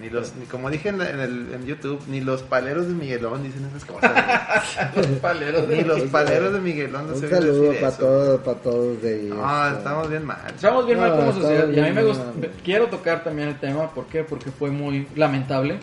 Ni 0.00 0.10
los, 0.10 0.34
ni 0.36 0.44
como 0.46 0.68
dije 0.70 0.88
en, 0.90 0.98
la- 0.98 1.10
en 1.10 1.20
el, 1.20 1.54
en 1.54 1.64
YouTube, 1.66 2.00
ni 2.08 2.20
los 2.20 2.42
paleros 2.42 2.86
de 2.88 2.94
Miguelón 2.94 3.42
dicen 3.42 3.64
esas 3.66 3.84
cosas. 3.84 4.12
Los 4.96 5.06
paleros 5.20 5.68
de 5.68 5.76
ni 5.76 5.84
los 5.84 6.00
paleros 6.02 6.52
de 6.52 6.60
Miguelón 6.60 7.06
no 7.06 7.14
Un 7.14 7.20
se 7.20 7.28
saludo 7.30 7.72
para 7.80 7.96
todos, 7.96 8.40
para 8.40 8.58
todos 8.58 9.00
de 9.02 9.14
ahí. 9.14 9.28
No, 9.32 9.68
estamos 9.76 10.08
bien 10.10 10.24
mal. 10.24 10.38
Estamos 10.54 10.86
bien 10.86 11.00
mal 11.00 11.16
como 11.16 11.32
sociedad. 11.32 11.68
Y 11.68 11.78
a 11.80 11.82
mí 11.84 11.92
me 11.92 12.02
gusta. 12.04 12.24
mal. 12.24 12.50
Quiero 12.64 12.86
tocar 12.88 13.24
también 13.24 13.48
el 13.48 13.58
tema. 13.60 13.90
¿Por 13.94 14.06
qué? 14.06 14.24
Porque 14.24 14.50
fue 14.50 14.70
muy 14.70 15.06
lamentable 15.16 15.78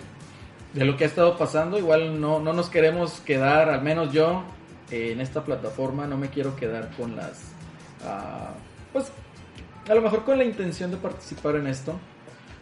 de 0.73 0.85
lo 0.85 0.95
que 0.97 1.05
ha 1.05 1.07
estado 1.07 1.37
pasando. 1.37 1.77
Igual 1.77 2.19
no, 2.21 2.39
no 2.39 2.53
nos 2.53 2.69
queremos 2.69 3.21
quedar, 3.21 3.69
al 3.69 3.81
menos 3.81 4.11
yo, 4.11 4.43
eh, 4.91 5.11
en 5.11 5.21
esta 5.21 5.43
plataforma, 5.43 6.05
no 6.07 6.17
me 6.17 6.29
quiero 6.29 6.55
quedar 6.55 6.89
con 6.97 7.15
las. 7.15 7.39
ah, 8.05 8.53
pues 8.93 9.05
a 9.89 9.95
lo 9.95 10.01
mejor 10.01 10.23
con 10.23 10.37
la 10.37 10.43
intención 10.43 10.91
de 10.91 10.97
participar 10.97 11.55
en 11.55 11.67
esto. 11.67 11.97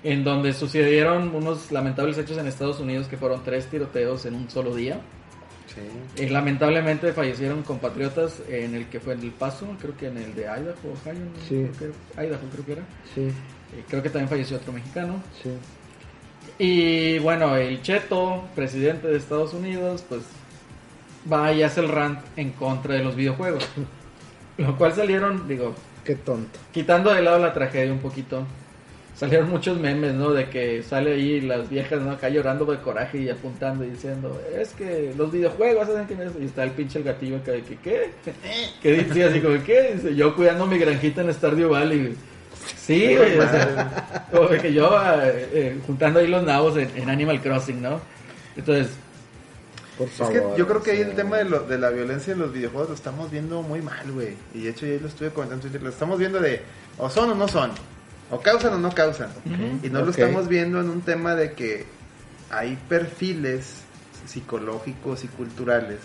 En 0.01 0.23
donde 0.23 0.53
sucedieron 0.53 1.35
unos 1.35 1.71
lamentables 1.73 2.17
hechos 2.17 2.37
en 2.37 2.47
Estados 2.47 2.79
Unidos 2.79 3.07
que 3.07 3.17
fueron 3.17 3.43
tres 3.43 3.65
tiroteos 3.67 4.25
en 4.25 4.35
un 4.35 4.49
solo 4.49 4.73
día. 4.73 5.01
Sí. 5.67 6.23
Eh, 6.23 6.29
lamentablemente 6.29 7.11
fallecieron 7.11 7.63
compatriotas 7.63 8.41
en 8.47 8.75
el 8.75 8.85
que 8.87 8.99
fue 9.01 9.13
en 9.13 9.21
El 9.21 9.31
Paso, 9.31 9.67
creo 9.79 9.95
que 9.97 10.07
en 10.07 10.17
el 10.17 10.33
de 10.35 10.43
Idaho, 10.43 10.73
Ohio, 11.03 11.19
¿no? 11.25 11.41
Sí. 11.47 11.67
Creo 11.77 11.91
que- 12.15 12.25
Idaho 12.25 12.41
creo 12.53 12.65
que 12.65 12.71
era. 12.71 12.81
Sí, 13.13 13.21
Eh, 13.21 13.83
creo 13.89 14.01
que 14.01 14.09
también 14.09 14.29
falleció 14.29 14.55
otro 14.57 14.71
mexicano. 14.71 15.21
sí. 15.43 15.49
Y 16.57 17.19
bueno, 17.19 17.55
el 17.55 17.81
Cheto, 17.81 18.43
presidente 18.55 19.07
de 19.07 19.17
Estados 19.17 19.53
Unidos, 19.53 20.03
pues 20.09 20.23
va 21.31 21.51
y 21.53 21.63
hace 21.63 21.81
el 21.81 21.89
rant 21.89 22.19
en 22.35 22.51
contra 22.51 22.95
de 22.95 23.03
los 23.03 23.15
videojuegos. 23.15 23.67
Lo 24.57 24.75
cual 24.77 24.93
salieron, 24.93 25.47
digo, 25.47 25.73
Qué 26.03 26.15
tonto. 26.15 26.59
quitando 26.71 27.13
de 27.13 27.21
lado 27.21 27.39
la 27.39 27.53
tragedia 27.53 27.91
un 27.91 27.99
poquito, 27.99 28.45
salieron 29.15 29.49
muchos 29.49 29.79
memes, 29.79 30.13
¿no? 30.13 30.31
De 30.31 30.49
que 30.49 30.81
sale 30.81 31.13
ahí 31.13 31.41
las 31.41 31.69
viejas, 31.69 32.01
¿no? 32.01 32.11
Acá 32.11 32.29
llorando 32.29 32.65
de 32.65 32.79
coraje 32.79 33.19
y 33.19 33.29
apuntando 33.29 33.83
y 33.83 33.89
diciendo, 33.91 34.41
es 34.57 34.69
que 34.69 35.13
los 35.17 35.31
videojuegos 35.31 35.87
hacen 35.89 36.07
que... 36.07 36.15
me-". 36.15 36.25
Y 36.41 36.45
está 36.45 36.63
el 36.63 36.71
pinche 36.71 36.99
el 36.99 37.05
gatillo 37.05 37.37
acá 37.37 37.51
de 37.51 37.61
que, 37.63 37.75
¿qué? 37.77 38.11
Que 38.81 38.93
dice 38.93 39.23
así 39.25 39.39
como, 39.39 39.61
¿qué? 39.63 39.93
Dice, 39.95 40.15
yo 40.15 40.35
cuidando 40.35 40.65
mi 40.65 40.77
granjita 40.77 41.21
en 41.21 41.33
Stardew 41.33 41.69
Valley. 41.69 42.15
Sí, 42.75 43.15
güey, 43.15 43.37
o 43.37 43.49
sea, 43.49 44.27
como 44.31 44.49
que 44.49 44.73
yo 44.73 44.89
eh, 45.21 45.49
eh, 45.53 45.79
juntando 45.85 46.19
ahí 46.19 46.27
los 46.27 46.43
nabos 46.43 46.77
en, 46.77 46.89
en 46.95 47.09
Animal 47.09 47.41
Crossing, 47.41 47.81
¿no? 47.81 47.99
Entonces, 48.55 48.89
Por 49.99 50.07
Es 50.07 50.15
que 50.29 50.41
yo 50.57 50.65
creo 50.67 50.81
que 50.81 50.91
ahí 50.91 51.01
el 51.01 51.13
tema 51.13 51.37
de, 51.37 51.45
lo- 51.45 51.59
de 51.67 51.77
la 51.77 51.89
violencia 51.91 52.33
en 52.33 52.39
los 52.39 52.51
videojuegos 52.51 52.89
lo 52.89 52.95
estamos 52.95 53.29
viendo 53.29 53.61
muy 53.61 53.81
mal, 53.83 54.11
güey. 54.11 54.35
Y 54.55 54.63
de 54.63 54.69
hecho 54.71 54.87
ya 54.87 54.99
lo 54.99 55.07
estuve 55.07 55.29
comentando 55.29 55.57
en 55.65 55.69
Twitter, 55.71 55.83
lo 55.83 55.89
estamos 55.89 56.17
viendo 56.17 56.39
de 56.39 56.61
o 56.97 57.09
son 57.09 57.29
o 57.29 57.35
no 57.35 57.47
son, 57.47 57.71
o 58.31 58.39
causan 58.41 58.73
o 58.73 58.77
no 58.79 58.91
causan. 58.95 59.29
Y 59.83 59.89
no 59.89 60.01
lo 60.01 60.11
estamos 60.11 60.47
viendo 60.47 60.79
en 60.81 60.89
un 60.89 61.01
tema 61.01 61.35
de 61.35 61.51
que 61.53 61.85
hay 62.49 62.77
perfiles 62.89 63.81
psicológicos 64.25 65.23
y 65.23 65.27
culturales 65.27 65.97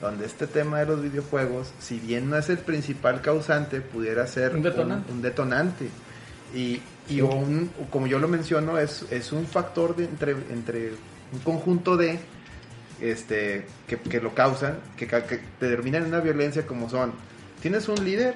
donde 0.00 0.26
este 0.26 0.46
tema 0.46 0.78
de 0.80 0.86
los 0.86 1.02
videojuegos, 1.02 1.72
si 1.78 1.98
bien 1.98 2.28
no 2.28 2.36
es 2.36 2.50
el 2.50 2.58
principal 2.58 3.22
causante, 3.22 3.80
pudiera 3.80 4.26
ser 4.26 4.54
Un 4.54 4.62
detonante. 4.62 5.10
un 5.12 5.22
detonante. 5.22 5.88
Y, 6.54 6.80
y 7.08 7.22
un- 7.22 7.70
como 7.90 8.06
yo 8.06 8.18
lo 8.18 8.28
menciono, 8.28 8.78
es, 8.78 9.06
es 9.10 9.32
un 9.32 9.46
factor 9.46 9.96
de 9.96 10.04
entre, 10.04 10.32
entre 10.50 10.90
un 11.32 11.38
conjunto 11.42 11.96
de 11.96 12.18
este 13.00 13.66
que, 13.86 13.96
que 13.98 14.20
lo 14.20 14.34
causan, 14.34 14.78
que, 14.96 15.06
que 15.06 15.40
terminan 15.58 16.02
en 16.02 16.08
una 16.08 16.20
violencia 16.20 16.66
como 16.66 16.88
son. 16.88 17.12
Tienes 17.60 17.88
un 17.88 18.04
líder, 18.04 18.34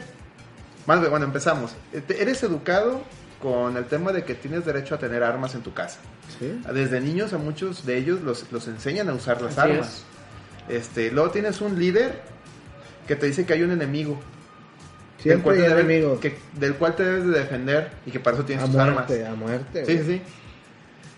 más 0.87 1.09
bueno, 1.09 1.25
empezamos. 1.27 1.73
Te- 2.07 2.21
Eres 2.23 2.43
educado 2.43 3.03
con 3.41 3.77
el 3.77 3.85
tema 3.87 4.13
de 4.13 4.25
que 4.25 4.35
tienes 4.35 4.65
derecho 4.67 4.95
a 4.95 4.99
tener 4.99 5.23
armas 5.23 5.55
en 5.55 5.63
tu 5.63 5.73
casa. 5.73 5.99
Sí. 6.39 6.61
Desde 6.73 7.01
niños 7.01 7.33
a 7.33 7.39
muchos 7.39 7.85
de 7.87 7.97
ellos 7.97 8.21
los, 8.23 8.51
los 8.53 8.69
enseñan 8.69 9.09
a 9.09 9.15
usar 9.15 9.41
las 9.43 9.59
Así 9.59 9.71
armas. 9.73 10.05
Este, 10.69 11.11
luego 11.11 11.31
tienes 11.31 11.61
un 11.61 11.79
líder 11.79 12.21
que 13.09 13.17
te 13.17 13.27
dice 13.27 13.45
que 13.47 13.55
hay 13.55 13.63
un 13.63 13.71
enemigo. 13.73 14.21
del 15.25 15.43
cual 15.43 15.57
hay 15.57 15.63
te 15.63 15.69
debe- 15.69 15.81
enemigos. 15.81 16.21
que- 16.21 16.39
del 16.55 16.75
cual 16.77 16.97
te 16.97 17.05
debes 17.05 17.27
de 17.27 17.39
defender 17.41 17.91
y 18.07 18.11
que 18.11 18.21
para 18.21 18.37
eso 18.37 18.45
tienes 18.47 18.65
A 18.65 18.67
tus 18.69 18.77
armas. 18.77 19.09
muerte, 19.09 19.27
a 19.27 19.35
muerte. 19.35 19.85
Sí, 19.87 19.99
sí. 20.05 20.23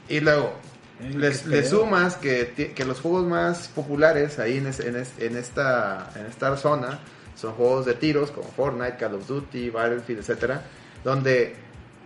Y 0.09 0.21
luego, 0.21 0.55
les, 1.01 1.47
le 1.47 1.65
sumas 1.65 2.17
que, 2.17 2.73
que 2.75 2.85
los 2.85 3.01
juegos 3.01 3.25
más 3.27 3.69
populares 3.69 4.39
ahí 4.39 4.59
en, 4.59 4.67
es- 4.69 4.81
en, 4.81 4.97
es- 4.97 5.13
en 5.19 5.37
esta, 5.37 6.11
en 6.17 6.27
esta 6.27 6.57
zona 6.57 7.01
son 7.35 7.55
juegos 7.55 7.87
de 7.87 7.95
tiros 7.95 8.31
como 8.31 8.49
Fortnite, 8.49 8.97
Call 8.99 9.15
of 9.15 9.27
Duty, 9.27 9.71
Battlefield, 9.71 10.21
etcétera, 10.21 10.63
donde 11.03 11.57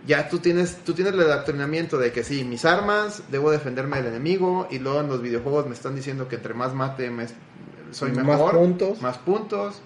ya 0.07 0.29
tú 0.29 0.39
tienes, 0.39 0.77
tú 0.85 0.93
tienes 0.93 1.13
el 1.13 1.21
adoctrinamiento 1.21 1.97
de 1.97 2.11
que 2.11 2.23
sí, 2.23 2.43
mis 2.43 2.65
armas, 2.65 3.23
debo 3.29 3.51
defenderme 3.51 3.97
del 3.97 4.07
enemigo, 4.07 4.67
y 4.71 4.79
luego 4.79 5.01
en 5.01 5.07
los 5.09 5.21
videojuegos 5.21 5.67
me 5.67 5.73
están 5.73 5.95
diciendo 5.95 6.27
que 6.27 6.35
entre 6.37 6.53
más 6.53 6.73
mate, 6.73 7.09
me- 7.11 7.27
soy 7.91 8.11
Más 8.13 8.25
mejor. 8.25 8.53
puntos. 8.53 9.01
Más 9.01 9.17
puntos. 9.17 9.81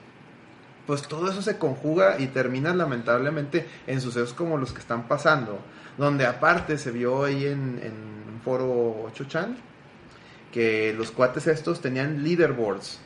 Pues 0.88 1.04
todo 1.04 1.30
eso 1.30 1.42
se 1.42 1.58
conjuga 1.58 2.16
y 2.20 2.28
termina 2.28 2.74
lamentablemente 2.74 3.68
en 3.88 4.02
sucesos 4.02 4.34
como 4.34 4.58
los 4.58 4.74
que 4.74 4.80
están 4.80 5.08
pasando. 5.08 5.60
Donde 5.98 6.26
aparte 6.26 6.78
se 6.78 6.92
vio 6.92 7.24
ahí 7.24 7.46
en, 7.46 7.80
en 7.84 8.21
foro 8.44 9.10
8chan 9.16 9.56
que 10.52 10.94
los 10.94 11.12
cuates 11.12 11.48
estos 11.48 11.82
tenían 11.82 12.24
leaderboards 12.24 13.00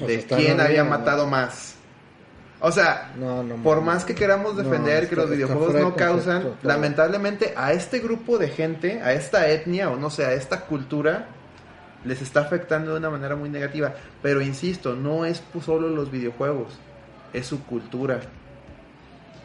O 0.00 0.06
de 0.06 0.22
sea, 0.22 0.36
quién 0.36 0.60
había 0.60 0.84
matado 0.84 1.24
¿no? 1.24 1.30
más. 1.30 1.76
O 2.60 2.72
sea, 2.72 3.12
No, 3.18 3.42
no, 3.42 3.56
por 3.56 3.82
más 3.82 4.04
que 4.04 4.14
queramos 4.14 4.56
defender 4.56 5.08
que 5.08 5.16
los 5.16 5.28
videojuegos 5.28 5.74
no 5.74 5.94
causan, 5.94 6.40
claro. 6.40 6.56
lamentablemente 6.62 7.52
a 7.56 7.72
este 7.72 7.98
grupo 7.98 8.38
de 8.38 8.48
gente, 8.48 9.02
a 9.02 9.12
esta 9.12 9.50
etnia 9.50 9.90
o 9.90 9.96
no 9.96 10.08
sé, 10.08 10.24
a 10.24 10.32
esta 10.32 10.62
cultura, 10.62 11.26
les 12.04 12.22
está 12.22 12.40
afectando 12.40 12.92
de 12.92 12.98
una 12.98 13.10
manera 13.10 13.36
muy 13.36 13.50
negativa. 13.50 13.92
Pero 14.22 14.40
insisto, 14.40 14.94
no 14.94 15.26
es 15.26 15.42
solo 15.64 15.88
los 15.88 16.10
videojuegos, 16.10 16.78
es 17.32 17.46
su 17.46 17.64
cultura. 17.64 18.20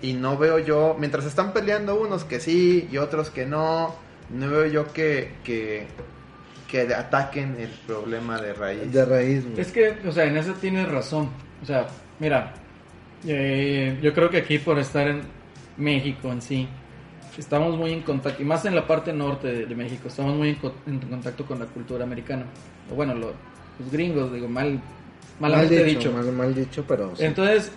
Y 0.01 0.13
no 0.13 0.37
veo 0.37 0.59
yo, 0.59 0.95
mientras 0.97 1.25
están 1.25 1.51
peleando 1.51 1.99
unos 1.99 2.23
que 2.23 2.39
sí 2.39 2.87
y 2.89 2.97
otros 2.97 3.29
que 3.29 3.45
no, 3.45 3.95
no 4.33 4.49
veo 4.49 4.65
yo 4.67 4.93
que, 4.93 5.31
que, 5.43 5.87
que 6.69 6.81
ataquen 6.93 7.55
el 7.59 7.69
problema 7.87 8.39
de 8.39 8.53
raíz. 8.53 8.91
De 8.93 9.05
raíz, 9.05 9.45
güey. 9.45 9.59
Es 9.59 9.71
que, 9.71 9.97
o 10.07 10.11
sea, 10.11 10.25
en 10.25 10.37
eso 10.37 10.53
tienes 10.53 10.87
razón. 10.89 11.29
O 11.61 11.65
sea, 11.65 11.87
mira, 12.19 12.53
eh, 13.27 13.97
yo 14.01 14.13
creo 14.13 14.29
que 14.29 14.37
aquí 14.37 14.59
por 14.59 14.79
estar 14.79 15.07
en 15.07 15.21
México 15.77 16.31
en 16.31 16.41
sí, 16.41 16.67
estamos 17.37 17.77
muy 17.77 17.93
en 17.93 18.01
contacto, 18.01 18.41
y 18.41 18.45
más 18.45 18.65
en 18.65 18.75
la 18.75 18.85
parte 18.85 19.13
norte 19.13 19.47
de, 19.47 19.65
de 19.65 19.75
México, 19.75 20.07
estamos 20.07 20.35
muy 20.35 20.49
en, 20.49 20.55
co- 20.55 20.75
en 20.85 20.99
contacto 20.99 21.45
con 21.45 21.59
la 21.59 21.65
cultura 21.65 22.03
americana. 22.03 22.45
O 22.91 22.95
bueno, 22.95 23.13
lo- 23.15 23.33
los 23.79 23.91
gringos, 23.91 24.31
digo, 24.33 24.47
mal, 24.47 24.79
malamente 25.39 25.83
dicho. 25.83 26.11
Mal, 26.11 26.31
mal 26.33 26.53
dicho, 26.53 26.83
pero 26.87 27.15
sí. 27.15 27.23
Entonces, 27.23 27.71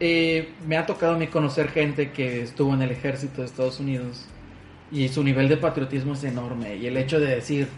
eh, 0.00 0.48
me 0.66 0.76
ha 0.78 0.86
tocado 0.86 1.14
a 1.14 1.18
mí 1.18 1.26
conocer 1.26 1.68
gente 1.68 2.10
que 2.10 2.42
estuvo 2.42 2.72
en 2.74 2.82
el 2.82 2.90
ejército 2.90 3.42
de 3.42 3.46
Estados 3.46 3.78
Unidos 3.80 4.24
y 4.92 5.08
su 5.08 5.24
nivel 5.24 5.48
de 5.48 5.56
patriotismo 5.56 6.12
es 6.12 6.22
enorme. 6.24 6.76
Y 6.76 6.86
el 6.86 6.96
hecho 6.96 7.18
de 7.18 7.34
decir, 7.34 7.68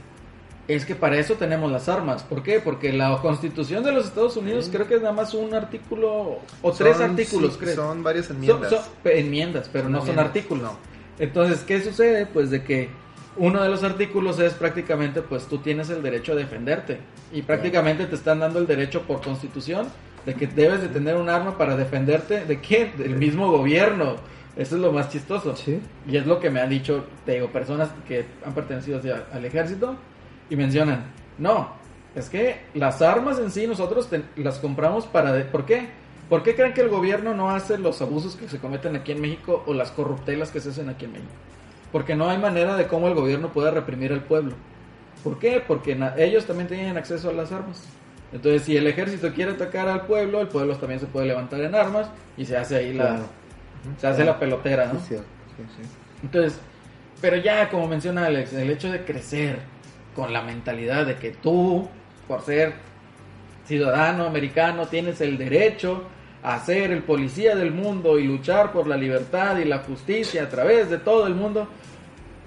es 0.66 0.84
que 0.84 0.94
para 0.94 1.16
eso 1.18 1.34
tenemos 1.34 1.70
las 1.70 1.88
armas. 1.88 2.22
¿Por 2.22 2.42
qué? 2.42 2.60
Porque 2.60 2.92
la 2.92 3.18
constitución 3.22 3.84
de 3.84 3.92
los 3.92 4.06
Estados 4.06 4.36
Unidos 4.36 4.68
creo 4.70 4.86
que 4.86 4.94
es 4.96 5.02
nada 5.02 5.14
más 5.14 5.34
un 5.34 5.54
artículo 5.54 6.40
o 6.62 6.72
tres 6.72 7.00
artículos, 7.00 7.54
sí, 7.54 7.58
creo. 7.60 7.76
Son 7.76 8.02
varias 8.02 8.30
enmiendas. 8.30 8.70
son 8.70 8.82
enmiendas, 9.04 9.70
pero 9.72 9.88
no 9.88 10.04
son 10.04 10.18
artículos. 10.18 10.64
no. 10.64 10.94
Entonces, 11.18 11.60
¿qué 11.60 11.80
sucede? 11.80 12.26
Pues 12.26 12.50
de 12.50 12.64
que 12.64 12.88
uno 13.36 13.62
de 13.62 13.68
los 13.68 13.84
artículos 13.84 14.38
es 14.40 14.54
prácticamente, 14.54 15.22
pues 15.22 15.46
tú 15.46 15.58
tienes 15.58 15.90
el 15.90 16.02
derecho 16.02 16.32
a 16.32 16.34
defenderte. 16.34 16.98
Y 17.32 17.42
prácticamente 17.42 18.06
te 18.06 18.14
están 18.14 18.40
dando 18.40 18.58
el 18.58 18.66
derecho 18.66 19.02
por 19.02 19.20
constitución 19.20 19.86
de 20.26 20.34
que 20.34 20.46
debes 20.46 20.80
de 20.80 20.88
tener 20.88 21.16
un 21.16 21.28
arma 21.28 21.58
para 21.58 21.76
defenderte. 21.76 22.44
¿De 22.44 22.60
quién? 22.60 22.96
Del 22.96 23.16
mismo 23.16 23.50
gobierno. 23.50 24.16
Eso 24.56 24.76
es 24.76 24.80
lo 24.82 24.92
más 24.92 25.08
chistoso. 25.10 25.56
Sí. 25.56 25.80
Y 26.06 26.16
es 26.16 26.26
lo 26.26 26.38
que 26.40 26.48
me 26.50 26.60
han 26.60 26.68
dicho, 26.70 27.04
te 27.26 27.32
digo, 27.32 27.48
personas 27.48 27.88
que 28.06 28.24
han 28.46 28.54
pertenecido 28.54 28.98
hacia- 28.98 29.24
al 29.32 29.44
ejército 29.44 29.96
y 30.48 30.56
mencionan, 30.56 31.04
no, 31.38 31.70
es 32.14 32.28
que 32.30 32.60
las 32.74 33.02
armas 33.02 33.38
en 33.40 33.50
sí 33.50 33.66
nosotros 33.66 34.08
te- 34.08 34.22
las 34.36 34.58
compramos 34.60 35.06
para... 35.06 35.32
de- 35.32 35.44
¿Por 35.44 35.64
qué? 35.66 35.88
¿Por 36.28 36.42
qué 36.42 36.54
creen 36.54 36.72
que 36.72 36.80
el 36.82 36.88
gobierno 36.88 37.34
no 37.34 37.50
hace 37.50 37.76
los 37.78 38.00
abusos 38.00 38.36
que 38.36 38.48
se 38.48 38.58
cometen 38.58 38.94
aquí 38.96 39.12
en 39.12 39.20
México 39.20 39.62
o 39.66 39.74
las 39.74 39.90
corruptelas 39.90 40.50
que 40.50 40.60
se 40.60 40.70
hacen 40.70 40.88
aquí 40.88 41.04
en 41.06 41.12
México? 41.12 41.30
Porque 41.92 42.14
no 42.14 42.30
hay 42.30 42.38
manera 42.38 42.76
de 42.76 42.86
cómo 42.86 43.08
el 43.08 43.14
gobierno 43.14 43.52
pueda 43.52 43.70
reprimir 43.72 44.12
al 44.12 44.22
pueblo. 44.22 44.52
¿Por 45.22 45.38
qué? 45.38 45.62
Porque 45.66 45.98
ellos 46.16 46.44
también 46.44 46.68
tienen 46.68 46.96
acceso 46.96 47.30
a 47.30 47.32
las 47.32 47.50
armas. 47.52 47.82
Entonces, 48.32 48.62
si 48.62 48.76
el 48.76 48.86
ejército 48.86 49.32
quiere 49.32 49.52
atacar 49.52 49.88
al 49.88 50.02
pueblo, 50.06 50.40
el 50.40 50.48
pueblo 50.48 50.76
también 50.76 50.98
se 51.00 51.06
puede 51.06 51.26
levantar 51.26 51.60
en 51.60 51.74
armas 51.74 52.08
y 52.36 52.44
se 52.46 52.56
hace 52.56 52.76
ahí 52.76 52.92
la, 52.94 53.04
Claro. 53.08 53.24
Se 53.98 54.06
hace 54.06 54.24
la 54.24 54.38
pelotera, 54.38 54.86
¿no? 54.92 55.00
Sí, 55.00 55.16
sí. 55.16 55.88
Entonces, 56.22 56.58
pero 57.20 57.36
ya 57.36 57.68
como 57.68 57.88
menciona 57.88 58.26
Alex, 58.26 58.52
el 58.52 58.70
hecho 58.70 58.90
de 58.90 59.04
crecer 59.04 59.58
con 60.14 60.32
la 60.32 60.42
mentalidad 60.42 61.06
de 61.06 61.16
que 61.16 61.30
tú, 61.30 61.88
por 62.28 62.42
ser 62.42 62.72
ciudadano 63.66 64.26
americano, 64.26 64.86
tienes 64.86 65.20
el 65.20 65.38
derecho 65.38 66.04
a 66.42 66.58
ser 66.60 66.90
el 66.90 67.02
policía 67.02 67.56
del 67.56 67.72
mundo 67.72 68.18
y 68.18 68.24
luchar 68.24 68.72
por 68.72 68.86
la 68.86 68.96
libertad 68.96 69.56
y 69.58 69.64
la 69.64 69.78
justicia 69.78 70.42
a 70.42 70.48
través 70.48 70.90
de 70.90 70.98
todo 70.98 71.26
el 71.26 71.34
mundo. 71.34 71.66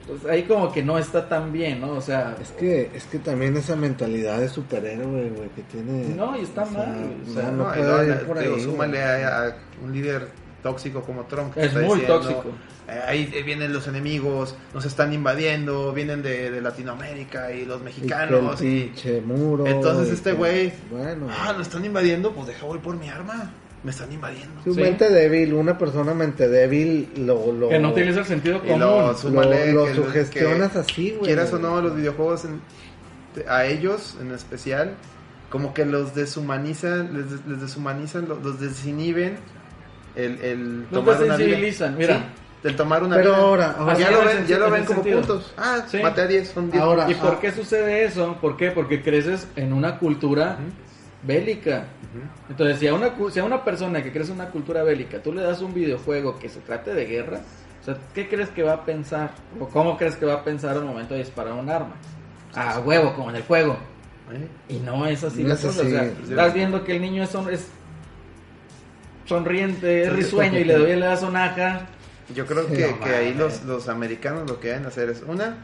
Pues 0.05 0.25
ahí 0.25 0.43
como 0.43 0.71
que 0.71 0.83
no 0.83 0.97
está 0.97 1.27
tan 1.27 1.51
bien, 1.51 1.81
¿no? 1.81 1.93
O 1.93 2.01
sea, 2.01 2.35
Es 2.39 2.51
que, 2.51 2.91
es 2.93 3.03
que 3.05 3.19
también 3.19 3.57
esa 3.57 3.75
mentalidad 3.75 4.39
de 4.39 4.47
superhéroe, 4.47 5.29
güey, 5.31 5.49
que 5.49 5.63
tiene. 5.63 6.15
No, 6.15 6.37
y 6.37 6.43
está 6.43 6.63
mal, 6.65 7.15
o 7.27 7.33
sea, 7.33 7.51
no, 7.51 7.65
No, 7.65 7.73
puede 7.73 8.07
ir 8.07 8.19
por 8.25 8.39
digo, 8.39 8.55
ahí, 8.55 8.61
súmale 8.61 9.03
a 9.03 9.57
un 9.83 9.91
líder 9.91 10.29
tóxico 10.71 11.01
como 11.01 11.23
Trump. 11.25 11.53
que 11.53 11.61
Es 11.61 11.67
está 11.67 11.79
muy 11.81 11.99
diciendo, 11.99 12.19
tóxico. 12.21 12.43
eh, 12.87 13.01
ahí 13.07 13.43
vienen 13.45 13.73
los 13.73 13.87
enemigos, 13.87 14.55
nos 14.73 14.85
están 14.85 15.13
invadiendo, 15.13 15.93
vienen 15.93 16.21
de, 16.21 16.51
de 16.51 16.61
Latinoamérica 16.61 17.51
y 17.51 17.65
los 17.65 17.81
mexicanos. 17.81 18.61
Y, 18.61 18.83
pinche 18.85 19.21
muro. 19.21 19.65
entonces 19.67 20.09
y 20.09 20.13
este 20.13 20.33
güey, 20.33 20.73
Bueno. 20.91 21.27
ah, 21.29 21.53
nos 21.57 21.67
están 21.67 21.85
invadiendo, 21.85 22.31
pues 22.33 22.47
deja 22.47 22.65
voy 22.65 22.79
por 22.79 22.95
mi 22.97 23.09
arma. 23.09 23.51
Me 23.83 23.91
están 23.91 24.11
invadiendo. 24.11 24.61
Su 24.63 24.73
Sí. 24.73 24.81
mente 24.81 25.07
débil, 25.09 25.53
una 25.53 25.77
persona 25.77 26.13
mente 26.13 26.49
débil 26.49 27.09
lo, 27.17 27.51
lo, 27.53 27.69
que 27.69 27.77
no 27.79 27.91
utiliza 27.91 28.19
el 28.21 28.25
sentido 28.25 28.59
común. 28.59 28.79
lo- 28.79 29.07
lo, 29.11 29.17
súmale 29.17 29.71
lo 29.71 29.85
que- 29.85 29.93
sugestionas 29.95 30.71
que 30.71 30.79
así, 30.79 31.11
güey. 31.11 31.25
Quieras 31.27 31.53
o 31.53 31.59
no, 31.59 31.79
los 31.81 31.95
videojuegos 31.95 32.45
en- 32.45 32.59
a 33.47 33.65
ellos 33.65 34.17
en 34.19 34.31
especial, 34.31 34.95
como 35.51 35.73
que 35.75 35.85
los 35.85 36.15
deshumanizan, 36.15 37.13
les, 37.13 37.29
des- 37.31 37.45
les 37.45 37.61
deshumanizan, 37.61 38.27
los, 38.27 38.43
los 38.43 38.59
desinhiben 38.59 39.37
el, 40.17 40.41
el 40.41 40.85
tomar 40.91 41.15
una 41.15 41.23
vida. 41.23 41.37
desensibilizan, 41.37 41.97
mira. 41.97 42.17
Sí, 42.17 42.67
el 42.67 42.75
tomar 42.75 43.03
una 43.03 43.15
Pero 43.15 43.29
vida. 43.31 43.37
ahora- 43.41 43.75
ahora- 43.77 43.97
ya 43.97 44.11
lo 44.11 44.21
en 44.21 44.27
ven, 44.37 44.47
ya 44.47 44.57
lo 44.57 44.65
en 44.67 44.71
ven 44.73 44.85
como 44.85 44.95
sentido. 45.03 45.19
puntos. 45.21 45.53
Ah, 45.57 45.81
Sí. 45.87 45.99
maté 46.01 46.21
a 46.21 46.27
10, 46.27 46.47
son 46.49 46.71
10. 46.71 46.83
Ahora- 46.83 47.09
¿Y 47.09 47.13
por 47.15 47.33
Ah. 47.35 47.37
qué 47.39 47.51
sucede 47.51 48.03
eso? 48.03 48.37
¿Por 48.41 48.57
qué? 48.57 48.71
Porque 48.71 49.01
creces 49.01 49.47
en 49.55 49.71
una 49.73 49.97
cultura 49.99 50.57
bélica. 51.23 51.85
Entonces, 52.49 52.79
si 52.79 52.87
a, 52.87 52.93
una, 52.93 53.11
cu- 53.13 53.29
si 53.29 53.39
a 53.39 53.43
una 53.43 53.63
persona 53.63 54.01
que 54.01 54.11
crece 54.11 54.31
en 54.31 54.39
una 54.39 54.49
cultura 54.49 54.83
bélica, 54.83 55.21
tú 55.21 55.33
le 55.33 55.41
das 55.43 55.61
un 55.61 55.73
videojuego 55.73 56.39
que 56.39 56.49
se 56.49 56.59
trate 56.61 56.93
de 56.93 57.05
guerra, 57.05 57.39
o 57.81 57.85
sea, 57.85 57.97
¿qué 58.13 58.27
crees 58.27 58.49
que 58.49 58.63
va 58.63 58.73
a 58.73 58.85
pensar? 58.85 59.31
¿O 59.59 59.67
cómo 59.67 59.97
crees 59.97 60.15
que 60.15 60.25
va 60.25 60.35
a 60.35 60.43
pensar 60.43 60.75
al 60.77 60.85
momento 60.85 61.13
de 61.13 61.19
disparar 61.21 61.53
un 61.53 61.69
arma? 61.69 61.95
A 62.55 62.79
huevo, 62.79 63.13
como 63.13 63.29
en 63.29 63.35
el 63.37 63.43
juego. 63.43 63.77
¿Eh? 64.33 64.73
Y 64.73 64.79
no 64.79 65.05
es 65.05 65.23
así 65.23 65.43
No 65.43 65.53
es 65.53 65.63
así. 65.63 65.79
O 65.79 65.89
sea, 65.89 66.03
estás 66.03 66.53
viendo 66.53 66.83
que 66.83 66.95
el 66.95 67.01
niño 67.01 67.23
es, 67.23 67.33
es 67.51 67.67
sonriente, 69.27 70.03
es 70.03 70.13
risueño 70.13 70.59
y 70.59 70.63
le 70.63 70.75
doy 70.77 70.95
la 70.95 71.15
sonaja. 71.17 71.81
Yo 72.33 72.45
creo 72.45 72.67
que, 72.67 72.87
no 72.91 72.99
que 72.99 73.09
ahí 73.15 73.33
los, 73.33 73.63
los 73.63 73.87
americanos 73.89 74.49
lo 74.49 74.59
que 74.59 74.69
deben 74.69 74.85
hacer 74.85 75.09
es, 75.09 75.21
una, 75.25 75.57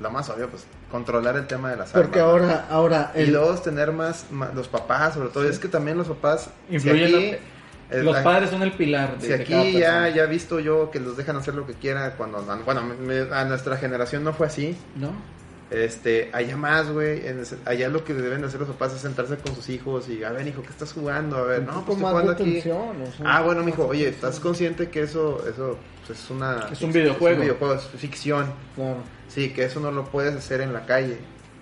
lo 0.00 0.10
más 0.10 0.28
obvio, 0.28 0.48
pues 0.48 0.64
controlar 0.90 1.36
el 1.36 1.46
tema 1.46 1.70
de 1.70 1.76
las 1.76 1.90
Porque 1.90 2.20
armas. 2.20 2.26
¿no? 2.36 2.42
ahora, 2.42 2.66
ahora, 2.70 3.12
Y 3.16 3.24
dos, 3.30 3.62
tener 3.62 3.92
más, 3.92 4.26
los 4.54 4.68
papás, 4.68 5.14
sobre 5.14 5.30
todo. 5.30 5.48
Es 5.48 5.58
que 5.58 5.68
también 5.68 5.96
los 5.98 6.08
papás. 6.08 6.50
si 6.68 6.74
Influyen 6.74 7.06
aquí, 7.14 7.36
los- 8.02 8.16
padres 8.18 8.50
son 8.50 8.62
el 8.62 8.72
pilar 8.72 9.18
de, 9.18 9.26
Si 9.26 9.32
aquí 9.32 9.78
ya, 9.78 10.08
ya 10.08 10.24
he 10.24 10.26
visto 10.26 10.60
yo 10.60 10.90
que 10.90 11.00
los 11.00 11.16
dejan 11.16 11.36
hacer 11.36 11.54
lo 11.54 11.66
que 11.66 11.74
quieran 11.74 12.12
cuando. 12.16 12.42
Bueno, 12.64 12.82
me- 12.82 13.32
a 13.34 13.44
nuestra 13.44 13.76
generación 13.78 14.22
no 14.24 14.32
fue 14.32 14.48
así. 14.48 14.76
¿No? 14.96 15.10
Este, 15.70 16.30
allá 16.32 16.56
más, 16.56 16.88
güey. 16.90 17.26
en 17.26 17.40
ese- 17.40 17.56
Allá 17.64 17.88
lo 17.88 18.04
que 18.04 18.14
deben 18.14 18.40
de 18.42 18.46
hacer 18.46 18.60
los 18.60 18.68
papás 18.68 18.94
es 18.94 19.00
sentarse 19.00 19.36
con 19.38 19.54
sus 19.54 19.68
hijos 19.68 20.08
y, 20.08 20.22
a 20.22 20.30
ver, 20.30 20.46
hijo, 20.46 20.62
¿qué 20.62 20.68
estás 20.70 20.92
jugando? 20.92 21.36
A 21.38 21.42
ver, 21.42 21.60
un 21.60 21.66
no, 21.66 21.72
poco 21.72 21.86
pues 21.86 21.98
más 21.98 22.10
jugando 22.12 22.34
de 22.34 22.42
aquí. 22.42 22.50
atención, 22.58 23.02
o 23.02 23.16
sea, 23.16 23.36
Ah, 23.36 23.42
bueno, 23.42 23.62
mijo, 23.64 23.84
oye. 23.86 24.08
¿estás 24.08 24.38
consciente 24.38 24.88
que 24.90 25.02
eso, 25.02 25.42
eso 25.48 25.76
pues, 26.06 26.20
es 26.20 26.30
una. 26.30 26.68
Es 26.70 26.80
un 26.82 26.92
videojuego. 26.92 27.28
Es 27.28 27.34
un 27.38 27.42
videojuego, 27.42 27.74
es 27.74 27.82
ficción. 28.00 28.46
Claro. 28.76 28.98
Sí, 29.28 29.50
que 29.52 29.64
eso 29.64 29.80
no 29.80 29.90
lo 29.90 30.04
puedes 30.04 30.36
hacer 30.36 30.60
en 30.60 30.72
la 30.72 30.86
calle. 30.86 31.18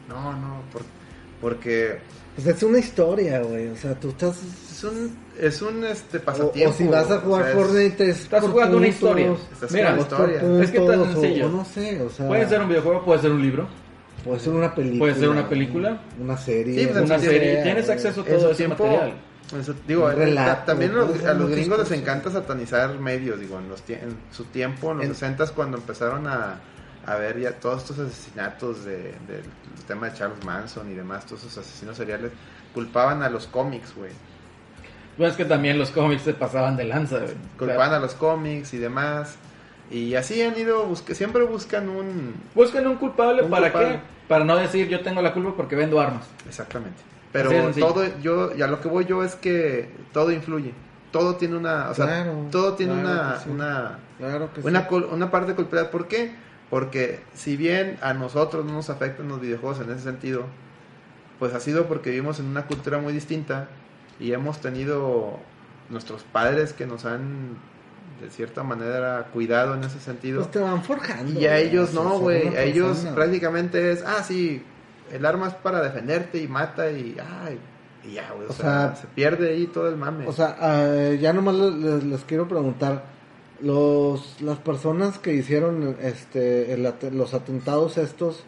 No, 0.06 0.34
no, 0.34 0.60
por- 0.70 0.82
porque 1.40 1.98
Pues 2.34 2.46
es 2.46 2.62
una 2.62 2.78
historia, 2.78 3.40
güey. 3.40 3.68
O 3.68 3.76
sea, 3.76 3.94
tú 3.98 4.10
estás. 4.10 4.36
es 4.70 4.84
un, 4.84 5.16
es 5.40 5.62
un 5.62 5.82
este, 5.84 6.20
pasatiempo. 6.20 6.74
o 6.74 6.76
si 6.76 6.84
vas 6.88 7.10
a 7.10 7.20
jugar 7.20 7.40
o 7.40 7.44
sea, 7.44 7.52
es- 7.52 7.58
Fortnite, 7.58 8.10
es 8.10 8.20
Estás 8.20 8.42
por 8.42 8.50
jugando 8.50 8.76
una 8.76 8.88
historia. 8.88 9.32
Estás 9.52 9.72
Mira, 9.72 9.92
jugando 9.96 10.02
historia. 10.02 10.62
Es 10.62 10.70
que 10.70 10.80
tan 10.80 11.12
sencillo. 11.12 11.46
o 11.46 11.48
no 11.48 11.64
sé, 11.64 12.02
o 12.02 12.10
sea. 12.10 12.26
Puede 12.28 12.46
ser 12.48 12.60
un 12.60 12.68
videojuego, 12.68 13.02
puede 13.02 13.20
ser 13.22 13.30
un 13.30 13.40
libro. 13.40 13.66
Puede 14.24 14.40
ser 14.40 14.52
una 14.54 14.74
película. 14.74 14.98
Puede 14.98 15.14
ser 15.14 15.28
una 15.28 15.48
película. 15.48 15.98
Una 16.20 16.36
serie. 16.36 16.80
Sí, 16.80 16.86
pues, 16.90 17.04
Una 17.04 17.18
sí, 17.18 17.26
serie. 17.26 17.62
Tienes 17.62 17.90
acceso 17.90 18.20
a 18.22 18.24
todo 18.24 18.50
ese 18.50 18.54
tiempo, 18.54 18.84
material. 18.86 19.14
digo, 19.86 20.10
relato, 20.10 20.50
ta- 20.50 20.64
también 20.64 20.94
los- 20.94 21.22
a 21.24 21.34
los 21.34 21.50
gringos 21.50 21.78
les 21.78 21.90
encanta 22.00 22.30
satanizar 22.30 22.98
medios, 22.98 23.38
digo, 23.38 23.58
en, 23.58 23.68
los 23.68 23.82
en 23.88 24.16
su 24.32 24.44
tiempo, 24.44 24.90
en 24.92 24.96
los 24.98 25.06
En- 25.06 25.14
60 25.14 25.46
cuando 25.48 25.76
empezaron 25.76 26.26
a, 26.26 26.58
a 27.06 27.14
ver 27.16 27.38
ya 27.38 27.52
todos 27.52 27.82
estos 27.82 27.98
asesinatos 27.98 28.84
de, 28.86 28.96
del 28.96 29.42
tema 29.86 30.08
de 30.08 30.16
Charles 30.16 30.42
Manson 30.44 30.90
y 30.90 30.94
demás, 30.94 31.26
todos 31.26 31.44
esos 31.44 31.58
asesinos 31.58 31.96
seriales, 31.96 32.32
culpaban 32.72 33.22
a 33.22 33.28
los 33.28 33.46
cómics, 33.46 33.94
güey. 33.94 34.10
Pues 35.18 35.32
es 35.32 35.36
que 35.36 35.44
también 35.44 35.78
los 35.78 35.90
cómics 35.90 36.22
se 36.22 36.32
pasaban 36.34 36.76
de 36.76 36.84
lanza, 36.84 37.16
güey. 37.18 37.26
O 37.26 37.28
sea, 37.34 37.38
Culpaban 37.58 37.92
a 37.92 37.98
los 38.00 38.14
cómics 38.14 38.72
y 38.74 38.78
demás. 38.78 39.36
Y 39.90 40.14
así 40.14 40.40
han 40.42 40.58
ido, 40.58 40.86
busque- 40.88 41.14
siempre 41.14 41.42
buscan 41.44 41.88
un... 41.88 42.34
Buscan 42.54 42.86
un 42.86 42.96
culpable, 42.96 43.42
Un 43.42 43.50
¿para 43.50 43.70
culpable. 43.70 43.96
qué? 43.96 44.00
Para 44.28 44.44
no 44.44 44.56
decir 44.56 44.88
yo 44.88 45.00
tengo 45.02 45.20
la 45.22 45.32
culpa 45.34 45.52
porque 45.56 45.76
vendo 45.76 46.00
armas. 46.00 46.26
Exactamente. 46.48 47.02
Pero 47.32 47.50
todo, 47.78 48.04
yo, 48.22 48.54
ya 48.54 48.66
lo 48.68 48.80
que 48.80 48.88
voy 48.88 49.04
yo 49.04 49.22
es 49.24 49.34
que 49.34 49.90
todo 50.12 50.30
influye. 50.32 50.72
Todo 51.10 51.36
tiene 51.36 51.56
una, 51.56 51.90
o 51.90 51.94
sea, 51.94 52.06
Claro, 52.06 52.46
todo 52.50 52.74
tiene 52.74 52.94
claro 53.00 53.08
una, 53.08 53.38
sí. 53.40 53.50
una, 53.50 53.98
Claro 54.18 54.52
que 54.54 54.60
una, 54.62 54.80
sí. 54.82 54.86
cul- 54.88 55.08
una 55.12 55.30
parte 55.30 55.50
de 55.50 55.56
culpabilidad. 55.56 55.90
¿Por 55.90 56.08
qué? 56.08 56.32
Porque 56.70 57.20
si 57.34 57.56
bien 57.56 57.98
a 58.02 58.14
nosotros 58.14 58.64
no 58.64 58.72
nos 58.72 58.88
afectan 58.90 59.28
los 59.28 59.40
videojuegos 59.40 59.80
en 59.80 59.90
ese 59.90 60.02
sentido, 60.02 60.44
pues 61.38 61.52
ha 61.54 61.60
sido 61.60 61.86
porque 61.86 62.10
vivimos 62.10 62.40
en 62.40 62.46
una 62.46 62.66
cultura 62.66 62.98
muy 62.98 63.12
distinta 63.12 63.68
y 64.18 64.32
hemos 64.32 64.60
tenido 64.60 65.38
nuestros 65.90 66.22
padres 66.22 66.72
que 66.72 66.86
nos 66.86 67.04
han 67.04 67.58
de 68.20 68.30
cierta 68.30 68.62
manera 68.62 69.28
cuidado 69.32 69.74
en 69.74 69.84
ese 69.84 70.00
sentido. 70.00 70.40
Pues 70.40 70.50
te 70.52 70.58
van 70.60 70.82
forjando. 70.82 71.38
Y 71.38 71.46
a 71.46 71.58
ellos 71.58 71.92
no, 71.94 72.18
güey. 72.18 72.48
A 72.56 72.62
ellos 72.62 72.96
persona. 72.98 73.14
prácticamente 73.14 73.92
es, 73.92 74.02
ah, 74.06 74.22
sí, 74.22 74.62
el 75.12 75.26
arma 75.26 75.48
es 75.48 75.54
para 75.54 75.80
defenderte 75.82 76.38
y 76.38 76.48
mata 76.48 76.90
y, 76.90 77.16
ay, 77.42 77.58
y 78.04 78.12
ya, 78.14 78.30
güey. 78.34 78.46
O, 78.48 78.50
O 78.50 78.54
sea, 78.54 78.64
sea, 78.92 78.96
se 78.96 79.06
pierde 79.08 79.50
ahí 79.50 79.66
todo 79.66 79.88
el 79.88 79.96
mame. 79.96 80.26
O 80.26 80.32
sea, 80.32 80.56
eh, 80.60 81.18
ya 81.20 81.32
nomás 81.32 81.54
les, 81.56 81.74
les- 81.74 82.04
les 82.04 82.24
quiero 82.24 82.46
preguntar, 82.48 83.04
los 83.60 84.40
las 84.42 84.58
personas 84.58 85.18
que 85.18 85.32
hicieron 85.34 85.96
este 86.02 86.72
el 86.74 86.92
los 87.12 87.34
atentados 87.34 87.98
estos 87.98 88.44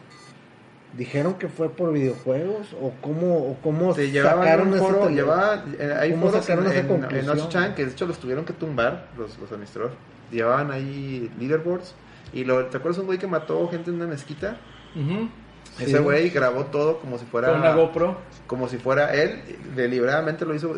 dijeron 0.97 1.35
que 1.35 1.49
fue 1.49 1.69
por 1.71 1.93
videojuegos 1.93 2.75
o 2.81 2.93
cómo 3.01 3.37
o 3.37 3.57
cómo 3.63 3.95
llevaban 3.95 4.45
sacaron 4.45 4.73
un 4.73 4.79
foro, 4.79 5.09
llevaba, 5.11 5.65
eh, 5.79 5.95
hay 5.99 6.11
¿Cómo 6.13 6.27
foros 6.31 6.37
en, 6.49 6.57
sacaron 6.57 6.67
esa 6.73 6.81
en? 6.81 7.27
8chan 7.39 7.75
que 7.75 7.85
de 7.87 7.91
hecho 7.93 8.07
los 8.07 8.19
tuvieron 8.19 8.45
que 8.45 8.53
tumbar, 8.53 9.09
los, 9.19 9.39
los 9.39 9.51
administradores. 9.53 9.97
Llevaban 10.31 10.71
ahí 10.71 11.31
leaderboards. 11.39 11.95
Y 12.33 12.45
lo, 12.45 12.65
¿te 12.67 12.79
acuerdas 12.79 12.99
un 12.99 13.07
güey 13.07 13.19
que 13.19 13.27
mató 13.27 13.69
gente 13.69 13.91
en 13.91 13.97
una 13.97 14.07
mezquita? 14.07 14.57
Ese 15.79 15.91
Sí. 15.93 15.99
güey 15.99 16.31
grabó 16.31 16.65
todo 16.67 16.99
como 17.01 17.19
si 17.19 17.27
fuera 17.27 17.49
Con 17.51 17.61
una 17.61 17.75
GoPro. 17.75 18.17
como 18.47 18.69
si 18.69 18.79
fuera 18.79 19.15
él, 19.15 19.43
deliberadamente 19.77 20.45
lo 20.45 20.55
hizo 20.55 20.75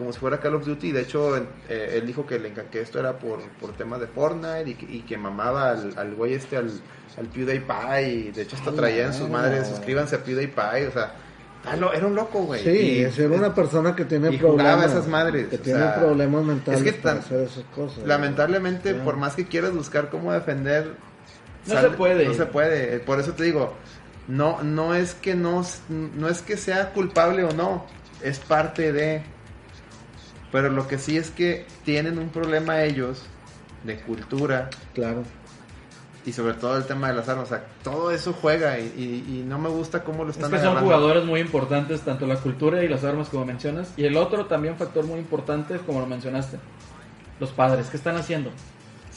como 0.00 0.12
si 0.12 0.18
fuera 0.18 0.40
Call 0.40 0.56
of 0.56 0.66
Duty. 0.66 0.90
De 0.90 1.02
hecho, 1.02 1.36
eh, 1.36 1.44
él 1.94 2.06
dijo 2.06 2.26
que, 2.26 2.38
le, 2.40 2.52
que 2.52 2.80
esto 2.80 2.98
era 2.98 3.16
por, 3.18 3.38
por 3.60 3.72
temas 3.76 4.00
de 4.00 4.08
Fortnite 4.08 4.68
y 4.70 4.74
que, 4.74 4.86
y 4.92 5.00
que 5.02 5.16
mamaba 5.16 5.70
al, 5.70 5.94
al 5.96 6.14
güey 6.16 6.34
este, 6.34 6.56
al, 6.56 6.70
al 7.16 7.26
PewDiePie. 7.26 8.08
Y 8.08 8.30
de 8.32 8.42
hecho, 8.42 8.56
hasta 8.56 8.72
traía 8.72 9.06
en 9.06 9.14
sus 9.14 9.28
madres, 9.28 9.68
suscríbanse 9.68 10.16
a 10.16 10.24
PewDiePie. 10.24 10.88
O 10.88 10.92
sea, 10.92 11.14
lo- 11.78 11.92
era 11.92 12.06
un 12.06 12.14
loco, 12.14 12.40
güey. 12.44 12.62
Sí, 12.64 12.70
Y- 12.70 13.00
es 13.02 13.14
ser 13.14 13.30
una 13.30 13.54
persona 13.54 13.94
que 13.94 14.04
tiene 14.06 14.32
y 14.32 14.38
problemas. 14.38 14.86
esas 14.90 15.06
madres, 15.06 15.48
Que 15.48 15.56
o 15.56 15.60
tiene 15.60 15.78
sea, 15.80 15.94
problemas 15.96 16.44
mentales 16.44 16.80
es 16.80 16.92
que 16.92 16.98
para 17.00 17.18
hacer 17.20 17.40
esas 17.42 17.64
cosas. 17.74 18.04
Lamentablemente, 18.06 18.94
Sí. 18.94 19.00
por 19.04 19.16
más 19.16 19.34
que 19.36 19.46
quieras 19.46 19.72
buscar 19.72 20.08
cómo 20.10 20.32
defender, 20.32 20.94
No 21.66 21.80
se 21.80 21.90
puede. 21.90 22.24
No 22.26 22.34
se 22.34 22.46
puede. 22.46 22.98
Por 23.00 23.20
eso 23.20 23.32
te 23.34 23.44
digo, 23.44 23.74
no, 24.28 24.62
no 24.62 24.94
es 24.94 25.14
que 25.14 25.34
no, 25.34 25.62
no 25.90 26.28
es 26.28 26.40
que 26.40 26.56
sea 26.56 26.92
culpable 26.92 27.44
o 27.44 27.52
no, 27.52 27.84
es 28.22 28.38
parte 28.38 28.92
de. 28.92 29.22
Pero 30.52 30.68
lo 30.70 30.88
que 30.88 30.98
sí 30.98 31.16
es 31.16 31.30
que 31.30 31.66
tienen 31.84 32.18
un 32.18 32.28
problema 32.30 32.82
ellos 32.82 33.22
de 33.84 33.96
cultura 33.98 34.68
Claro. 34.94 35.22
y 36.26 36.32
sobre 36.32 36.54
todo 36.54 36.76
el 36.76 36.84
tema 36.84 37.08
de 37.08 37.14
las 37.14 37.28
armas. 37.28 37.46
O 37.46 37.48
sea, 37.54 37.64
todo 37.82 38.10
eso 38.10 38.32
juega 38.32 38.78
y, 38.78 38.92
y- 38.96 39.38
y 39.38 39.42
no 39.46 39.58
me 39.58 39.68
gusta 39.68 40.02
cómo 40.04 40.24
lo 40.24 40.30
Es 40.30 40.36
están 40.36 40.50
que 40.50 40.58
son 40.58 40.76
jugadores 40.78 41.24
muy 41.24 41.40
importantes, 41.40 42.00
tanto 42.02 42.26
la 42.26 42.36
cultura 42.36 42.82
y 42.84 42.88
las 42.88 43.04
armas 43.04 43.28
como 43.28 43.44
mencionas. 43.46 43.92
Y 43.96 44.04
el 44.04 44.16
otro 44.16 44.46
también 44.46 44.76
factor 44.76 45.04
muy 45.06 45.18
importante, 45.20 45.78
como 45.78 46.00
lo 46.00 46.06
mencionaste, 46.06 46.58
los 47.38 47.50
padres, 47.52 47.86
¿qué 47.88 47.96
están 47.96 48.16
haciendo? 48.16 48.50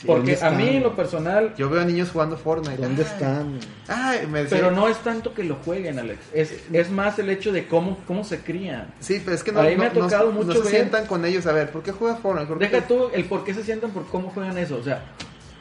Sí, 0.03 0.07
Porque 0.07 0.35
¿dónde 0.35 0.45
a 0.45 0.51
mí 0.51 0.75
en 0.75 0.83
lo 0.83 0.97
personal, 0.97 1.53
Yo 1.57 1.69
veo 1.69 1.81
a 1.81 1.85
niños 1.85 2.11
jugando 2.11 2.35
Fortnite. 2.35 2.75
¿Dónde 2.81 3.03
Ay, 3.03 3.09
están? 3.09 3.59
Ay, 3.87 4.27
me 4.27 4.43
decía- 4.43 4.57
pero 4.57 4.71
no 4.71 4.89
es 4.89 4.97
tanto 4.97 5.33
que 5.33 5.45
lo 5.45 5.55
jueguen, 5.55 5.97
Alex. 5.97 6.19
Es, 6.33 6.53
es 6.73 6.91
más 6.91 7.17
el 7.19 7.29
hecho 7.29 7.53
de 7.53 7.67
cómo, 7.69 7.97
cómo 8.05 8.25
se 8.25 8.39
crían. 8.39 8.93
Sí, 8.99 9.21
pero 9.23 9.33
es 9.33 9.45
que 9.45 9.53
no, 9.53 9.61
Ahí 9.61 9.77
me 9.77 9.85
no- 9.85 9.89
ha 9.89 9.93
tocado 9.93 10.25
no- 10.33 10.39
no 10.39 10.45
mucho 10.45 10.57
se 10.57 10.59
ver- 10.65 10.69
sientan 10.71 11.05
con 11.07 11.23
ellos. 11.23 11.45
A 11.47 11.53
ver, 11.53 11.71
¿por 11.71 11.83
qué 11.83 11.93
juega 11.93 12.17
Fortnite? 12.17 12.47
¿Por 12.49 12.59
qué- 12.59 12.67
Deja 12.67 12.85
tú 12.85 13.07
el 13.13 13.23
por 13.23 13.45
qué 13.45 13.53
se 13.53 13.63
sientan, 13.63 13.91
por 13.91 14.05
cómo 14.07 14.29
juegan 14.31 14.57
eso. 14.57 14.75
O 14.75 14.83
sea, 14.83 15.03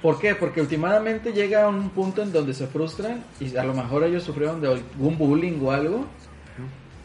¿por 0.03 0.19
qué? 0.19 0.35
Porque 0.35 0.61
últimamente 0.61 1.33
llega 1.33 1.63
a 1.67 1.69
un 1.69 1.91
punto 1.91 2.21
en 2.23 2.33
donde 2.33 2.53
se 2.53 2.67
frustran 2.67 3.23
y 3.39 3.57
a 3.57 3.63
lo 3.63 3.75
mejor 3.75 4.03
ellos 4.03 4.25
sufrieron 4.25 4.61
de 4.61 4.73
algún 4.73 5.17
bullying 5.19 5.61
o 5.63 5.71
algo. 5.71 6.05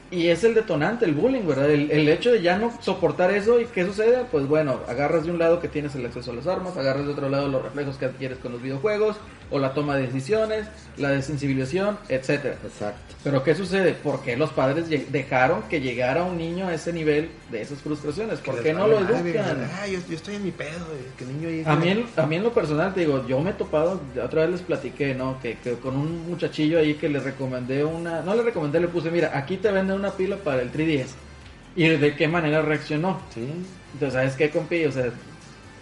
Y 0.10 0.28
es 0.30 0.44
el 0.44 0.54
detonante, 0.54 1.06
el 1.06 1.14
bullying, 1.14 1.46
¿verdad? 1.46 1.70
El, 1.70 1.92
el 1.92 2.08
hecho 2.08 2.32
de 2.32 2.42
ya 2.42 2.58
no 2.58 2.72
soportar 2.82 3.32
eso 3.32 3.60
y 3.60 3.66
qué 3.66 3.86
sucede, 3.86 4.24
pues 4.32 4.48
bueno, 4.48 4.80
agarras 4.88 5.26
de 5.26 5.32
un 5.32 5.40
lado 5.40 5.60
que 5.60 5.68
tienes 5.68 5.96
el 5.96 6.06
acceso 6.06 6.32
a 6.32 6.36
las 6.36 6.48
armas, 6.48 6.78
agarras 6.78 7.06
de 7.06 7.12
otro 7.12 7.30
lado 7.30 7.50
los 7.50 7.62
reflejos 7.62 7.98
que 7.98 8.06
adquieres 8.06 8.38
con 8.38 8.54
los 8.54 8.62
videojuegos, 8.62 9.18
o 9.50 9.60
la 9.60 9.74
toma 9.74 9.96
de 9.96 10.08
decisiones, 10.08 10.68
la 10.98 11.10
desensibilización, 11.12 11.98
etcétera. 12.10 12.58
Exacto. 12.66 13.16
Pero 13.24 13.44
¿qué 13.44 13.56
sucede? 13.56 13.94
¿Por 13.94 14.22
qué 14.22 14.36
los 14.36 14.52
padres 14.52 14.90
dejaron 14.90 15.64
que 15.64 15.80
llegara 15.80 16.24
un 16.24 16.38
niño 16.38 16.68
a 16.68 16.74
ese 16.74 16.92
nivel 16.92 17.30
de 17.52 17.62
esas 17.62 17.80
frustraciones? 17.80 18.40
¿Por 18.40 18.56
Que 18.58 18.64
qué 18.64 18.74
no 18.74 18.88
lo 18.88 19.00
madre, 19.00 19.30
educan? 19.30 19.70
Ah, 19.82 19.88
yo, 19.88 20.00
yo 20.10 20.16
estoy 20.16 20.36
en 20.36 20.44
mi 20.44 20.52
pedo. 20.52 20.86
Que 21.18 21.24
el 21.24 21.34
niño 21.34 21.48
ahí. 21.50 21.64
A 21.66 21.76
mí, 21.76 22.06
a 22.16 22.26
mí 22.26 22.36
en 22.36 22.44
lo 22.44 22.54
personal, 22.54 22.94
te 22.94 23.02
digo, 23.02 23.26
yo 23.28 23.40
me 23.40 23.52
he 23.52 23.54
topado, 23.54 24.02
otra 24.22 24.42
vez 24.42 24.52
les 24.52 24.62
platiqué, 24.62 25.16
¿no? 25.16 25.40
Que, 25.42 25.58
que 25.58 25.74
con 25.76 25.96
un 25.96 26.28
muchachillo 26.28 26.80
ahí 26.80 26.96
que 26.96 27.08
le 27.08 27.20
recomendé 27.20 27.86
una, 27.86 28.22
no 28.22 28.36
le 28.36 28.44
recomendé, 28.44 28.80
le 28.82 28.88
puse, 28.90 29.10
mira, 29.12 29.32
aquí 29.34 29.58
te 29.58 29.72
venden 29.72 29.97
una 29.98 30.12
pila 30.12 30.38
para 30.38 30.62
el 30.62 30.72
3DS. 30.72 31.10
Y 31.76 31.88
de 31.90 32.16
qué 32.16 32.28
manera 32.28 32.62
reaccionó. 32.62 33.20
Sí. 33.34 33.48
Entonces, 33.94 34.14
¿sabes 34.14 34.36
qué, 34.36 34.50
compi? 34.50 34.86
O 34.86 34.92
sea, 34.92 35.06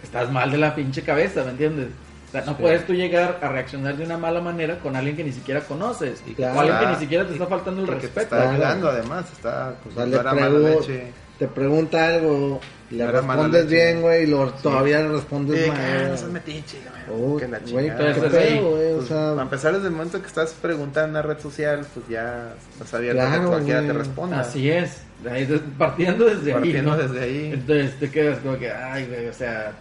estás 0.02 0.30
mal 0.30 0.50
de 0.50 0.58
la 0.58 0.74
pinche 0.74 1.02
cabeza, 1.02 1.42
¿me 1.44 1.50
entiendes? 1.50 1.88
O 2.28 2.32
sea, 2.32 2.40
no 2.42 2.52
Sí. 2.52 2.58
puedes 2.60 2.86
tú 2.86 2.92
llegar 2.92 3.38
a 3.40 3.48
reaccionar 3.48 3.96
de 3.96 4.04
una 4.04 4.18
mala 4.18 4.40
manera 4.40 4.78
con 4.80 4.94
alguien 4.96 5.16
que 5.16 5.24
ni 5.24 5.32
siquiera 5.32 5.60
conoces. 5.60 6.22
Y 6.26 6.40
o 6.42 6.60
alguien 6.60 6.78
que 6.80 6.86
ni 6.86 6.96
siquiera 6.96 7.26
te 7.26 7.32
está 7.32 7.46
faltando 7.46 7.80
el 7.82 7.86
te 7.88 7.94
respeto. 7.94 8.20
está 8.36 8.50
ayudando, 8.50 8.88
además. 8.90 9.24
Está. 9.32 9.74
Pues, 9.82 9.94
sea, 9.94 10.04
no 10.04 10.10
le 10.10 10.16
era 10.18 10.34
mala 10.34 10.48
pregu- 10.48 10.80
leche. 10.80 11.12
Te 11.38 11.48
pregunta 11.48 12.06
algo, 12.08 12.60
le 12.90 12.98
No 13.04 13.10
era 13.10 13.20
respondes 13.20 13.64
leche. 13.64 13.74
bien, 13.74 14.00
güey, 14.02 14.22
y 14.22 14.26
lo, 14.26 14.50
todavía 14.52 15.00
le 15.00 15.08
respondes 15.08 15.64
Sí, 15.64 15.70
mal. 15.70 15.78
ah, 15.80 16.08
no 16.10 16.16
seas 16.16 16.30
metiche, 16.30 16.78
güey. 17.06 18.60
Güey, 18.60 18.92
o 18.92 19.02
sea, 19.02 19.30
para 19.30 19.42
empezar, 19.42 19.74
desde 19.74 19.86
el 19.88 19.92
momento 19.92 20.20
que 20.20 20.26
estás 20.26 20.52
preguntando 20.60 21.04
en 21.04 21.10
una 21.10 21.22
red 21.34 21.40
social, 21.42 21.84
pues 21.94 22.06
ya 22.08 22.54
estás 22.72 22.94
abierto 22.94 23.22
a 23.22 23.32
que 23.40 23.46
cualquiera 23.46 23.80
te 23.82 23.92
responda. 23.92 24.40
Así 24.40 24.70
es. 24.70 24.98
De 25.22 25.30
ahí, 25.30 25.44
de- 25.46 25.58
partiendo 25.58 26.24
desde 26.26 26.52
Partiendo 26.52 26.92
ahí. 26.92 26.98
¿no? 26.98 27.02
desde 27.08 27.24
ahí. 27.24 27.50
Entonces 27.54 27.98
te 27.98 28.10
quedas 28.10 28.38
como 28.40 28.58
que, 28.58 28.70
ay, 28.70 29.06
güey, 29.06 29.28
o 29.28 29.32
sea, 29.32 29.72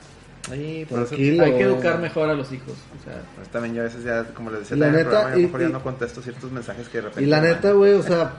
Sí, 0.52 0.86
por 0.88 1.02
eso 1.02 1.16
hay 1.16 1.54
que 1.58 1.62
educar 1.64 1.98
mejor 2.00 2.30
a 2.30 2.36
los 2.36 2.52
hijos. 2.52 2.74
O 3.00 3.04
sea, 3.04 3.20
pues, 3.36 3.48
también 3.50 3.74
yo 3.74 3.82
a 3.82 3.86
veces 3.86 4.04
ya, 4.04 4.24
como 4.26 4.52
les 4.52 4.60
decía 4.60 4.78
La 4.78 4.92
neta, 4.92 5.04
programa, 5.10 5.30
yo 5.30 5.34
a 5.34 5.36
lo 5.36 5.40
y- 5.40 5.46
mejor 5.46 5.62
ya 5.62 5.68
y- 5.70 5.72
no 5.72 5.82
contesto 5.84 6.22
ciertos 6.22 6.52
mensajes 6.52 6.88
que 6.88 6.98
de 7.00 7.02
repente... 7.02 7.24
Y 7.24 7.26
la 7.26 7.42
neta, 7.42 7.72
güey, 7.72 7.94
o 7.94 8.04
sea, 8.04 8.32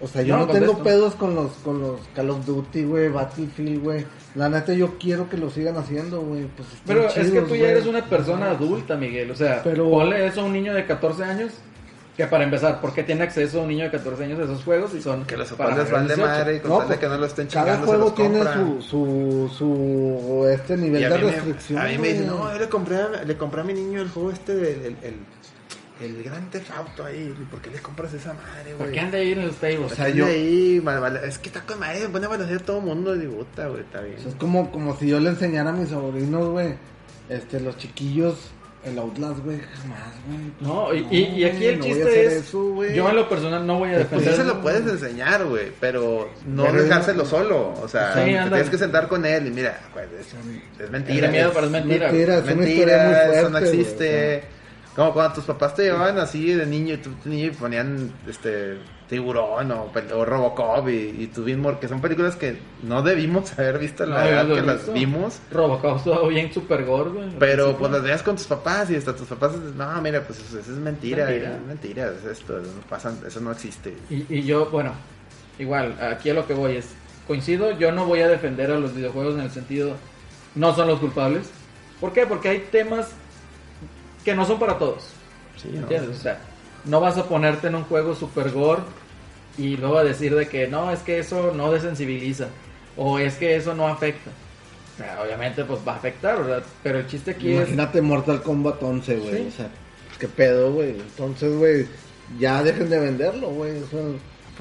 o 0.00 0.08
sea, 0.08 0.22
yo 0.22 0.36
No, 0.36 0.46
no, 0.46 0.52
tengo 0.52 0.78
pedos 0.82 1.14
con 1.14 1.34
los 1.34 1.52
con 1.64 1.80
los 1.80 2.00
Call 2.14 2.30
of 2.30 2.46
Duty, 2.46 2.84
güey, 2.84 3.08
Battlefield, 3.08 3.82
güey. 3.82 4.06
La 4.34 4.48
neta 4.48 4.72
yo 4.72 4.96
quiero 4.98 5.28
que 5.28 5.36
lo 5.36 5.50
sigan 5.50 5.76
haciendo, 5.76 6.20
güey. 6.22 6.46
Pues 6.56 6.68
pero 6.86 7.06
es 7.08 7.30
que 7.30 7.40
tú 7.42 7.54
ya 7.56 7.70
eres 7.70 7.86
una 7.86 8.04
persona 8.04 8.50
adulta, 8.50 8.96
Miguel. 8.96 9.30
O 9.30 9.34
sea, 9.34 9.60
Pero- 9.62 9.90
ponle 9.90 10.26
eso 10.26 10.40
a 10.40 10.44
un 10.44 10.52
niño 10.52 10.72
de 10.74 10.86
14 10.86 11.24
años. 11.24 11.52
Que 12.16 12.26
para 12.26 12.44
empezar, 12.44 12.82
¿por 12.82 12.92
qué 12.92 13.02
tiene 13.02 13.22
acceso 13.22 13.62
un 13.62 13.68
niño 13.68 13.84
de 13.84 13.90
14 13.92 14.24
años 14.24 14.38
a 14.40 14.42
esos 14.44 14.62
juegos? 14.62 14.92
Y 14.94 15.00
son 15.00 15.24
Que 15.24 15.38
los 15.38 15.58
mayores 15.58 15.90
vale 15.90 16.08
de 16.08 16.14
18? 16.16 16.20
madre 16.26 16.56
y 16.56 16.60
con 16.60 16.70
No, 16.70 16.86
pues, 16.86 16.98
que 16.98 17.08
no 17.08 17.16
lo 17.16 17.24
estén 17.26 17.48
chingando 17.48 17.70
Cada 17.72 17.80
se 17.80 17.86
juego 17.86 18.04
los 18.04 18.14
tiene 18.14 18.40
su, 18.42 18.82
su, 18.82 19.50
su, 19.56 20.46
este 20.52 20.76
nivel 20.76 21.00
Y 21.00 21.04
a 21.04 21.10
de 21.10 21.16
restricción. 21.18 21.78
a 21.80 21.84
mí 21.86 21.96
me 21.98 22.08
dicen, 22.08 22.26
no, 22.26 22.52
yo 22.52 22.58
le 22.58 22.68
compré, 22.68 22.96
a- 22.96 23.24
le 23.24 23.36
compré 23.38 23.60
a 23.62 23.64
mi 23.64 23.72
niño 23.72 24.02
el 24.02 24.08
juego 24.10 24.32
este 24.32 24.54
del 24.54 24.80
el, 24.80 24.96
el, 25.02 25.14
el 26.00 26.22
Gran 26.22 26.48
Auto 26.76 27.04
ahí. 27.04 27.34
¿Y 27.40 27.44
¿Por 27.44 27.60
qué 27.60 27.70
le 27.70 27.78
compras 27.80 28.12
esa 28.14 28.32
madre, 28.34 28.70
¿Por 28.76 28.86
güey? 28.86 28.92
qué 28.92 29.00
anda 29.00 29.18
ahí 29.18 29.32
en 29.32 29.46
los 29.46 29.56
tables? 29.56 29.92
O 29.92 29.94
sea, 29.94 30.08
yo... 30.08 30.26
ahí, 30.26 30.80
mal- 30.82 31.00
mal- 31.00 31.16
es 31.24 31.38
que 31.38 31.48
está 31.48 31.62
con 31.62 31.78
madre, 31.80 32.08
pone 32.08 32.26
a 32.26 32.28
balasear 32.28 32.60
a 32.60 32.64
todo 32.64 32.80
mundo 32.80 33.14
y 33.16 33.26
puta, 33.26 33.68
güey, 33.68 33.80
está 33.82 34.00
bien. 34.00 34.16
O 34.18 34.20
sea, 34.22 34.30
es 34.30 34.36
como, 34.36 34.70
como 34.72 34.96
si 34.96 35.08
yo 35.08 35.20
le 35.20 35.30
enseñara 35.30 35.70
a 35.70 35.72
mis 35.72 35.88
sobrinos, 35.90 36.48
güey, 36.50 36.74
este, 37.28 37.60
los 37.60 37.76
chiquillos, 37.78 38.36
el 38.82 38.98
Outlast, 38.98 39.40
güey, 39.44 39.60
jamás, 39.60 40.14
güey. 40.26 40.52
No, 40.60 40.94
y, 40.94 41.06
y- 41.14 41.40
y 41.40 41.44
aquí 41.44 41.66
el 41.66 41.78
no 41.80 41.84
chiste 41.84 42.24
es, 42.26 42.32
eso, 42.32 42.62
güey. 42.72 42.94
yo 42.94 43.10
en 43.10 43.16
lo 43.16 43.28
personal 43.28 43.66
no 43.66 43.78
voy 43.78 43.90
a 43.90 43.92
Pues 43.96 44.10
defender. 44.10 44.30
sí 44.30 44.36
se 44.40 44.44
lo 44.44 44.62
puedes 44.62 44.86
enseñar, 44.86 45.44
güey, 45.44 45.70
pero 45.78 46.30
no 46.46 46.64
Pero- 46.64 46.82
dejárselo 46.84 47.26
solo. 47.26 47.74
O 47.82 47.86
sea, 47.88 48.14
Sí, 48.14 48.20
te 48.30 48.38
anda. 48.38 48.56
tienes 48.56 48.70
que 48.70 48.78
sentar 48.78 49.06
con 49.06 49.26
él 49.26 49.48
y 49.48 49.50
mira, 49.50 49.78
güey, 49.92 50.06
es, 50.18 50.28
es 50.28 50.80
Es 50.86 50.90
mentira. 50.90 51.26
de 51.26 51.32
miedo, 51.32 51.48
es- 51.48 51.54
pero 51.54 51.66
es 51.66 51.72
mentira. 51.72 52.06
mentira. 52.10 52.34
es 52.38 52.48
es 52.48 52.56
mentira, 52.56 53.34
eso 53.34 53.50
no 53.50 53.58
existe. 53.58 54.44
Como 55.00 55.14
cuando 55.14 55.36
tus 55.36 55.44
papás 55.44 55.74
te 55.74 55.84
llevaban 55.84 56.18
así 56.18 56.52
de 56.52 56.66
niño 56.66 56.92
y 56.92 56.96
tú 56.98 57.08
niño 57.24 57.46
y 57.46 57.50
ponían 57.52 58.12
este 58.28 58.76
tiburón 59.08 59.70
o, 59.72 59.90
Robocop 60.26 60.90
y, 60.90 60.92
y 60.92 61.40
mismo, 61.40 61.80
que 61.80 61.88
son 61.88 62.02
películas 62.02 62.36
que 62.36 62.58
no 62.82 63.00
debimos 63.00 63.50
haber 63.58 63.78
visto 63.78 64.04
en 64.04 64.10
la 64.10 64.24
No, 64.24 64.28
edad 64.28 64.46
que 64.48 64.60
las 64.60 64.92
vimos. 64.92 65.40
Robocop 65.50 65.96
estuvo 65.96 66.28
bien 66.28 66.52
super 66.52 66.84
güey. 66.84 67.30
Pero 67.38 67.78
pues 67.78 67.90
las 67.90 68.02
veías 68.02 68.22
con 68.22 68.36
tus 68.36 68.46
papás 68.46 68.90
y 68.90 68.96
hasta 68.96 69.16
tus 69.16 69.26
papás, 69.26 69.52
no, 69.56 70.02
mira, 70.02 70.22
pues 70.22 70.38
eso, 70.38 70.58
eso 70.58 70.70
es 70.70 70.76
mentira, 70.76 71.24
Mentira. 71.24 71.54
es 71.54 71.62
mentira, 71.62 72.12
es 72.18 72.38
esto, 72.38 72.58
eso 72.58 72.70
no, 72.70 72.82
pasa, 72.86 73.10
eso 73.26 73.40
no 73.40 73.52
existe. 73.52 73.96
Y, 74.10 74.26
y 74.28 74.42
yo, 74.42 74.68
bueno, 74.68 74.92
igual, 75.58 75.96
aquí 75.98 76.28
a 76.28 76.34
lo 76.34 76.46
que 76.46 76.52
voy 76.52 76.76
es, 76.76 76.88
coincido, 77.26 77.70
yo 77.78 77.90
no 77.90 78.04
voy 78.04 78.20
a 78.20 78.28
defender 78.28 78.70
a 78.70 78.78
los 78.78 78.94
videojuegos 78.94 79.36
en 79.36 79.40
el 79.40 79.50
sentido, 79.50 79.96
no 80.54 80.74
son 80.74 80.88
los 80.88 80.98
culpables. 81.00 81.48
¿Por 82.02 82.12
qué? 82.12 82.26
Porque 82.26 82.50
hay 82.50 82.58
temas 82.70 83.14
que 84.24 84.34
no 84.34 84.44
son 84.44 84.58
para 84.58 84.78
todos. 84.78 85.04
Sí, 85.56 85.68
¿no? 85.72 85.80
¿Entiendes? 85.80 86.18
O 86.18 86.22
sea, 86.22 86.40
no 86.84 87.00
vas 87.00 87.16
a 87.18 87.24
ponerte 87.24 87.66
en 87.68 87.74
un 87.74 87.84
juego 87.84 88.14
super 88.14 88.50
gore 88.50 88.82
y 89.58 89.76
luego 89.76 89.98
a 89.98 90.04
decir 90.04 90.34
de 90.34 90.48
que 90.48 90.66
no, 90.66 90.90
es 90.90 91.00
que 91.00 91.18
eso 91.18 91.52
no 91.54 91.70
desensibiliza 91.72 92.48
o 92.96 93.18
es 93.18 93.34
que 93.34 93.56
eso 93.56 93.74
no 93.74 93.88
afecta. 93.88 94.30
O 94.94 94.96
sea, 94.98 95.22
obviamente 95.22 95.64
pues 95.64 95.80
va 95.86 95.94
a 95.94 95.96
afectar, 95.96 96.38
¿verdad? 96.38 96.62
Pero 96.82 96.98
el 96.98 97.06
chiste 97.06 97.32
aquí 97.32 97.52
es... 97.52 97.60
Imagínate 97.60 98.02
Mortal 98.02 98.42
Kombat 98.42 98.82
11, 98.82 99.16
güey. 99.16 99.36
Sí. 99.36 99.48
O 99.48 99.56
sea, 99.56 99.68
qué 100.18 100.28
pedo, 100.28 100.72
güey. 100.72 100.90
Entonces, 100.90 101.56
güey, 101.56 101.86
ya 102.38 102.62
dejen 102.62 102.90
de 102.90 102.98
venderlo, 102.98 103.48
güey. 103.48 103.82
O 103.82 103.86
sea, 103.86 104.00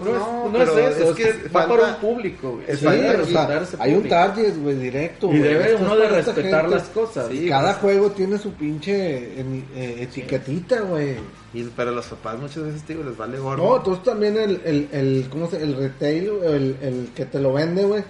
No, 0.04 0.50
No, 0.50 0.62
es, 0.62 0.68
no 0.70 0.80
es 0.80 0.98
eso, 0.98 1.10
es 1.12 1.16
que 1.16 1.48
va 1.50 1.68
para 1.68 1.88
un 1.88 1.96
público, 1.96 2.52
güey. 2.54 2.66
es 2.68 2.80
sí, 2.80 2.86
o 2.88 3.26
sea, 3.26 3.62
hay 3.80 3.94
un 3.96 4.08
target, 4.08 4.54
güey, 4.58 4.76
directo. 4.76 5.28
Y 5.28 5.40
güey. 5.40 5.42
debe 5.42 5.76
uno 5.76 5.96
de 5.96 6.08
respetar 6.10 6.62
gente. 6.62 6.76
las 6.76 6.88
cosas. 6.90 7.28
Sí, 7.30 7.48
Cada 7.50 7.80
pues, 7.80 7.82
juego 7.82 8.12
tiene 8.12 8.38
su 8.38 8.54
pinche 8.54 9.40
eh, 9.40 9.64
eh, 9.76 9.96
etiquetita, 10.02 10.82
güey. 10.82 11.18
Y, 11.54 11.64
pero 11.76 11.92
los 11.92 12.06
papás 12.06 12.38
muchas 12.40 12.64
veces, 12.64 12.88
digo, 12.88 13.04
les 13.04 13.18
vale 13.18 13.40
gorro. 13.40 13.64
No, 13.64 13.78
entonces 13.78 14.04
también 14.04 14.38
el, 14.38 14.62
el, 14.66 14.88
el, 14.92 15.28
¿cómo 15.30 15.50
se 15.50 15.62
El 15.62 15.76
retail, 15.76 16.30
el, 16.44 16.78
el 16.82 17.10
que 17.16 17.26
te 17.26 17.40
lo 17.40 17.54
vende, 17.54 17.84
güey. 17.86 18.04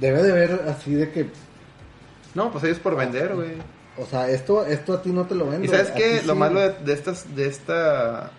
Debe 0.00 0.22
de 0.22 0.32
ver 0.32 0.60
así 0.68 0.94
de 0.94 1.10
que, 1.10 1.26
No, 2.34 2.50
pues 2.52 2.64
ellos 2.64 2.78
por 2.78 2.94
vender, 2.96 3.34
güey. 3.34 3.52
o 3.96 4.04
sea, 4.04 4.28
esto, 4.28 4.66
esto 4.66 4.92
a 4.92 5.00
ti 5.02 5.08
no 5.10 5.24
te 5.26 5.34
lo 5.34 5.48
vende. 5.48 5.66
Y 5.66 5.70
sabes 5.70 5.90
qué, 5.92 6.20
lo 6.26 6.34
sí. 6.34 6.38
malo 6.38 6.60
de, 6.60 6.74
de 6.84 6.92
estas, 6.92 7.34
de 7.34 7.46
esta, 7.46 8.30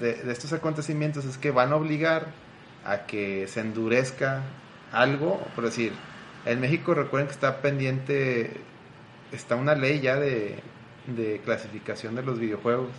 de, 0.00 0.14
de 0.14 0.32
estos 0.32 0.52
acontecimientos 0.52 1.24
es 1.24 1.38
que 1.38 1.50
van 1.50 1.72
a 1.72 1.76
obligar 1.76 2.26
a 2.84 3.06
que 3.06 3.46
se 3.48 3.60
endurezca 3.60 4.42
algo, 4.92 5.40
por 5.54 5.64
decir, 5.64 5.92
en 6.46 6.60
México 6.60 6.94
recuerden 6.94 7.26
que 7.28 7.32
está 7.34 7.62
pendiente, 7.62 8.52
está 9.32 9.56
una 9.56 9.74
ley 9.74 10.00
ya 10.00 10.16
de, 10.16 10.56
de 11.06 11.40
clasificación 11.44 12.14
de 12.14 12.22
los 12.22 12.38
videojuegos. 12.38 12.90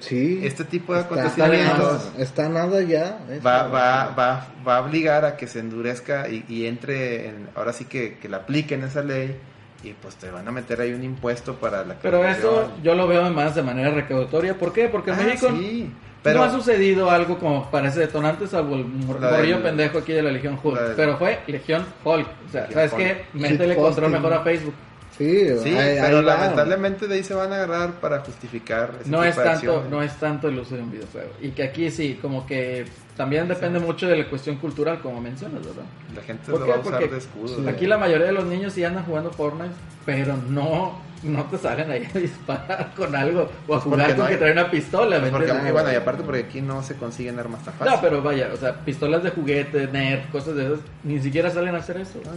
Sí. 0.00 0.40
Este 0.44 0.64
tipo 0.64 0.92
de 0.94 1.00
Está- 1.00 1.14
acontecimientos 1.14 2.12
Está, 2.18 2.48
nada 2.48 2.82
ya. 2.82 3.18
eso. 3.30 3.42
va, 3.44 3.68
va, 3.68 4.06
va, 4.14 4.46
va 4.66 4.76
a 4.76 4.80
obligar 4.80 5.24
a 5.24 5.36
que 5.36 5.46
se 5.46 5.60
endurezca 5.60 6.28
y, 6.28 6.44
y 6.48 6.66
entre, 6.66 7.28
en, 7.28 7.48
ahora 7.54 7.72
sí 7.72 7.86
que, 7.86 8.18
que 8.18 8.28
la 8.28 8.38
apliquen 8.38 8.82
esa 8.84 9.02
ley 9.02 9.36
y 9.84 9.94
pues 10.00 10.16
te 10.16 10.30
van 10.30 10.46
a 10.48 10.50
meter 10.52 10.80
ahí 10.80 10.92
un 10.92 11.02
impuesto 11.04 11.54
para 11.54 11.84
la 11.84 11.94
Pero 11.94 12.18
eso 12.24 12.40
clasificación. 12.40 12.82
yo 12.82 12.94
lo 12.94 13.06
veo 13.08 13.30
más 13.30 13.54
de 13.54 13.62
manera 13.62 13.90
recaudatoria. 13.90 14.54
¿Por 14.58 14.72
qué? 14.72 14.88
Porque 14.88 15.10
en 15.10 15.20
Ah, 15.20 15.22
México 15.24 15.48
sí, 15.58 15.90
pero 16.22 16.38
no 16.38 16.44
ha 16.44 16.50
sucedido 16.50 17.10
algo 17.10 17.38
como 17.38 17.70
para 17.70 17.88
ese 17.88 18.00
detonante, 18.00 18.46
salvo 18.46 18.76
el 18.76 18.84
morrillo 18.86 19.62
pendejo 19.62 19.98
aquí 19.98 20.12
de 20.12 20.22
la 20.22 20.30
Legión 20.32 20.58
Hulk. 20.62 20.76
la 20.76 20.82
del- 20.88 20.96
Pero 20.96 21.18
fue 21.18 21.40
Legión 21.46 21.84
Hulk. 22.04 22.26
O 22.48 22.50
sea, 22.52 22.60
Legión 22.62 22.74
¿sabes 22.88 22.92
Hulk. 22.92 23.02
qué? 23.02 23.24
Métele 23.38 23.76
control 23.76 24.10
mejor 24.10 24.32
a 24.32 24.40
Facebook. 24.40 24.74
Sí, 25.18 25.46
Sí, 25.62 25.68
ahí- 25.76 25.98
pero 26.00 26.18
ahí 26.18 26.24
va. 26.24 26.34
lamentablemente 26.34 27.06
de 27.06 27.14
ahí 27.14 27.22
se 27.22 27.34
van 27.34 27.52
a 27.52 27.56
agarrar 27.56 27.92
para 28.00 28.18
justificar 28.20 28.90
ese 29.00 29.08
No 29.10 29.18
tipo 29.18 29.28
es 29.30 29.36
tanto, 29.36 29.84
no 29.88 30.02
es 30.02 30.12
tanto 30.18 30.48
el 30.48 30.58
uso 30.58 30.74
de 30.74 30.82
un 30.82 30.90
videojuego. 30.90 31.30
Y 31.40 31.50
que 31.50 31.62
aquí 31.62 31.88
sí, 31.92 32.18
como 32.20 32.44
que 32.46 32.84
también 33.16 33.46
depende 33.48 33.78
mucho 33.78 34.08
de 34.08 34.16
la 34.16 34.28
cuestión 34.28 34.56
cultural, 34.56 35.00
como 35.00 35.20
mencionas, 35.20 35.60
¿verdad? 35.64 35.84
La 36.14 36.22
gente 36.22 36.50
¿Por 36.50 36.60
lo 36.60 36.66
qué? 36.66 36.70
va 36.72 36.76
a 36.78 36.80
usar 36.80 36.92
Porque 36.94 37.08
de 37.08 37.18
escudo. 37.18 37.56
sí. 37.62 37.68
Aquí 37.68 37.86
la 37.86 37.98
mayoría 37.98 38.26
de 38.26 38.32
los 38.32 38.44
niños 38.44 38.72
sí 38.72 38.82
andan 38.84 39.04
jugando 39.04 39.30
Fortnite, 39.30 39.74
pero 40.04 40.36
no, 40.48 40.98
no 41.22 41.44
te 41.44 41.56
salen 41.58 41.90
ahí 41.90 42.08
a 42.12 42.18
disparar 42.18 42.92
con 42.96 43.14
algo 43.14 43.42
o 43.42 43.44
a 43.44 43.48
Pues 43.66 43.82
jugar 43.82 44.08
con 44.10 44.18
no 44.18 44.24
hay- 44.24 44.32
que 44.32 44.36
trae 44.38 44.52
una 44.52 44.70
pistola, 44.70 45.16
¿me 45.20 45.30
Pues 45.30 45.44
porque, 45.48 45.72
bueno, 45.72 45.92
y 45.92 45.94
aparte 45.94 46.22
porque 46.24 46.40
aquí 46.40 46.60
no 46.60 46.82
se 46.82 46.96
consiguen 46.96 47.38
armas 47.38 47.64
tan 47.64 47.74
fácil. 47.74 47.94
No, 47.94 48.00
pero 48.00 48.20
vaya, 48.22 48.50
o 48.52 48.56
sea, 48.56 48.74
pistolas 48.84 49.22
de 49.22 49.30
juguete, 49.30 49.86
Nerf, 49.86 50.30
cosas 50.30 50.56
de 50.56 50.66
esas, 50.66 50.80
ni 51.04 51.20
siquiera 51.20 51.50
salen 51.50 51.74
a 51.76 51.78
hacer 51.78 51.98
eso. 51.98 52.20
Ah, 52.26 52.30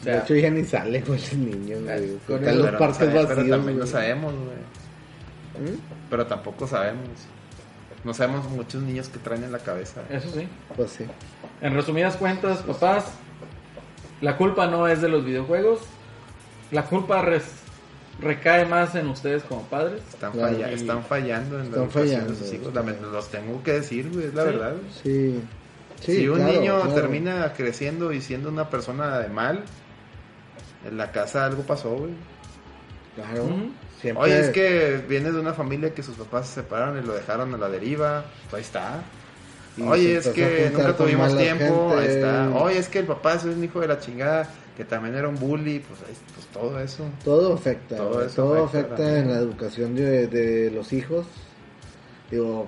O 0.00 0.02
sea, 0.02 0.14
de 0.14 0.18
hecho, 0.22 0.34
ya 0.34 0.50
ni 0.50 0.64
sale, 0.64 1.02
güey, 1.02 1.20
el 1.32 1.50
niño, 1.50 1.76
güey. 1.84 2.16
Con 2.26 2.58
los 2.58 2.70
parques 2.72 3.00
no 3.00 3.06
sabe- 3.06 3.12
vacíos. 3.12 3.28
pero 3.36 3.48
también 3.56 3.78
no 3.78 3.86
sabemos, 3.86 4.34
güey. 4.34 5.70
¿Mm? 5.70 5.78
Pero 6.10 6.26
tampoco 6.26 6.66
sabemos. 6.66 7.04
No 8.04 8.14
sabemos 8.14 8.48
muchos 8.48 8.82
niños 8.82 9.08
que 9.08 9.18
traen 9.18 9.44
en 9.44 9.52
la 9.52 9.58
cabeza. 9.58 10.02
eso 10.10 10.30
sí. 10.32 10.48
Pues 10.76 10.90
sí. 10.92 11.04
En 11.60 11.74
resumidas 11.74 12.16
cuentas, 12.16 12.58
papás, 12.62 13.12
la 14.20 14.36
culpa 14.36 14.66
no 14.66 14.86
es 14.88 15.00
de 15.02 15.08
los 15.08 15.24
videojuegos, 15.24 15.80
la 16.70 16.84
culpa 16.86 17.20
res- 17.22 17.56
recae 18.20 18.64
más 18.66 18.94
en 18.94 19.08
ustedes 19.08 19.42
como 19.42 19.62
padres. 19.64 20.02
Están, 20.08 20.32
Claro. 20.32 20.54
falla- 20.54 20.70
están 20.72 21.04
fallando 21.04 21.56
en 21.56 21.62
la 21.62 21.68
Están 21.68 21.82
educación 21.84 22.08
fallando, 22.08 22.32
de 22.32 22.38
sus 22.38 22.52
hijos. 22.54 22.74
Lament- 22.74 23.00
Los 23.12 23.28
tengo 23.30 23.62
que 23.62 23.72
decir, 23.72 24.10
güey, 24.12 24.26
es 24.26 24.34
la 24.34 24.42
Sí. 24.44 24.48
verdad. 24.50 24.74
Sí. 25.02 25.40
Sí, 26.00 26.16
si 26.16 26.28
un 26.28 26.36
claro, 26.38 26.52
niño 26.52 26.76
claro. 26.80 26.94
termina 26.94 27.52
creciendo 27.52 28.10
y 28.12 28.22
siendo 28.22 28.48
una 28.48 28.70
persona 28.70 29.18
de 29.18 29.28
mal, 29.28 29.64
en 30.88 30.96
la 30.96 31.12
casa 31.12 31.44
algo 31.44 31.62
pasó, 31.64 31.90
güey. 31.94 32.12
Claro. 33.16 33.44
Ujú. 33.44 33.70
Siempre. 34.00 34.24
Oye, 34.24 34.40
es 34.40 34.48
que 34.50 35.04
viene 35.08 35.30
de 35.30 35.38
una 35.40 35.52
familia 35.52 35.92
que 35.92 36.02
sus 36.02 36.16
papás 36.16 36.48
se 36.48 36.54
separaron 36.62 36.98
y 37.02 37.06
lo 37.06 37.12
dejaron 37.14 37.54
a 37.54 37.58
la 37.58 37.68
deriva. 37.68 38.24
Pues 38.48 38.54
ahí 38.54 38.60
está. 38.62 39.02
Y 39.76 39.82
Oye, 39.82 40.16
es 40.16 40.28
que 40.28 40.70
nunca 40.72 40.96
tuvimos 40.96 41.36
tiempo. 41.36 41.94
Ahí 41.96 42.06
está. 42.08 42.50
Oye, 42.54 42.78
es 42.78 42.88
que 42.88 42.98
el 43.00 43.06
papá 43.06 43.34
es 43.34 43.44
un 43.44 43.62
hijo 43.62 43.80
de 43.80 43.88
la 43.88 43.98
chingada, 44.00 44.48
que 44.76 44.84
también 44.84 45.14
era 45.14 45.28
un 45.28 45.36
bully. 45.38 45.80
Pues, 45.80 46.00
pues 46.34 46.46
todo 46.52 46.80
eso. 46.80 47.04
Todo 47.24 47.54
afecta, 47.54 47.96
Todo 47.96 48.14
güey, 48.14 48.26
eso 48.26 48.42
todo 48.42 48.64
afecta 48.64 49.18
en 49.18 49.28
la 49.28 49.38
educación 49.38 49.94
de, 49.94 50.26
de 50.28 50.70
los 50.70 50.92
hijos. 50.92 51.26
Digo, 52.30 52.66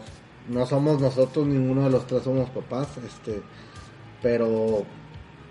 no 0.48 0.66
somos 0.66 1.00
nosotros, 1.00 1.46
ninguno 1.46 1.84
de 1.84 1.90
los 1.90 2.06
tres 2.06 2.22
somos 2.24 2.50
papás, 2.50 2.88
este, 3.06 3.40
pero 4.22 4.84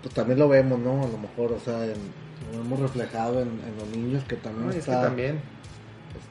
pues 0.02 0.14
también 0.14 0.38
lo 0.38 0.48
vemos, 0.48 0.78
¿no? 0.78 1.02
A 1.04 1.08
lo 1.08 1.18
mejor, 1.18 1.52
o 1.52 1.60
sea, 1.60 1.84
en- 1.84 2.22
lo 2.52 2.60
hemos 2.60 2.80
reflejado 2.80 3.40
en, 3.40 3.48
en 3.48 3.76
los 3.78 3.88
niños 3.96 4.24
que 4.24 4.36
también 4.36 4.66
No, 4.68 4.74
y 4.74 4.78
es 4.78 4.84
que 4.84 4.90
está, 4.90 5.02
también 5.02 5.40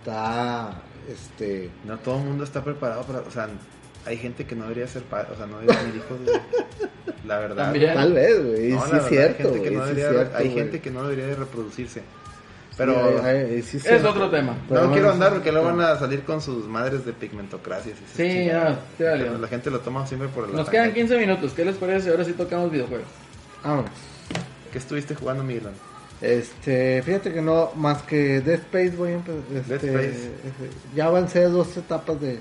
está, 0.02 0.82
este, 1.10 1.69
no 1.86 1.98
todo 1.99 2.18
el 2.18 2.26
mundo 2.26 2.44
está 2.44 2.64
preparado 2.64 3.03
para. 3.03 3.19
O 3.19 3.32
sea, 3.32 3.48
hay 4.06 4.18
gente 4.18 4.45
que 4.45 4.56
no 4.56 4.64
debería 4.64 4.88
ser 4.88 5.03
padre. 5.03 5.30
O 5.34 5.38
sea, 5.38 5.45
no 5.45 5.60
debería 5.60 5.80
tener 5.82 5.95
hijos. 5.95 6.19
La 7.28 7.38
verdad. 7.40 7.65
También. 7.65 7.94
tal 7.94 8.14
vez, 8.14 8.44
güey, 8.45 8.69
No, 8.72 8.86
sí 8.88 8.95
es 8.95 9.06
cierto, 9.07 9.44
hay 9.48 9.53
gente, 9.53 9.61
que 9.69 9.72
no 9.76 9.84
sí 9.88 9.94
debería, 9.94 10.10
cierto, 10.10 10.38
hay 10.38 10.45
güey. 10.45 10.57
gente 10.57 10.82
que 10.82 10.91
no 10.91 11.03
debería 11.03 11.28
de 11.28 11.36
reproducirse. 11.36 12.02
Pero 12.78 13.22
hay- 13.23 13.36
hay- 13.36 13.61
sí 13.61 13.78
es 13.84 14.03
otro 14.03 14.30
tema. 14.30 14.56
Pero 14.68 14.88
no 14.88 14.94
quiero 14.94 15.11
andar 15.11 15.34
porque 15.34 15.52
luego 15.52 15.68
van 15.68 15.82
a 15.82 15.95
salir 15.99 16.23
con 16.23 16.41
sus 16.41 16.65
madres 16.68 17.06
de 17.06 17.14
pigmentocracia. 17.14 17.94
Sí, 18.15 18.48
no. 18.48 19.38
La 19.38 19.48
gente 19.48 19.69
lo 19.69 19.82
toma 19.82 20.07
siempre 20.07 20.30
por 20.30 20.45
el 20.49 20.56
Nos 20.56 20.69
quedan 20.69 20.94
15 20.94 21.18
minutos. 21.18 21.52
¿Qué 21.53 21.64
les 21.65 21.76
parece 21.76 22.06
si 22.06 22.10
ahora 22.10 22.23
sí 22.26 22.34
tocamos 22.34 22.72
videojuegos? 22.72 23.07
Vámonos. 23.64 23.91
¿Qué 24.72 24.78
estuviste 24.80 25.14
jugando, 25.14 25.44
Miguel? 25.44 25.64
Este, 26.22 27.02
fíjate 27.03 27.34
que 27.34 27.41
no, 27.41 27.72
más 27.76 28.03
que 28.03 28.41
Dead 28.41 28.60
Space 28.60 28.91
voy 28.95 29.10
a 29.10 29.14
empezar. 29.14 29.41
Este, 29.56 29.88
Dead 29.88 30.03
Space. 30.03 30.26
este, 30.27 30.95
ya 30.95 31.06
avancé 31.06 31.41
dos 31.43 31.76
etapas 31.77 32.22
de, 32.22 32.38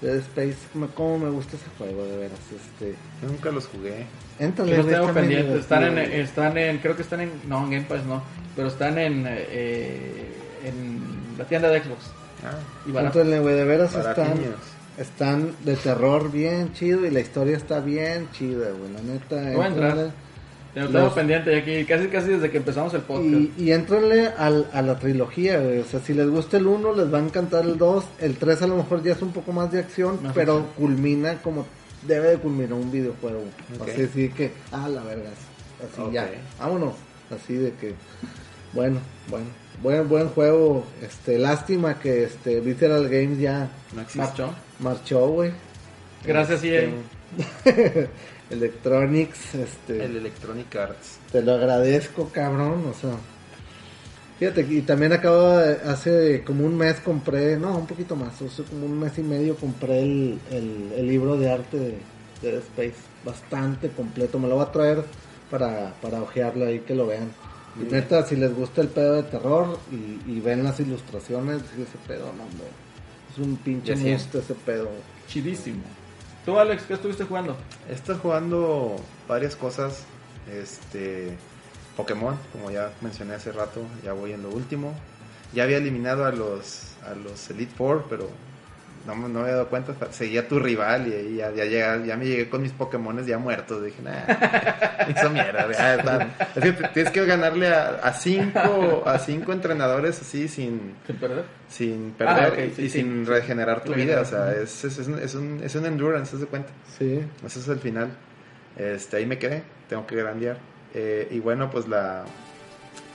de 0.00 0.08
Dead 0.08 0.16
Space. 0.18 0.56
Me, 0.74 0.86
cómo 0.88 1.18
me 1.18 1.30
gusta 1.30 1.56
ese 1.56 1.66
juego, 1.78 2.04
de 2.04 2.16
veras. 2.18 2.38
Este, 2.54 2.94
Yo 3.22 3.28
nunca 3.28 3.50
los 3.50 3.66
jugué. 3.66 4.04
Yo 4.38 4.76
los 4.76 4.86
tengo 4.88 5.12
pendientes. 5.14 5.60
Están 5.60 5.84
en, 5.84 5.98
están 5.98 6.58
en, 6.58 6.78
creo 6.78 6.96
que 6.96 7.02
están 7.02 7.20
en, 7.22 7.30
no, 7.48 7.64
en 7.64 7.70
Game 7.70 7.86
Pass 7.88 8.04
no, 8.04 8.22
pero 8.54 8.68
están 8.68 8.98
en, 8.98 9.24
eh, 9.26 10.32
en 10.64 11.00
la 11.38 11.44
tienda 11.44 11.68
de 11.70 11.80
Xbox. 11.82 12.10
Ah, 12.44 12.58
Y 12.86 12.90
güey. 12.90 13.54
de 13.54 13.64
veras 13.64 13.94
están, 13.94 14.34
niños. 14.34 14.56
están 14.98 15.54
de 15.64 15.76
terror 15.76 16.30
bien 16.30 16.74
chido 16.74 17.06
y 17.06 17.10
la 17.10 17.20
historia 17.20 17.56
está 17.56 17.80
bien 17.80 18.28
chida, 18.32 18.68
güey. 18.72 18.92
La 18.92 19.00
neta, 19.00 19.50
Lo 20.74 20.88
tengo 20.88 21.14
pendiente 21.14 21.56
aquí, 21.56 21.84
casi 21.84 22.08
casi 22.08 22.30
desde 22.30 22.50
que 22.50 22.56
empezamos 22.56 22.92
el 22.94 23.02
podcast. 23.02 23.26
Y, 23.32 23.52
y 23.58 23.72
entrenle 23.72 24.26
al, 24.36 24.68
a 24.72 24.82
la 24.82 24.98
trilogía, 24.98 25.60
güey. 25.60 25.78
O 25.78 25.84
sea, 25.84 26.00
si 26.00 26.14
les 26.14 26.28
gusta 26.28 26.56
el 26.56 26.66
1, 26.66 26.94
les 26.94 27.12
va 27.14 27.18
a 27.18 27.22
encantar 27.22 27.64
el 27.64 27.78
2. 27.78 28.04
El 28.20 28.36
3 28.36 28.62
a 28.62 28.66
lo 28.66 28.76
mejor 28.76 29.02
ya 29.04 29.12
es 29.12 29.22
un 29.22 29.32
poco 29.32 29.52
más 29.52 29.70
de 29.70 29.78
acción, 29.78 30.18
Más 30.22 30.32
pero 30.34 30.54
acción. 30.56 30.72
culmina 30.76 31.34
como 31.42 31.64
debe 32.08 32.30
de 32.30 32.36
culminar 32.38 32.72
un 32.74 32.90
videojuego. 32.90 33.42
Así, 33.82 34.02
así 34.02 34.28
que, 34.30 34.50
ah, 34.72 34.88
la 34.88 35.02
verga. 35.04 35.30
Así 35.30 36.00
Ok. 36.02 36.12
ya, 36.12 36.28
vámonos. 36.58 36.94
Así 37.34 37.54
de 37.54 37.72
que, 37.74 37.94
bueno, 38.72 38.98
bueno. 39.28 39.46
Buen, 39.82 40.08
buen 40.08 40.28
juego. 40.28 40.84
Este, 41.02 41.38
lástima 41.38 41.98
que 41.98 42.24
este 42.24 42.60
Visceral 42.60 43.08
Games 43.08 43.38
ya 43.38 43.68
No. 43.94 44.02
Marchó. 44.14 44.50
marchó, 44.80 45.26
güey. 45.28 45.50
Gracias, 46.24 46.62
Este, 46.62 46.84
EA. 46.84 46.90
Electronics, 48.50 49.54
este. 49.54 50.04
El 50.04 50.16
Electronic 50.16 50.74
Arts. 50.76 51.18
Te 51.32 51.42
lo 51.42 51.52
agradezco, 51.52 52.28
cabrón, 52.32 52.84
o 52.90 52.94
sea. 52.94 53.16
Fíjate, 54.38 54.66
y 54.68 54.82
también 54.82 55.12
acabo 55.12 55.58
de, 55.58 55.74
hace 55.88 56.42
como 56.44 56.66
un 56.66 56.76
mes 56.76 56.98
compré, 57.00 57.56
no, 57.56 57.78
un 57.78 57.86
poquito 57.86 58.16
más, 58.16 58.42
hace 58.42 58.64
como 58.64 58.86
un 58.86 58.98
mes 58.98 59.16
y 59.16 59.22
medio 59.22 59.56
compré 59.56 60.02
el, 60.02 60.38
el, 60.50 60.92
el 60.96 61.06
libro 61.06 61.36
de 61.36 61.52
arte 61.52 61.78
de, 62.42 62.58
Space, 62.58 62.96
bastante 63.24 63.88
completo, 63.88 64.38
me 64.38 64.48
lo 64.48 64.56
voy 64.56 64.66
a 64.66 64.72
traer 64.72 65.02
para, 65.50 65.94
para 66.02 66.20
ojearlo 66.20 66.66
ahí, 66.66 66.80
que 66.80 66.94
lo 66.94 67.06
vean. 67.06 67.30
Y 67.80 67.90
neta, 67.90 68.26
si 68.26 68.36
les 68.36 68.54
gusta 68.54 68.82
el 68.82 68.88
pedo 68.88 69.14
de 69.14 69.22
terror 69.22 69.78
y, 69.90 70.30
y 70.30 70.40
ven 70.40 70.62
las 70.62 70.78
ilustraciones, 70.78 71.62
ese 71.62 71.98
pedo, 72.06 72.26
no, 72.36 72.42
hombre, 72.42 72.66
es 73.32 73.38
un 73.38 73.56
pinche 73.56 73.96
musto 73.96 74.40
ese 74.40 74.54
pedo. 74.54 74.90
Chidísimo. 75.26 75.84
¿Tú, 76.44 76.58
Alex, 76.58 76.82
qué 76.84 76.94
estuviste 76.94 77.24
jugando? 77.24 77.56
Estoy 77.88 78.16
jugando 78.20 78.96
varias 79.26 79.56
cosas. 79.56 80.04
Este. 80.52 81.36
Pokémon, 81.96 82.36
como 82.52 82.70
ya 82.70 82.92
mencioné 83.00 83.34
hace 83.34 83.52
rato, 83.52 83.80
ya 84.02 84.12
voy 84.12 84.32
en 84.32 84.42
lo 84.42 84.50
último. 84.50 84.92
Ya 85.52 85.62
había 85.62 85.76
eliminado 85.76 86.24
a 86.24 86.32
los 86.32 86.94
a 87.06 87.14
los 87.14 87.48
Elite 87.50 87.72
Four, 87.74 88.06
pero 88.10 88.28
no, 89.06 89.14
me- 89.14 89.28
no 89.28 89.34
me 89.40 89.40
había 89.42 89.54
dado 89.54 89.68
cuenta. 89.68 89.94
Seguía 90.12 90.40
a 90.42 90.48
tu 90.48 90.58
rival 90.58 91.06
y 91.08 91.12
ahí 91.14 91.34
ya, 91.36 91.50
ya, 91.52 91.64
llega- 91.64 92.04
ya 92.04 92.16
me 92.16 92.24
llegué 92.26 92.48
con 92.48 92.62
mis 92.62 92.72
Pokémones 92.72 93.26
ya 93.26 93.38
muertos. 93.38 93.84
Dije, 93.84 94.00
nah, 94.02 94.12
hizo 95.08 95.30
mierda. 95.30 95.70
ya 95.72 95.94
está. 95.96 96.28
Es 96.54 96.62
que 96.62 96.72
t- 96.72 96.88
tienes 96.94 97.12
que 97.12 97.24
ganarle 97.26 97.68
a, 97.68 97.88
a 98.02 98.12
cinco 98.12 99.02
a 99.06 99.18
cinco 99.18 99.52
entrenadores 99.52 100.20
así 100.20 100.48
sin, 100.48 100.94
¿Sin 101.06 101.16
perder? 101.16 101.44
sin 101.68 102.10
perder 102.12 102.52
Ah, 102.52 102.72
sí, 102.74 102.82
y 102.82 102.88
sí. 102.88 102.98
sin 103.00 103.26
regenerar 103.26 103.82
tu 103.84 103.92
vida. 103.94 104.20
O 104.20 104.24
sea, 104.24 104.52
es, 104.52 104.84
es, 104.84 104.98
es, 104.98 105.08
un, 105.08 105.18
es, 105.18 105.34
un, 105.34 105.60
es 105.62 105.74
un 105.74 105.86
endurance, 105.86 106.32
¿te 106.32 106.38
das 106.38 106.48
cuenta? 106.48 106.70
Sí, 106.98 107.20
Ese 107.44 107.58
es 107.60 107.68
el 107.68 107.78
final. 107.78 108.10
Este, 108.76 109.18
ahí 109.18 109.26
me 109.26 109.38
quedé, 109.38 109.62
tengo 109.88 110.06
que 110.06 110.16
grandear. 110.16 110.56
Eh, 110.94 111.28
y 111.30 111.40
bueno, 111.40 111.70
pues 111.70 111.86
la 111.88 112.24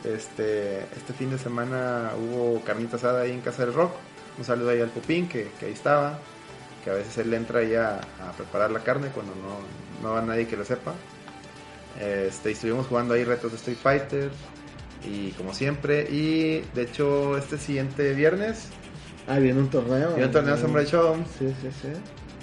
este 0.04 0.80
este 0.96 1.14
fin 1.18 1.30
de 1.30 1.38
semana 1.38 2.12
hubo 2.18 2.62
carnita 2.64 2.96
asada 2.96 3.22
ahí 3.22 3.32
en 3.32 3.42
Casa 3.42 3.66
del 3.66 3.74
Rock. 3.74 3.92
Un 4.38 4.44
saludo 4.44 4.70
ahí 4.70 4.82
al 4.82 4.90
Pupín, 4.90 5.28
que, 5.28 5.50
que 5.60 5.66
ahí 5.68 5.74
estaba. 5.74 6.20
Que 6.84 6.92
a 6.92 6.94
veces 6.94 7.18
él 7.18 7.34
entra 7.34 7.60
ahí 7.60 7.76
a, 7.76 7.96
a 7.98 8.32
preparar 8.38 8.72
la 8.72 8.80
carne 8.80 9.10
cuando 9.10 9.34
no, 9.36 9.60
no 10.02 10.14
va 10.14 10.22
nadie 10.22 10.48
que 10.48 10.56
lo 10.56 10.64
sepa. 10.64 10.94
Este, 12.00 12.52
estuvimos 12.52 12.88
jugando 12.88 13.14
ahí 13.14 13.24
retos 13.24 13.52
de 13.52 13.58
Street 13.58 13.78
Fighter. 13.82 14.32
Y 15.06 15.32
como 15.32 15.54
siempre. 15.54 16.08
Y 16.10 16.62
de 16.74 16.84
hecho, 16.84 17.38
este 17.38 17.58
siguiente 17.58 18.14
viernes, 18.14 18.68
ah, 19.28 19.40
viene 19.40 19.60
un 19.60 19.70
torneo. 19.70 20.10
viene 20.10 20.26
un 20.26 20.32
torneo 20.32 20.56
de 20.56 20.62
Samurai 20.62 20.86
Shodown. 20.86 21.26
Sí, 21.38 21.54
sí, 21.62 21.70
sí. 21.82 21.90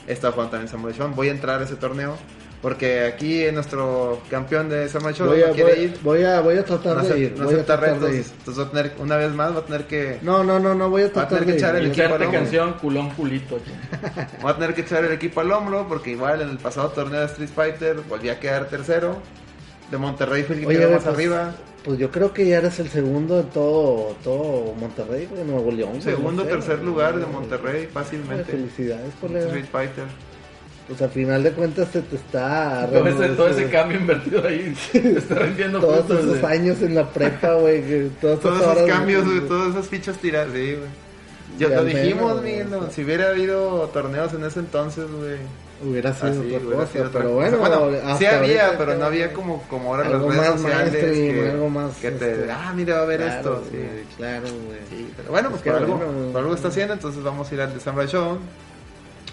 Estado 0.07 0.33
jugando 0.33 0.53
también 0.53 0.71
Samurai 0.71 0.97
Shodown. 0.97 1.15
Voy 1.15 1.29
a 1.29 1.33
entrar 1.33 1.61
a 1.61 1.65
ese 1.65 1.77
torneo. 1.77 2.17
Porque 2.67 3.05
aquí 3.05 3.45
nuestro 3.53 4.21
campeón 4.29 4.69
de 4.69 4.89
Shodown 4.89 5.15
Voy 5.29 5.41
a, 5.41 5.47
no 5.47 5.53
quiere 5.53 5.73
voy, 5.75 5.85
ir. 5.85 5.99
voy 6.03 6.25
a, 6.25 6.41
voy 6.41 6.57
a 6.59 6.65
tratar 6.65 6.97
No, 6.97 7.03
de 7.05 7.19
ir. 7.21 7.35
no 7.39 7.45
voy 7.45 7.55
a 7.55 7.65
tratar 7.65 7.81
de 7.81 7.93
retos. 8.09 8.11
ir. 8.11 8.33
Entonces 8.39 8.59
va 8.65 8.67
a 8.67 8.71
tener, 8.73 8.93
una 8.99 9.17
vez 9.17 9.31
más 9.31 9.55
va 9.55 9.59
a 9.61 9.65
tener 9.65 9.85
que, 9.85 10.19
No, 10.23 10.43
no, 10.43 10.59
no, 10.59 10.75
no 10.75 10.91
voy 10.91 11.03
a 11.03 11.05
Va 11.05 11.11
a 11.11 11.13
tratar 11.13 11.29
tener 11.39 11.45
que 11.47 11.53
de 11.53 11.59
echar 11.59 11.75
ir. 11.77 11.83
el 11.83 11.89
Voy 11.91 12.01
a 12.01 12.03
equipo 12.03 12.15
al 12.17 12.23
hombro. 12.25 12.41
canción 12.41 12.73
culón 12.73 13.11
culito. 13.11 13.61
va 14.45 14.51
a 14.51 14.55
tener 14.57 14.75
que 14.75 14.81
echar 14.81 15.05
el 15.05 15.13
equipo 15.13 15.41
al 15.43 15.53
hombro. 15.53 15.87
Porque 15.87 16.11
igual 16.11 16.43
en 16.43 16.49
el 16.49 16.59
pasado 16.59 16.89
torneo 16.89 17.21
de 17.21 17.27
Street 17.27 17.51
Fighter 17.55 18.01
volví 18.09 18.31
a 18.31 18.41
quedar 18.41 18.65
tercero. 18.69 19.19
De 19.93 19.97
Monterrey 19.99 20.43
fue 20.43 20.57
el 20.57 20.63
que 20.63 20.67
Oye, 20.67 20.77
quedó 20.79 20.89
güey, 20.89 20.97
más 20.97 21.05
pues, 21.05 21.15
arriba. 21.15 21.55
Pues 21.85 21.99
yo 22.01 22.11
creo 22.11 22.33
que 22.35 22.49
ya 22.49 22.59
eres 22.59 22.81
el 22.81 22.89
segundo 22.89 23.37
de 23.37 23.45
todo, 23.45 24.17
todo 24.25 24.75
Monterrey, 24.75 25.29
güey, 25.31 25.45
Nuevo 25.45 25.71
León. 25.71 26.03
Segundo, 26.03 26.43
no 26.43 26.51
sé, 26.51 26.57
tercer 26.57 26.83
lugar 26.83 27.17
de 27.17 27.27
Monterrey 27.27 27.87
fácilmente. 27.93 28.43
Felicidades, 28.51 29.15
colega. 29.21 29.47
Street 29.47 29.67
Fighter. 29.71 30.05
Pues 30.89 31.03
al 31.03 31.11
final 31.11 31.43
de 31.43 31.51
cuentas 31.51 31.89
se 31.93 32.01
te 32.03 32.15
está... 32.15 32.89
Todo 32.93 33.09
ese, 33.09 33.29
todo 33.31 33.49
ese 33.49 33.69
cambio 33.69 33.99
invertido 33.99 34.47
ahí. 34.47 34.73
Te 34.93 35.19
está 35.19 35.35
rindiendo 35.35 35.81
Todos 35.81 36.07
frutos 36.07 36.25
esos 36.25 36.45
años 36.45 36.81
en 36.81 36.95
la 36.95 37.09
prepa, 37.11 37.55
güey. 37.55 37.83
que 37.83 38.11
Todas 38.21 38.39
Todos 38.41 38.61
esas 38.61 38.77
esos 38.77 38.89
cambios, 38.89 39.25
güey, 39.25 39.41
todas 39.41 39.71
esas 39.71 39.89
fichas 39.89 40.17
tiradas. 40.19 40.53
Sí, 40.55 40.75
güey. 40.77 40.89
Ya 41.59 41.69
lo 41.71 41.83
menos, 41.83 42.03
dijimos. 42.03 42.43
¿no? 42.71 42.91
Si 42.91 43.03
hubiera 43.03 43.31
habido 43.31 43.91
torneos 43.93 44.33
en 44.35 44.45
ese 44.45 44.61
entonces, 44.61 45.07
güey. 45.11 45.37
Hubiera 45.85 46.15
sido 46.15 46.29
Así, 46.31 46.39
otra 46.39 46.59
hubiera 46.59 46.77
cosa, 46.77 46.93
sido 46.93 47.05
otra 47.07 47.21
pero 47.21 47.33
cosa. 47.35 47.57
bueno, 47.57 47.91
sí 47.91 48.25
hasta 48.25 48.39
había, 48.39 48.67
ahorita 48.67 48.79
pero 48.79 48.95
no 48.99 49.05
había 49.05 49.33
como, 49.35 49.63
como 49.69 49.95
ahora 49.95 50.09
las 50.09 50.23
redes 50.23 50.37
más 50.37 50.47
sociales 50.61 50.93
mainstream, 50.93 51.35
que, 51.35 51.51
algo 51.51 51.69
más, 51.69 51.97
que 51.97 52.11
te, 52.13 52.33
este, 52.33 52.51
ah, 52.51 52.73
mira, 52.75 52.95
va 52.97 53.03
a 53.03 53.05
ver 53.05 53.21
Claro, 53.21 53.37
esto. 53.37 53.63
Sí. 53.71 53.79
claro, 54.17 54.47
güey. 54.67 54.79
Sí, 54.89 55.11
pero 55.15 55.31
bueno, 55.31 55.51
pues 55.51 55.63
por 55.63 55.75
algo, 55.75 55.99
bueno, 55.99 56.33
por 56.33 56.41
algo 56.41 56.55
está 56.55 56.69
haciendo, 56.69 56.95
entonces 56.95 57.23
vamos 57.23 57.51
a 57.51 57.55
ir 57.55 57.61
al 57.61 57.75
de 57.75 57.81
Samurai 57.81 58.09
Show. 58.09 58.39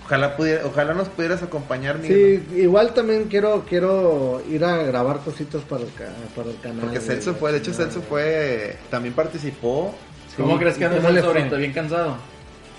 Ojalá 0.06 0.36
pudiera, 0.36 0.66
ojalá 0.66 0.94
nos 0.94 1.08
pudieras 1.10 1.42
acompañar, 1.44 1.98
Miguel. 2.00 2.44
Sí, 2.52 2.60
igual 2.62 2.94
también 2.94 3.26
quiero 3.26 3.64
quiero 3.68 4.42
ir 4.50 4.64
a 4.66 4.78
grabar 4.84 5.20
cositos 5.20 5.64
para 5.64 5.84
el, 5.84 5.94
ca- 5.94 6.12
para 6.36 6.50
el 6.50 6.60
canal. 6.60 6.80
Porque 6.82 7.00
Celso 7.00 7.34
fue, 7.36 7.52
de 7.54 7.60
hecho. 7.60 7.74
Celso 7.74 8.02
fue, 8.02 8.76
también 8.90 9.14
participó. 9.14 9.96
¿Cómo 10.36 10.58
crees 10.58 10.76
que 10.76 10.82
¿y 10.82 10.88
anda 10.88 11.02
Celso 11.02 11.28
ahorita? 11.28 11.56
Bien 11.56 11.72
cansado. 11.74 12.18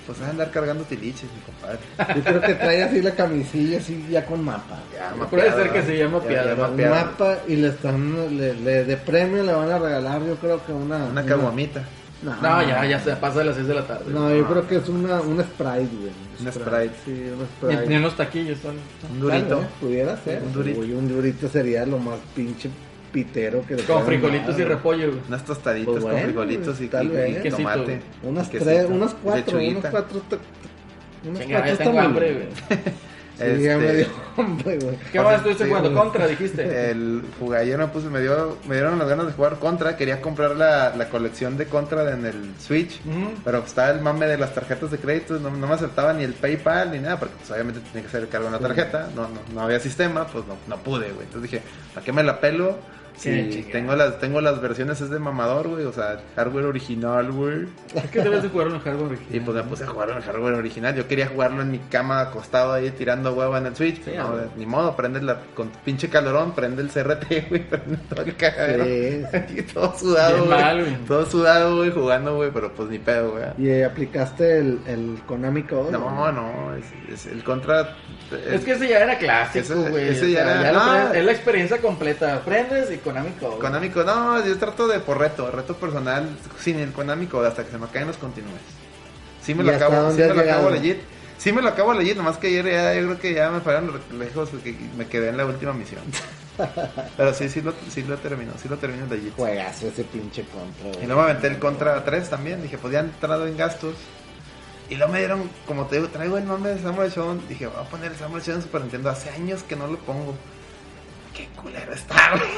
Pues 0.07 0.21
va 0.21 0.27
a 0.27 0.31
andar 0.31 0.51
cargando 0.51 0.85
tiliches, 0.85 1.23
mi 1.33 1.41
compadre. 1.47 1.79
Yo 2.15 2.23
creo 2.25 2.41
que 2.43 2.55
trae 2.57 2.83
así 2.83 3.01
la 3.01 3.13
camisilla, 3.13 3.79
así 3.79 4.07
ya 4.11 4.27
con 4.27 4.45
mapa. 4.45 4.81
Ya, 4.95 5.15
Puede 5.25 5.51
ser 5.51 5.71
que 5.73 5.83
se 5.83 5.97
llama 5.97 6.21
Ya- 6.25 6.29
piada. 6.29 6.69
Un 6.69 6.91
mapa 6.91 7.39
y 7.49 7.57
le 7.57 7.69
están 7.69 8.37
le, 8.37 8.53
le- 8.55 8.85
de 8.85 8.97
premio 8.99 9.43
le 9.43 9.55
van 9.55 9.71
a 9.71 9.79
regalar 9.79 10.23
yo 10.27 10.35
creo 10.37 10.61
que 10.67 10.73
una 10.73 11.07
Una 11.07 11.25
caguamita. 11.25 11.85
No, 12.25 12.63
ya, 12.63 12.85
ya 12.87 13.01
se 13.01 13.15
pasa 13.17 13.41
de 13.41 13.45
las 13.47 13.57
6 13.57 13.67
de 13.69 13.75
la 13.75 13.87
tarde. 13.87 14.05
No, 14.13 14.35
yo 14.35 14.47
creo 14.47 14.67
que 14.67 14.77
es 14.77 14.89
una, 14.89 15.21
un 15.21 15.41
Sprite, 15.43 15.89
güey. 15.97 16.13
Un 16.41 16.53
Sprite. 16.53 16.95
Sí, 17.05 17.13
un 17.39 17.47
Sprite. 17.47 17.87
ni 17.87 17.95
en 17.97 18.03
los 18.03 18.17
taquillos 18.17 18.59
son. 18.61 18.77
Un 19.13 19.21
durito. 19.21 19.49
Tal 19.49 19.59
vez, 19.59 19.69
pudiera 19.81 20.17
ser. 20.17 20.43
Un 20.43 20.53
durito. 20.53 20.81
Uy, 20.81 20.93
un 20.93 21.09
durito 21.09 21.49
sería 21.49 21.85
lo 21.85 21.99
más 21.99 22.19
pinche 22.35 22.71
pitero 23.13 23.65
que 23.67 23.77
le 23.77 23.83
Con 23.85 24.05
frijolitos 24.05 24.57
dar, 24.57 24.61
y 24.61 24.65
repollo, 24.65 25.07
güey. 25.09 25.21
Unas 25.29 25.45
tostaditas 25.45 25.87
Pues 25.93 26.03
con 26.03 26.13
bueno, 26.13 26.27
frijolitos 26.27 26.81
y, 26.81 26.89
tal 26.89 27.07
y- 27.07 27.09
vez. 27.11 27.31
y 27.31 27.35
Quesito, 27.43 27.57
tomate. 27.59 28.01
Unas 28.23 28.49
Quesito, 28.49 28.65
tres, 28.71 28.87
unas 28.89 29.15
cuatro, 29.23 29.59
unas 29.59 29.91
cuatro. 29.91 30.23
Unas 31.27 31.47
ya 31.47 31.61
cuatro 31.61 31.77
tengo 31.79 31.91
está 31.93 32.03
hambre, 32.05 32.33
güey. 32.33 32.79
Sí, 33.36 33.40
ya 33.40 33.74
Este, 33.74 33.77
me 33.77 33.93
dio 33.94 34.06
hambre, 34.36 34.78
güey. 34.78 34.97
¿Qué 35.12 35.20
más 35.20 35.36
estuviste 35.36 35.65
Sí, 35.65 35.69
jugando? 35.70 35.90
güey. 35.90 36.02
Contra, 36.02 36.27
dijiste. 36.27 36.90
El 36.90 37.23
ayer 37.56 37.78
me 37.78 37.89
puse, 37.89 38.09
me, 38.09 38.20
dio, 38.20 38.59
me 38.69 38.77
dieron 38.77 38.98
las 38.98 39.09
ganas 39.09 39.27
de 39.27 39.32
jugar 39.32 39.59
Contra. 39.59 39.97
Quería 39.97 40.20
comprar 40.20 40.56
la, 40.56 40.94
la 40.97 41.09
colección 41.09 41.56
de 41.56 41.66
Contra 41.66 42.11
en 42.12 42.27
el 42.27 42.52
Switch. 42.59 43.01
Ujú. 43.06 43.32
Pero 43.44 43.59
pues, 43.59 43.70
estaba 43.70 43.90
el 43.90 44.01
mame 44.01 44.27
de 44.27 44.39
las 44.39 44.55
tarjetas 44.55 44.90
de 44.90 44.98
crédito, 44.98 45.39
no, 45.40 45.51
no 45.51 45.66
me 45.66 45.74
aceptaba 45.74 46.12
ni 46.12 46.23
el 46.24 46.35
PayPal 46.35 46.93
ni 46.93 46.98
nada, 47.01 47.19
porque 47.19 47.35
pues, 47.39 47.51
obviamente 47.51 47.81
tenía 47.81 48.02
que 48.02 48.09
hacer 48.09 48.23
el 48.23 48.28
cargo 48.28 48.47
en 48.47 48.52
la 48.52 48.59
tarjeta, 48.61 49.09
no, 49.15 49.23
no, 49.23 49.40
no 49.52 49.61
había 49.62 49.81
sistema, 49.81 50.27
pues 50.27 50.44
no, 50.47 50.56
no 50.69 50.77
pude, 50.82 51.11
güey. 51.11 51.27
Entonces 51.27 51.51
dije, 51.51 51.62
¿para 51.93 52.05
qué 52.05 52.12
me 52.12 52.23
la 52.23 52.40
pelo? 52.40 52.78
Chingada. 53.20 53.73
tengo 53.73 53.95
las, 53.97 54.19
tengo 54.19 54.41
las 54.41 54.61
versiones 54.61 55.01
es 55.01 55.11
de 55.11 55.19
mamador, 55.19 55.69
güey, 55.69 55.85
o 55.85 55.93
sea, 55.93 56.20
hardware 56.36 56.66
original, 56.66 57.31
güey. 57.32 57.66
Es 57.95 58.11
que 58.11 58.20
debes 58.20 58.43
de 58.43 58.49
jugar 58.49 58.69
en 58.69 58.74
el 58.74 58.81
hardware 58.81 59.07
original. 59.12 59.35
Y 59.35 59.41
pues 59.41 59.57
me 59.57 59.62
puse 59.65 59.85
a 59.85 59.86
jugar 59.86 60.11
en 60.11 60.16
el 60.16 60.23
hardware 60.23 60.55
original. 60.55 60.95
Yo 60.95 61.07
quería 61.09 61.27
jugarlo 61.28 61.62
en 61.62 61.70
mi 61.70 61.78
cama 61.78 62.20
acostado 62.20 62.73
ahí 62.73 62.91
tirando 62.91 63.32
huevo 63.35 63.57
en 63.57 63.66
el 63.66 63.77
Switch. 63.77 64.03
Sí, 64.05 64.12
no, 64.16 64.35
ni 64.57 64.66
modo, 64.66 64.95
prende 64.97 65.20
la, 65.23 65.39
con 65.55 65.70
pinche 65.85 66.09
calorón, 66.09 66.53
prende 66.55 66.82
el 66.82 66.89
CRT, 66.89 67.24
güey, 67.49 67.69
prende 67.69 67.97
todo 68.09 68.23
el 68.23 68.36
cagadero. 68.36 68.85
Sí, 68.85 69.24
Y 69.59 69.62
todo 69.62 69.95
sudado, 69.99 70.45
güey. 70.47 70.97
Todo 71.07 71.27
sudado, 71.27 71.77
güey, 71.77 71.91
jugando, 71.91 72.36
güey, 72.36 72.51
pero 72.53 72.73
pues 72.73 72.89
ni 72.89 72.99
pedo, 72.99 73.32
güey. 73.32 73.45
Y 73.59 73.69
eh, 73.69 73.85
aplicaste 73.85 74.59
el, 74.59 74.81
el 74.86 75.19
Konami 75.27 75.62
Code. 75.62 75.93
No, 75.93 76.32
no, 76.32 76.74
es, 76.77 76.85
es 77.12 77.27
el 77.27 77.43
contra. 77.45 77.97
Es 78.51 78.65
que 78.65 78.73
ese 78.73 78.89
ya 78.89 79.01
era 79.01 79.19
clásico, 79.19 79.74
güey. 79.91 80.09
ese 80.09 80.31
ya 80.32 80.45
sea, 80.45 80.61
era- 80.61 80.73
lo 80.73 80.78
no. 80.78 80.85
aprendes- 80.93 81.15
es 81.19 81.24
la 81.24 81.32
experiencia 81.32 81.78
completa. 81.78 82.35
Aprendes 82.36 82.91
y 82.91 82.97
Konami 83.05 83.31
Code. 83.32 83.59
Konami 83.59 83.90
Code, 83.90 84.06
no, 84.06 84.44
yo 84.44 84.59
trato 84.59 84.86
de 84.89 84.98
por 85.01 85.18
reto, 85.18 85.51
reto 85.51 85.76
personal, 85.76 86.28
sin 86.60 86.78
el 86.81 86.93
Konami 86.93 87.26
Code, 87.26 87.48
hasta 87.48 87.64
que 87.64 87.70
se 87.70 87.78
me 87.78 87.86
caen 87.89 88.06
los 88.09 88.16
continúes. 88.16 88.60
Sí 89.43 89.55
me 89.55 89.62
¿Y 89.62 89.66
lo 89.66 89.76
acabo, 89.76 90.10
sí 90.10 90.16
me 90.18 90.26
lo 90.26 90.32
acabo 90.32 90.43
llegado? 90.43 90.70
legit. 90.70 90.98
Sí 91.39 91.52
me 91.52 91.60
lo 91.62 91.68
acabo 91.68 91.93
legit, 91.94 92.16
nomás 92.16 92.39
que 92.39 92.47
ayer 92.47 92.64
ya, 92.64 92.94
yo 92.94 93.02
creo 93.06 93.18
que 93.20 93.35
ya 93.35 93.51
me 93.51 93.60
fallaron 93.60 93.89
los 93.89 93.97
reflejos 93.97 94.48
porque 94.48 94.74
me 94.97 95.06
quedé 95.06 95.28
en 95.28 95.36
la 95.36 95.44
última 95.44 95.72
misión. 95.72 96.02
Pero 97.16 97.35
sí, 97.35 97.48
sí 97.48 97.60
lo, 97.60 97.74
sí 97.90 98.02
lo 98.05 98.16
termino, 98.16 98.52
sí 98.62 98.68
lo 98.68 98.78
termino 98.78 99.06
legit. 99.06 99.35
Juegazo 99.36 99.89
ese 99.89 100.05
pinche 100.05 100.44
contra. 100.44 101.02
Y 101.02 101.06
luego 101.06 101.22
me 101.22 101.31
aventé 101.31 101.48
el 101.48 101.59
Contra 101.59 102.02
3 102.05 102.31
también. 102.31 102.62
Dije, 102.62 102.78
pues 102.78 102.93
ya 102.93 103.01
han 103.01 103.06
entrado 103.06 103.47
en 103.47 103.56
gastos. 103.56 103.94
Y 104.89 104.94
luego 104.94 105.12
me 105.12 105.18
dieron, 105.18 105.51
como 105.66 105.86
te 105.86 105.97
digo, 105.97 106.09
traigo 106.09 106.39
el 106.39 106.47
nombre 106.47 106.74
de 106.74 106.81
Samuel 106.81 107.10
Shown. 107.10 107.43
Dije, 107.48 107.66
voy 107.66 107.81
a 107.81 107.89
poner 107.90 108.12
el 108.12 108.18
Samuel 108.18 108.43
Shown 108.43 108.59
en 108.59 108.62
Super 108.62 108.82
Nintendo. 108.82 109.10
Hace 109.10 109.31
años 109.31 109.62
que 109.64 109.74
no 109.76 109.86
lo 109.89 109.98
pongo. 109.98 110.35
Qué 111.36 111.48
culero 111.60 111.93
está, 111.93 112.31
güey. 112.36 112.48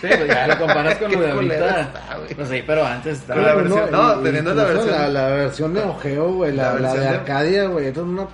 Sí, 0.00 0.06
pues 0.08 0.26
ya 0.28 0.46
lo 0.46 0.58
comparas 0.58 0.96
con 0.96 1.12
lo 1.12 1.20
de 1.20 1.30
ahorita. 1.30 1.80
está. 1.80 2.18
Pues 2.36 2.48
sí, 2.48 2.62
pero 2.66 2.84
antes 2.86 3.28
la 3.28 3.34
estaba. 3.34 3.54
versión- 3.54 3.90
no, 3.90 4.14
teniendo 4.20 4.54
la 4.54 4.64
versión- 4.64 4.90
La, 4.90 5.08
la 5.08 5.26
versión 5.28 5.74
de 5.74 5.82
Ogeo, 5.82 6.32
güey, 6.34 6.52
la, 6.52 6.62
La 6.62 6.68
la 6.74 6.80
versión 6.80 7.00
de 7.02 7.08
Arcadia, 7.08 7.64
güey, 7.66 7.86
era 7.86 8.02
una... 8.02 8.26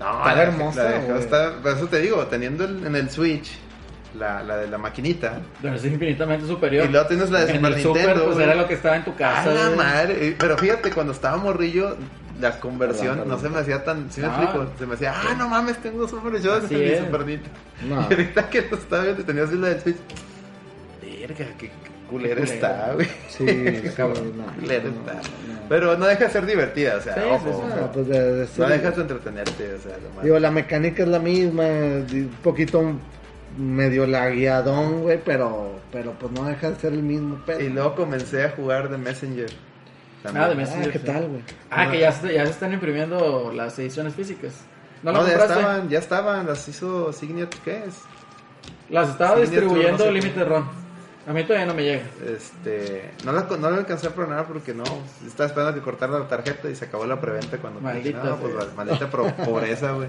No, 0.00 0.18
Está 0.18 0.34
la- 0.34 0.42
hermosa, 0.42 0.82
la 0.84 1.18
estar- 1.18 1.52
por 1.62 1.72
eso 1.72 1.86
te 1.86 2.00
digo, 2.00 2.26
teniendo 2.26 2.64
el- 2.64 2.86
en 2.86 2.96
el 2.96 3.08
Switch 3.10 3.52
la, 4.18 4.42
la 4.42 4.56
de 4.56 4.66
la 4.68 4.76
maquinita. 4.78 5.40
Pero 5.62 5.74
es 5.76 5.84
infinitamente 5.84 6.46
superior. 6.46 6.86
Y 6.86 6.88
luego 6.92 7.06
tienes 7.06 7.30
la 7.30 7.44
de 7.44 7.50
en 7.52 7.56
Super 7.56 7.72
el 7.72 7.82
Super, 7.82 7.96
Nintendo, 8.02 8.24
pues 8.24 8.34
güey. 8.36 8.46
era 8.46 8.54
lo 8.56 8.68
que 8.68 8.74
estaba 8.74 8.96
en 8.96 9.04
tu 9.04 9.14
casa. 9.14 9.50
A 9.50 9.54
la 9.54 9.64
güey. 9.66 9.76
madre. 9.76 10.36
Pero 10.38 10.58
fíjate, 10.58 10.90
cuando 10.90 11.12
estaba 11.12 11.36
morrillo, 11.38 11.96
la 12.40 12.58
conversión 12.58 13.26
no 13.26 13.38
se 13.38 13.48
me 13.48 13.60
hacía 13.60 13.84
tan. 13.84 14.10
¿Sí 14.10 14.20
me 14.20 14.26
Ah. 14.26 14.30
explico? 14.42 14.66
Se 14.78 14.86
me 14.86 14.94
hacía, 14.96 15.14
ah, 15.16 15.34
no 15.38 15.48
mames, 15.48 15.78
tengo 15.78 16.06
Super 16.08 16.40
Shows 16.42 16.64
Así 16.64 16.74
en 16.74 16.80
mi 16.80 16.86
es. 16.88 16.98
Super 17.00 17.24
Nintendo. 17.26 17.58
No. 17.88 18.00
Y 18.10 18.12
ahorita 18.12 18.50
que 18.50 18.62
lo 18.70 18.76
estaba 18.76 19.02
viendo, 19.04 19.24
tenía 19.24 19.44
así 19.44 19.54
la 19.56 19.68
del 19.68 19.80
Switch. 19.80 19.96
Verga, 21.38 21.54
qué, 21.58 21.66
qué 21.68 21.70
culera 22.10 22.36
Qué 22.36 22.42
está, 22.54 22.92
güey. 22.94 23.06
Sí, 23.28 23.44
Qué 23.46 23.82
sí, 23.90 23.96
cabrón, 23.96 24.32
no, 24.36 24.44
culera 24.60 24.84
no, 24.84 24.90
está. 24.90 25.12
no. 25.14 25.68
Pero 25.68 25.96
no 25.96 26.06
deja 26.06 26.24
de 26.26 26.30
ser 26.30 26.46
divertida, 26.46 26.96
o 26.96 27.00
sea, 27.00 27.14
Sí, 27.14 27.20
ojo. 27.30 27.38
sí, 27.38 27.44
sí. 27.44 27.50
ojo. 27.50 27.80
No, 27.80 27.92
pues 27.92 28.08
de, 28.08 28.32
de 28.34 28.40
No 28.42 28.46
ser- 28.48 28.68
dejas 28.68 28.96
de 28.96 29.02
entretenerte, 29.02 29.74
o 29.74 29.78
sea, 29.80 29.96
lo 29.98 30.10
más. 30.14 30.24
Digo, 30.24 30.38
la 30.38 30.50
mecánica 30.50 31.02
es 31.02 31.08
la 31.08 31.18
misma, 31.18 31.64
un 31.64 32.36
poquito 32.42 32.82
medio 33.58 34.06
lagueadón, 34.06 35.02
güey, 35.02 35.20
pero, 35.24 35.78
pero 35.90 36.12
pues 36.12 36.32
no 36.32 36.44
deja 36.44 36.70
de 36.70 36.76
ser 36.76 36.92
el 36.92 37.02
mismo 37.02 37.36
pedo. 37.44 37.60
Y 37.60 37.68
luego 37.68 37.94
comencé 37.94 38.44
a 38.44 38.50
jugar 38.50 38.88
de 38.90 38.98
Messenger. 38.98 39.50
También. 40.22 40.44
Ah, 40.44 40.48
de 40.48 40.54
Ah, 40.54 40.56
Messenger. 40.56 40.92
¿qué 40.92 40.98
sí. 40.98 41.04
tal, 41.04 41.28
güey? 41.28 41.42
Ah, 41.70 41.90
que 41.90 41.98
ya 42.00 42.12
se, 42.12 42.32
ya 42.32 42.44
se 42.46 42.52
están 42.52 42.72
imprimiendo 42.72 43.52
las 43.54 43.78
ediciones 43.78 44.14
físicas. 44.14 44.54
¿No, 45.02 45.12
No, 45.12 45.26
ya 45.26 45.34
estaban, 45.34 45.88
ya 45.88 45.98
estaban, 45.98 46.46
las 46.46 46.68
hizo 46.68 47.12
Signet, 47.12 47.52
¿qué 47.64 47.78
es? 47.86 47.98
Las 48.88 49.08
estaba 49.10 49.36
Signature, 49.36 49.60
distribuyendo 49.60 49.98
no 49.98 50.04
sé 50.04 50.12
Limited 50.12 50.46
Run. 50.46 50.81
A 51.26 51.32
mí 51.32 51.44
todavía 51.44 51.66
no 51.66 51.74
me 51.74 51.84
llega. 51.84 52.02
Este, 52.26 53.10
no 53.24 53.32
la, 53.32 53.42
no 53.42 53.70
la 53.70 53.76
alcancé 53.76 54.08
a 54.08 54.10
programar 54.10 54.46
porque 54.46 54.74
no, 54.74 54.82
estaba 55.26 55.46
esperando 55.48 55.74
que 55.74 55.80
cortara 55.80 56.18
la 56.18 56.26
tarjeta 56.28 56.68
y 56.68 56.74
se 56.74 56.86
acabó 56.86 57.06
la 57.06 57.20
preventa 57.20 57.58
cuando 57.58 57.80
Maldita 57.80 58.18
dije, 58.18 58.28
no, 58.28 58.36
pues 58.36 58.54
la- 58.54 58.66
maldita 58.76 59.08
pro- 59.10 59.32
pobreza, 59.44 59.92
güey. 59.92 60.08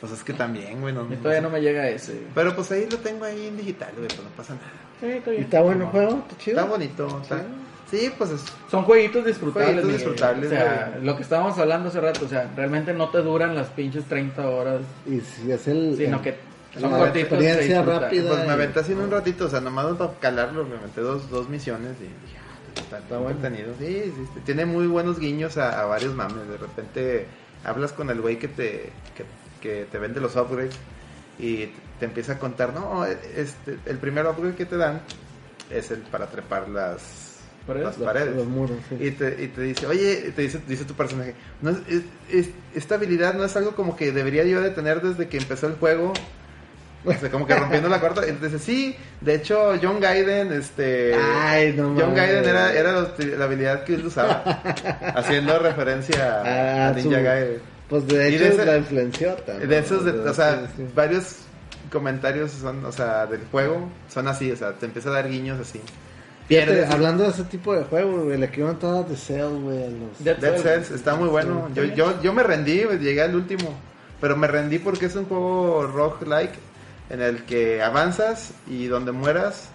Pues 0.00 0.12
es 0.12 0.22
que 0.24 0.32
también, 0.32 0.80
güey, 0.80 0.92
no, 0.94 1.00
A 1.00 1.04
mí 1.04 1.14
no 1.16 1.22
todavía 1.22 1.40
sé. 1.40 1.42
no 1.42 1.50
me 1.50 1.60
llega 1.60 1.88
ese. 1.88 2.22
Pero 2.34 2.54
pues 2.54 2.70
ahí 2.72 2.86
lo 2.90 2.98
tengo 2.98 3.24
ahí 3.24 3.46
en 3.46 3.56
digital, 3.56 3.90
güey, 3.96 4.08
pues 4.08 4.22
no 4.22 4.28
pasa 4.36 4.54
nada. 4.54 4.66
Sí, 5.00 5.06
está 5.06 5.30
¿Y 5.30 5.32
bien. 5.32 5.44
está 5.44 5.60
bueno 5.62 5.84
el 5.84 5.90
juego? 5.90 6.24
¿Está 6.28 6.36
chido? 6.38 6.58
Está 6.58 6.70
bonito, 6.70 7.20
está. 7.22 7.42
Sí, 7.90 8.12
pues 8.16 8.30
es 8.30 8.44
Son 8.70 8.84
jueguitos 8.84 9.24
disfrutables. 9.24 9.72
Jueguitos 9.82 9.92
disfrutables, 9.94 10.46
O 10.46 10.50
sea, 10.54 10.90
güey. 10.92 11.04
lo 11.06 11.16
que 11.16 11.22
estábamos 11.22 11.58
hablando 11.58 11.88
hace 11.88 12.00
rato, 12.00 12.24
o 12.24 12.28
sea, 12.28 12.48
realmente 12.54 12.92
no 12.92 13.08
te 13.08 13.18
duran 13.18 13.54
las 13.54 13.66
pinches 13.68 14.04
30 14.04 14.48
horas, 14.48 14.80
Y 15.06 15.20
si 15.20 15.50
es 15.50 15.66
el... 15.68 15.96
sino 15.96 16.18
el- 16.18 16.22
que 16.22 16.49
son 16.78 16.90
cortitos. 16.90 17.22
experiencia 17.32 17.82
rápida. 17.82 18.28
Pues 18.28 18.40
me 18.40 18.46
y- 18.46 18.50
aventé 18.50 18.80
así 18.80 18.92
en 18.92 19.00
un 19.00 19.10
ratito, 19.10 19.46
o 19.46 19.48
sea, 19.48 19.60
nomás 19.60 19.86
para 19.96 20.12
calarlo, 20.20 20.64
me 20.64 20.76
aventé 20.76 21.00
dos, 21.00 21.28
dos 21.30 21.48
misiones 21.48 21.92
y 21.98 22.04
dije, 22.04 22.38
ah, 22.38 22.80
está, 22.80 22.98
está 22.98 23.18
bueno. 23.18 23.36
entretenido. 23.36 23.74
Sí, 23.78 24.12
sí, 24.16 24.24
sí, 24.34 24.40
tiene 24.44 24.66
muy 24.66 24.86
buenos 24.86 25.18
guiños 25.18 25.56
a, 25.58 25.80
a 25.80 25.86
varios 25.86 26.14
mames. 26.14 26.46
De 26.48 26.56
repente 26.58 27.26
hablas 27.64 27.92
con 27.92 28.10
el 28.10 28.20
güey 28.20 28.38
que 28.38 28.48
te, 28.48 28.90
que, 29.16 29.24
que 29.60 29.86
te 29.90 29.98
vende 29.98 30.20
los 30.20 30.36
upgrades 30.36 30.74
y 31.38 31.66
te, 31.98 32.04
empieza 32.06 32.34
a 32.34 32.38
contar, 32.38 32.72
no, 32.72 33.04
este, 33.04 33.78
el 33.86 33.98
primer 33.98 34.26
upgrade 34.26 34.54
que 34.54 34.66
te 34.66 34.76
dan 34.76 35.00
es 35.70 35.90
el 35.90 35.98
para 36.00 36.26
trepar 36.26 36.68
las 36.68 37.28
¿Paredes? 37.66 37.86
las 37.86 37.96
paredes. 37.96 38.36
los 38.36 38.46
muros, 38.46 38.78
sí. 38.88 38.96
Y 38.98 39.10
te, 39.12 39.44
y 39.44 39.48
te 39.48 39.60
dice, 39.62 39.86
oye, 39.86 40.32
te 40.34 40.42
dice, 40.42 40.60
dice 40.66 40.84
tu 40.84 40.94
personaje, 40.94 41.34
no 41.62 41.70
es, 41.70 41.76
es- 41.88 42.02
es- 42.30 42.50
esta 42.74 42.94
habilidad 42.96 43.34
no 43.34 43.44
es 43.44 43.54
algo 43.56 43.74
como 43.74 43.96
que 43.96 44.12
debería 44.12 44.44
yo 44.44 44.60
de 44.62 44.70
tener 44.70 45.02
desde 45.02 45.28
que 45.28 45.36
empezó 45.36 45.66
el 45.66 45.74
juego. 45.74 46.12
O 47.04 47.12
sea, 47.14 47.30
como 47.30 47.46
que 47.46 47.54
rompiendo 47.54 47.88
la 47.88 47.98
cuarta. 47.98 48.20
Dice, 48.22 48.58
sí, 48.58 48.94
de 49.22 49.36
hecho, 49.36 49.72
John 49.82 50.00
Gaiden, 50.00 50.52
este... 50.52 51.14
Ay, 51.14 51.72
no 51.74 51.94
John. 51.98 52.14
Gaiden 52.14 52.44
era, 52.44 52.72
era 52.74 52.92
la, 52.92 53.08
la 53.38 53.44
habilidad 53.44 53.84
que 53.84 53.94
él 53.94 54.04
usaba. 54.06 54.42
haciendo 55.14 55.58
referencia 55.58 56.40
a, 56.40 56.42
Ah, 56.44 56.88
a 56.88 56.92
Ninja 56.92 57.18
su- 57.18 57.24
Gaiden. 57.24 57.58
Pues 57.88 58.06
de 58.06 58.30
Y 58.30 58.34
hecho 58.34 58.44
de 58.44 58.50
ese- 58.50 58.66
la 58.66 58.76
influenció 58.76 59.34
también. 59.36 59.68
De 59.68 59.78
esos, 59.78 60.04
de- 60.04 60.12
o 60.12 60.34
sea, 60.34 60.66
Sí, 60.66 60.72
sí. 60.76 60.86
varios 60.94 61.36
comentarios 61.90 62.50
son, 62.52 62.84
o 62.84 62.92
sea, 62.92 63.26
del 63.26 63.40
juego 63.50 63.88
son 64.08 64.28
así, 64.28 64.50
o 64.52 64.56
sea, 64.56 64.72
te 64.72 64.86
empieza 64.86 65.08
a 65.08 65.12
dar 65.12 65.28
guiños 65.28 65.58
así. 65.58 65.80
Fíjate, 66.48 66.84
hablando 66.86 67.22
de 67.24 67.30
ese 67.30 67.44
tipo 67.44 67.74
de 67.74 67.84
juegos, 67.84 68.24
güey, 68.24 68.36
le 68.38 68.48
quiero 68.50 68.70
entrar 68.70 68.94
a 68.96 69.04
The 69.06 69.16
Cell, 69.16 69.60
güey, 69.62 69.78
los... 69.98 70.22
Dead 70.24 70.36
Dead 70.36 70.50
Cells. 70.58 70.62
Cells 70.62 70.90
está 70.90 71.14
muy 71.14 71.28
bueno. 71.28 71.68
Yo, 71.74 71.84
yo, 71.84 72.20
yo 72.22 72.32
me 72.32 72.42
rendí, 72.42 72.82
llegué 73.00 73.22
al 73.22 73.34
último. 73.36 73.74
Pero 74.20 74.36
me 74.36 74.46
rendí 74.48 74.78
porque 74.78 75.06
es 75.06 75.16
un 75.16 75.24
juego 75.26 75.86
roguelike 75.86 76.52
en 77.10 77.20
el 77.20 77.44
que 77.44 77.82
avanzas 77.82 78.52
y 78.68 78.86
donde 78.86 79.12
mueras 79.12 79.68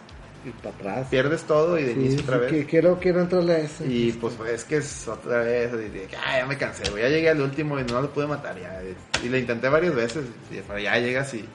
Y 0.45 0.49
para 0.51 0.75
atrás. 0.75 1.07
pierdes 1.09 1.43
todo 1.43 1.77
y 1.77 1.83
de 1.83 1.93
Sí, 1.93 1.99
inicio 1.99 2.17
sí, 2.19 2.23
otra 2.23 2.37
vez. 2.37 2.51
que- 2.51 2.65
quiero, 2.65 2.99
quiero 2.99 3.21
entrarle 3.21 3.53
a 3.53 3.57
ese. 3.59 3.85
Y 3.87 4.11
pues 4.13 4.35
es 4.51 4.63
que 4.63 4.77
es 4.77 5.07
otra 5.07 5.39
vez. 5.39 5.71
Y 5.73 6.15
ah, 6.25 6.37
ya 6.39 6.45
me 6.45 6.57
cansé, 6.57 6.89
güey. 6.91 7.03
Ya 7.03 7.09
llegué 7.09 7.29
al 7.29 7.41
último 7.41 7.79
y 7.79 7.83
no 7.83 8.01
lo 8.01 8.09
pude 8.11 8.27
matar. 8.27 8.55
Ya. 8.59 8.81
Y 9.23 9.29
le 9.29 9.39
intenté 9.39 9.69
varias 9.69 9.93
veces. 9.95 10.25
y- 10.51 10.59
pero 10.67 10.79
ya 10.79 10.97
llegas 10.99 11.33
y. 11.33 11.45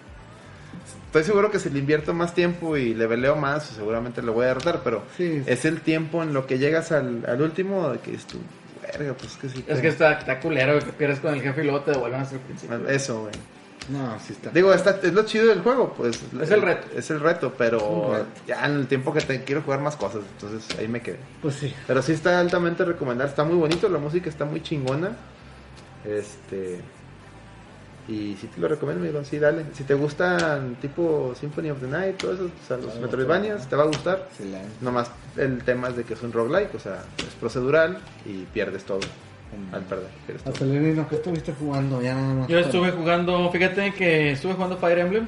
Estoy 1.06 1.24
seguro 1.24 1.50
que 1.50 1.58
si 1.58 1.70
le 1.70 1.80
invierto 1.80 2.14
más 2.14 2.34
tiempo 2.34 2.76
y 2.76 2.94
le 2.94 3.06
veleo 3.08 3.34
más, 3.34 3.64
seguramente 3.64 4.22
lo 4.22 4.32
voy 4.32 4.44
a 4.44 4.48
derrotar. 4.48 4.80
Pero 4.84 5.02
Sí. 5.16 5.42
es 5.46 5.64
el 5.64 5.80
tiempo 5.80 6.22
en 6.22 6.32
lo 6.34 6.46
que 6.46 6.58
llegas 6.58 6.92
al, 6.92 7.24
al 7.26 7.40
último 7.42 7.88
de 7.90 7.98
que 7.98 8.14
es 8.14 8.26
tu. 8.26 8.38
Verga, 8.82 9.14
pues 9.14 9.32
que 9.36 9.48
sí. 9.48 9.64
Es 9.68 9.80
que 9.80 9.88
está, 9.88 10.12
está 10.14 10.40
culero 10.40 10.78
que 10.80 10.92
pierdes 10.92 11.20
con 11.20 11.32
el 11.34 11.42
jefe 11.42 11.60
y 11.60 11.64
luego 11.64 11.80
te 11.82 11.92
devuelven 11.92 12.20
hasta 12.20 12.34
el 12.36 12.40
principio. 12.42 12.88
Eso, 12.88 13.20
güey. 13.22 13.32
No, 13.90 14.18
sí 14.20 14.32
está. 14.32 14.50
Digo, 14.50 14.72
está, 14.72 15.00
es 15.02 15.12
lo 15.12 15.24
chido 15.24 15.46
del 15.46 15.62
juego, 15.62 15.92
pues. 15.96 16.22
Es 16.40 16.50
el 16.50 16.62
reto. 16.62 16.86
Es 16.96 17.10
el 17.10 17.20
reto, 17.20 17.52
pero 17.56 18.12
reto. 18.12 18.26
ya 18.46 18.64
en 18.66 18.76
el 18.76 18.86
tiempo 18.86 19.12
que 19.12 19.20
te 19.20 19.42
quiero 19.42 19.62
jugar 19.62 19.80
más 19.80 19.96
cosas, 19.96 20.22
entonces 20.32 20.78
ahí 20.78 20.86
me 20.86 21.00
quedé. 21.00 21.18
Pues 21.42 21.56
sí. 21.56 21.74
Pero 21.86 22.00
sí 22.02 22.12
está 22.12 22.38
altamente 22.38 22.84
recomendado, 22.84 23.28
está 23.28 23.44
muy 23.44 23.56
bonito, 23.56 23.88
la 23.88 23.98
música 23.98 24.28
está 24.28 24.44
muy 24.44 24.62
chingona. 24.62 25.16
Este. 26.04 26.80
Y 28.08 28.36
sí 28.40 28.48
te 28.48 28.60
lo 28.60 28.68
recomiendo, 28.68 29.04
amigo, 29.04 29.24
sí, 29.24 29.38
dale. 29.38 29.66
Si 29.74 29.84
te 29.84 29.94
gustan 29.94 30.76
tipo 30.76 31.34
Symphony 31.38 31.70
of 31.70 31.80
the 31.80 31.86
Night, 31.86 32.16
todos 32.16 32.36
esos, 32.36 32.50
o 32.50 32.66
sea, 32.66 32.76
los 32.76 32.86
Claro, 32.86 33.00
Metroidvanias, 33.02 33.68
te 33.68 33.76
va 33.76 33.84
a 33.84 33.86
gustar. 33.86 34.26
Excelente. 34.30 34.68
Nomás 34.80 35.10
el 35.36 35.62
tema 35.64 35.88
es 35.88 35.96
de 35.96 36.04
que 36.04 36.14
es 36.14 36.22
un 36.22 36.32
roguelike, 36.32 36.74
o 36.74 36.80
sea, 36.80 37.04
es 37.18 37.34
procedural 37.38 37.98
y 38.24 38.44
pierdes 38.52 38.84
todo 38.84 39.00
al 39.72 39.82
perder. 39.82 40.08
todo. 40.42 40.52
Acelerino, 40.52 41.08
¿qué 41.08 41.16
estuviste 41.16 41.52
jugando? 41.52 42.02
Ya 42.02 42.14
nada 42.14 42.34
más. 42.34 42.48
Yo 42.48 42.58
estuve 42.58 42.90
jugando, 42.90 43.50
fíjate 43.50 43.92
que 43.92 44.32
estuve 44.32 44.54
jugando 44.54 44.76
Fire 44.76 44.98
Emblem. 44.98 45.26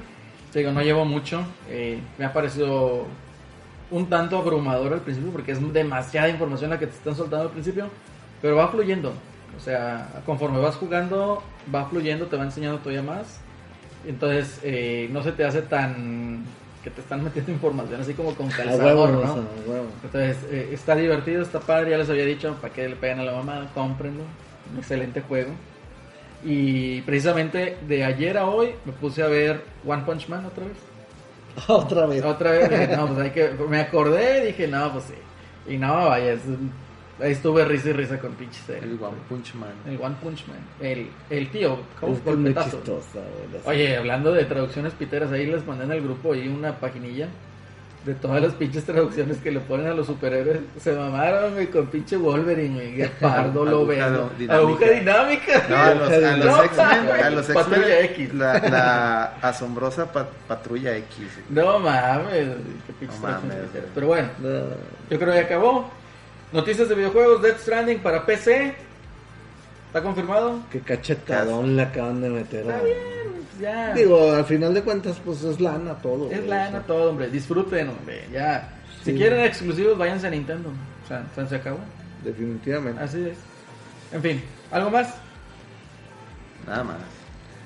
Te 0.52 0.60
digo, 0.60 0.72
no 0.72 0.82
llevo 0.82 1.04
mucho. 1.04 1.44
eh, 1.68 1.98
me 2.18 2.24
ha 2.24 2.32
parecido 2.32 3.06
un 3.90 4.06
tanto 4.08 4.38
abrumador 4.38 4.92
al 4.94 5.00
principio 5.00 5.30
porque 5.30 5.52
es 5.52 5.72
demasiada 5.72 6.28
información 6.28 6.70
la 6.70 6.78
que 6.78 6.86
te 6.86 6.94
están 6.94 7.14
soltando 7.14 7.46
al 7.46 7.50
principio. 7.52 7.88
Pero 8.40 8.56
va 8.56 8.68
fluyendo. 8.68 9.12
O 9.56 9.60
sea, 9.60 10.08
conforme 10.26 10.58
vas 10.58 10.76
jugando, 10.76 11.42
va 11.72 11.86
fluyendo, 11.86 12.26
te 12.26 12.36
va 12.36 12.44
enseñando 12.44 12.78
todavía 12.78 13.02
más. 13.02 13.40
Entonces, 14.06 14.58
eh, 14.62 15.08
no 15.12 15.22
se 15.22 15.32
te 15.32 15.44
hace 15.44 15.62
tan. 15.62 16.44
Que 16.82 16.90
te 16.90 17.00
están 17.00 17.22
metiendo 17.24 17.52
información 17.52 18.00
así 18.00 18.12
como 18.14 18.34
con 18.34 18.48
calzador, 18.48 18.84
huevo, 18.84 19.06
¿no? 19.08 19.34
huevo. 19.66 19.86
Entonces, 20.02 20.36
eh, 20.50 20.70
está 20.72 20.94
divertido, 20.96 21.42
está 21.42 21.60
padre, 21.60 21.90
ya 21.92 21.98
les 21.98 22.10
había 22.10 22.24
dicho, 22.24 22.56
para 22.60 22.72
que 22.74 22.88
le 22.88 22.96
peguen 22.96 23.20
a 23.20 23.24
la 23.24 23.32
mamá, 23.32 23.70
cómprenlo. 23.74 24.22
Un 24.72 24.78
excelente 24.78 25.20
juego. 25.20 25.50
Y 26.44 27.02
precisamente 27.02 27.76
de 27.86 28.04
ayer 28.04 28.36
a 28.36 28.46
hoy 28.48 28.70
me 28.84 28.92
puse 28.92 29.22
a 29.22 29.28
ver 29.28 29.62
One 29.86 30.02
Punch 30.04 30.28
Man 30.28 30.44
otra 30.46 30.64
vez. 30.64 30.76
Otra 31.68 32.06
vez. 32.06 32.24
Otra 32.24 32.50
vez, 32.52 32.70
dije, 32.70 32.96
no, 32.96 33.06
pues 33.08 33.18
hay 33.20 33.30
que. 33.30 33.50
Me 33.68 33.80
acordé, 33.80 34.46
dije, 34.46 34.66
no, 34.66 34.90
pues 34.90 35.04
sí. 35.04 35.72
Y 35.72 35.76
no, 35.76 36.06
vaya, 36.08 36.32
es 36.32 36.44
un- 36.46 36.72
ahí 37.20 37.32
estuve 37.32 37.64
risa 37.64 37.90
y 37.90 37.92
risa 37.92 38.18
con 38.18 38.32
pinche 38.32 38.60
serie. 38.66 38.82
El 38.84 38.98
One 39.02 39.16
Punch 39.28 39.54
Man. 39.54 39.72
El 39.86 40.00
One 40.00 40.16
Punch 40.22 40.46
Man. 40.48 40.58
El, 40.80 41.08
el 41.30 41.48
tío, 41.50 41.78
¿cómo 42.00 42.14
Es 42.14 42.20
que 42.20 42.30
es 42.30 42.36
muy 42.36 42.44
golpetazo. 42.52 42.76
chistosa. 42.78 43.20
Oye, 43.64 43.96
hablando 43.96 44.32
de 44.32 44.44
traducciones 44.44 44.92
piteras, 44.94 45.30
ahí 45.32 45.46
les 45.46 45.66
mandé 45.66 45.84
en 45.84 45.92
el 45.92 46.02
grupo 46.02 46.32
ahí 46.32 46.48
una 46.48 46.72
paginilla 46.78 47.28
de 48.04 48.14
todas 48.14 48.42
las 48.42 48.52
pinches 48.54 48.82
traducciones 48.84 49.36
que 49.38 49.52
le 49.52 49.60
ponen 49.60 49.86
a 49.86 49.94
los 49.94 50.08
superhéroes. 50.08 50.58
Se 50.80 50.92
mamaron, 50.92 51.54
güey, 51.54 51.68
con 51.68 51.86
pinche 51.86 52.16
Wolverine, 52.16 52.74
güey, 52.74 52.92
Guepardo, 52.96 53.64
lo 53.64 53.78
Aguja 53.82 54.08
veo. 54.08 54.30
dinámica. 54.36 54.56
Aguja 54.56 54.86
dinámica. 54.90 55.66
No, 55.68 55.76
a 55.76 55.94
los, 55.94 56.10
a 56.10 56.36
los 56.36 56.44
No, 56.46 56.62
X-Men, 56.64 57.24
a 57.24 57.30
los 57.30 57.46
Patrulla 57.46 58.00
X-Men, 58.00 58.26
X. 58.26 58.34
La, 58.34 58.58
la 58.68 59.24
asombrosa 59.42 60.10
pa- 60.10 60.28
patrulla 60.48 60.96
X. 60.96 61.16
No 61.48 61.78
mames, 61.78 62.48
qué 62.88 62.92
pinches 62.98 63.20
No 63.20 63.28
mames. 63.28 63.54
Pero 63.94 64.06
bueno, 64.08 64.28
No. 64.40 64.48
yo 65.08 65.18
creo 65.20 65.32
que 65.34 65.38
acabó. 65.38 65.88
Noticias 66.52 66.88
de 66.88 66.94
videojuegos, 66.94 67.42
Death 67.42 67.58
Stranding 67.60 67.98
para 68.00 68.26
PC. 68.26 68.74
¿Está 69.86 70.02
confirmado? 70.02 70.60
Qué 70.70 70.80
cachetadón 70.80 71.76
le 71.76 71.82
acaban 71.82 72.20
de 72.20 72.28
meter. 72.30 72.70
a- 72.70 72.74
Está 72.76 72.82
bien, 72.84 72.96
pues 73.34 73.60
ya. 73.60 73.92
Digo, 73.94 74.32
al 74.32 74.44
final 74.44 74.74
de 74.74 74.82
cuentas, 74.82 75.20
pues 75.24 75.42
es 75.44 75.60
lana 75.60 75.94
todo. 75.94 76.30
Es 76.30 76.38
güey, 76.38 76.48
lana 76.48 76.68
o 76.68 76.70
sea. 76.72 76.80
todo, 76.82 77.10
hombre. 77.10 77.28
Disfruten, 77.30 77.88
hombre. 77.90 78.24
Ya. 78.32 78.70
Si 79.04 79.14
quieren 79.14 79.40
exclusivos, 79.44 79.96
váyanse 79.98 80.26
a 80.26 80.30
Nintendo. 80.30 80.70
O 81.04 81.08
sea, 81.08 81.24
o 81.30 81.34
sea, 81.34 81.46
se 81.48 81.56
acabó. 81.56 81.78
Definitivamente. 82.24 83.02
Así 83.02 83.20
es. 83.28 83.38
En 84.12 84.22
fin, 84.22 84.42
¿algo 84.70 84.90
más? 84.90 85.14
Nada 86.66 86.84
más. 86.84 86.96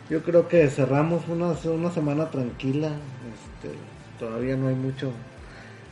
Yo 0.09 0.23
creo 0.23 0.49
que 0.49 0.69
cerramos 0.69 1.23
una, 1.29 1.49
una 1.71 1.91
semana 1.91 2.31
tranquila. 2.31 2.89
Este, 2.89 3.75
todavía 4.19 4.57
no 4.57 4.69
hay 4.69 4.75
mucho. 4.75 5.11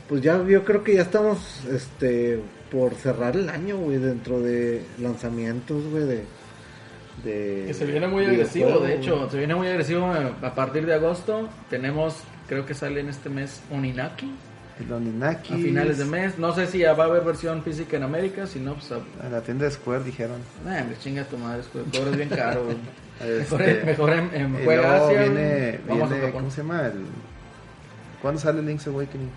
Pues 0.08 0.20
ya, 0.22 0.42
yo 0.46 0.64
creo 0.64 0.84
que 0.84 0.94
ya 0.94 1.02
estamos 1.02 1.64
este, 1.72 2.40
por 2.70 2.94
cerrar 2.94 3.36
el 3.36 3.48
año, 3.48 3.78
güey, 3.78 3.98
dentro 3.98 4.40
de 4.40 4.84
lanzamientos, 5.00 5.82
güey, 5.90 6.04
de, 6.04 6.24
de. 7.24 7.64
Que 7.68 7.74
se 7.74 7.86
viene 7.86 8.06
muy 8.06 8.24
agresivo, 8.26 8.80
de 8.80 8.96
hecho. 8.96 9.16
güey. 9.18 9.30
Se 9.30 9.38
viene 9.38 9.54
muy 9.54 9.66
agresivo 9.68 10.14
eh, 10.14 10.32
a 10.42 10.54
partir 10.54 10.84
de 10.84 10.94
agosto. 10.94 11.48
Tenemos, 11.70 12.16
creo 12.48 12.66
que 12.66 12.74
sale 12.74 13.00
en 13.00 13.08
este 13.08 13.30
mes 13.30 13.62
Oninaki. 13.70 14.30
El 14.78 14.92
Oninaki. 14.92 15.54
A 15.54 15.56
finales 15.56 15.98
de 15.98 16.04
mes. 16.04 16.36
No 16.38 16.54
sé 16.54 16.66
si 16.66 16.78
ya 16.78 16.92
va 16.94 17.04
a 17.04 17.06
haber 17.06 17.22
versión 17.22 17.62
física 17.62 17.96
en 17.96 18.02
América. 18.02 18.46
Si 18.46 18.58
no, 18.58 18.74
pues. 18.74 18.90
a- 18.92 19.24
En 19.26 19.32
la 19.32 19.40
tienda 19.40 19.64
de 19.64 19.70
Square 19.70 20.04
dijeron. 20.04 20.36
Nah, 20.66 20.80
hombre, 20.82 20.96
chinga 21.00 21.24
tu 21.24 21.38
madre, 21.38 21.60
es 21.60 21.96
es 21.96 22.16
bien 22.16 22.28
caro. 22.28 22.64
güey. 22.64 22.76
Mejor, 23.38 23.62
Este, 23.62 23.84
mejor 23.84 24.12
en, 24.12 24.64
juega 24.64 24.96
Asia, 25.06 25.20
viene, 25.22 25.80
Vamos 25.88 26.10
a 26.10 26.14
viene. 26.14 26.32
¿cómo 26.32 26.50
se 26.50 26.62
llama? 26.62 26.86
El, 26.86 27.04
¿Cuándo 28.20 28.40
sale 28.40 28.60
Link's 28.60 28.86
Awakening? 28.88 29.30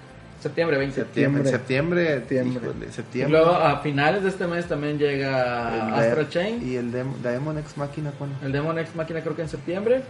Septiembre 0.48 0.78
20. 0.78 0.96
Septiembre. 0.96 1.50
Septiembre. 1.50 2.08
Septiembre. 2.16 2.62
híjole, 2.70 2.86
Y 2.88 2.92
septiembre. 2.92 3.40
luego 3.40 3.56
a 3.56 3.80
finales 3.80 4.24
de 4.24 4.30
este 4.30 4.48
mes 4.48 4.66
también 4.68 4.98
llega 4.98 5.88
El 5.88 5.94
Astral 5.94 6.26
de- 6.26 6.30
Chain. 6.30 6.68
Y 6.68 6.76
el 6.76 6.92
Dem- 6.92 7.16
Daemon 7.22 7.58
X 7.60 7.78
Máquina, 7.78 8.12
¿cuándo? 8.18 8.36
El 8.46 8.52
Demon 8.52 8.78
X 8.80 8.96
Máquina 8.96 9.22
creo 9.22 9.36
que 9.36 9.42
en 9.44 9.50
septiembre. 9.50 10.02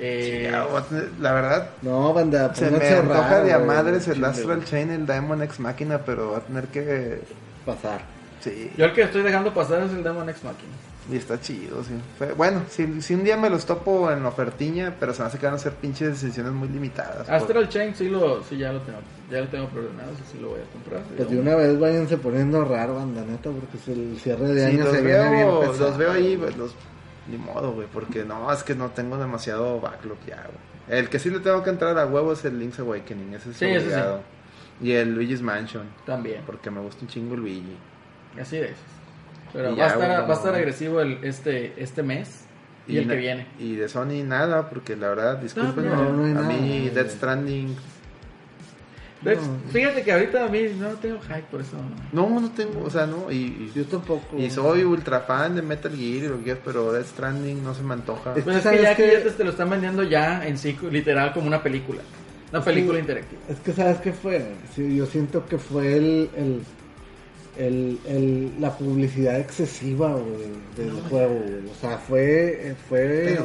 Eh, 0.00 0.50
la 1.20 1.32
verdad, 1.32 1.70
No, 1.82 2.12
banda, 2.12 2.52
se 2.54 2.68
me 2.68 2.84
antoja 2.88 3.40
de 3.44 3.52
a 3.52 3.58
madres 3.60 4.08
el 4.08 4.24
Astral. 4.24 4.64
Chain, 4.64 4.90
el 4.90 5.06
Daemon 5.06 5.42
X 5.42 5.60
Máquina, 5.60 5.98
pero 6.04 6.32
va 6.32 6.38
a 6.38 6.40
tener 6.40 6.64
que. 6.66 7.20
Pasar. 7.64 8.00
Sí. 8.40 8.70
yo 8.76 8.84
el 8.86 8.92
que 8.92 9.02
estoy 9.02 9.22
dejando 9.22 9.54
pasar 9.54 9.82
es 9.84 9.92
el 9.92 10.02
Demon 10.02 10.28
X 10.28 10.42
Máquina. 10.44 10.72
Y 11.12 11.16
está 11.16 11.38
chido, 11.38 11.84
sí. 11.84 11.92
Fue- 12.16 12.32
bueno, 12.32 12.62
si, 12.70 13.02
si 13.02 13.12
un 13.14 13.24
día 13.24 13.36
me 13.36 13.50
los 13.50 13.66
topo 13.66 14.10
en 14.10 14.24
ofertiña, 14.24 14.94
pero 14.98 15.12
se 15.12 15.20
me 15.20 15.28
hace 15.28 15.38
que 15.38 15.44
van 15.44 15.56
a 15.56 15.58
ser 15.58 15.74
pinches 15.74 16.22
ediciones 16.22 16.52
muy 16.52 16.66
limitadas. 16.68 17.28
Astral 17.28 17.68
Chain 17.68 17.94
sí 17.94 18.08
lo 18.08 18.42
sí 18.42 18.56
ya 18.56 18.72
lo 18.72 18.80
tengo, 18.80 19.00
ya 19.30 19.40
lo 19.40 19.48
tengo 19.48 19.68
preordenado, 19.68 20.12
sí, 20.16 20.22
sí 20.32 20.38
lo 20.40 20.48
voy 20.50 20.60
a 20.60 20.72
comprar. 20.72 21.02
Pues 21.14 21.28
de 21.30 21.38
una 21.38 21.56
vez 21.56 21.78
váyanse 21.78 22.16
poniendo 22.16 22.64
raro, 22.64 22.94
banda, 22.94 23.20
neta, 23.22 23.50
porque 23.50 23.76
si 23.84 23.92
el 23.92 24.16
cierre 24.18 24.48
de 24.48 24.60
Sí, 24.60 24.76
año 24.76 24.84
los 24.84 24.94
se 24.96 25.02
viene 25.02 25.18
bien 25.30 25.46
veo, 25.46 25.60
pesado. 25.60 25.88
los 25.90 25.98
veo 25.98 26.12
ahí, 26.12 26.36
pues, 26.38 26.56
los... 26.56 26.74
Ni 27.26 27.36
modo, 27.38 27.72
güey, 27.72 27.86
porque 27.92 28.24
no, 28.24 28.50
es 28.52 28.62
que 28.62 28.74
no 28.74 28.90
tengo 28.90 29.16
demasiado 29.18 29.80
backlog 29.80 30.18
ya, 30.26 30.36
güey. 30.46 30.98
El 31.00 31.08
que 31.10 31.18
sí 31.18 31.28
le 31.30 31.40
tengo 31.40 31.62
que 31.62 31.70
entrar 31.70 31.98
a 31.98 32.06
huevo 32.06 32.32
es 32.32 32.44
el 32.46 32.58
Link's 32.58 32.78
Awakening, 32.78 33.34
ese 33.34 33.50
es 33.50 33.56
Sí, 33.56 33.64
ese 33.66 33.80
sí. 33.80 33.86
obligado. 33.86 34.20
Y 34.80 34.92
el 34.92 35.14
Luigi's 35.14 35.40
Mansion, 35.42 35.86
También, 36.06 36.42
porque 36.46 36.70
me 36.70 36.80
gusta 36.80 37.02
un 37.02 37.08
chingo 37.08 37.36
Luigi. 37.36 37.76
así 38.40 38.56
es. 38.56 38.72
Pero 39.54 39.74
va, 39.76 39.84
a 39.84 39.86
estar, 39.86 39.98
güey, 39.98 40.28
va 40.28 40.34
a 40.34 40.36
estar 40.36 40.52
no. 40.52 40.58
agresivo 40.58 41.00
el, 41.00 41.18
este, 41.22 41.72
este 41.82 42.02
mes 42.02 42.44
y, 42.86 42.98
el 42.98 43.08
que 43.08 43.16
viene. 43.16 43.46
Y 43.58 43.76
de 43.76 43.88
Sony 43.88 44.22
nada, 44.24 44.68
porque 44.68 44.96
la 44.96 45.08
verdad, 45.08 45.38
discúlpenme, 45.38 45.88
no, 45.88 46.12
no 46.12 46.24
hay 46.26 46.32
a 46.32 46.48
mí. 46.48 46.90
Death 46.92 47.10
Stranding... 47.10 47.76
No. 49.22 49.32
Fíjate 49.72 50.02
que 50.02 50.12
ahorita 50.12 50.44
a 50.44 50.48
mí 50.48 50.60
no 50.78 50.88
tengo 50.96 51.18
hype 51.22 51.44
por 51.50 51.62
eso. 51.62 51.78
No, 52.12 52.28
no 52.40 52.50
tengo, 52.50 52.82
o 52.84 52.90
sea, 52.90 53.06
no, 53.06 53.30
y... 53.32 53.36
y- 53.36 53.72
Yo 53.74 53.86
tampoco. 53.86 54.36
Y 54.36 54.50
soy 54.50 54.84
ultra 54.84 55.20
fan 55.20 55.54
de 55.56 55.62
Metal 55.62 55.90
Gear 55.96 56.24
y 56.24 56.28
lo 56.28 56.44
que 56.44 56.56
pero 56.56 56.92
Death 56.92 57.06
Stranding 57.06 57.64
no 57.64 57.72
se 57.74 57.82
me 57.82 57.94
antoja. 57.94 58.34
Es- 58.36 58.44
Pues 58.44 58.56
es 58.58 58.62
¿Sabes 58.62 58.80
que 58.80 58.84
ya 58.84 58.90
aquí 58.92 59.02
qué? 59.02 59.12
ya 59.14 59.22
te, 59.22 59.30
te 59.30 59.44
lo 59.44 59.50
están 59.50 59.70
vendiendo 59.70 60.02
ya 60.02 60.46
en 60.46 60.58
sí, 60.58 60.76
literal, 60.90 61.32
como 61.32 61.46
una 61.46 61.62
película. 61.62 62.02
Una 62.52 62.62
película 62.62 62.96
Sí. 62.96 63.00
interactiva. 63.00 63.40
Es 63.48 63.60
que, 63.60 63.72
¿sabes 63.72 63.96
qué 63.98 64.12
fue? 64.12 64.44
Sí, 64.74 64.94
yo 64.94 65.06
siento 65.06 65.46
que 65.46 65.56
fue 65.56 65.96
el, 65.96 66.30
el, 66.36 66.60
el, 67.58 67.98
el- 68.06 68.52
la 68.60 68.70
publicidad 68.76 69.38
excesiva, 69.38 70.14
del 70.76 70.92
juego. 71.08 71.40
O 71.72 71.80
sea, 71.80 71.98
fue, 71.98 72.74
fue 72.88 73.38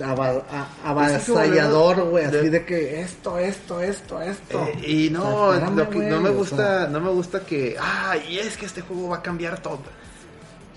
ava- 0.00 0.42
a- 0.50 0.68
avasallador, 0.90 2.04
güey, 2.10 2.26
de- 2.30 2.38
así 2.40 2.48
de 2.48 2.64
que 2.64 3.00
esto, 3.00 3.38
esto, 3.38 3.80
esto, 3.80 4.20
esto. 4.20 4.66
Eh, 4.82 4.88
y 5.06 5.10
no, 5.10 5.48
O 5.48 5.52
sea, 5.52 5.58
espérame, 5.58 5.76
lo 5.76 5.90
que, 5.90 5.98
no 5.98 6.20
me 6.20 6.28
o 6.30 6.34
gusta, 6.34 6.56
sea, 6.80 6.88
no 6.88 7.00
me 7.00 7.10
gusta 7.10 7.40
que, 7.44 7.76
ah, 7.80 8.14
y 8.28 8.38
es 8.38 8.56
que 8.56 8.66
este 8.66 8.80
juego 8.82 9.08
va 9.10 9.16
a 9.18 9.22
cambiar 9.22 9.60
todo. 9.62 9.80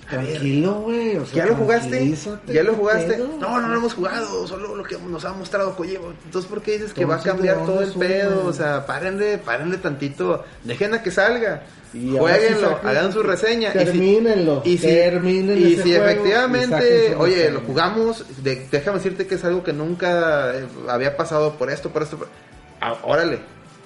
Tranquilo, 0.10 0.74
güey. 0.82 1.18
O 1.18 1.26
sea, 1.26 1.36
¿Ya 1.36 1.46
lo 1.46 1.56
jugaste? 1.56 2.16
¿Ya 2.48 2.64
lo 2.64 2.72
¿qué 2.72 2.78
jugaste? 2.78 3.18
No, 3.40 3.62
no 3.62 3.68
lo 3.68 3.76
hemos 3.78 3.94
jugado, 3.94 4.48
solo 4.48 4.76
lo 4.76 4.84
que 4.84 4.98
nos 4.98 5.24
ha 5.26 5.34
mostrado 5.34 5.76
Kojima. 5.76 6.14
Entonces, 6.26 6.50
¿por 6.50 6.62
qué 6.62 6.74
dices 6.74 6.94
que 6.94 7.06
va 7.06 7.16
a 7.16 7.22
cambiar 7.22 7.60
¿de 7.60 7.66
todo 7.66 7.82
el 7.82 7.94
pedo? 7.94 8.46
O 8.48 8.54
sea, 8.54 8.86
párenle, 8.86 9.38
párenle 9.38 9.78
tantito, 9.78 10.44
dejen 10.64 10.94
a 10.94 11.04
que 11.04 11.12
salga. 11.12 11.64
Y 11.94 12.16
Jueguenlo, 12.18 12.80
hagan 12.84 13.12
su 13.12 13.24
reseña. 13.24 13.70
y 13.70 13.80
si- 13.80 13.86
Termínenlo. 13.86 14.62
Y 14.64 14.78
si, 14.78 14.88
terminen 14.88 15.58
y 15.58 15.76
si 15.76 15.82
juego 15.82 16.06
efectivamente, 16.06 17.16
oye, 17.18 17.36
reseña. 17.36 17.52
lo 17.54 17.62
jugamos, 17.62 18.26
de- 18.44 18.68
déjame 18.72 18.98
decirte 18.98 19.26
que 19.26 19.36
es 19.36 19.44
algo 19.44 19.64
que 19.64 19.74
nunca 19.74 20.56
eh, 20.56 20.66
había 20.88 21.18
pasado 21.18 21.54
por 21.56 21.72
esto, 21.72 21.90
por 21.90 22.04
esto. 22.04 22.18
por- 22.18 22.28
Ah, 22.82 22.96
órale, 23.04 23.40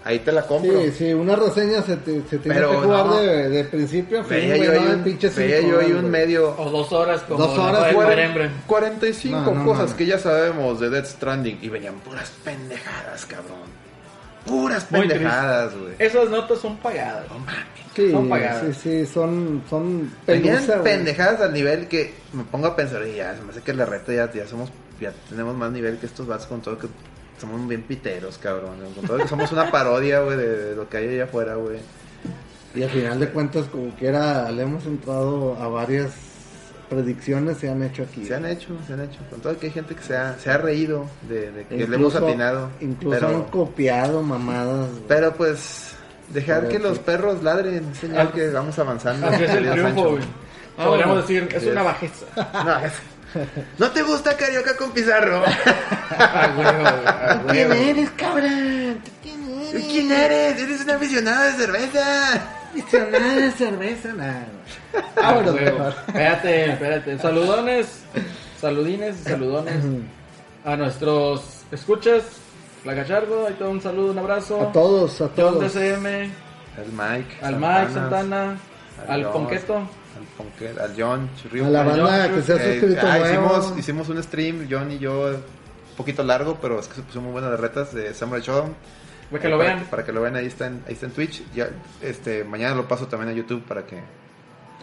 ahí 0.05 0.19
te 0.19 0.31
la 0.31 0.45
compro. 0.47 0.81
Sí, 0.81 0.91
sí, 0.91 1.13
una 1.13 1.35
reseña 1.35 1.81
se, 1.81 1.97
te, 1.97 2.21
se 2.29 2.37
tiene 2.39 2.55
Pero 2.59 2.71
que 2.71 2.77
jugar 2.77 3.05
no. 3.05 3.15
de, 3.17 3.49
de 3.49 3.63
principio 3.65 4.21
a 4.21 4.23
fin, 4.23 4.37
Veía 4.37 4.57
yo 4.57 4.81
no 4.81 4.91
un, 4.95 5.03
pinches 5.03 5.35
veía 5.35 5.61
yo 5.61 5.79
ahí 5.79 5.91
un 5.91 6.09
medio... 6.11 6.55
O 6.57 6.69
dos 6.69 6.91
horas 6.91 7.21
como 7.21 7.39
Dos 7.45 7.57
la 7.57 7.63
horas, 7.63 7.85
de 7.87 7.93
cuaren- 7.95 8.07
Fire 8.07 8.19
Emblem. 8.19 8.51
45 8.67 9.37
No, 9.39 9.51
no 9.53 9.65
cosas 9.65 9.93
que 9.93 10.05
ya 10.05 10.19
sabemos 10.19 10.79
de 10.79 10.89
Death 10.89 11.05
Stranding 11.05 11.59
y 11.61 11.69
venían 11.69 11.95
puras 11.95 12.31
pendejadas, 12.43 13.25
cabrón. 13.25 13.73
Puras 14.45 14.91
Muy 14.91 15.07
pendejadas, 15.07 15.73
güey. 15.77 15.93
Esas 15.99 16.29
notas 16.29 16.59
son 16.59 16.75
pagadas. 16.77 17.25
No 17.29 17.39
mames. 17.39 17.63
Sí, 17.95 18.11
Son 18.11 18.27
pagadas. 18.27 18.75
sí, 18.75 19.05
sí, 19.05 19.05
son, 19.05 19.61
son 19.69 20.11
Venían 20.25 20.57
pelusa, 20.57 20.81
pendejadas 20.83 21.41
al 21.41 21.53
nivel 21.53 21.87
que 21.87 22.13
me 22.33 22.43
pongo 22.43 22.65
a 22.67 22.75
pensar, 22.75 23.05
y 23.07 23.15
ya, 23.17 23.35
se 23.35 23.41
me 23.43 23.51
hace 23.51 23.61
que 23.61 23.71
la 23.73 23.85
reta 23.85 24.11
ya, 24.11 24.31
ya 24.33 24.47
somos, 24.47 24.71
ya 24.99 25.13
tenemos 25.29 25.55
más 25.55 25.71
nivel 25.71 25.97
que 25.99 26.07
estos 26.07 26.25
vatos 26.25 26.47
con 26.47 26.59
todo 26.61 26.75
que 26.79 26.87
somos 27.43 27.67
bien 27.67 27.81
piteros, 27.83 28.37
cabrón. 28.37 28.77
Somos 29.27 29.51
una 29.51 29.69
parodia, 29.69 30.21
güey, 30.21 30.37
de, 30.37 30.47
de 30.69 30.75
lo 30.75 30.87
que 30.87 30.97
hay 30.97 31.07
allá 31.09 31.25
afuera, 31.25 31.55
güey. 31.55 31.79
Y 32.73 32.83
al 32.83 32.89
final 32.89 33.19
de 33.19 33.27
cuentas, 33.29 33.65
como 33.71 33.89
quiera, 33.95 34.49
le 34.51 34.63
hemos 34.63 34.85
entrado 34.85 35.55
a 35.61 35.67
varias 35.67 36.11
predicciones 36.89 37.57
se 37.57 37.69
han 37.69 37.81
hecho 37.83 38.03
aquí. 38.03 38.25
Se 38.25 38.35
han 38.35 38.45
hecho, 38.45 38.69
se 38.87 38.93
han 38.93 39.01
hecho. 39.01 39.19
Con 39.29 39.41
todo 39.41 39.57
que 39.57 39.65
hay 39.67 39.71
gente 39.73 39.95
que 39.95 40.03
se 40.03 40.15
ha, 40.15 40.37
se 40.37 40.49
ha 40.51 40.57
reído 40.57 41.05
de, 41.27 41.51
de 41.51 41.65
que 41.65 41.87
le 41.87 41.95
hemos 41.95 42.15
atinado. 42.15 42.69
Incluso 42.81 43.15
han 43.25 43.33
pero, 43.33 43.45
copiado 43.51 44.21
mamadas. 44.21 44.87
pero 45.07 45.33
pues, 45.33 45.95
dejar 46.29 46.61
Pero 46.61 46.71
que 46.71 46.77
sí. 46.77 46.83
los 46.83 46.99
perros 46.99 47.43
ladren, 47.43 47.93
señal 47.95 48.31
que 48.31 48.49
vamos 48.49 48.77
avanzando. 48.79 49.27
Así 49.27 49.43
es 49.43 49.51
el 49.51 49.71
triunfo. 49.71 50.17
Ah, 50.77 50.85
Podríamos 50.85 51.15
bueno. 51.15 51.21
decir, 51.21 51.47
es 51.55 51.63
Sí. 51.63 51.69
una 51.69 51.83
bajeza. 51.83 52.25
No, 52.65 52.79
es- 52.85 52.93
¿No 53.77 53.91
te 53.91 54.01
gusta 54.03 54.35
Carioca 54.37 54.75
con 54.75 54.91
Pizarro? 54.91 55.43
Ah, 56.15 56.51
güey, 56.55 56.67
ah, 56.67 57.41
güey. 57.43 57.55
¿Quién 57.55 57.71
eres, 57.71 58.09
cabrón? 58.11 58.99
¿Quién 59.23 59.49
eres? 59.49 59.85
¿Quién 59.87 60.11
eres? 60.11 60.61
Eres 60.61 60.81
un 60.81 60.91
aficionado 60.91 61.43
de 61.45 61.51
cerveza. 61.53 62.33
Aficionado 62.69 63.35
de 63.35 63.51
cerveza, 63.51 64.13
nada. 64.13 64.45
Ah, 64.95 65.01
Vámonos, 65.15 65.55
mejor. 65.55 65.95
Espérate, 66.07 66.71
espérate. 66.71 67.17
Saludones, 67.17 67.87
saludines 68.61 69.15
y 69.21 69.23
saludones 69.23 69.83
a 70.63 70.75
nuestros 70.75 71.41
escuchas. 71.71 72.23
La 72.85 72.93
Gachardo, 72.93 73.47
ahí 73.47 73.55
todo 73.55 73.71
un 73.71 73.81
saludo, 73.81 74.11
un 74.11 74.19
abrazo. 74.19 74.61
A 74.61 74.71
todos, 74.71 75.19
a 75.19 75.25
John 75.29 75.35
todos. 75.35 75.73
DCM, 75.73 76.05
Al 76.77 76.91
Mike. 76.91 77.37
al 77.41 77.55
Mike 77.55 77.91
Santana, 77.93 78.57
al 79.07 79.23
John, 79.23 79.33
Ponqueto. 79.33 79.89
Al, 80.17 80.23
Ponquet, 80.37 80.77
al 80.79 80.93
John 80.97 81.29
Churriuca. 81.41 81.67
A 81.67 81.71
la 81.71 81.83
banda 81.83 82.23
John 82.27 82.35
que 82.35 82.41
se 82.41 82.53
ha 82.53 82.55
Eh, 82.57 82.79
suscrito 82.79 83.01
ah, 83.07 83.17
nuevo. 83.17 83.25
hicimos, 83.57 83.79
hicimos 83.79 84.09
un 84.09 84.23
stream, 84.23 84.67
John 84.69 84.91
y 84.91 84.99
yo, 84.99 85.27
un 85.29 85.95
poquito 85.97 86.23
largo, 86.23 86.57
pero 86.61 86.79
es 86.79 86.87
que 86.87 86.95
se 86.95 87.01
puso 87.01 87.21
muy 87.21 87.31
buenas 87.31 87.51
las 87.51 87.59
retas 87.59 87.93
de 87.93 88.13
Samurai 88.13 88.41
Shodown. 88.41 88.73
Para 89.31 89.41
que 89.41 89.49
lo 89.49 89.57
para 89.57 89.73
vean. 89.75 89.85
para 89.89 90.05
que 90.05 90.11
lo 90.11 90.21
vean, 90.21 90.35
ahí 90.35 90.45
está 90.45 90.67
en, 90.67 90.83
ahí 90.87 90.93
está 90.93 91.05
en 91.07 91.11
Twitch. 91.13 91.43
Ya, 91.55 91.69
este, 92.01 92.43
mañana 92.43 92.75
lo 92.75 92.87
paso 92.87 93.07
también 93.07 93.29
a 93.31 93.33
YouTube 93.33 93.63
para 93.63 93.83
que, 93.85 93.97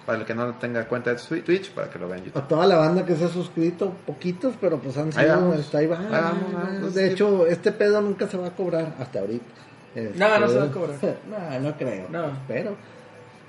para 0.05 0.19
el 0.19 0.25
que 0.25 0.35
no 0.35 0.55
tenga 0.55 0.85
cuenta 0.89 1.11
de 1.11 1.17
Twi- 1.19 1.45
Twitch, 1.45 1.71
para 1.71 1.89
que 1.89 1.99
lo 2.01 2.09
vean 2.09 2.19
en 2.21 2.25
A 2.25 2.27
YouTube. 2.29 2.49
toda 2.49 2.67
la 2.67 2.77
banda 2.77 3.05
que 3.07 3.15
se 3.15 3.27
ha 3.27 3.29
suscrito, 3.29 3.93
poquitos, 4.07 4.55
pero 4.61 4.79
pues 4.79 4.97
han 4.97 5.07
Ahí 5.17 5.25
sido, 5.27 5.37
vamos. 5.37 5.59
está 5.61 5.79
ahí 5.79 5.87
va. 5.87 5.99
Ahí 6.01 6.07
vamos, 6.11 6.53
vamos. 6.53 6.95
de 6.95 7.13
hecho, 7.13 7.47
este 7.47 7.71
pedo 7.71 8.01
nunca 8.01 8.27
se 8.27 8.37
va 8.39 8.49
a 8.49 8.51
cobrar 8.51 8.95
hasta 8.99 9.21
ahorita. 9.21 9.45
Este, 9.95 10.19
No, 10.19 10.39
no 10.41 10.49
se 10.49 10.59
va 10.59 10.65
a 10.65 10.71
cobrar. 10.73 10.97
no, 11.31 11.61
no 11.61 11.77
creo. 11.77 12.07
No. 12.11 12.33
Pero 12.49 12.77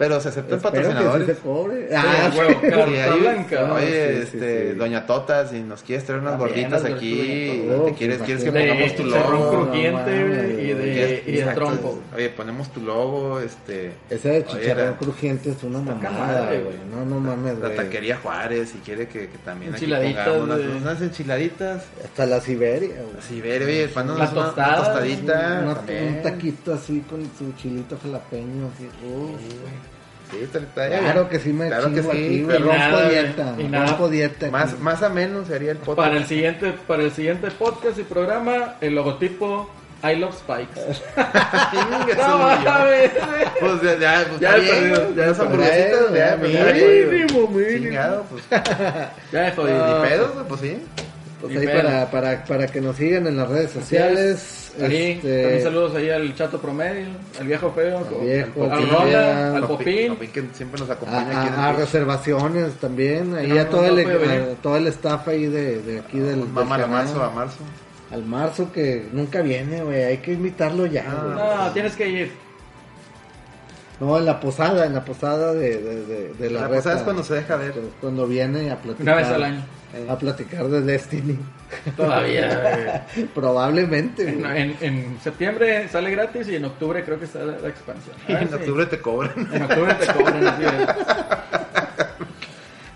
Pero 0.01 0.19
se 0.19 0.29
aceptan 0.29 0.57
que 0.59 0.63
patrocinadores. 0.63 1.27
se 1.27 1.35
cobre. 1.35 1.87
Sí, 1.87 1.93
Ah, 1.95 2.31
huevo, 2.35 2.49
sí. 2.61 2.67
carta 2.69 2.85
Sí, 2.87 2.95
ahí- 2.97 3.19
blanca. 3.19 3.61
no, 3.67 3.73
Oye, 3.75 3.85
sí, 4.13 4.19
este, 4.23 4.71
sí. 4.71 4.77
Doña 4.77 5.05
Tota, 5.05 5.47
si 5.47 5.59
nos 5.61 5.83
quieres 5.83 6.05
traer 6.05 6.21
unas 6.21 6.39
gorditas 6.39 6.83
aquí, 6.85 7.69
oh, 7.69 7.83
te 7.83 7.93
quieres, 7.93 8.17
quieres 8.23 8.43
que 8.43 8.51
pongamos 8.51 8.95
tu 8.95 9.03
de 9.03 9.09
chicharrón 9.09 9.39
logo. 9.39 9.51
no 9.53 9.59
crujiente 9.65 10.11
mames, 10.23 10.49
y 10.59 10.73
de, 10.73 11.23
y 11.27 11.31
de 11.33 11.43
trompo. 11.53 11.99
Oye, 12.15 12.29
ponemos 12.29 12.69
tu 12.73 12.81
logo, 12.81 13.39
este, 13.39 13.91
Ese 14.09 14.29
de 14.29 14.45
chicharrón 14.45 14.87
Oye, 14.89 14.97
crujiente 14.97 15.51
es 15.51 15.63
una 15.63 15.79
mamada, 15.79 16.47
güey. 16.47 16.63
No, 16.91 17.05
no 17.05 17.19
mames, 17.19 17.59
la 17.59 17.75
taquería 17.75 18.17
Juárez, 18.17 18.69
si 18.69 18.79
quiere 18.79 19.07
que, 19.07 19.27
que 19.29 19.37
también 19.45 19.75
aquí 19.75 19.85
pongamos 19.85 20.41
unas, 20.43 20.57
güey. 20.57 20.77
unas 20.77 21.01
enchiladitas. 21.01 21.83
Hasta 22.03 22.25
la 22.25 22.41
Siberia, 22.41 22.95
güey. 22.95 23.21
Sí, 23.27 23.39
ver, 23.39 23.61
oye, 23.63 23.87
pan, 23.87 24.07
La 24.07 24.13
una, 24.13 24.25
tostadita. 24.55 25.77
Un 25.87 26.21
taquito 26.23 26.73
así 26.73 27.01
con 27.09 27.23
su 27.37 27.51
chilito 27.61 27.97
jalapeño, 28.01 28.69
así. 28.73 28.87
Sí. 30.31 30.47
Claro 30.73 31.29
que 31.29 31.39
sí 31.39 31.53
me 31.53 31.67
Claro 31.67 31.89
que 31.89 31.95
chingo 32.01 32.11
sí, 32.13 32.17
aquí, 32.17 32.41
güey. 32.43 32.59
nada, 32.61 32.89
Rompo 32.89 32.97
güey. 32.97 33.09
dieta, 33.09 33.55
Y 33.59 33.63
nada. 33.65 33.85
rompo 33.87 34.09
dieta. 34.09 34.45
aquí. 34.47 34.51
Más, 34.51 34.79
más 34.79 35.03
ameno 35.03 35.45
sería 35.45 35.71
el 35.71 35.77
podcast. 35.77 35.97
Para 35.97 36.17
el 36.17 36.25
siguiente, 36.25 36.73
para 36.87 37.03
el 37.03 37.11
siguiente 37.11 37.51
podcast 37.51 37.99
y 37.99 38.03
programa, 38.03 38.75
el 38.81 38.95
logotipo 38.95 39.69
I 40.03 40.15
Love 40.15 40.35
Spikes. 40.35 40.81
No 42.17 42.37
mames. 42.37 43.11
Pues 43.59 43.81
ya, 43.83 43.97
ya, 43.99 44.25
pues 44.27 44.39
Ya 44.39 44.57
he 44.57 44.61
perdido, 44.61 45.09
ya 45.09 45.15
perdido. 45.25 45.43
hamburguesitas, 45.43 46.13
ya, 46.13 46.29
ya, 46.29 46.37
Mínimo, 46.37 47.47
güey. 47.47 47.65
mínimo. 47.65 47.83
Chingado, 47.89 48.25
pues. 48.29 48.43
Ya 49.31 49.47
he 49.47 49.51
jodido. 49.51 50.01
Ni 50.03 50.09
pedos, 50.09 50.33
güey, 50.33 50.45
pues 50.47 50.61
sí. 50.61 50.77
Pues 51.41 51.57
ahí 51.57 51.65
para, 51.67 52.11
para, 52.11 52.43
para 52.45 52.67
que 52.67 52.79
nos 52.81 52.95
sigan 52.95 53.25
en 53.27 53.37
las 53.37 53.49
redes 53.49 53.71
sociales. 53.71 54.71
Ahí, 54.81 55.11
este, 55.13 55.41
también 55.41 55.63
saludos 55.63 55.95
ahí 55.95 56.09
al 56.09 56.35
chato 56.35 56.59
promedio, 56.61 57.07
al 57.39 57.47
viejo 57.47 57.71
feo, 57.73 57.97
Al 57.97 58.25
viejo, 58.25 58.63
al 58.63 58.71
al 58.71 58.89
Rola, 58.89 59.55
al 59.57 59.67
Popín. 59.67 60.13
Popín 60.13 60.31
que 60.31 60.43
siempre 60.53 60.79
nos 60.79 60.89
a, 60.89 60.93
acompaña 60.93 61.39
aquí 61.41 61.47
en 61.49 61.53
a- 61.55 61.69
a 61.69 61.73
reservaciones 61.73 62.73
también. 62.75 63.35
Ahí 63.35 63.47
no, 63.47 63.59
a, 63.59 63.65
todo 63.69 63.81
no 63.81 63.87
el, 63.97 64.31
a 64.31 64.55
todo 64.61 64.77
el 64.77 64.87
staff 64.87 65.27
ahí 65.27 65.47
de, 65.47 65.81
de 65.81 65.99
aquí 65.99 66.19
del, 66.19 66.39
del 66.41 66.47
Mamá 66.49 66.75
a 66.75 66.79
canal. 66.81 66.89
marzo, 67.05 67.23
a 67.23 67.29
marzo. 67.31 67.57
Al 68.11 68.23
marzo 68.25 68.71
que 68.71 69.07
nunca 69.11 69.41
viene, 69.41 69.81
güey. 69.83 70.03
Hay 70.03 70.17
que 70.17 70.33
invitarlo 70.33 70.85
ya. 70.85 71.05
Ah. 71.07 71.23
güey. 71.23 71.35
No, 71.67 71.71
tienes 71.73 71.95
que 71.95 72.07
ir. 72.09 72.31
No, 73.99 74.17
en 74.17 74.25
la 74.25 74.39
posada, 74.39 74.85
en 74.85 74.93
la 74.93 75.05
posada 75.05 75.53
de, 75.53 75.77
de, 75.77 76.05
de, 76.05 76.33
de 76.33 76.49
la, 76.49 76.61
La 76.61 76.67
reta. 76.67 76.77
posada 76.79 76.97
es 76.97 77.03
cuando 77.03 77.23
se 77.23 77.35
deja 77.35 77.55
ver. 77.55 77.73
Cuando 77.99 78.25
viene 78.25 78.71
a 78.71 78.77
platicar. 78.77 79.13
Una 79.13 79.15
vez 79.15 79.27
al 79.27 79.43
año. 79.43 79.63
A 80.09 80.17
platicar 80.17 80.65
de 80.67 80.81
Destiny. 80.81 81.37
Todavía. 81.97 83.05
Probablemente. 83.35 84.29
En, 84.29 84.39
güey. 84.39 84.61
en- 84.61 84.77
en 84.81 85.19
septiembre 85.21 85.87
sale 85.89 86.11
gratis 86.11 86.47
y 86.47 86.55
en 86.55 86.65
octubre 86.65 87.03
creo 87.03 87.19
que 87.19 87.25
está 87.25 87.39
la, 87.39 87.57
la 87.59 87.67
expansión. 87.67 88.15
En 88.27 88.47
si- 88.47 88.53
octubre 88.55 88.85
te 88.85 88.99
cobran. 89.01 89.49
en 89.53 89.61
octubre 89.63 89.93
te 89.95 90.13
cobran. 90.13 90.47
así 90.47 90.63
es. 90.63 90.87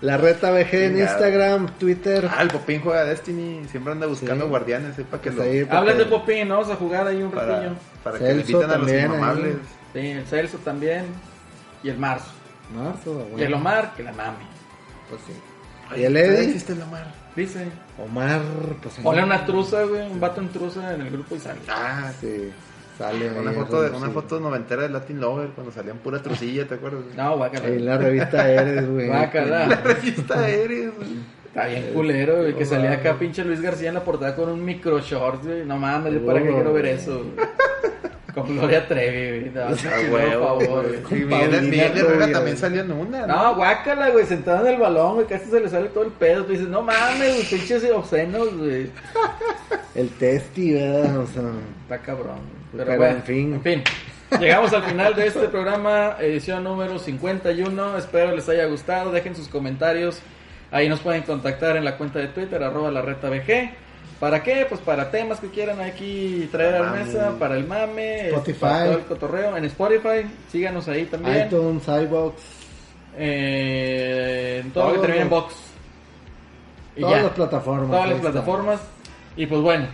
La 0.02 0.16
Reta 0.18 0.50
VG 0.50 0.74
en. 0.74 0.98
Instagram, 0.98 1.66
Twitter. 1.78 2.28
Ah, 2.30 2.42
el 2.42 2.48
Popín 2.48 2.80
juega 2.82 3.04
Destiny. 3.04 3.64
Siempre 3.70 3.92
anda 3.92 4.06
buscando 4.06 4.44
Sí. 4.44 4.50
guardianes. 4.50 4.94
Sepa 4.96 5.20
que 5.20 5.32
Pues 5.32 5.66
lo. 5.68 5.76
Hablas 5.76 5.98
de 5.98 6.04
Popín, 6.06 6.48
¿no? 6.48 6.54
vamos 6.58 6.70
a 6.70 6.76
jugar 6.76 7.06
ahí 7.06 7.22
un 7.22 7.30
Para, 7.30 7.46
ratillo. 7.56 7.74
para 8.04 8.18
que 8.18 8.24
le 8.24 8.30
Celso 8.30 8.52
inviten 8.52 8.70
a 8.70 8.76
los 8.78 8.86
también 8.86 9.06
inmamables. 9.06 9.54
ahí. 9.94 10.02
Sí, 10.02 10.08
el 10.10 10.26
Celso 10.26 10.58
también. 10.58 11.04
Y 11.82 11.88
el 11.88 11.98
Marzo. 11.98 12.30
Marzo, 12.74 13.14
güey. 13.30 13.42
Y 13.42 13.44
el 13.46 13.54
Omar, 13.54 13.94
que 13.96 14.02
la 14.02 14.12
mame. 14.12 14.44
Pues 15.08 15.20
sí. 15.26 15.32
Ay, 15.90 16.02
Y 16.02 16.04
el 16.04 16.12
¿todavía 16.14 16.34
Eddie. 16.38 16.44
existe 16.46 16.72
el 16.72 16.82
Omar? 16.82 17.06
Dice. 17.36 17.66
Omar, 18.02 18.40
pues. 18.82 18.94
Ponle 19.02 19.22
una 19.24 19.44
truza, 19.44 19.84
güey. 19.84 20.10
Un 20.10 20.20
vato 20.20 20.40
en 20.40 20.48
truza 20.48 20.94
en 20.94 21.00
el 21.02 21.10
grupo 21.10 21.36
y 21.36 21.38
sale. 21.38 21.60
Ah, 21.68 22.10
Sí, 22.20 22.50
sale. 22.98 23.30
Una 23.30 23.50
ahí, 23.50 23.56
foto, 23.56 23.82
de, 23.82 23.90
una 23.90 24.08
foto 24.10 24.40
noventera 24.40 24.82
de 24.82 24.88
Latin 24.88 25.20
Lover 25.20 25.48
cuando 25.50 25.70
salían 25.72 25.98
pura 25.98 26.22
trucilla, 26.22 26.66
¿te 26.66 26.74
acuerdas? 26.76 27.02
No, 27.16 27.36
guácala. 27.36 27.66
Ahí 27.66 27.74
en 27.74 27.86
la 27.86 27.98
revista 27.98 28.50
Eres, 28.50 28.88
güey. 28.90 29.06
Guácala. 29.08 29.66
La 29.66 29.76
revista 29.84 30.48
Eres, 30.48 30.94
güey. 30.96 31.36
Está 31.46 31.66
bien 31.68 31.90
culero, 31.94 32.36
güey. 32.38 32.54
Que 32.54 32.64
salía 32.66 32.92
acá 32.92 33.18
pinche 33.18 33.42
Luis 33.44 33.60
García 33.62 33.88
en 33.88 33.94
la 33.94 34.04
portada 34.04 34.34
con 34.36 34.48
un 34.50 34.62
micro 34.64 34.98
short, 35.00 35.44
güey. 35.44 35.64
No 35.64 35.76
mames, 35.78 36.12
¿yo 36.14 36.26
¿para 36.26 36.42
qué 36.42 36.50
Oh. 36.50 36.54
quiero 36.54 36.72
ver 36.72 36.86
eso? 36.86 37.22
Con 38.36 38.54
Gloria 38.54 38.86
Trevi, 38.86 39.40
güey. 39.40 39.54
No, 39.54 39.62
A 39.62 39.70
no, 39.70 40.12
huevo, 40.12 40.58
por 40.58 40.66
favor. 40.66 40.86
Y 41.10 41.14
Miguel, 41.14 41.62
Miguel 41.62 41.96
Herrera 41.96 42.32
también 42.32 42.58
salió 42.58 42.82
en 42.82 42.92
una, 42.92 43.26
No, 43.26 43.54
guácala, 43.54 44.10
güey, 44.10 44.26
sentado 44.26 44.66
en 44.66 44.74
el 44.74 44.78
balón, 44.78 45.14
güey, 45.14 45.26
casi 45.26 45.46
se 45.46 45.58
le 45.58 45.70
sale 45.70 45.88
todo 45.88 46.04
el 46.04 46.10
pedo. 46.10 46.44
Tú 46.44 46.52
dices, 46.52 46.68
no 46.68 46.82
mames, 46.82 47.34
güey, 47.34 47.44
pinches 47.44 47.90
obscenos, 47.90 48.54
güey. 48.54 48.90
El 49.94 50.10
testi, 50.10 50.74
¿verdad? 50.74 51.18
O 51.20 51.26
sea. 51.26 51.44
Está 51.84 51.98
cabrón. 51.98 52.40
Pero, 52.72 52.84
Pero, 52.84 52.98
bueno, 52.98 53.16
en 53.16 53.22
fin. 53.22 53.54
En 53.54 53.62
fin. 53.62 53.82
Llegamos 54.38 54.70
al 54.74 54.82
final 54.82 55.14
de 55.14 55.28
este 55.28 55.48
programa, 55.48 56.16
edición 56.20 56.62
número 56.62 56.98
51. 56.98 57.96
Espero 57.96 58.36
les 58.36 58.46
haya 58.50 58.66
gustado. 58.66 59.12
Dejen 59.12 59.34
sus 59.34 59.48
comentarios. 59.48 60.20
Ahí 60.70 60.90
nos 60.90 61.00
pueden 61.00 61.22
contactar 61.22 61.78
en 61.78 61.86
la 61.86 61.96
cuenta 61.96 62.18
de 62.18 62.28
Twitter, 62.28 62.62
arroba 62.62 62.90
la 62.90 63.00
reta 63.00 63.30
BG. 63.30 63.70
¿Para 64.20 64.42
qué? 64.42 64.64
Pues 64.68 64.80
para 64.80 65.10
temas 65.10 65.40
que 65.40 65.48
quieran 65.50 65.80
aquí 65.80 66.48
traer 66.50 66.76
a 66.76 66.80
la 66.80 66.90
mesa, 66.92 67.34
para 67.38 67.56
el 67.56 67.66
mame, 67.66 68.28
Spotify. 68.28 68.58
para 68.60 68.84
todo 68.84 68.94
el 68.98 69.04
cotorreo. 69.04 69.56
En 69.56 69.64
Spotify, 69.66 70.26
síganos 70.50 70.88
ahí 70.88 71.04
también. 71.04 71.46
iTunes, 71.46 71.86
iBox. 71.86 72.34
Eh, 73.18 74.60
en 74.64 74.70
todo 74.72 74.84
lo 74.84 74.88
que 74.90 74.94
Todo 74.96 75.02
termine 75.06 75.22
en 75.24 75.30
box. 75.30 75.54
Y 76.96 77.00
Todas 77.00 77.16
ya. 77.16 77.22
las 77.24 77.32
plataformas. 77.32 77.90
Todas 77.90 78.08
las 78.10 78.20
plataformas. 78.20 78.80
Y 79.36 79.46
pues 79.46 79.60
bueno, 79.60 79.86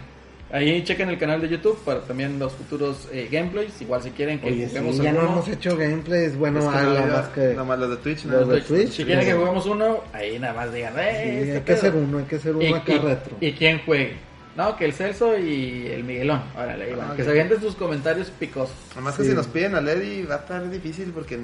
ahí 0.52 0.84
chequen 0.84 1.08
el 1.08 1.18
canal 1.18 1.40
de 1.40 1.48
YouTube 1.48 1.78
para 1.84 2.00
también 2.02 2.38
los 2.38 2.52
futuros 2.52 3.08
eh, 3.12 3.28
gameplays. 3.30 3.80
Igual 3.82 4.02
si 4.02 4.10
quieren 4.10 4.38
que 4.40 4.48
Oye, 4.48 4.66
juguemos 4.68 4.96
sí, 4.96 5.02
ya 5.02 5.12
no 5.12 5.20
alguno. 5.20 5.36
hemos 5.40 5.48
hecho 5.48 5.76
gameplays. 5.76 6.36
Bueno, 6.36 6.60
Es 6.60 6.66
que 6.66 6.76
ah, 6.78 6.82
no 7.06 7.12
más 7.12 7.28
que. 7.28 7.40
Nada 7.40 7.64
más 7.64 7.78
los 7.78 7.90
de 7.90 7.96
Twitch, 7.96 8.24
Los 8.26 8.46
¿no? 8.46 8.52
de 8.54 8.60
Twitch. 8.60 8.90
Si 8.90 9.04
quieren 9.04 9.24
que 9.24 9.32
sí. 9.32 9.36
juguemos 9.38 9.66
uno, 9.66 10.00
ahí 10.12 10.38
nada 10.38 10.54
más 10.54 10.72
digan, 10.72 10.94
eh, 10.98 11.20
Sí, 11.24 11.38
este 11.40 11.56
hay 11.56 11.60
que 11.62 11.72
hacer 11.72 11.94
uno, 11.96 12.18
hay 12.18 12.24
que 12.24 12.36
hacer 12.36 12.54
uno 12.56 12.64
y, 12.64 12.72
acá 12.72 12.92
y- 12.92 12.98
retro. 12.98 13.36
y 13.40 13.52
quién 13.52 13.80
juegue. 13.84 14.16
No, 14.54 14.76
que 14.76 14.84
el 14.84 14.92
Celso 14.92 15.38
y 15.38 15.86
el 15.86 16.04
Miguelón. 16.04 16.42
Órale, 16.54 16.94
van. 16.94 17.08
Ah, 17.10 17.12
que 17.16 17.22
ok. 17.22 17.26
se 17.26 17.30
avienten 17.30 17.60
sus 17.60 17.74
comentarios 17.74 18.30
picosos. 18.30 18.76
Además 18.92 19.16
que 19.16 19.22
Sí. 19.24 19.30
si 19.30 19.34
nos 19.34 19.46
piden 19.46 19.74
a 19.76 19.80
Lady 19.80 20.24
va 20.24 20.34
a 20.34 20.38
estar 20.38 20.68
difícil 20.70 21.10
porque 21.14 21.36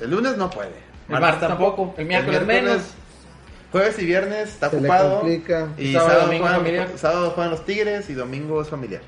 el 0.00 0.10
lunes 0.10 0.36
no 0.36 0.50
puede. 0.50 0.70
El 1.08 1.20
martes 1.20 1.48
tampoco. 1.48 1.94
El 1.96 2.06
miércoles 2.06 2.44
menos. 2.44 2.82
Jueves 3.72 3.98
y 3.98 4.06
viernes 4.06 4.48
está 4.48 4.70
Se 4.70 4.76
ocupado. 4.76 5.22
Y 5.28 5.92
Sábado, 5.92 6.08
sábado, 6.08 6.20
domingo 6.26 6.44
juegan, 6.44 6.60
familiar. 6.62 6.88
sábado 6.96 7.30
juegan 7.32 7.50
los 7.50 7.64
Tigres 7.66 8.08
y 8.10 8.14
domingo 8.14 8.62
es 8.62 8.68
familiar. 8.68 9.02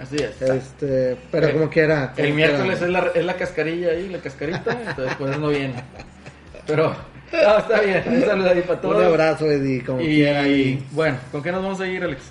Así 0.00 0.16
es. 0.16 0.42
Este, 0.42 1.16
pero 1.30 1.46
El- 1.46 1.52
como 1.54 1.70
quiera. 1.70 2.12
como 2.14 2.26
El 2.26 2.34
miércoles 2.34 2.82
es 2.82 2.88
la, 2.90 3.06
es 3.14 3.24
la 3.24 3.34
cascarilla 3.36 3.92
ahí, 3.92 4.08
la 4.10 4.18
cascarita, 4.18 4.76
entonces 4.88 5.14
pues 5.18 5.38
no 5.38 5.48
viene. 5.48 5.82
Pero, 6.66 6.94
no, 7.32 7.58
está 7.58 7.80
bien. 7.80 8.02
Un 8.06 8.20
saludo 8.22 8.50
ahí 8.50 8.60
para 8.62 8.80
todos. 8.82 8.96
Un 8.98 9.04
abrazo, 9.04 9.50
Eddie, 9.50 9.82
como 9.84 10.00
y, 10.02 10.04
quiera. 10.16 10.46
Y, 10.46 10.86
bueno, 10.90 11.16
¿con 11.32 11.42
qué 11.42 11.50
nos 11.52 11.62
vamos 11.62 11.80
a 11.80 11.86
ir, 11.86 12.04
Alex? 12.04 12.22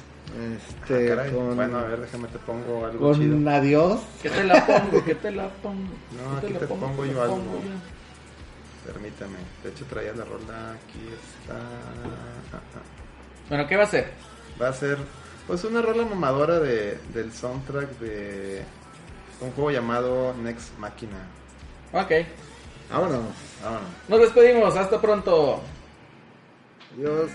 este, 0.84 1.12
Ah, 1.14 1.16
caray. 1.16 1.32
con, 1.32 1.56
Bueno, 1.56 1.80
a 1.80 1.84
ver, 1.86 2.02
déjame 2.02 2.28
te 2.28 2.38
pongo 2.40 2.86
algo 2.86 3.16
chido. 3.16 3.34
con 3.34 3.48
adiós. 3.48 4.00
¿Qué 4.22 4.30
te 4.30 4.44
la 4.44 4.66
pongo? 4.66 5.04
¿Qué 5.06 5.16
te 5.16 5.32
la 5.32 5.48
pongo? 5.50 5.82
No, 6.12 6.42
¿Qué 6.42 6.48
aquí 6.48 6.56
te 6.60 6.68
pongo 6.68 7.02
¿Qué 7.04 7.10
yo 7.14 7.22
algo. 7.24 7.36
pongo? 7.38 7.60
Permítame. 8.86 9.38
De 9.64 9.70
hecho, 9.70 9.86
traía 9.86 10.14
la 10.14 10.26
rola. 10.26 10.74
Aquí 10.74 10.99
está. 11.41 11.56
Ah, 11.56 12.60
ah. 12.76 13.49
Bueno, 13.49 13.68
¿qué 13.68 13.76
va 13.76 13.84
a 13.84 13.88
ser? 13.88 14.12
Va 14.62 14.70
a 14.70 14.74
ser, 14.74 14.98
pues, 15.48 15.64
una 15.64 15.82
rola 15.82 16.06
mamadora 16.06 16.60
de, 16.60 16.98
del 17.14 17.34
soundtrack 17.34 17.90
de 17.99 18.64
un 19.41 19.52
juego 19.52 19.72
llamado 19.72 20.34
Next 20.36 20.78
Machina. 20.78 21.28
Ok. 21.91 22.12
Vámonos. 22.90 23.26
Vámonos. 23.64 23.90
Nos 24.07 24.20
despedimos. 24.20 24.76
Hasta 24.76 25.02
pronto. 25.02 25.62
Adiós. 26.94 27.32